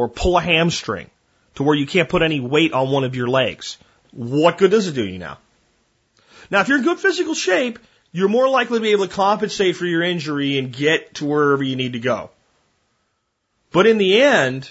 or 0.00 0.08
pull 0.08 0.38
a 0.38 0.40
hamstring 0.40 1.10
to 1.56 1.62
where 1.62 1.76
you 1.76 1.86
can't 1.86 2.08
put 2.08 2.22
any 2.22 2.40
weight 2.40 2.72
on 2.72 2.90
one 2.90 3.04
of 3.04 3.14
your 3.14 3.28
legs. 3.28 3.76
What 4.12 4.56
good 4.56 4.70
does 4.70 4.86
it 4.86 4.94
do 4.94 5.06
you 5.06 5.18
now? 5.18 5.38
Now, 6.50 6.60
if 6.60 6.68
you're 6.68 6.78
in 6.78 6.84
good 6.84 6.98
physical 6.98 7.34
shape, 7.34 7.78
you're 8.12 8.30
more 8.30 8.48
likely 8.48 8.78
to 8.78 8.82
be 8.82 8.92
able 8.92 9.06
to 9.06 9.12
compensate 9.12 9.76
for 9.76 9.84
your 9.84 10.02
injury 10.02 10.56
and 10.56 10.72
get 10.72 11.16
to 11.16 11.26
wherever 11.26 11.62
you 11.62 11.76
need 11.76 11.92
to 11.92 12.00
go. 12.00 12.30
But 13.72 13.86
in 13.86 13.98
the 13.98 14.22
end, 14.22 14.70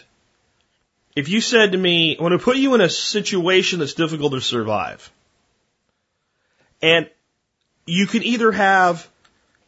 if 1.15 1.30
you 1.30 1.41
said 1.41 1.73
to 1.73 1.77
me, 1.77 2.17
I 2.17 2.23
want 2.23 2.34
to 2.34 2.39
put 2.39 2.57
you 2.57 2.73
in 2.73 2.82
a 2.82 2.89
situation 2.89 3.80
that's 3.80 3.93
difficult 3.93 4.34
to 4.34 4.41
survive, 4.41 5.11
and 6.82 7.07
you 7.86 8.07
can 8.07 8.23
either 8.23 8.51
have 8.51 9.07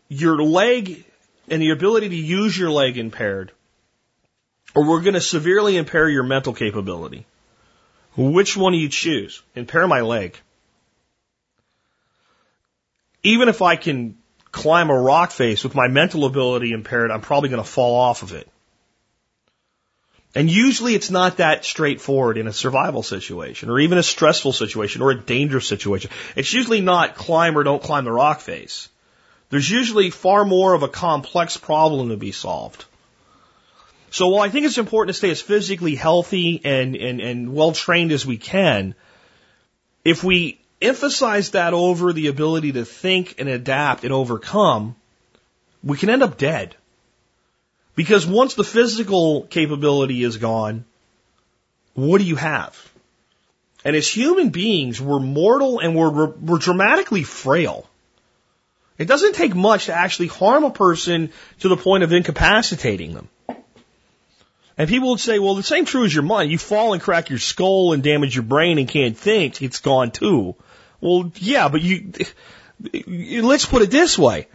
your 0.09 0.41
leg 0.41 1.05
and 1.49 1.61
the 1.61 1.69
ability 1.69 2.09
to 2.09 2.15
use 2.15 2.57
your 2.57 2.71
leg 2.71 2.97
impaired, 2.97 3.51
or 4.75 4.87
we're 4.87 5.01
going 5.01 5.15
to 5.15 5.21
severely 5.21 5.77
impair 5.77 6.09
your 6.09 6.23
mental 6.23 6.53
capability. 6.53 7.25
Which 8.15 8.57
one 8.57 8.73
do 8.73 8.79
you 8.79 8.89
choose? 8.89 9.41
Impair 9.55 9.87
my 9.87 10.01
leg 10.01 10.37
even 13.23 13.49
if 13.49 13.61
I 13.61 13.75
can 13.75 14.17
climb 14.51 14.89
a 14.89 14.99
rock 14.99 15.31
face 15.31 15.63
with 15.63 15.75
my 15.75 15.87
mental 15.87 16.25
ability 16.25 16.71
impaired, 16.73 17.11
I'm 17.11 17.21
probably 17.21 17.49
going 17.49 17.63
to 17.63 17.69
fall 17.69 17.95
off 17.95 18.23
of 18.23 18.33
it. 18.33 18.47
And 20.33 20.49
usually 20.49 20.95
it's 20.95 21.09
not 21.09 21.37
that 21.37 21.65
straightforward 21.65 22.37
in 22.37 22.47
a 22.47 22.53
survival 22.53 23.03
situation 23.03 23.69
or 23.69 23.79
even 23.79 23.97
a 23.97 24.03
stressful 24.03 24.53
situation 24.53 25.01
or 25.01 25.11
a 25.11 25.19
dangerous 25.19 25.67
situation. 25.67 26.09
It's 26.37 26.53
usually 26.53 26.79
not 26.79 27.15
climb 27.15 27.57
or 27.57 27.63
don't 27.63 27.83
climb 27.83 28.05
the 28.05 28.11
rock 28.11 28.39
face. 28.39 28.87
There's 29.49 29.69
usually 29.69 30.09
far 30.09 30.45
more 30.45 30.73
of 30.73 30.83
a 30.83 30.87
complex 30.87 31.57
problem 31.57 32.09
to 32.09 32.17
be 32.17 32.31
solved. 32.31 32.85
So 34.11 34.27
while 34.27 34.43
I 34.43 34.49
think 34.49 34.65
it's 34.65 34.77
important 34.77 35.15
to 35.15 35.17
stay 35.17 35.31
as 35.31 35.41
physically 35.41 35.95
healthy 35.95 36.61
and, 36.65 36.97
and, 36.97 37.21
and 37.21 37.53
well 37.53 37.71
trained 37.71 38.11
as 38.11 38.25
we 38.25 38.37
can, 38.37 38.93
if 40.03 40.21
we 40.21 40.59
emphasize 40.81 41.51
that 41.51 41.73
over 41.73 42.11
the 42.11 42.27
ability 42.27 42.73
to 42.73 42.83
think 42.83 43.35
and 43.39 43.47
adapt 43.47 44.03
and 44.03 44.11
overcome, 44.11 44.97
we 45.81 45.97
can 45.97 46.09
end 46.09 46.23
up 46.23 46.37
dead. 46.37 46.75
Because 47.95 48.27
once 48.27 48.55
the 48.55 48.65
physical 48.65 49.43
capability 49.43 50.23
is 50.23 50.35
gone, 50.37 50.83
what 51.93 52.17
do 52.17 52.25
you 52.25 52.35
have? 52.35 52.91
And 53.85 53.95
as 53.95 54.09
human 54.09 54.49
beings, 54.49 54.99
we're 54.99 55.19
mortal 55.19 55.79
and 55.79 55.95
we're, 55.95 56.27
we're 56.27 56.57
dramatically 56.57 57.23
frail. 57.23 57.87
It 58.97 59.07
doesn't 59.07 59.35
take 59.35 59.55
much 59.55 59.85
to 59.85 59.93
actually 59.93 60.27
harm 60.27 60.65
a 60.65 60.69
person 60.69 61.31
to 61.61 61.69
the 61.69 61.77
point 61.77 62.03
of 62.03 62.11
incapacitating 62.11 63.13
them. 63.13 63.29
And 64.77 64.89
people 64.89 65.09
would 65.09 65.19
say, 65.19 65.39
well, 65.39 65.55
the 65.55 65.63
same 65.63 65.85
true 65.85 66.05
as 66.05 66.13
your 66.13 66.23
mind. 66.23 66.51
You 66.51 66.57
fall 66.57 66.93
and 66.93 67.01
crack 67.01 67.29
your 67.29 67.39
skull 67.39 67.93
and 67.93 68.01
damage 68.01 68.35
your 68.35 68.43
brain 68.43 68.77
and 68.77 68.87
can't 68.87 69.17
think, 69.17 69.61
it's 69.61 69.79
gone 69.79 70.11
too. 70.11 70.55
Well, 71.01 71.31
yeah, 71.35 71.67
but 71.67 71.81
you, 71.81 72.11
let's 73.41 73.65
put 73.65 73.81
it 73.81 73.91
this 73.91 74.17
way. 74.17 74.47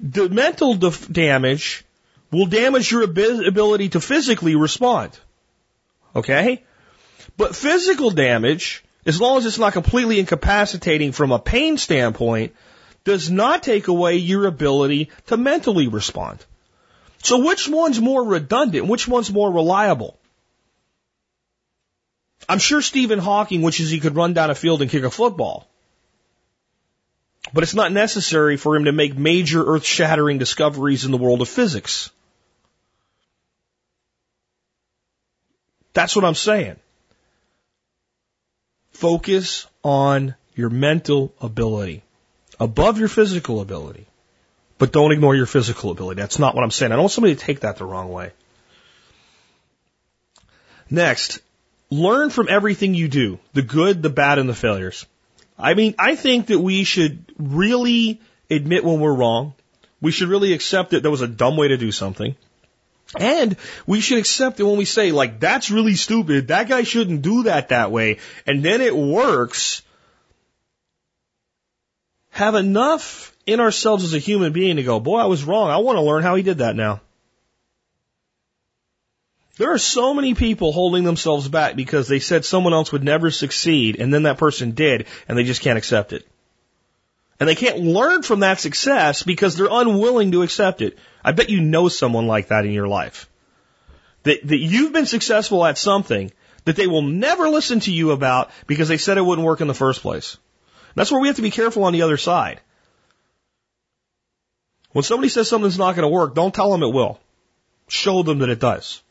The 0.00 0.28
mental 0.28 0.74
damage 0.74 1.84
will 2.30 2.46
damage 2.46 2.90
your 2.90 3.02
ability 3.02 3.90
to 3.90 4.00
physically 4.00 4.56
respond. 4.56 5.18
Okay? 6.14 6.64
But 7.36 7.54
physical 7.54 8.10
damage, 8.10 8.84
as 9.06 9.20
long 9.20 9.38
as 9.38 9.46
it's 9.46 9.58
not 9.58 9.72
completely 9.72 10.18
incapacitating 10.18 11.12
from 11.12 11.32
a 11.32 11.38
pain 11.38 11.78
standpoint, 11.78 12.54
does 13.04 13.30
not 13.30 13.62
take 13.62 13.88
away 13.88 14.16
your 14.16 14.46
ability 14.46 15.10
to 15.26 15.36
mentally 15.36 15.88
respond. 15.88 16.44
So 17.22 17.38
which 17.38 17.68
one's 17.68 18.00
more 18.00 18.24
redundant? 18.24 18.86
Which 18.86 19.06
one's 19.06 19.32
more 19.32 19.50
reliable? 19.50 20.18
I'm 22.48 22.58
sure 22.58 22.82
Stephen 22.82 23.20
Hawking 23.20 23.62
wishes 23.62 23.90
he 23.90 24.00
could 24.00 24.16
run 24.16 24.32
down 24.32 24.50
a 24.50 24.56
field 24.56 24.82
and 24.82 24.90
kick 24.90 25.04
a 25.04 25.10
football. 25.10 25.68
But 27.54 27.62
it's 27.62 27.74
not 27.74 27.92
necessary 27.92 28.56
for 28.56 28.74
him 28.74 28.86
to 28.86 28.92
make 28.92 29.16
major 29.16 29.64
earth 29.64 29.84
shattering 29.84 30.38
discoveries 30.38 31.04
in 31.04 31.12
the 31.12 31.16
world 31.16 31.42
of 31.42 31.48
physics. 31.48 32.10
That's 35.92 36.16
what 36.16 36.24
I'm 36.24 36.34
saying. 36.34 36.76
Focus 38.92 39.66
on 39.84 40.34
your 40.54 40.70
mental 40.70 41.32
ability 41.40 42.02
above 42.58 42.98
your 42.98 43.08
physical 43.08 43.60
ability. 43.60 44.06
But 44.82 44.90
don't 44.90 45.12
ignore 45.12 45.36
your 45.36 45.46
physical 45.46 45.92
ability. 45.92 46.20
That's 46.20 46.40
not 46.40 46.56
what 46.56 46.64
I'm 46.64 46.72
saying. 46.72 46.90
I 46.90 46.96
don't 46.96 47.04
want 47.04 47.12
somebody 47.12 47.36
to 47.36 47.40
take 47.40 47.60
that 47.60 47.76
the 47.76 47.84
wrong 47.84 48.10
way. 48.10 48.32
Next, 50.90 51.38
learn 51.88 52.30
from 52.30 52.48
everything 52.48 52.96
you 52.96 53.06
do 53.06 53.38
the 53.52 53.62
good, 53.62 54.02
the 54.02 54.10
bad, 54.10 54.40
and 54.40 54.48
the 54.48 54.56
failures. 54.56 55.06
I 55.56 55.74
mean, 55.74 55.94
I 56.00 56.16
think 56.16 56.48
that 56.48 56.58
we 56.58 56.82
should 56.82 57.24
really 57.38 58.20
admit 58.50 58.82
when 58.82 58.98
we're 58.98 59.14
wrong. 59.14 59.54
We 60.00 60.10
should 60.10 60.28
really 60.28 60.52
accept 60.52 60.90
that 60.90 61.02
there 61.02 61.12
was 61.12 61.22
a 61.22 61.28
dumb 61.28 61.56
way 61.56 61.68
to 61.68 61.76
do 61.76 61.92
something. 61.92 62.34
And 63.14 63.56
we 63.86 64.00
should 64.00 64.18
accept 64.18 64.56
that 64.56 64.66
when 64.66 64.78
we 64.78 64.84
say, 64.84 65.12
like, 65.12 65.38
that's 65.38 65.70
really 65.70 65.94
stupid. 65.94 66.48
That 66.48 66.68
guy 66.68 66.82
shouldn't 66.82 67.22
do 67.22 67.44
that 67.44 67.68
that 67.68 67.92
way. 67.92 68.18
And 68.48 68.64
then 68.64 68.80
it 68.80 68.96
works. 68.96 69.82
Have 72.32 72.54
enough 72.54 73.36
in 73.46 73.60
ourselves 73.60 74.04
as 74.04 74.14
a 74.14 74.18
human 74.18 74.52
being 74.52 74.76
to 74.76 74.82
go, 74.82 75.00
boy, 75.00 75.18
I 75.18 75.26
was 75.26 75.44
wrong. 75.44 75.70
I 75.70 75.76
want 75.78 75.96
to 75.96 76.02
learn 76.02 76.22
how 76.22 76.34
he 76.34 76.42
did 76.42 76.58
that 76.58 76.74
now. 76.74 77.02
There 79.58 79.72
are 79.72 79.78
so 79.78 80.14
many 80.14 80.34
people 80.34 80.72
holding 80.72 81.04
themselves 81.04 81.46
back 81.46 81.76
because 81.76 82.08
they 82.08 82.20
said 82.20 82.44
someone 82.44 82.72
else 82.72 82.90
would 82.90 83.04
never 83.04 83.30
succeed 83.30 83.96
and 84.00 84.12
then 84.12 84.22
that 84.22 84.38
person 84.38 84.70
did 84.70 85.06
and 85.28 85.36
they 85.36 85.44
just 85.44 85.60
can't 85.60 85.76
accept 85.76 86.14
it. 86.14 86.26
And 87.38 87.46
they 87.46 87.54
can't 87.54 87.80
learn 87.80 88.22
from 88.22 88.40
that 88.40 88.60
success 88.60 89.22
because 89.22 89.54
they're 89.54 89.68
unwilling 89.70 90.32
to 90.32 90.42
accept 90.42 90.80
it. 90.80 90.98
I 91.22 91.32
bet 91.32 91.50
you 91.50 91.60
know 91.60 91.88
someone 91.88 92.26
like 92.26 92.48
that 92.48 92.64
in 92.64 92.72
your 92.72 92.88
life. 92.88 93.28
That, 94.22 94.46
that 94.46 94.58
you've 94.58 94.92
been 94.92 95.06
successful 95.06 95.64
at 95.66 95.76
something 95.76 96.32
that 96.64 96.76
they 96.76 96.86
will 96.86 97.02
never 97.02 97.50
listen 97.50 97.80
to 97.80 97.92
you 97.92 98.12
about 98.12 98.50
because 98.66 98.88
they 98.88 98.96
said 98.96 99.18
it 99.18 99.22
wouldn't 99.22 99.46
work 99.46 99.60
in 99.60 99.68
the 99.68 99.74
first 99.74 100.00
place. 100.00 100.38
That's 100.94 101.10
where 101.10 101.20
we 101.20 101.28
have 101.28 101.36
to 101.36 101.42
be 101.42 101.50
careful 101.50 101.84
on 101.84 101.92
the 101.92 102.02
other 102.02 102.16
side. 102.16 102.60
When 104.92 105.02
somebody 105.02 105.28
says 105.28 105.48
something's 105.48 105.78
not 105.78 105.96
going 105.96 106.08
to 106.08 106.14
work, 106.14 106.34
don't 106.34 106.54
tell 106.54 106.70
them 106.70 106.82
it 106.82 106.92
will. 106.92 107.18
Show 107.88 108.22
them 108.22 108.40
that 108.40 108.50
it 108.50 108.60
does. 108.60 109.02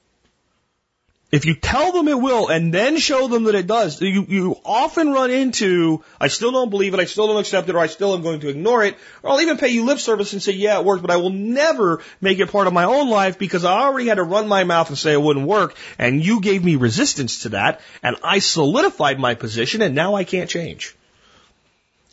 If 1.31 1.45
you 1.45 1.55
tell 1.55 1.93
them 1.93 2.09
it 2.09 2.19
will 2.19 2.49
and 2.49 2.73
then 2.73 2.97
show 2.97 3.29
them 3.29 3.45
that 3.45 3.55
it 3.55 3.65
does, 3.65 4.01
you, 4.01 4.25
you 4.27 4.57
often 4.65 5.13
run 5.13 5.31
into, 5.31 6.03
I 6.19 6.27
still 6.27 6.51
don't 6.51 6.69
believe 6.69 6.93
it, 6.93 6.99
I 6.99 7.05
still 7.05 7.27
don't 7.27 7.39
accept 7.39 7.69
it, 7.69 7.75
or 7.75 7.79
I 7.79 7.87
still 7.87 8.13
am 8.13 8.21
going 8.21 8.41
to 8.41 8.49
ignore 8.49 8.83
it, 8.83 8.97
or 9.23 9.29
I'll 9.29 9.39
even 9.39 9.57
pay 9.57 9.69
you 9.69 9.85
lip 9.85 9.99
service 9.99 10.33
and 10.33 10.43
say, 10.43 10.51
yeah, 10.51 10.77
it 10.77 10.85
worked, 10.85 11.01
but 11.01 11.09
I 11.09 11.15
will 11.15 11.29
never 11.29 12.01
make 12.19 12.39
it 12.39 12.51
part 12.51 12.67
of 12.67 12.73
my 12.73 12.83
own 12.83 13.09
life 13.09 13.39
because 13.39 13.63
I 13.63 13.79
already 13.79 14.09
had 14.09 14.15
to 14.15 14.23
run 14.23 14.49
my 14.49 14.65
mouth 14.65 14.89
and 14.89 14.97
say 14.97 15.13
it 15.13 15.21
wouldn't 15.21 15.47
work, 15.47 15.75
and 15.97 16.23
you 16.23 16.41
gave 16.41 16.65
me 16.65 16.75
resistance 16.75 17.43
to 17.43 17.49
that, 17.49 17.79
and 18.03 18.17
I 18.23 18.39
solidified 18.39 19.17
my 19.17 19.35
position, 19.35 19.81
and 19.81 19.95
now 19.95 20.15
I 20.15 20.25
can't 20.25 20.49
change. 20.49 20.97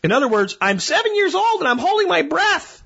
In 0.03 0.13
other 0.13 0.29
words, 0.29 0.57
I'm 0.61 0.79
seven 0.79 1.15
years 1.15 1.35
old 1.35 1.61
and 1.61 1.69
I'm 1.69 1.79
holding 1.79 2.09
my 2.09 2.23
breath. 2.23 2.83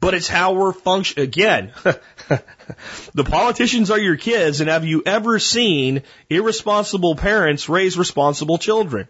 But 0.00 0.14
it's 0.14 0.28
how 0.28 0.52
we're 0.52 0.72
function. 0.72 1.22
Again, 1.22 1.72
the 3.14 3.24
politicians 3.24 3.90
are 3.90 3.98
your 3.98 4.16
kids, 4.16 4.60
and 4.60 4.70
have 4.70 4.84
you 4.84 5.02
ever 5.04 5.40
seen 5.40 6.04
irresponsible 6.30 7.16
parents 7.16 7.68
raise 7.68 7.98
responsible 7.98 8.58
children? 8.58 9.08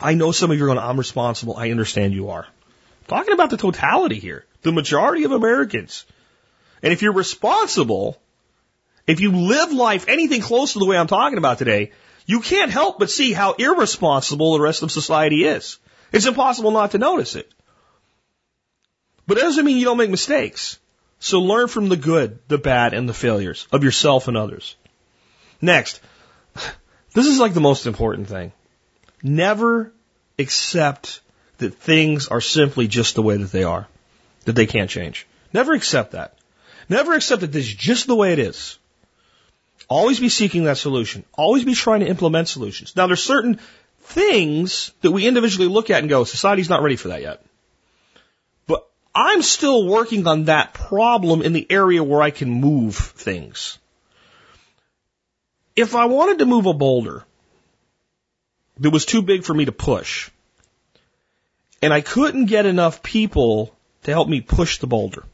I 0.00 0.14
know 0.14 0.30
some 0.32 0.50
of 0.50 0.58
you 0.58 0.64
are 0.64 0.66
going, 0.66 0.78
I'm 0.78 0.98
responsible. 0.98 1.56
I 1.56 1.70
understand 1.70 2.12
you 2.12 2.28
are. 2.28 2.44
I'm 2.44 3.06
talking 3.08 3.32
about 3.32 3.48
the 3.48 3.56
totality 3.56 4.18
here. 4.18 4.44
The 4.62 4.72
majority 4.72 5.24
of 5.24 5.32
Americans. 5.32 6.04
And 6.82 6.92
if 6.92 7.00
you're 7.00 7.14
responsible, 7.14 8.20
if 9.06 9.20
you 9.20 9.32
live 9.32 9.72
life 9.72 10.06
anything 10.06 10.42
close 10.42 10.74
to 10.74 10.78
the 10.78 10.86
way 10.86 10.98
I'm 10.98 11.06
talking 11.06 11.38
about 11.38 11.58
today, 11.58 11.92
you 12.28 12.40
can't 12.40 12.70
help 12.70 12.98
but 12.98 13.10
see 13.10 13.32
how 13.32 13.54
irresponsible 13.54 14.52
the 14.52 14.60
rest 14.60 14.82
of 14.82 14.92
society 14.92 15.44
is. 15.44 15.78
It's 16.12 16.26
impossible 16.26 16.70
not 16.70 16.90
to 16.90 16.98
notice 16.98 17.34
it. 17.34 17.50
But 19.26 19.38
it 19.38 19.40
doesn't 19.40 19.64
mean 19.64 19.78
you 19.78 19.86
don't 19.86 19.96
make 19.96 20.10
mistakes. 20.10 20.78
So 21.20 21.40
learn 21.40 21.68
from 21.68 21.88
the 21.88 21.96
good, 21.96 22.38
the 22.46 22.58
bad, 22.58 22.92
and 22.92 23.08
the 23.08 23.14
failures 23.14 23.66
of 23.72 23.82
yourself 23.82 24.28
and 24.28 24.36
others. 24.36 24.76
Next, 25.62 26.02
this 27.14 27.26
is 27.26 27.40
like 27.40 27.54
the 27.54 27.62
most 27.62 27.86
important 27.86 28.28
thing. 28.28 28.52
Never 29.22 29.90
accept 30.38 31.22
that 31.56 31.76
things 31.76 32.28
are 32.28 32.42
simply 32.42 32.88
just 32.88 33.14
the 33.14 33.22
way 33.22 33.38
that 33.38 33.52
they 33.52 33.64
are, 33.64 33.88
that 34.44 34.52
they 34.52 34.66
can't 34.66 34.90
change. 34.90 35.26
Never 35.54 35.72
accept 35.72 36.12
that. 36.12 36.36
Never 36.90 37.14
accept 37.14 37.40
that 37.40 37.52
this 37.52 37.68
is 37.68 37.74
just 37.74 38.06
the 38.06 38.14
way 38.14 38.34
it 38.34 38.38
is. 38.38 38.78
Always 39.88 40.20
be 40.20 40.28
seeking 40.28 40.64
that 40.64 40.76
solution. 40.76 41.24
Always 41.32 41.64
be 41.64 41.74
trying 41.74 42.00
to 42.00 42.06
implement 42.06 42.48
solutions. 42.48 42.94
Now, 42.94 43.06
there's 43.06 43.22
certain 43.22 43.58
things 44.02 44.92
that 45.00 45.10
we 45.10 45.26
individually 45.26 45.68
look 45.68 45.90
at 45.90 46.00
and 46.00 46.08
go, 46.08 46.24
society's 46.24 46.68
not 46.68 46.82
ready 46.82 46.96
for 46.96 47.08
that 47.08 47.22
yet. 47.22 47.42
But 48.66 48.86
I'm 49.14 49.42
still 49.42 49.86
working 49.86 50.26
on 50.26 50.44
that 50.44 50.74
problem 50.74 51.42
in 51.42 51.54
the 51.54 51.66
area 51.70 52.04
where 52.04 52.20
I 52.20 52.30
can 52.30 52.50
move 52.50 52.96
things. 52.96 53.78
If 55.74 55.94
I 55.94 56.06
wanted 56.06 56.40
to 56.40 56.46
move 56.46 56.66
a 56.66 56.74
boulder 56.74 57.24
that 58.78 58.90
was 58.90 59.06
too 59.06 59.22
big 59.22 59.44
for 59.44 59.54
me 59.54 59.64
to 59.64 59.72
push, 59.72 60.30
and 61.80 61.94
I 61.94 62.02
couldn't 62.02 62.46
get 62.46 62.66
enough 62.66 63.02
people 63.02 63.74
to 64.02 64.10
help 64.10 64.28
me 64.28 64.40
push 64.40 64.78
the 64.78 64.86
boulder, 64.86 65.24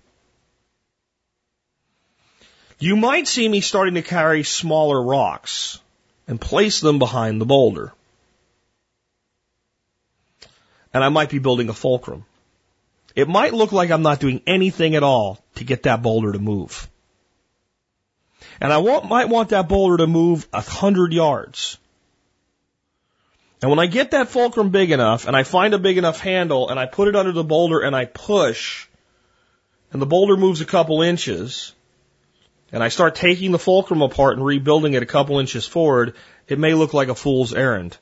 you 2.79 2.97
might 2.97 3.29
see 3.29 3.49
me 3.49 3.61
starting 3.61 3.95
to 3.95 4.03
carry 4.03 4.43
smaller 4.43 5.03
rocks 5.03 5.79
and 6.27 6.41
place 6.41 6.81
them 6.81 6.99
behind 6.99 7.41
the 7.41 7.47
boulder. 7.47 7.93
And 10.93 11.03
I 11.03 11.09
might 11.09 11.31
be 11.31 11.39
building 11.39 11.69
a 11.69 11.75
fulcrum. 11.75 12.25
It 13.15 13.29
might 13.29 13.55
look 13.55 13.73
like 13.73 13.91
I'm 13.91 14.03
not 14.03 14.21
doing 14.21 14.43
anything 14.47 14.95
at 14.95 15.03
all 15.03 15.43
to 15.57 15.65
get 15.65 15.85
that 15.85 16.03
boulder 16.03 16.33
to 16.33 16.39
move. 16.39 16.89
And 18.61 18.73
I 18.73 18.79
want, 18.79 19.09
might 19.09 19.29
want 19.29 19.51
that 19.51 19.69
boulder 19.69 19.99
to 19.99 20.07
move 20.07 20.49
a 20.53 20.61
hundred 20.61 21.13
yards. 21.13 21.79
And 23.61 23.71
when 23.71 23.79
I 23.79 23.87
get 23.87 24.11
that 24.11 24.29
fulcrum 24.29 24.71
big 24.71 24.91
enough 24.91 25.27
and 25.27 25.37
I 25.37 25.43
find 25.43 25.75
a 25.75 25.79
big 25.79 25.97
enough 25.97 26.21
handle 26.21 26.69
and 26.69 26.79
I 26.79 26.87
put 26.87 27.09
it 27.09 27.17
under 27.17 27.33
the 27.33 27.45
boulder 27.45 27.81
and 27.81 27.97
I 27.97 28.05
push 28.05 28.87
and 29.93 30.03
the 30.03 30.07
boulder 30.07 30.37
moves 30.37 30.61
a 30.61 30.67
couple 30.67 31.03
inches, 31.03 31.73
and 32.75 32.83
I 32.83 32.89
start 32.89 33.15
taking 33.15 33.53
the 33.53 33.59
fulcrum 33.61 34.03
apart 34.03 34.37
and 34.37 34.45
rebuilding 34.45 34.95
it 34.95 35.03
a 35.05 35.07
couple 35.07 35.39
inches 35.39 35.65
forward, 35.65 36.17
it 36.49 36.59
may 36.59 36.75
look 36.75 36.93
like 36.93 37.07
a 37.07 37.15
fool's 37.15 37.55
errand. 37.55 37.97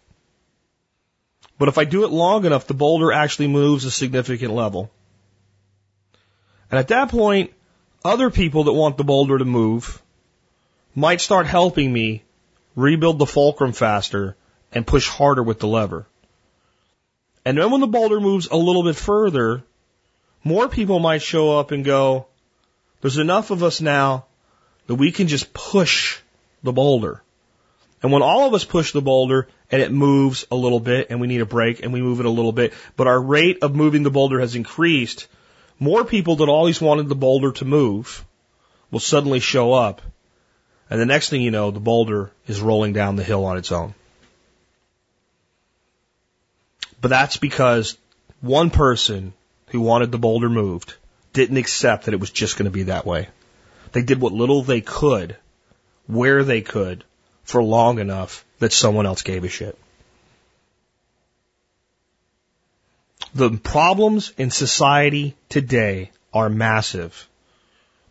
But 1.59 1.69
if 1.69 1.77
I 1.77 1.85
do 1.85 2.05
it 2.05 2.11
long 2.11 2.47
enough, 2.47 2.66
the 2.66 2.73
boulder 2.73 3.12
actually 3.12 3.49
moves 3.49 3.85
a 3.85 3.90
significant 3.90 4.55
level. 4.55 4.90
And 6.70 6.78
at 6.78 6.89
that 6.89 7.11
point, 7.11 7.53
other 8.03 8.31
people 8.31 8.65
that 8.65 8.73
want 8.73 8.97
the 8.97 9.05
boulder 9.05 9.36
to 9.36 9.44
move 9.44 10.01
might 10.94 11.20
start 11.20 11.47
helping 11.47 11.93
me 11.93 12.23
rebuild 12.74 13.19
the 13.19 13.27
fulcrum 13.27 13.73
faster 13.73 14.36
and 14.73 14.86
push 14.86 15.07
harder 15.07 15.43
with 15.43 15.59
the 15.59 15.69
lever. 15.69 16.07
And 17.44 17.59
then 17.59 17.70
when 17.70 17.82
the 17.82 17.86
boulder 17.86 18.20
moves 18.20 18.49
a 18.51 18.57
little 18.57 18.85
bit 18.85 18.97
further, 18.97 19.65
more 20.43 20.66
people 20.70 20.99
might 20.99 21.20
show 21.20 21.59
up 21.59 21.73
and 21.73 21.85
go, 21.85 22.27
there's 23.03 23.19
enough 23.19 23.51
of 23.51 23.62
us 23.62 23.82
now 23.82 24.24
that 24.86 24.94
we 24.94 25.12
can 25.12 25.28
just 25.28 25.52
push 25.52 26.18
the 26.62 26.72
boulder. 26.72 27.22
And 28.02 28.10
when 28.10 28.22
all 28.22 28.46
of 28.46 28.54
us 28.54 28.64
push 28.64 28.92
the 28.92 29.00
boulder 29.00 29.48
and 29.70 29.80
it 29.80 29.92
moves 29.92 30.44
a 30.50 30.56
little 30.56 30.80
bit 30.80 31.09
and 31.10 31.20
we 31.20 31.28
need 31.28 31.40
a 31.40 31.46
break 31.46 31.82
and 31.82 31.92
we 31.92 32.02
move 32.02 32.18
it 32.18 32.26
a 32.26 32.30
little 32.30 32.52
bit, 32.52 32.72
but 32.96 33.06
our 33.06 33.20
rate 33.20 33.59
of 33.62 33.76
moving 33.76 34.02
the 34.02 34.10
boulder 34.10 34.40
has 34.40 34.56
increased, 34.56 35.28
more 35.78 36.04
people 36.04 36.36
that 36.36 36.48
always 36.48 36.80
wanted 36.80 37.09
the 37.09 37.14
boulder 37.14 37.52
to 37.52 37.64
move 37.64 38.24
will 38.90 39.00
suddenly 39.00 39.40
show 39.40 39.72
up. 39.72 40.02
And 40.90 41.00
the 41.00 41.06
next 41.06 41.30
thing 41.30 41.42
you 41.42 41.50
know, 41.50 41.70
the 41.70 41.80
boulder 41.80 42.32
is 42.46 42.60
rolling 42.60 42.92
down 42.92 43.16
the 43.16 43.24
hill 43.24 43.44
on 43.44 43.56
its 43.56 43.72
own. 43.72 43.94
But 47.00 47.09
that's 47.09 47.36
because 47.36 47.96
one 48.40 48.70
person 48.70 49.32
who 49.68 49.80
wanted 49.80 50.12
the 50.12 50.18
boulder 50.18 50.48
moved 50.48 50.94
didn't 51.32 51.56
accept 51.56 52.04
that 52.04 52.14
it 52.14 52.20
was 52.20 52.30
just 52.30 52.56
going 52.56 52.66
to 52.66 52.70
be 52.70 52.84
that 52.84 53.06
way. 53.06 53.28
They 53.93 54.02
did 54.02 54.20
what 54.20 54.32
little 54.32 54.62
they 54.62 54.81
could, 54.81 55.36
where 56.06 56.44
they 56.44 56.62
could, 56.62 57.05
for 57.44 57.62
long 57.62 57.98
enough 57.98 58.44
that 58.59 58.73
someone 58.73 59.06
else 59.06 59.23
gave 59.23 59.44
a 59.44 59.48
shit. 59.48 59.78
The 63.35 63.51
problems 63.51 64.32
in 64.36 64.51
society 64.51 65.36
today 65.48 66.10
are 66.35 66.48
massive, 66.51 67.28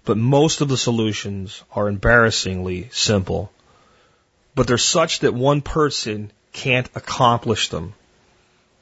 but 0.03 0.18
most 0.18 0.62
of 0.62 0.70
the 0.70 0.78
solutions 0.78 1.64
are 1.76 1.88
embarrassingly 1.88 2.90
simple. 2.91 3.52
But 4.56 4.68
they're 4.68 4.78
such 4.78 5.20
that 5.20 5.34
one 5.34 5.62
person 5.62 6.32
can't 6.53 6.90
accomplish 6.95 7.70
them. 7.70 7.94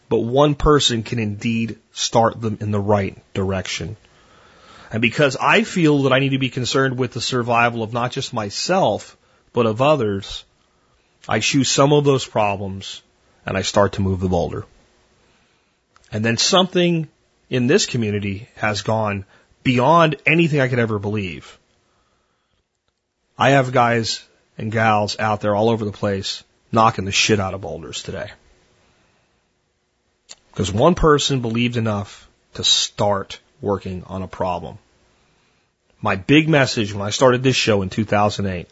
But 0.08 0.20
one 0.20 0.56
person 0.56 1.04
can 1.04 1.20
indeed 1.20 1.78
start 1.92 2.42
them 2.42 2.58
in 2.62 2.72
the 2.72 2.80
right 2.80 3.18
direction. 3.34 3.98
And 4.91 5.02
because 5.02 5.38
I 5.40 5.64
feel 5.64 6.03
that 6.03 6.14
I 6.14 6.20
need 6.20 6.30
to 6.30 6.40
be 6.40 6.49
concerned 6.49 6.98
with 6.98 7.11
the 7.11 7.22
survival 7.22 7.84
of 7.84 7.94
not 7.94 8.11
just 8.11 8.34
myself, 8.34 9.16
but 9.53 9.66
of 9.66 9.82
others, 9.82 10.44
I 11.28 11.40
choose 11.40 11.70
some 11.70 11.94
of 11.94 12.06
those 12.06 12.26
problems 12.26 13.02
and 13.45 13.57
I 13.57 13.61
start 13.61 13.94
to 13.94 14.02
move 14.02 14.20
the 14.20 14.30
boulder. 14.30 14.66
And 16.11 16.26
then 16.26 16.38
something 16.38 17.07
in 17.49 17.68
this 17.68 17.86
community 17.86 18.48
has 18.56 18.82
gone 18.82 19.26
beyond 19.64 20.16
anything 20.26 20.60
I 20.60 20.68
could 20.68 20.80
ever 20.80 20.98
believe. 20.98 21.60
I 23.38 23.52
have 23.52 23.72
guys 23.72 24.26
and 24.57 24.72
gals 24.72 25.20
out 25.20 25.41
there 25.41 25.56
all 25.56 25.70
over 25.70 25.86
the 25.86 25.91
place 25.91 26.44
knocking 26.72 27.06
the 27.06 27.11
shit 27.11 27.40
out 27.40 27.53
of 27.53 27.61
boulders 27.61 28.03
today. 28.03 28.32
Because 30.52 30.72
one 30.72 30.95
person 30.95 31.41
believed 31.41 31.78
enough 31.78 32.28
to 32.56 32.64
start 32.64 33.40
working 33.61 34.03
on 34.07 34.22
a 34.22 34.27
problem. 34.27 34.77
My 36.02 36.15
big 36.15 36.48
message 36.48 36.94
when 36.94 37.06
I 37.06 37.10
started 37.10 37.44
this 37.44 37.56
show 37.56 37.81
in 37.81 37.90
2008 37.90 38.68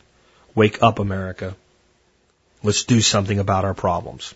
wake 0.55 0.81
up, 0.81 0.99
America. 0.99 1.55
Let's 2.63 2.83
do 2.83 2.99
something 3.01 3.37
about 3.37 3.63
our 3.63 3.75
problems. 3.75 4.33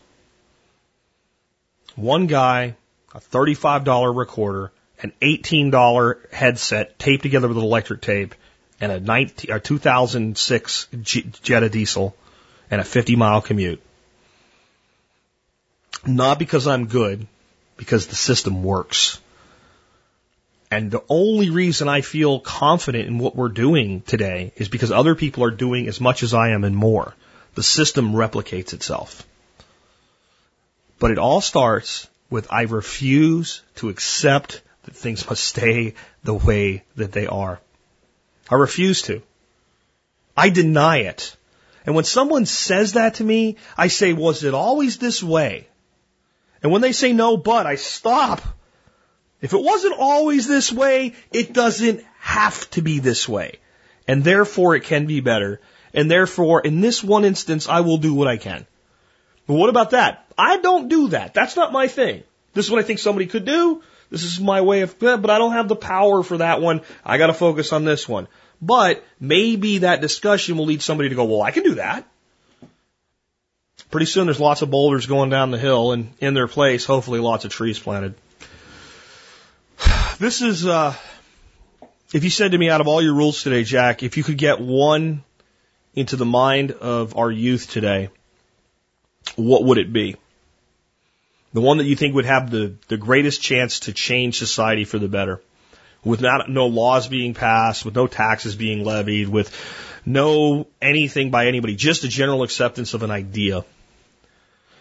One 1.96 2.28
guy, 2.28 2.76
a 3.14 3.20
$35 3.20 4.16
recorder, 4.16 4.72
an 5.02 5.14
$18 5.22 6.32
headset 6.32 7.00
taped 7.00 7.24
together 7.24 7.48
with 7.48 7.58
electric 7.58 8.02
tape, 8.02 8.36
and 8.80 8.92
a, 8.92 9.00
19, 9.00 9.52
a 9.52 9.60
2006 9.60 10.88
Jetta 11.02 11.70
diesel, 11.70 12.16
and 12.70 12.80
a 12.80 12.84
50 12.84 13.16
mile 13.16 13.42
commute. 13.42 13.82
Not 16.06 16.40
because 16.40 16.68
I'm 16.68 16.88
good, 16.88 17.28
because 17.78 18.08
the 18.08 18.16
system 18.16 18.64
works. 18.64 19.20
And 20.72 20.90
the 20.90 21.04
only 21.10 21.50
reason 21.50 21.90
I 21.90 22.00
feel 22.00 22.40
confident 22.40 23.08
in 23.08 23.18
what 23.18 23.36
we're 23.36 23.50
doing 23.50 24.02
today 24.02 24.54
is 24.56 24.70
because 24.70 24.90
other 24.90 25.16
people 25.16 25.44
are 25.44 25.52
doing 25.52 25.90
as 25.90 26.00
much 26.00 26.24
as 26.24 26.34
I 26.34 26.52
am 26.52 26.64
and 26.64 26.76
more. 26.76 27.14
The 27.56 27.64
system 27.64 28.14
replicates 28.14 28.74
itself. 28.74 29.28
But 30.98 31.12
it 31.12 31.18
all 31.18 31.42
starts 31.42 32.08
with 32.30 32.48
I 32.50 32.62
refuse 32.62 33.62
to 33.76 33.90
accept 33.90 34.62
that 34.84 34.96
things 34.96 35.30
must 35.30 35.44
stay 35.44 35.96
the 36.24 36.34
way 36.34 36.86
that 36.96 37.12
they 37.12 37.28
are. 37.28 37.60
I 38.50 38.56
refuse 38.56 39.02
to. 39.04 39.22
I 40.38 40.50
deny 40.50 41.00
it. 41.00 41.36
And 41.86 41.96
when 41.96 42.06
someone 42.06 42.46
says 42.46 42.94
that 42.94 43.16
to 43.16 43.24
me, 43.26 43.58
I 43.78 43.90
say, 43.90 44.14
was 44.14 44.46
it 44.46 44.54
always 44.54 44.98
this 44.98 45.22
way? 45.22 45.68
And 46.64 46.72
when 46.72 46.82
they 46.82 46.94
say 46.94 47.12
no, 47.12 47.36
but 47.36 47.66
I 47.66 47.76
stop. 47.76 48.42
If 49.42 49.54
it 49.54 49.62
wasn't 49.62 49.98
always 49.98 50.48
this 50.48 50.72
way, 50.72 51.14
it 51.32 51.52
doesn't 51.52 52.04
have 52.20 52.70
to 52.72 52.82
be 52.82 53.00
this 53.00 53.28
way. 53.28 53.60
And 54.08 54.24
therefore 54.24 54.76
it 54.76 54.84
can 54.84 55.08
be 55.08 55.20
better. 55.20 55.60
And 55.94 56.10
therefore, 56.10 56.62
in 56.62 56.80
this 56.80 57.04
one 57.04 57.26
instance, 57.26 57.68
I 57.68 57.82
will 57.82 57.98
do 57.98 58.14
what 58.14 58.28
I 58.28 58.38
can. 58.38 58.66
But 59.48 59.56
what 59.56 59.70
about 59.70 59.92
that? 59.92 60.26
I 60.38 60.58
don't 60.58 60.88
do 60.88 61.10
that. 61.10 61.34
That's 61.34 61.56
not 61.56 61.74
my 61.74 61.88
thing. 61.88 62.24
This 62.54 62.66
is 62.66 62.72
what 62.72 62.80
I 62.80 62.84
think 62.84 63.00
somebody 63.00 63.26
could 63.26 63.46
do. 63.46 63.84
This 64.10 64.24
is 64.24 64.40
my 64.40 64.62
way 64.62 64.82
of, 64.82 65.00
but 65.00 65.30
I 65.30 65.38
don't 65.38 65.54
have 65.54 65.68
the 65.68 65.76
power 65.76 66.22
for 66.22 66.38
that 66.38 66.62
one. 66.62 66.82
I 67.04 67.18
got 67.18 67.28
to 67.28 67.34
focus 67.34 67.74
on 67.74 67.84
this 67.84 68.08
one. 68.08 68.28
But 68.62 69.04
maybe 69.20 69.80
that 69.80 70.02
discussion 70.02 70.58
will 70.58 70.66
lead 70.66 70.82
somebody 70.82 71.10
to 71.10 71.16
go, 71.16 71.24
well, 71.24 71.42
I 71.42 71.52
can 71.52 71.64
do 71.64 71.76
that. 71.76 72.08
Pretty 73.90 74.06
soon 74.06 74.26
there's 74.28 74.40
lots 74.40 74.62
of 74.62 74.70
boulders 74.70 75.06
going 75.08 75.30
down 75.30 75.52
the 75.52 75.58
hill 75.58 75.92
and 75.92 76.14
in 76.20 76.34
their 76.34 76.48
place, 76.48 76.86
hopefully 76.86 77.20
lots 77.20 77.46
of 77.46 77.52
trees 77.52 77.80
planted. 77.80 78.14
This 80.22 80.44
is, 80.44 80.68
uh, 80.68 80.94
if 82.14 82.24
you 82.24 82.30
said 82.30 82.52
to 82.52 82.58
me 82.60 82.70
out 82.70 82.80
of 82.80 82.88
all 82.88 83.02
your 83.02 83.16
rules 83.16 83.42
today, 83.42 83.64
Jack, 83.64 84.04
if 84.04 84.18
you 84.18 84.24
could 84.24 84.38
get 84.38 84.62
one 84.62 85.24
into 85.96 86.16
the 86.16 86.28
mind 86.28 86.70
of 86.70 87.18
our 87.18 87.32
youth 87.32 87.72
today, 87.72 88.10
what 89.36 89.64
would 89.64 89.80
it 89.80 89.92
be? 89.92 90.18
The 91.54 91.62
one 91.62 91.80
that 91.80 91.86
you 91.86 91.96
think 91.96 92.14
would 92.14 92.26
have 92.26 92.52
the, 92.52 92.76
the 92.88 92.98
greatest 92.98 93.42
chance 93.42 93.80
to 93.80 93.94
change 93.94 94.38
society 94.38 94.84
for 94.84 95.00
the 95.00 95.08
better. 95.08 95.42
With 96.04 96.22
not, 96.22 96.48
no 96.48 96.68
laws 96.68 97.08
being 97.08 97.34
passed, 97.34 97.84
with 97.84 97.96
no 97.96 98.06
taxes 98.06 98.56
being 98.56 98.84
levied, 98.84 99.28
with 99.28 99.52
no 100.06 100.68
anything 100.80 101.32
by 101.32 101.48
anybody, 101.48 101.76
just 101.76 102.04
a 102.04 102.08
general 102.08 102.44
acceptance 102.44 102.94
of 102.94 103.02
an 103.02 103.10
idea. 103.10 103.66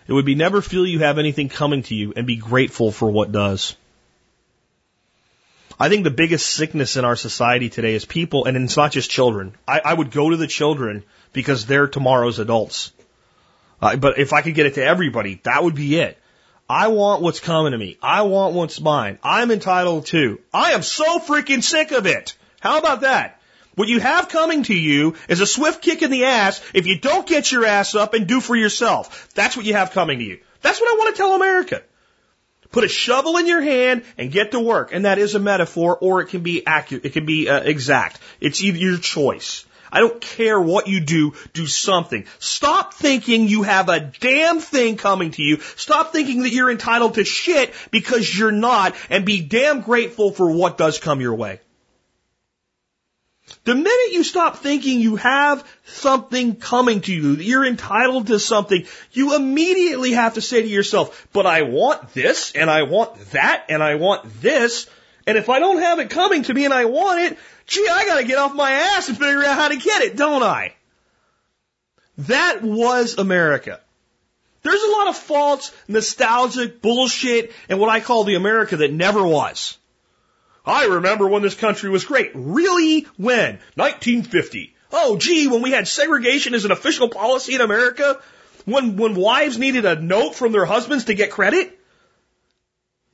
It 0.07 0.13
would 0.13 0.27
be 0.27 0.35
never 0.35 0.61
feel 0.61 0.87
you 0.87 0.99
have 0.99 1.17
anything 1.17 1.49
coming 1.49 1.83
to 1.85 1.95
you 1.95 2.13
and 2.15 2.27
be 2.27 2.37
grateful 2.37 2.93
for 2.93 3.11
what 3.11 3.33
does. 3.33 3.75
I 5.81 5.89
think 5.89 6.05
the 6.05 6.11
biggest 6.11 6.47
sickness 6.51 6.99
in 6.99 7.07
our 7.07 7.17
society 7.17 7.71
today 7.71 7.95
is 7.95 8.05
people, 8.05 8.45
and 8.45 8.55
it's 8.55 8.77
not 8.77 8.93
just 8.93 9.11
children. 9.11 9.55
I, 9.67 9.81
I 9.83 9.95
would 9.95 10.11
go 10.11 10.29
to 10.29 10.37
the 10.37 10.47
children 10.47 11.05
because 11.33 11.65
they're 11.65 11.89
tomorrow's 11.89 12.39
adults. 12.39 12.93
Uh, 13.81 13.97
but 13.97 14.19
if 14.19 14.35
I 14.35 14.43
could 14.43 14.55
get 14.55 14.67
it 14.67 14.75
to 14.75 14.85
everybody, 14.85 15.41
that 15.45 15.65
would 15.65 15.75
be 15.75 15.97
it. 15.97 16.19
I 16.69 16.89
want 16.89 17.23
what's 17.23 17.41
coming 17.41 17.73
to 17.73 17.79
me. 17.79 17.97
I 18.03 18.23
want 18.23 18.55
what's 18.55 18.79
mine. 18.79 19.19
I'm 19.23 19.51
entitled 19.51 20.05
to. 20.07 20.39
I 20.53 20.73
am 20.73 20.83
so 20.83 21.19
freaking 21.19 21.65
sick 21.65 21.93
of 21.93 22.05
it. 22.05 22.37
How 22.61 22.79
about 22.79 23.01
that? 23.01 23.41
What 23.75 23.89
you 23.89 24.01
have 24.01 24.29
coming 24.29 24.65
to 24.65 24.75
you 24.75 25.15
is 25.31 25.41
a 25.41 25.47
swift 25.47 25.81
kick 25.81 26.03
in 26.03 26.11
the 26.11 26.27
ass 26.27 26.61
if 26.75 26.87
you 26.87 26.99
don't 26.99 27.27
get 27.27 27.51
your 27.51 27.65
ass 27.65 27.95
up 27.95 28.13
and 28.13 28.27
do 28.27 28.43
for 28.43 28.55
yourself. 28.55 29.31
That's 29.35 29.57
what 29.57 29.65
you 29.65 29.73
have 29.73 29.93
coming 29.93 30.19
to 30.19 30.25
you. 30.27 30.41
That's 30.61 30.79
what 30.79 30.91
I 30.91 30.99
want 30.99 31.17
to 31.17 31.19
tell 31.19 31.35
America. 31.35 31.83
Put 32.73 32.85
a 32.85 32.89
shovel 32.89 33.37
in 33.37 33.47
your 33.47 33.61
hand 33.61 34.05
and 34.17 34.31
get 34.31 34.53
to 34.53 34.61
work. 34.61 34.93
And 34.93 35.05
that 35.05 35.19
is 35.19 35.35
a 35.35 35.41
metaphor 35.41 35.97
or 36.01 36.21
it 36.21 36.29
can 36.29 36.43
be 36.43 36.65
accurate. 36.67 37.05
It 37.05 37.13
can 37.13 37.27
be 37.27 37.49
uh, 37.49 37.61
exact. 37.61 38.21
It's 38.41 38.63
either 38.63 38.79
your 38.79 38.99
choice. 38.99 39.65
I 39.93 40.01
don't 40.01 40.21
care 40.21 40.61
what 40.61 40.87
you 40.87 41.01
do, 41.01 41.35
do 41.53 41.67
something. 41.67 42.27
Stop 42.39 42.95
thinking 42.95 43.49
you 43.49 43.65
have 43.65 43.89
a 43.89 44.01
damn 44.01 44.61
thing 44.61 44.97
coming 44.97 45.33
to 45.33 45.43
you. 45.43 45.59
Stop 45.75 46.13
thinking 46.13 46.43
that 46.43 46.51
you're 46.51 46.71
entitled 46.71 47.15
to 47.15 47.25
shit 47.25 47.75
because 47.91 48.39
you're 48.39 48.53
not 48.53 48.95
and 49.09 49.25
be 49.25 49.41
damn 49.41 49.81
grateful 49.81 50.31
for 50.31 50.51
what 50.51 50.79
does 50.79 50.99
come 50.99 51.21
your 51.21 51.35
way. 51.35 51.61
The 53.65 53.75
minute 53.75 54.13
you 54.13 54.25
stop 54.25 54.59
thinking 54.59 55.01
you 55.01 55.17
have 55.17 55.65
something 55.85 56.57
coming 56.57 57.01
to 57.03 57.13
you, 57.13 57.37
that 57.37 57.45
you're 57.45 57.67
entitled 57.67 58.29
to 58.29 58.39
something, 58.39 58.87
you 59.13 59.37
immediately 59.37 60.13
have 60.13 60.35
to 60.35 60.41
say 60.41 60.63
to 60.63 60.69
yourself, 60.69 61.29
but 61.33 61.47
I 61.47 61.63
want 61.63 62.15
this, 62.15 62.53
and 62.53 62.71
I 62.71 62.85
want 62.85 63.17
that, 63.33 63.67
and 63.69 63.83
I 63.83 63.97
want 63.97 64.41
this, 64.41 64.89
and 65.27 65.37
if 65.37 65.49
I 65.49 65.59
don't 65.59 65.81
have 65.81 65.99
it 65.99 66.11
coming 66.11 66.43
to 66.45 66.55
me 66.55 66.65
and 66.65 66.75
I 66.75 66.87
want 66.87 67.21
it, 67.21 67.39
gee, 67.67 67.87
I 67.89 68.05
gotta 68.07 68.25
get 68.25 68.39
off 68.39 68.55
my 68.55 68.71
ass 68.71 69.09
and 69.09 69.19
figure 69.19 69.45
out 69.45 69.57
how 69.57 69.69
to 69.69 69.77
get 69.77 70.03
it, 70.03 70.17
don't 70.17 70.43
I? 70.43 70.75
That 72.19 72.63
was 72.63 73.17
America. 73.19 73.81
There's 74.63 74.83
a 74.83 74.91
lot 74.91 75.09
of 75.09 75.17
false, 75.17 75.73
nostalgic 75.89 76.83
bullshit 76.83 77.53
and 77.69 77.79
what 77.79 77.89
I 77.89 78.01
call 78.01 78.25
the 78.25 78.35
America 78.35 78.77
that 78.79 78.93
never 78.93 79.27
was. 79.27 79.79
I 80.65 80.87
remember 80.87 81.27
when 81.27 81.43
this 81.43 81.55
country 81.55 81.91
was 81.91 82.05
great. 82.05 82.33
Really? 82.35 83.03
When? 83.17 83.59
1950. 83.75 84.75
Oh, 84.93 85.17
gee, 85.17 85.49
when 85.49 85.63
we 85.63 85.71
had 85.71 85.87
segregation 85.87 86.55
as 86.55 86.65
an 86.65 86.73
official 86.73 87.09
policy 87.09 87.55
in 87.55 87.61
America? 87.61 88.21
When, 88.65 88.97
when 88.97 89.15
wives 89.15 89.59
needed 89.59 89.85
a 89.85 90.01
note 90.01 90.35
from 90.35 90.53
their 90.53 90.65
husbands 90.65 91.05
to 91.05 91.15
get 91.15 91.31
credit? 91.31 91.79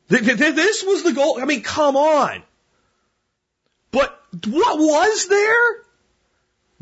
This 0.08 0.84
was 0.84 1.02
the 1.02 1.12
goal. 1.12 1.38
I 1.40 1.44
mean, 1.44 1.62
come 1.62 1.96
on. 1.96 2.42
But 3.90 4.20
what 4.46 4.78
was 4.78 5.28
there? 5.28 5.82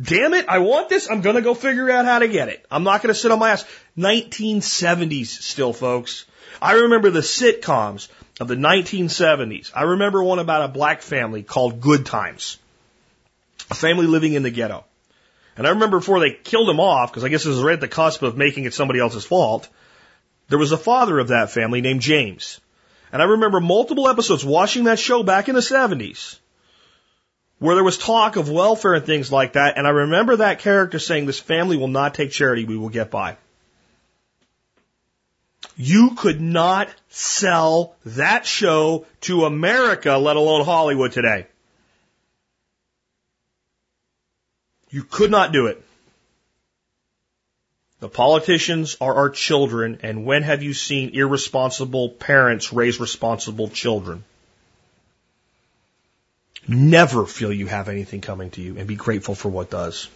Damn 0.01 0.35
it, 0.35 0.47
I 0.49 0.59
want 0.59 0.89
this. 0.89 1.09
I'm 1.09 1.21
going 1.21 1.37
to 1.37 1.43
go 1.43 1.55
figure 1.55 1.91
out 1.91 2.05
how 2.05 2.19
to 2.19 2.29
get 2.29 2.49
it. 2.49 2.67
I'm 2.71 2.83
not 2.83 3.03
going 3.03 3.15
to 3.15 3.19
sit 3.19 3.31
on 3.31 3.39
my 3.39 3.51
ass. 3.51 3.65
1970s 3.97 5.27
still, 5.27 5.73
folks. 5.73 6.27
I 6.61 6.73
remember 6.73 7.11
the 7.11 7.21
sitcoms 7.21 8.09
of 8.41 8.49
the 8.49 8.57
1970s. 8.57 9.71
I 9.75 9.83
remember 9.83 10.23
one 10.23 10.39
about 10.39 10.65
a 10.65 10.69
black 10.69 11.03
family 11.03 11.43
called 11.43 11.81
Good 11.81 12.07
Times. 12.07 12.59
A 13.71 13.75
family 13.75 14.07
living 14.07 14.35
in 14.35 14.43
the 14.43 14.51
ghetto. 14.51 14.85
And 15.57 15.67
I 15.67 15.71
remember 15.71 15.99
before 15.99 16.21
they 16.21 16.33
killed 16.33 16.69
him 16.69 16.81
off, 16.81 17.11
because 17.11 17.25
I 17.25 17.29
guess 17.29 17.47
it 17.47 17.51
was 17.51 17.63
right 17.63 17.75
at 17.75 17.81
the 17.81 17.89
cusp 17.89 18.23
of 18.23 18.37
making 18.37 18.65
it 18.65 18.75
somebody 18.75 18.99
else's 18.99 19.25
fault, 19.25 19.69
there 20.49 20.59
was 20.59 20.73
a 20.73 20.77
father 20.77 21.19
of 21.19 21.29
that 21.29 21.51
family 21.51 21.81
named 21.81 22.01
James. 22.01 22.61
And 23.13 23.23
I 23.23 23.27
remember 23.27 23.61
multiple 23.61 24.09
episodes 24.09 24.45
watching 24.45 24.85
that 24.85 24.99
show 24.99 25.23
back 25.23 25.49
in 25.49 25.55
the 25.55 25.61
70s 25.61 26.39
where 27.61 27.77
there 27.77 27.85
was 27.85 27.97
talk 27.97 28.37
of 28.37 28.51
welfare 28.51 28.95
and 28.95 29.07
things 29.07 29.31
like 29.31 29.53
that. 29.53 29.79
And 29.79 29.87
I 29.87 29.91
remember 29.91 30.37
that 30.37 30.59
character 30.59 30.99
saying, 30.99 31.27
This 31.27 31.41
family 31.41 31.77
will 31.77 31.89
not 31.89 32.15
take 32.15 32.31
charity, 32.31 32.65
we 32.65 32.77
will 32.77 32.89
get 32.89 33.11
by. 33.11 33.37
You 35.77 36.15
could 36.15 36.41
not 36.41 36.89
sell 37.09 37.97
that 38.05 38.47
show 38.47 39.07
to 39.23 39.45
America, 39.45 40.17
let 40.17 40.37
alone 40.37 40.65
Hollywood 40.65 41.13
today. 41.13 41.47
You 44.91 45.03
could 45.03 45.31
not 45.31 45.53
do 45.53 45.67
it. 45.67 45.83
The 47.99 48.09
politicians 48.09 48.97
are 49.01 49.15
our 49.15 49.31
children, 49.31 50.01
and 50.03 50.25
when 50.25 50.43
have 50.43 50.63
you 50.63 50.75
seen 50.75 51.11
irresponsible 51.15 52.11
parents 52.11 52.73
raise 52.73 53.01
responsible 53.01 53.69
children? 53.69 54.25
Never 56.69 57.27
feel 57.27 57.53
you 57.53 57.67
have 57.67 57.89
anything 57.89 58.21
coming 58.21 58.51
to 58.51 58.61
you 58.61 58.79
and 58.79 58.87
be 58.87 58.95
grateful 58.95 59.35
for 59.35 59.49
what 59.49 59.71
does. 59.71 60.09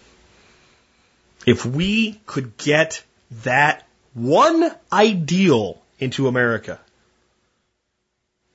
If 1.47 1.67
we 1.67 2.21
could 2.27 2.57
get 2.57 3.03
that 3.43 3.88
one 4.19 4.71
ideal 4.93 5.81
into 5.99 6.29
America, 6.29 6.79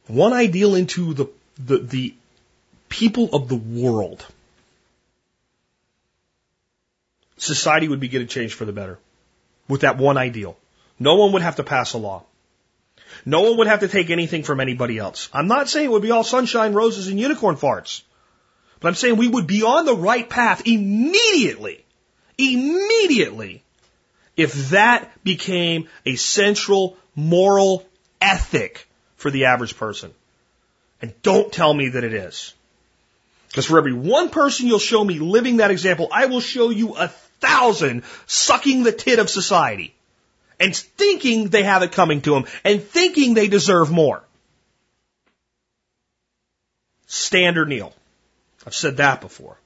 one 0.07 0.33
ideal 0.33 0.75
into 0.75 1.13
the, 1.13 1.27
the, 1.57 1.77
the 1.77 2.15
people 2.89 3.29
of 3.33 3.47
the 3.47 3.55
world, 3.55 4.25
society 7.37 7.87
would 7.87 7.99
begin 7.99 8.21
to 8.21 8.27
change 8.27 8.53
for 8.53 8.65
the 8.65 8.71
better 8.71 8.99
with 9.67 9.81
that 9.81 9.97
one 9.97 10.17
ideal. 10.17 10.57
No 10.99 11.15
one 11.15 11.33
would 11.33 11.41
have 11.41 11.57
to 11.57 11.63
pass 11.63 11.93
a 11.93 11.97
law. 11.97 12.23
No 13.25 13.41
one 13.41 13.57
would 13.57 13.67
have 13.67 13.81
to 13.81 13.87
take 13.87 14.09
anything 14.09 14.43
from 14.43 14.59
anybody 14.59 14.97
else. 14.97 15.29
I'm 15.33 15.47
not 15.47 15.69
saying 15.69 15.85
it 15.85 15.91
would 15.91 16.01
be 16.01 16.11
all 16.11 16.23
sunshine, 16.23 16.73
roses, 16.73 17.07
and 17.07 17.19
unicorn 17.19 17.55
farts. 17.55 18.01
But 18.79 18.89
I'm 18.89 18.95
saying 18.95 19.17
we 19.17 19.27
would 19.27 19.47
be 19.47 19.63
on 19.63 19.85
the 19.85 19.95
right 19.95 20.29
path 20.29 20.63
immediately, 20.65 21.85
immediately, 22.37 23.63
if 24.35 24.69
that 24.69 25.11
became 25.23 25.87
a 26.05 26.15
central 26.15 26.97
moral 27.15 27.85
ethic 28.21 28.87
for 29.15 29.31
the 29.31 29.45
average 29.45 29.77
person. 29.77 30.11
And 31.01 31.13
don't 31.21 31.51
tell 31.51 31.73
me 31.73 31.89
that 31.89 32.03
it 32.03 32.13
is. 32.13 32.53
Because 33.49 33.65
for 33.65 33.77
every 33.77 33.93
one 33.93 34.29
person 34.29 34.67
you'll 34.67 34.79
show 34.79 35.03
me 35.03 35.19
living 35.19 35.57
that 35.57 35.69
example, 35.69 36.07
I 36.11 36.25
will 36.25 36.39
show 36.39 36.69
you 36.71 36.95
a 36.95 37.09
thousand 37.39 38.03
sucking 38.25 38.83
the 38.83 38.91
tit 38.91 39.19
of 39.19 39.29
society 39.29 39.93
and 40.59 40.75
thinking 40.75 41.49
they 41.49 41.63
have 41.63 41.83
it 41.83 41.91
coming 41.91 42.21
to 42.21 42.31
them 42.31 42.45
and 42.63 42.81
thinking 42.81 43.33
they 43.33 43.47
deserve 43.47 43.91
more. 43.91 44.23
Stand 47.05 47.57
or 47.57 47.65
kneel. 47.65 47.93
I've 48.65 48.73
said 48.73 48.97
that 48.97 49.21
before. 49.21 49.57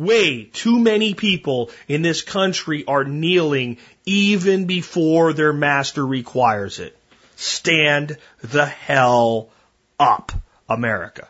Way 0.00 0.44
too 0.44 0.78
many 0.78 1.12
people 1.12 1.70
in 1.86 2.00
this 2.00 2.22
country 2.22 2.86
are 2.86 3.04
kneeling 3.04 3.76
even 4.06 4.64
before 4.64 5.34
their 5.34 5.52
master 5.52 6.06
requires 6.06 6.78
it. 6.78 6.96
Stand 7.36 8.16
the 8.40 8.64
hell 8.64 9.50
up, 9.98 10.32
America. 10.70 11.28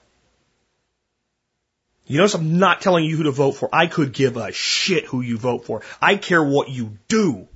You 2.06 2.18
notice 2.18 2.34
I'm 2.34 2.60
not 2.60 2.80
telling 2.80 3.04
you 3.06 3.16
who 3.16 3.24
to 3.24 3.32
vote 3.32 3.56
for. 3.56 3.68
I 3.72 3.88
could 3.88 4.12
give 4.12 4.36
a 4.36 4.52
shit 4.52 5.04
who 5.06 5.20
you 5.20 5.36
vote 5.36 5.64
for. 5.64 5.82
I 6.00 6.14
care 6.14 6.42
what 6.42 6.68
you 6.68 6.96
do. 7.08 7.48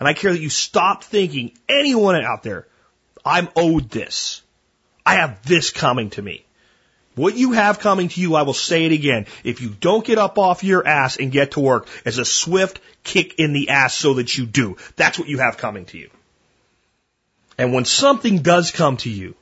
And 0.00 0.08
I 0.08 0.12
care 0.12 0.32
that 0.32 0.40
you 0.40 0.50
stop 0.50 1.04
thinking, 1.04 1.56
anyone 1.68 2.16
out 2.16 2.42
there, 2.42 2.66
I'm 3.24 3.48
owed 3.54 3.90
this. 3.90 4.42
I 5.04 5.14
have 5.14 5.46
this 5.46 5.70
coming 5.70 6.10
to 6.10 6.22
me. 6.22 6.45
What 7.16 7.34
you 7.34 7.52
have 7.52 7.80
coming 7.80 8.08
to 8.10 8.20
you, 8.20 8.34
I 8.34 8.42
will 8.42 8.52
say 8.52 8.84
it 8.84 8.92
again. 8.92 9.24
If 9.42 9.62
you 9.62 9.70
don't 9.70 10.04
get 10.04 10.18
up 10.18 10.36
off 10.36 10.62
your 10.62 10.86
ass 10.86 11.16
and 11.16 11.32
get 11.32 11.52
to 11.52 11.60
work, 11.60 11.88
as 12.04 12.18
a 12.18 12.26
swift 12.26 12.78
kick 13.04 13.36
in 13.38 13.54
the 13.54 13.70
ass 13.70 13.94
so 13.94 14.14
that 14.14 14.36
you 14.36 14.44
do. 14.44 14.76
That's 14.96 15.18
what 15.18 15.26
you 15.26 15.38
have 15.38 15.56
coming 15.56 15.86
to 15.86 15.98
you. 15.98 16.10
And 17.56 17.72
when 17.72 17.86
something 17.86 18.42
does 18.42 18.70
come 18.70 18.98
to 18.98 19.10
you, 19.10 19.34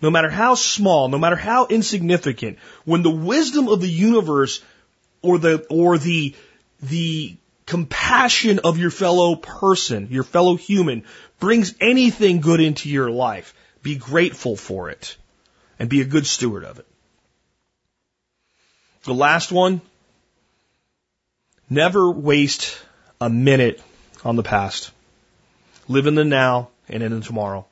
no 0.00 0.10
matter 0.10 0.30
how 0.30 0.56
small, 0.56 1.08
no 1.08 1.16
matter 1.16 1.36
how 1.36 1.66
insignificant, 1.66 2.58
when 2.84 3.04
the 3.04 3.10
wisdom 3.10 3.68
of 3.68 3.80
the 3.80 3.88
universe 3.88 4.60
or 5.22 5.38
the, 5.38 5.64
or 5.70 5.98
the, 5.98 6.34
the 6.82 7.36
compassion 7.66 8.58
of 8.64 8.78
your 8.78 8.90
fellow 8.90 9.36
person, 9.36 10.08
your 10.10 10.24
fellow 10.24 10.56
human, 10.56 11.04
brings 11.38 11.72
anything 11.80 12.40
good 12.40 12.58
into 12.58 12.88
your 12.88 13.12
life, 13.12 13.54
be 13.80 13.94
grateful 13.94 14.56
for 14.56 14.90
it 14.90 15.16
and 15.78 15.88
be 15.88 16.00
a 16.00 16.04
good 16.04 16.26
steward 16.26 16.64
of 16.64 16.80
it. 16.80 16.86
The 19.04 19.14
last 19.14 19.50
one, 19.50 19.80
never 21.68 22.10
waste 22.10 22.78
a 23.20 23.28
minute 23.28 23.80
on 24.24 24.36
the 24.36 24.42
past. 24.42 24.92
Live 25.88 26.06
in 26.06 26.14
the 26.14 26.24
now 26.24 26.68
and 26.88 27.02
in 27.02 27.12
the 27.12 27.20
tomorrow. 27.20 27.66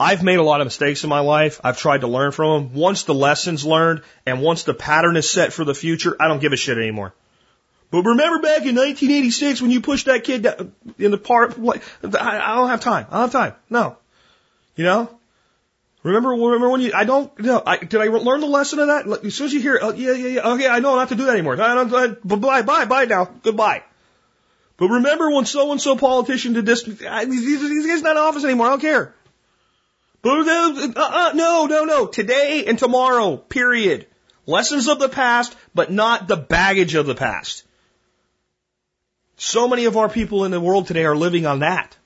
I've 0.00 0.24
made 0.24 0.40
a 0.40 0.42
lot 0.42 0.60
of 0.60 0.66
mistakes 0.66 1.04
in 1.04 1.10
my 1.10 1.20
life. 1.20 1.60
I've 1.62 1.78
tried 1.78 2.00
to 2.00 2.08
learn 2.08 2.32
from 2.32 2.64
them. 2.64 2.74
Once 2.74 3.04
the 3.04 3.14
lesson's 3.14 3.64
learned 3.64 4.02
and 4.26 4.42
once 4.42 4.64
the 4.64 4.74
pattern 4.74 5.16
is 5.16 5.30
set 5.30 5.52
for 5.52 5.64
the 5.64 5.74
future, 5.74 6.16
I 6.18 6.26
don't 6.26 6.40
give 6.40 6.52
a 6.52 6.56
shit 6.56 6.76
anymore. 6.76 7.14
But 7.92 8.02
remember 8.02 8.40
back 8.40 8.66
in 8.66 8.74
1986 8.74 9.62
when 9.62 9.70
you 9.70 9.80
pushed 9.80 10.06
that 10.06 10.24
kid 10.24 10.44
in 10.98 11.12
the 11.12 11.18
park? 11.18 11.52
I 11.56 12.54
don't 12.56 12.68
have 12.68 12.80
time. 12.80 13.06
I 13.10 13.20
don't 13.20 13.30
have 13.30 13.32
time. 13.32 13.54
No. 13.70 13.96
You 14.74 14.84
know? 14.84 15.18
Remember, 16.02 16.30
remember 16.30 16.68
when 16.68 16.80
you, 16.80 16.92
I 16.94 17.04
don't, 17.04 17.36
no, 17.38 17.62
I, 17.64 17.76
did 17.76 18.00
I 18.00 18.06
learn 18.06 18.40
the 18.40 18.46
lesson 18.46 18.80
of 18.80 18.88
that? 18.88 19.24
As 19.24 19.34
soon 19.36 19.46
as 19.46 19.52
you 19.52 19.60
hear, 19.60 19.78
oh, 19.80 19.92
yeah, 19.92 20.12
yeah, 20.12 20.28
yeah, 20.28 20.48
okay, 20.52 20.66
I 20.66 20.80
know 20.80 20.96
not 20.96 21.10
to 21.10 21.14
do 21.14 21.26
that 21.26 21.34
anymore. 21.34 21.60
I 21.60 21.74
don't, 21.74 21.94
I, 21.94 22.08
bye, 22.08 22.62
bye, 22.62 22.84
bye 22.86 23.04
now. 23.04 23.26
Goodbye. 23.42 23.84
But 24.78 24.88
remember 24.88 25.30
when 25.30 25.44
so 25.44 25.70
and 25.70 25.80
so 25.80 25.94
politician 25.94 26.54
did 26.54 26.66
this, 26.66 26.88
I, 27.08 27.24
these, 27.26 27.44
these 27.44 27.86
guys 27.86 28.02
not 28.02 28.16
in 28.16 28.22
office 28.22 28.44
anymore. 28.44 28.66
I 28.66 28.70
don't 28.70 28.80
care. 28.80 29.14
But, 30.22 30.48
uh, 30.48 30.92
uh, 30.96 31.32
no, 31.34 31.66
no, 31.66 31.84
no. 31.84 32.06
Today 32.06 32.64
and 32.66 32.78
tomorrow, 32.78 33.36
period. 33.36 34.06
Lessons 34.44 34.88
of 34.88 34.98
the 34.98 35.08
past, 35.08 35.54
but 35.72 35.92
not 35.92 36.26
the 36.26 36.36
baggage 36.36 36.96
of 36.96 37.06
the 37.06 37.14
past. 37.14 37.64
So 39.36 39.68
many 39.68 39.84
of 39.84 39.96
our 39.96 40.08
people 40.08 40.44
in 40.44 40.50
the 40.50 40.60
world 40.60 40.88
today 40.88 41.04
are 41.04 41.16
living 41.16 41.46
on 41.46 41.60
that. 41.60 41.96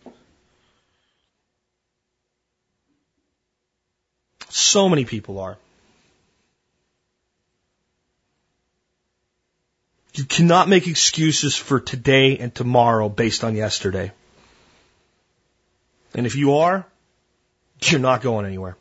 So 4.57 4.89
many 4.89 5.05
people 5.05 5.39
are. 5.39 5.59
You 10.15 10.25
cannot 10.25 10.67
make 10.67 10.87
excuses 10.87 11.55
for 11.55 11.79
today 11.79 12.39
and 12.39 12.55
tomorrow 12.55 13.11
based 13.11 13.45
on 13.45 13.55
yesterday. 13.55 14.13
And 16.15 16.25
if 16.25 16.37
you 16.37 16.55
are, 16.55 16.87
you're 17.83 18.01
not 18.01 18.23
going 18.23 18.47
anywhere. 18.47 18.79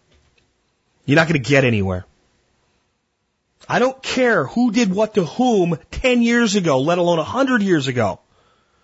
You're 1.06 1.18
not 1.18 1.27
going 1.27 1.43
to 1.43 1.49
get 1.49 1.65
anywhere. 1.65 2.06
I 3.68 3.80
don't 3.80 4.02
care 4.02 4.45
who 4.45 4.72
did 4.72 4.95
what 4.95 5.15
to 5.15 5.26
whom 5.26 5.77
10 5.91 6.22
years 6.22 6.56
ago, 6.56 6.80
let 6.80 6.99
alone 6.99 7.18
100 7.18 7.61
years 7.61 7.89
ago. 7.89 8.22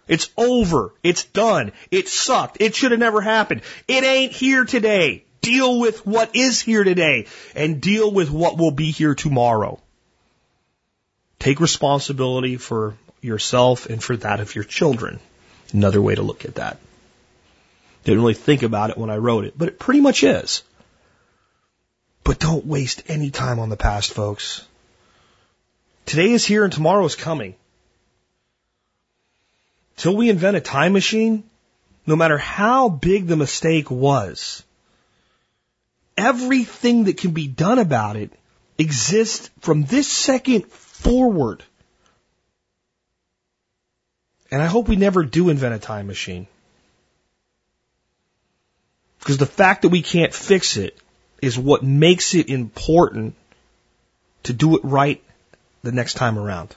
It's 0.10 0.30
over. 0.36 0.94
It's 1.04 1.24
done. 1.24 1.72
It 1.90 2.10
sucked. 2.10 2.58
It 2.60 2.76
should 2.76 2.92
have 2.92 3.00
never 3.00 3.22
happened. 3.22 3.62
It 3.88 4.04
ain't 4.04 4.34
here 4.34 4.66
today. 4.66 5.24
Deal 5.42 5.80
with 5.80 6.06
what 6.06 6.36
is 6.36 6.62
here 6.62 6.84
today 6.84 7.26
and 7.56 7.82
deal 7.82 8.12
with 8.12 8.30
what 8.30 8.58
will 8.58 8.72
be 8.72 8.92
here 8.92 9.16
tomorrow. 9.16 9.80
Take 11.40 11.60
responsibility 11.60 12.58
for 12.58 12.96
yourself 13.22 13.88
and 13.88 14.04
for 14.04 14.16
that 14.18 14.40
of 14.40 14.54
your 14.54 14.64
children. 14.64 15.20
Another 15.74 16.02
way 16.02 16.14
to 16.14 16.22
look 16.22 16.46
at 16.46 16.56
that. 16.56 16.78
Didn't 18.04 18.22
really 18.22 18.34
think 18.34 18.64
about 18.64 18.92
it 18.92 18.98
when 18.98 19.10
I 19.10 19.18
wrote 19.18 19.46
it, 19.46 19.58
but 19.58 19.68
it 19.68 19.80
pretty 19.80 20.02
much 20.02 20.24
is. 20.24 20.64
But 22.24 22.40
don't 22.40 22.66
waste 22.66 23.04
any 23.08 23.32
time 23.32 23.60
on 23.60 23.70
the 23.70 23.78
past, 23.78 24.14
folks. 24.14 24.66
Today 26.06 26.32
is 26.32 26.46
here 26.46 26.64
and 26.64 26.74
tomorrow 26.74 27.06
is 27.06 27.16
coming. 27.16 27.56
Till 29.98 30.16
we 30.16 30.30
invent 30.30 30.58
a 30.58 30.62
time 30.62 30.94
machine, 30.94 31.44
no 32.06 32.16
matter 32.16 32.38
how 32.38 32.90
big 32.90 33.28
the 33.28 33.36
mistake 33.36 33.90
was, 33.90 34.64
everything 36.18 37.06
that 37.06 37.18
can 37.18 37.32
be 37.32 37.48
done 37.48 37.80
about 37.80 38.16
it 38.16 38.32
exists 38.78 39.50
from 39.60 39.84
this 39.84 40.08
second 40.08 40.66
forward. 40.68 41.64
And 44.52 44.62
I 44.62 44.66
hope 44.66 44.88
we 44.88 44.96
never 44.96 45.24
do 45.24 45.50
invent 45.50 45.76
a 45.76 45.80
time 45.80 46.08
machine. 46.08 46.48
Because 49.20 49.38
the 49.38 49.46
fact 49.46 49.84
that 49.84 49.90
we 49.90 50.02
can't 50.02 50.34
fix 50.34 50.78
it 50.78 50.98
is 51.42 51.58
what 51.58 51.84
makes 51.84 52.34
it 52.34 52.50
important 52.50 53.36
to 54.44 54.54
do 54.54 54.76
it 54.76 54.84
right 54.84 55.24
the 55.84 55.92
next 55.92 56.16
time 56.16 56.38
around. 56.38 56.76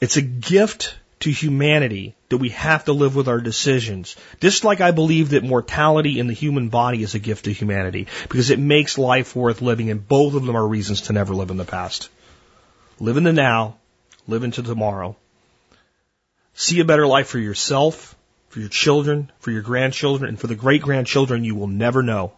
It's 0.00 0.16
a 0.16 0.22
gift 0.22 0.94
to 1.24 1.30
humanity 1.30 2.14
that 2.28 2.36
we 2.36 2.50
have 2.50 2.84
to 2.84 2.92
live 2.92 3.16
with 3.16 3.28
our 3.28 3.40
decisions. 3.40 4.14
Just 4.40 4.62
like 4.62 4.80
I 4.80 4.90
believe 4.90 5.30
that 5.30 5.42
mortality 5.42 6.18
in 6.18 6.26
the 6.26 6.34
human 6.34 6.68
body 6.68 7.02
is 7.02 7.14
a 7.14 7.18
gift 7.18 7.46
to 7.46 7.52
humanity 7.52 8.06
because 8.28 8.50
it 8.50 8.58
makes 8.58 8.98
life 8.98 9.34
worth 9.34 9.62
living 9.62 9.90
and 9.90 10.06
both 10.06 10.34
of 10.34 10.44
them 10.44 10.56
are 10.56 10.66
reasons 10.66 11.02
to 11.02 11.14
never 11.14 11.34
live 11.34 11.50
in 11.50 11.56
the 11.56 11.64
past. 11.64 12.10
Live 13.00 13.16
in 13.16 13.24
the 13.24 13.32
now, 13.32 13.76
live 14.28 14.44
into 14.44 14.62
tomorrow. 14.62 15.16
See 16.52 16.80
a 16.80 16.84
better 16.84 17.06
life 17.06 17.28
for 17.28 17.38
yourself, 17.38 18.14
for 18.50 18.60
your 18.60 18.68
children, 18.68 19.32
for 19.40 19.50
your 19.50 19.62
grandchildren, 19.62 20.28
and 20.28 20.38
for 20.38 20.46
the 20.46 20.54
great 20.54 20.82
grandchildren 20.82 21.42
you 21.42 21.54
will 21.54 21.68
never 21.68 22.02
know. 22.02 22.34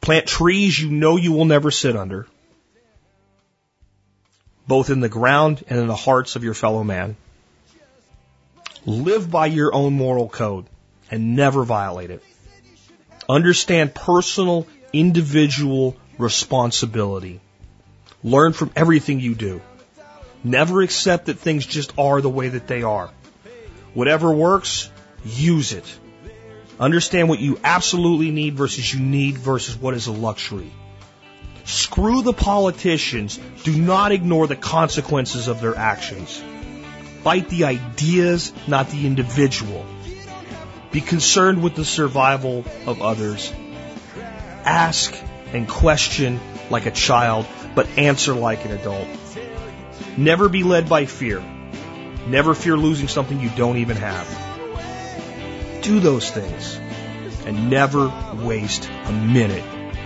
Plant 0.00 0.26
trees 0.26 0.80
you 0.80 0.90
know 0.90 1.16
you 1.16 1.32
will 1.32 1.44
never 1.44 1.72
sit 1.72 1.96
under 1.96 2.26
both 4.66 4.90
in 4.90 5.00
the 5.00 5.08
ground 5.08 5.64
and 5.68 5.78
in 5.78 5.86
the 5.86 5.96
hearts 5.96 6.36
of 6.36 6.44
your 6.44 6.54
fellow 6.54 6.82
man. 6.82 7.16
Live 8.84 9.30
by 9.30 9.46
your 9.46 9.74
own 9.74 9.94
moral 9.94 10.28
code 10.28 10.66
and 11.10 11.36
never 11.36 11.64
violate 11.64 12.10
it. 12.10 12.22
Understand 13.28 13.94
personal, 13.94 14.66
individual 14.92 15.96
responsibility. 16.18 17.40
Learn 18.22 18.52
from 18.52 18.70
everything 18.76 19.20
you 19.20 19.34
do. 19.34 19.60
Never 20.44 20.82
accept 20.82 21.26
that 21.26 21.38
things 21.38 21.66
just 21.66 21.92
are 21.98 22.20
the 22.20 22.30
way 22.30 22.48
that 22.48 22.66
they 22.66 22.82
are. 22.82 23.10
Whatever 23.94 24.32
works, 24.32 24.90
use 25.24 25.72
it. 25.72 25.98
Understand 26.78 27.28
what 27.28 27.40
you 27.40 27.58
absolutely 27.64 28.30
need 28.30 28.54
versus 28.54 28.92
you 28.92 29.00
need 29.00 29.38
versus 29.38 29.76
what 29.76 29.94
is 29.94 30.06
a 30.06 30.12
luxury. 30.12 30.70
Screw 31.66 32.22
the 32.22 32.32
politicians. 32.32 33.40
Do 33.64 33.76
not 33.76 34.12
ignore 34.12 34.46
the 34.46 34.54
consequences 34.54 35.48
of 35.48 35.60
their 35.60 35.74
actions. 35.74 36.40
Fight 37.24 37.48
the 37.48 37.64
ideas, 37.64 38.52
not 38.68 38.88
the 38.90 39.04
individual. 39.04 39.84
Be 40.92 41.00
concerned 41.00 41.64
with 41.64 41.74
the 41.74 41.84
survival 41.84 42.64
of 42.86 43.02
others. 43.02 43.52
Ask 44.64 45.12
and 45.52 45.68
question 45.68 46.38
like 46.70 46.86
a 46.86 46.92
child, 46.92 47.46
but 47.74 47.88
answer 47.98 48.32
like 48.32 48.64
an 48.64 48.70
adult. 48.70 49.08
Never 50.16 50.48
be 50.48 50.62
led 50.62 50.88
by 50.88 51.06
fear. 51.06 51.40
Never 52.28 52.54
fear 52.54 52.76
losing 52.76 53.08
something 53.08 53.40
you 53.40 53.50
don't 53.50 53.78
even 53.78 53.96
have. 53.96 55.82
Do 55.82 55.98
those 55.98 56.30
things 56.30 56.78
and 57.44 57.70
never 57.70 58.12
waste 58.34 58.88
a 58.88 59.12
minute 59.12 59.64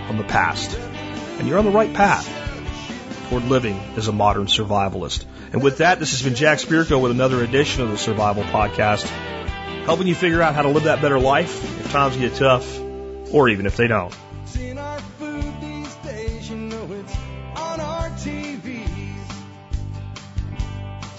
on 0.09 0.17
the 0.17 0.25
past 0.25 0.75
and 1.41 1.49
you're 1.49 1.59
on 1.59 1.65
the 1.65 1.71
right 1.71 1.95
path 1.95 2.29
toward 3.31 3.45
living 3.45 3.81
as 3.97 4.09
a 4.09 4.13
modern 4.13 4.45
survivalist. 4.45 5.25
And 5.53 5.63
with 5.63 5.79
that, 5.79 5.99
this 5.99 6.11
has 6.11 6.23
been 6.23 6.35
Jack 6.35 6.59
Spirko 6.59 7.01
with 7.01 7.13
another 7.13 7.43
edition 7.43 7.83
of 7.83 7.91
the 7.91 7.97
Survival 7.97 8.43
Podcast, 8.43 9.07
helping 9.87 10.07
you 10.07 10.15
figure 10.15 10.43
out 10.43 10.55
how 10.55 10.61
to 10.61 10.69
live 10.69 10.83
that 10.83 11.01
better 11.01 11.19
life 11.19 11.81
if 11.81 11.91
times 11.91 12.19
get 12.19 12.35
tough, 12.35 12.79
or 13.33 13.49
even 13.49 13.65
if 13.65 13.79
they 13.79 13.89
don't. 13.89 14.15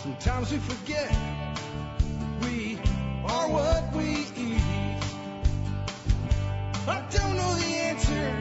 Sometimes 0.04 0.52
we 0.52 0.60
forget 0.60 1.10
we 2.44 2.78
are 3.26 3.50
what 3.50 3.96
we 3.96 4.28
eat. 4.38 4.62
I 6.88 7.04
don't 7.10 7.36
know 7.38 7.56
the 7.56 7.66
answer 7.66 8.41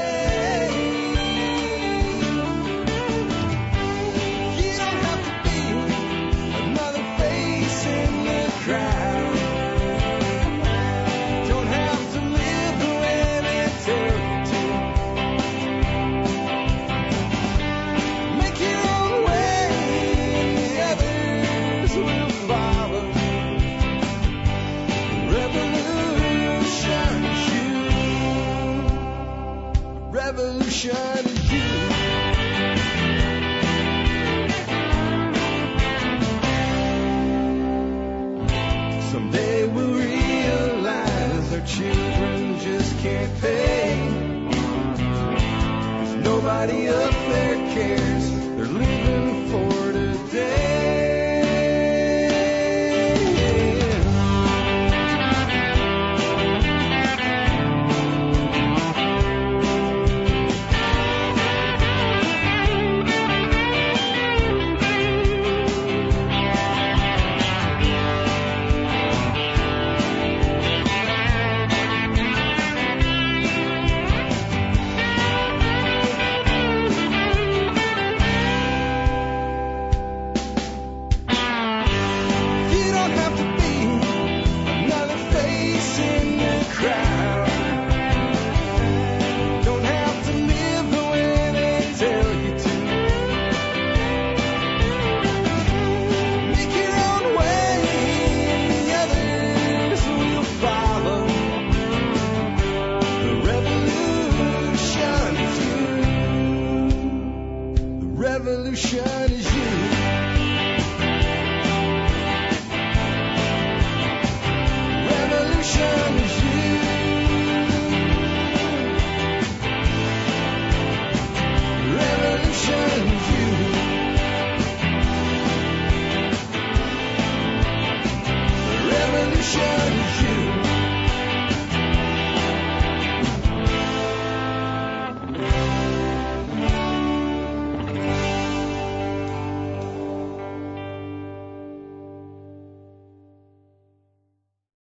Children 41.81 42.59
just 42.59 42.99
can't 42.99 43.41
pay. 43.41 43.97
Cause 45.99 46.15
nobody 46.15 46.89
up 46.89 47.11
there 47.29 47.55
cares. 47.73 48.20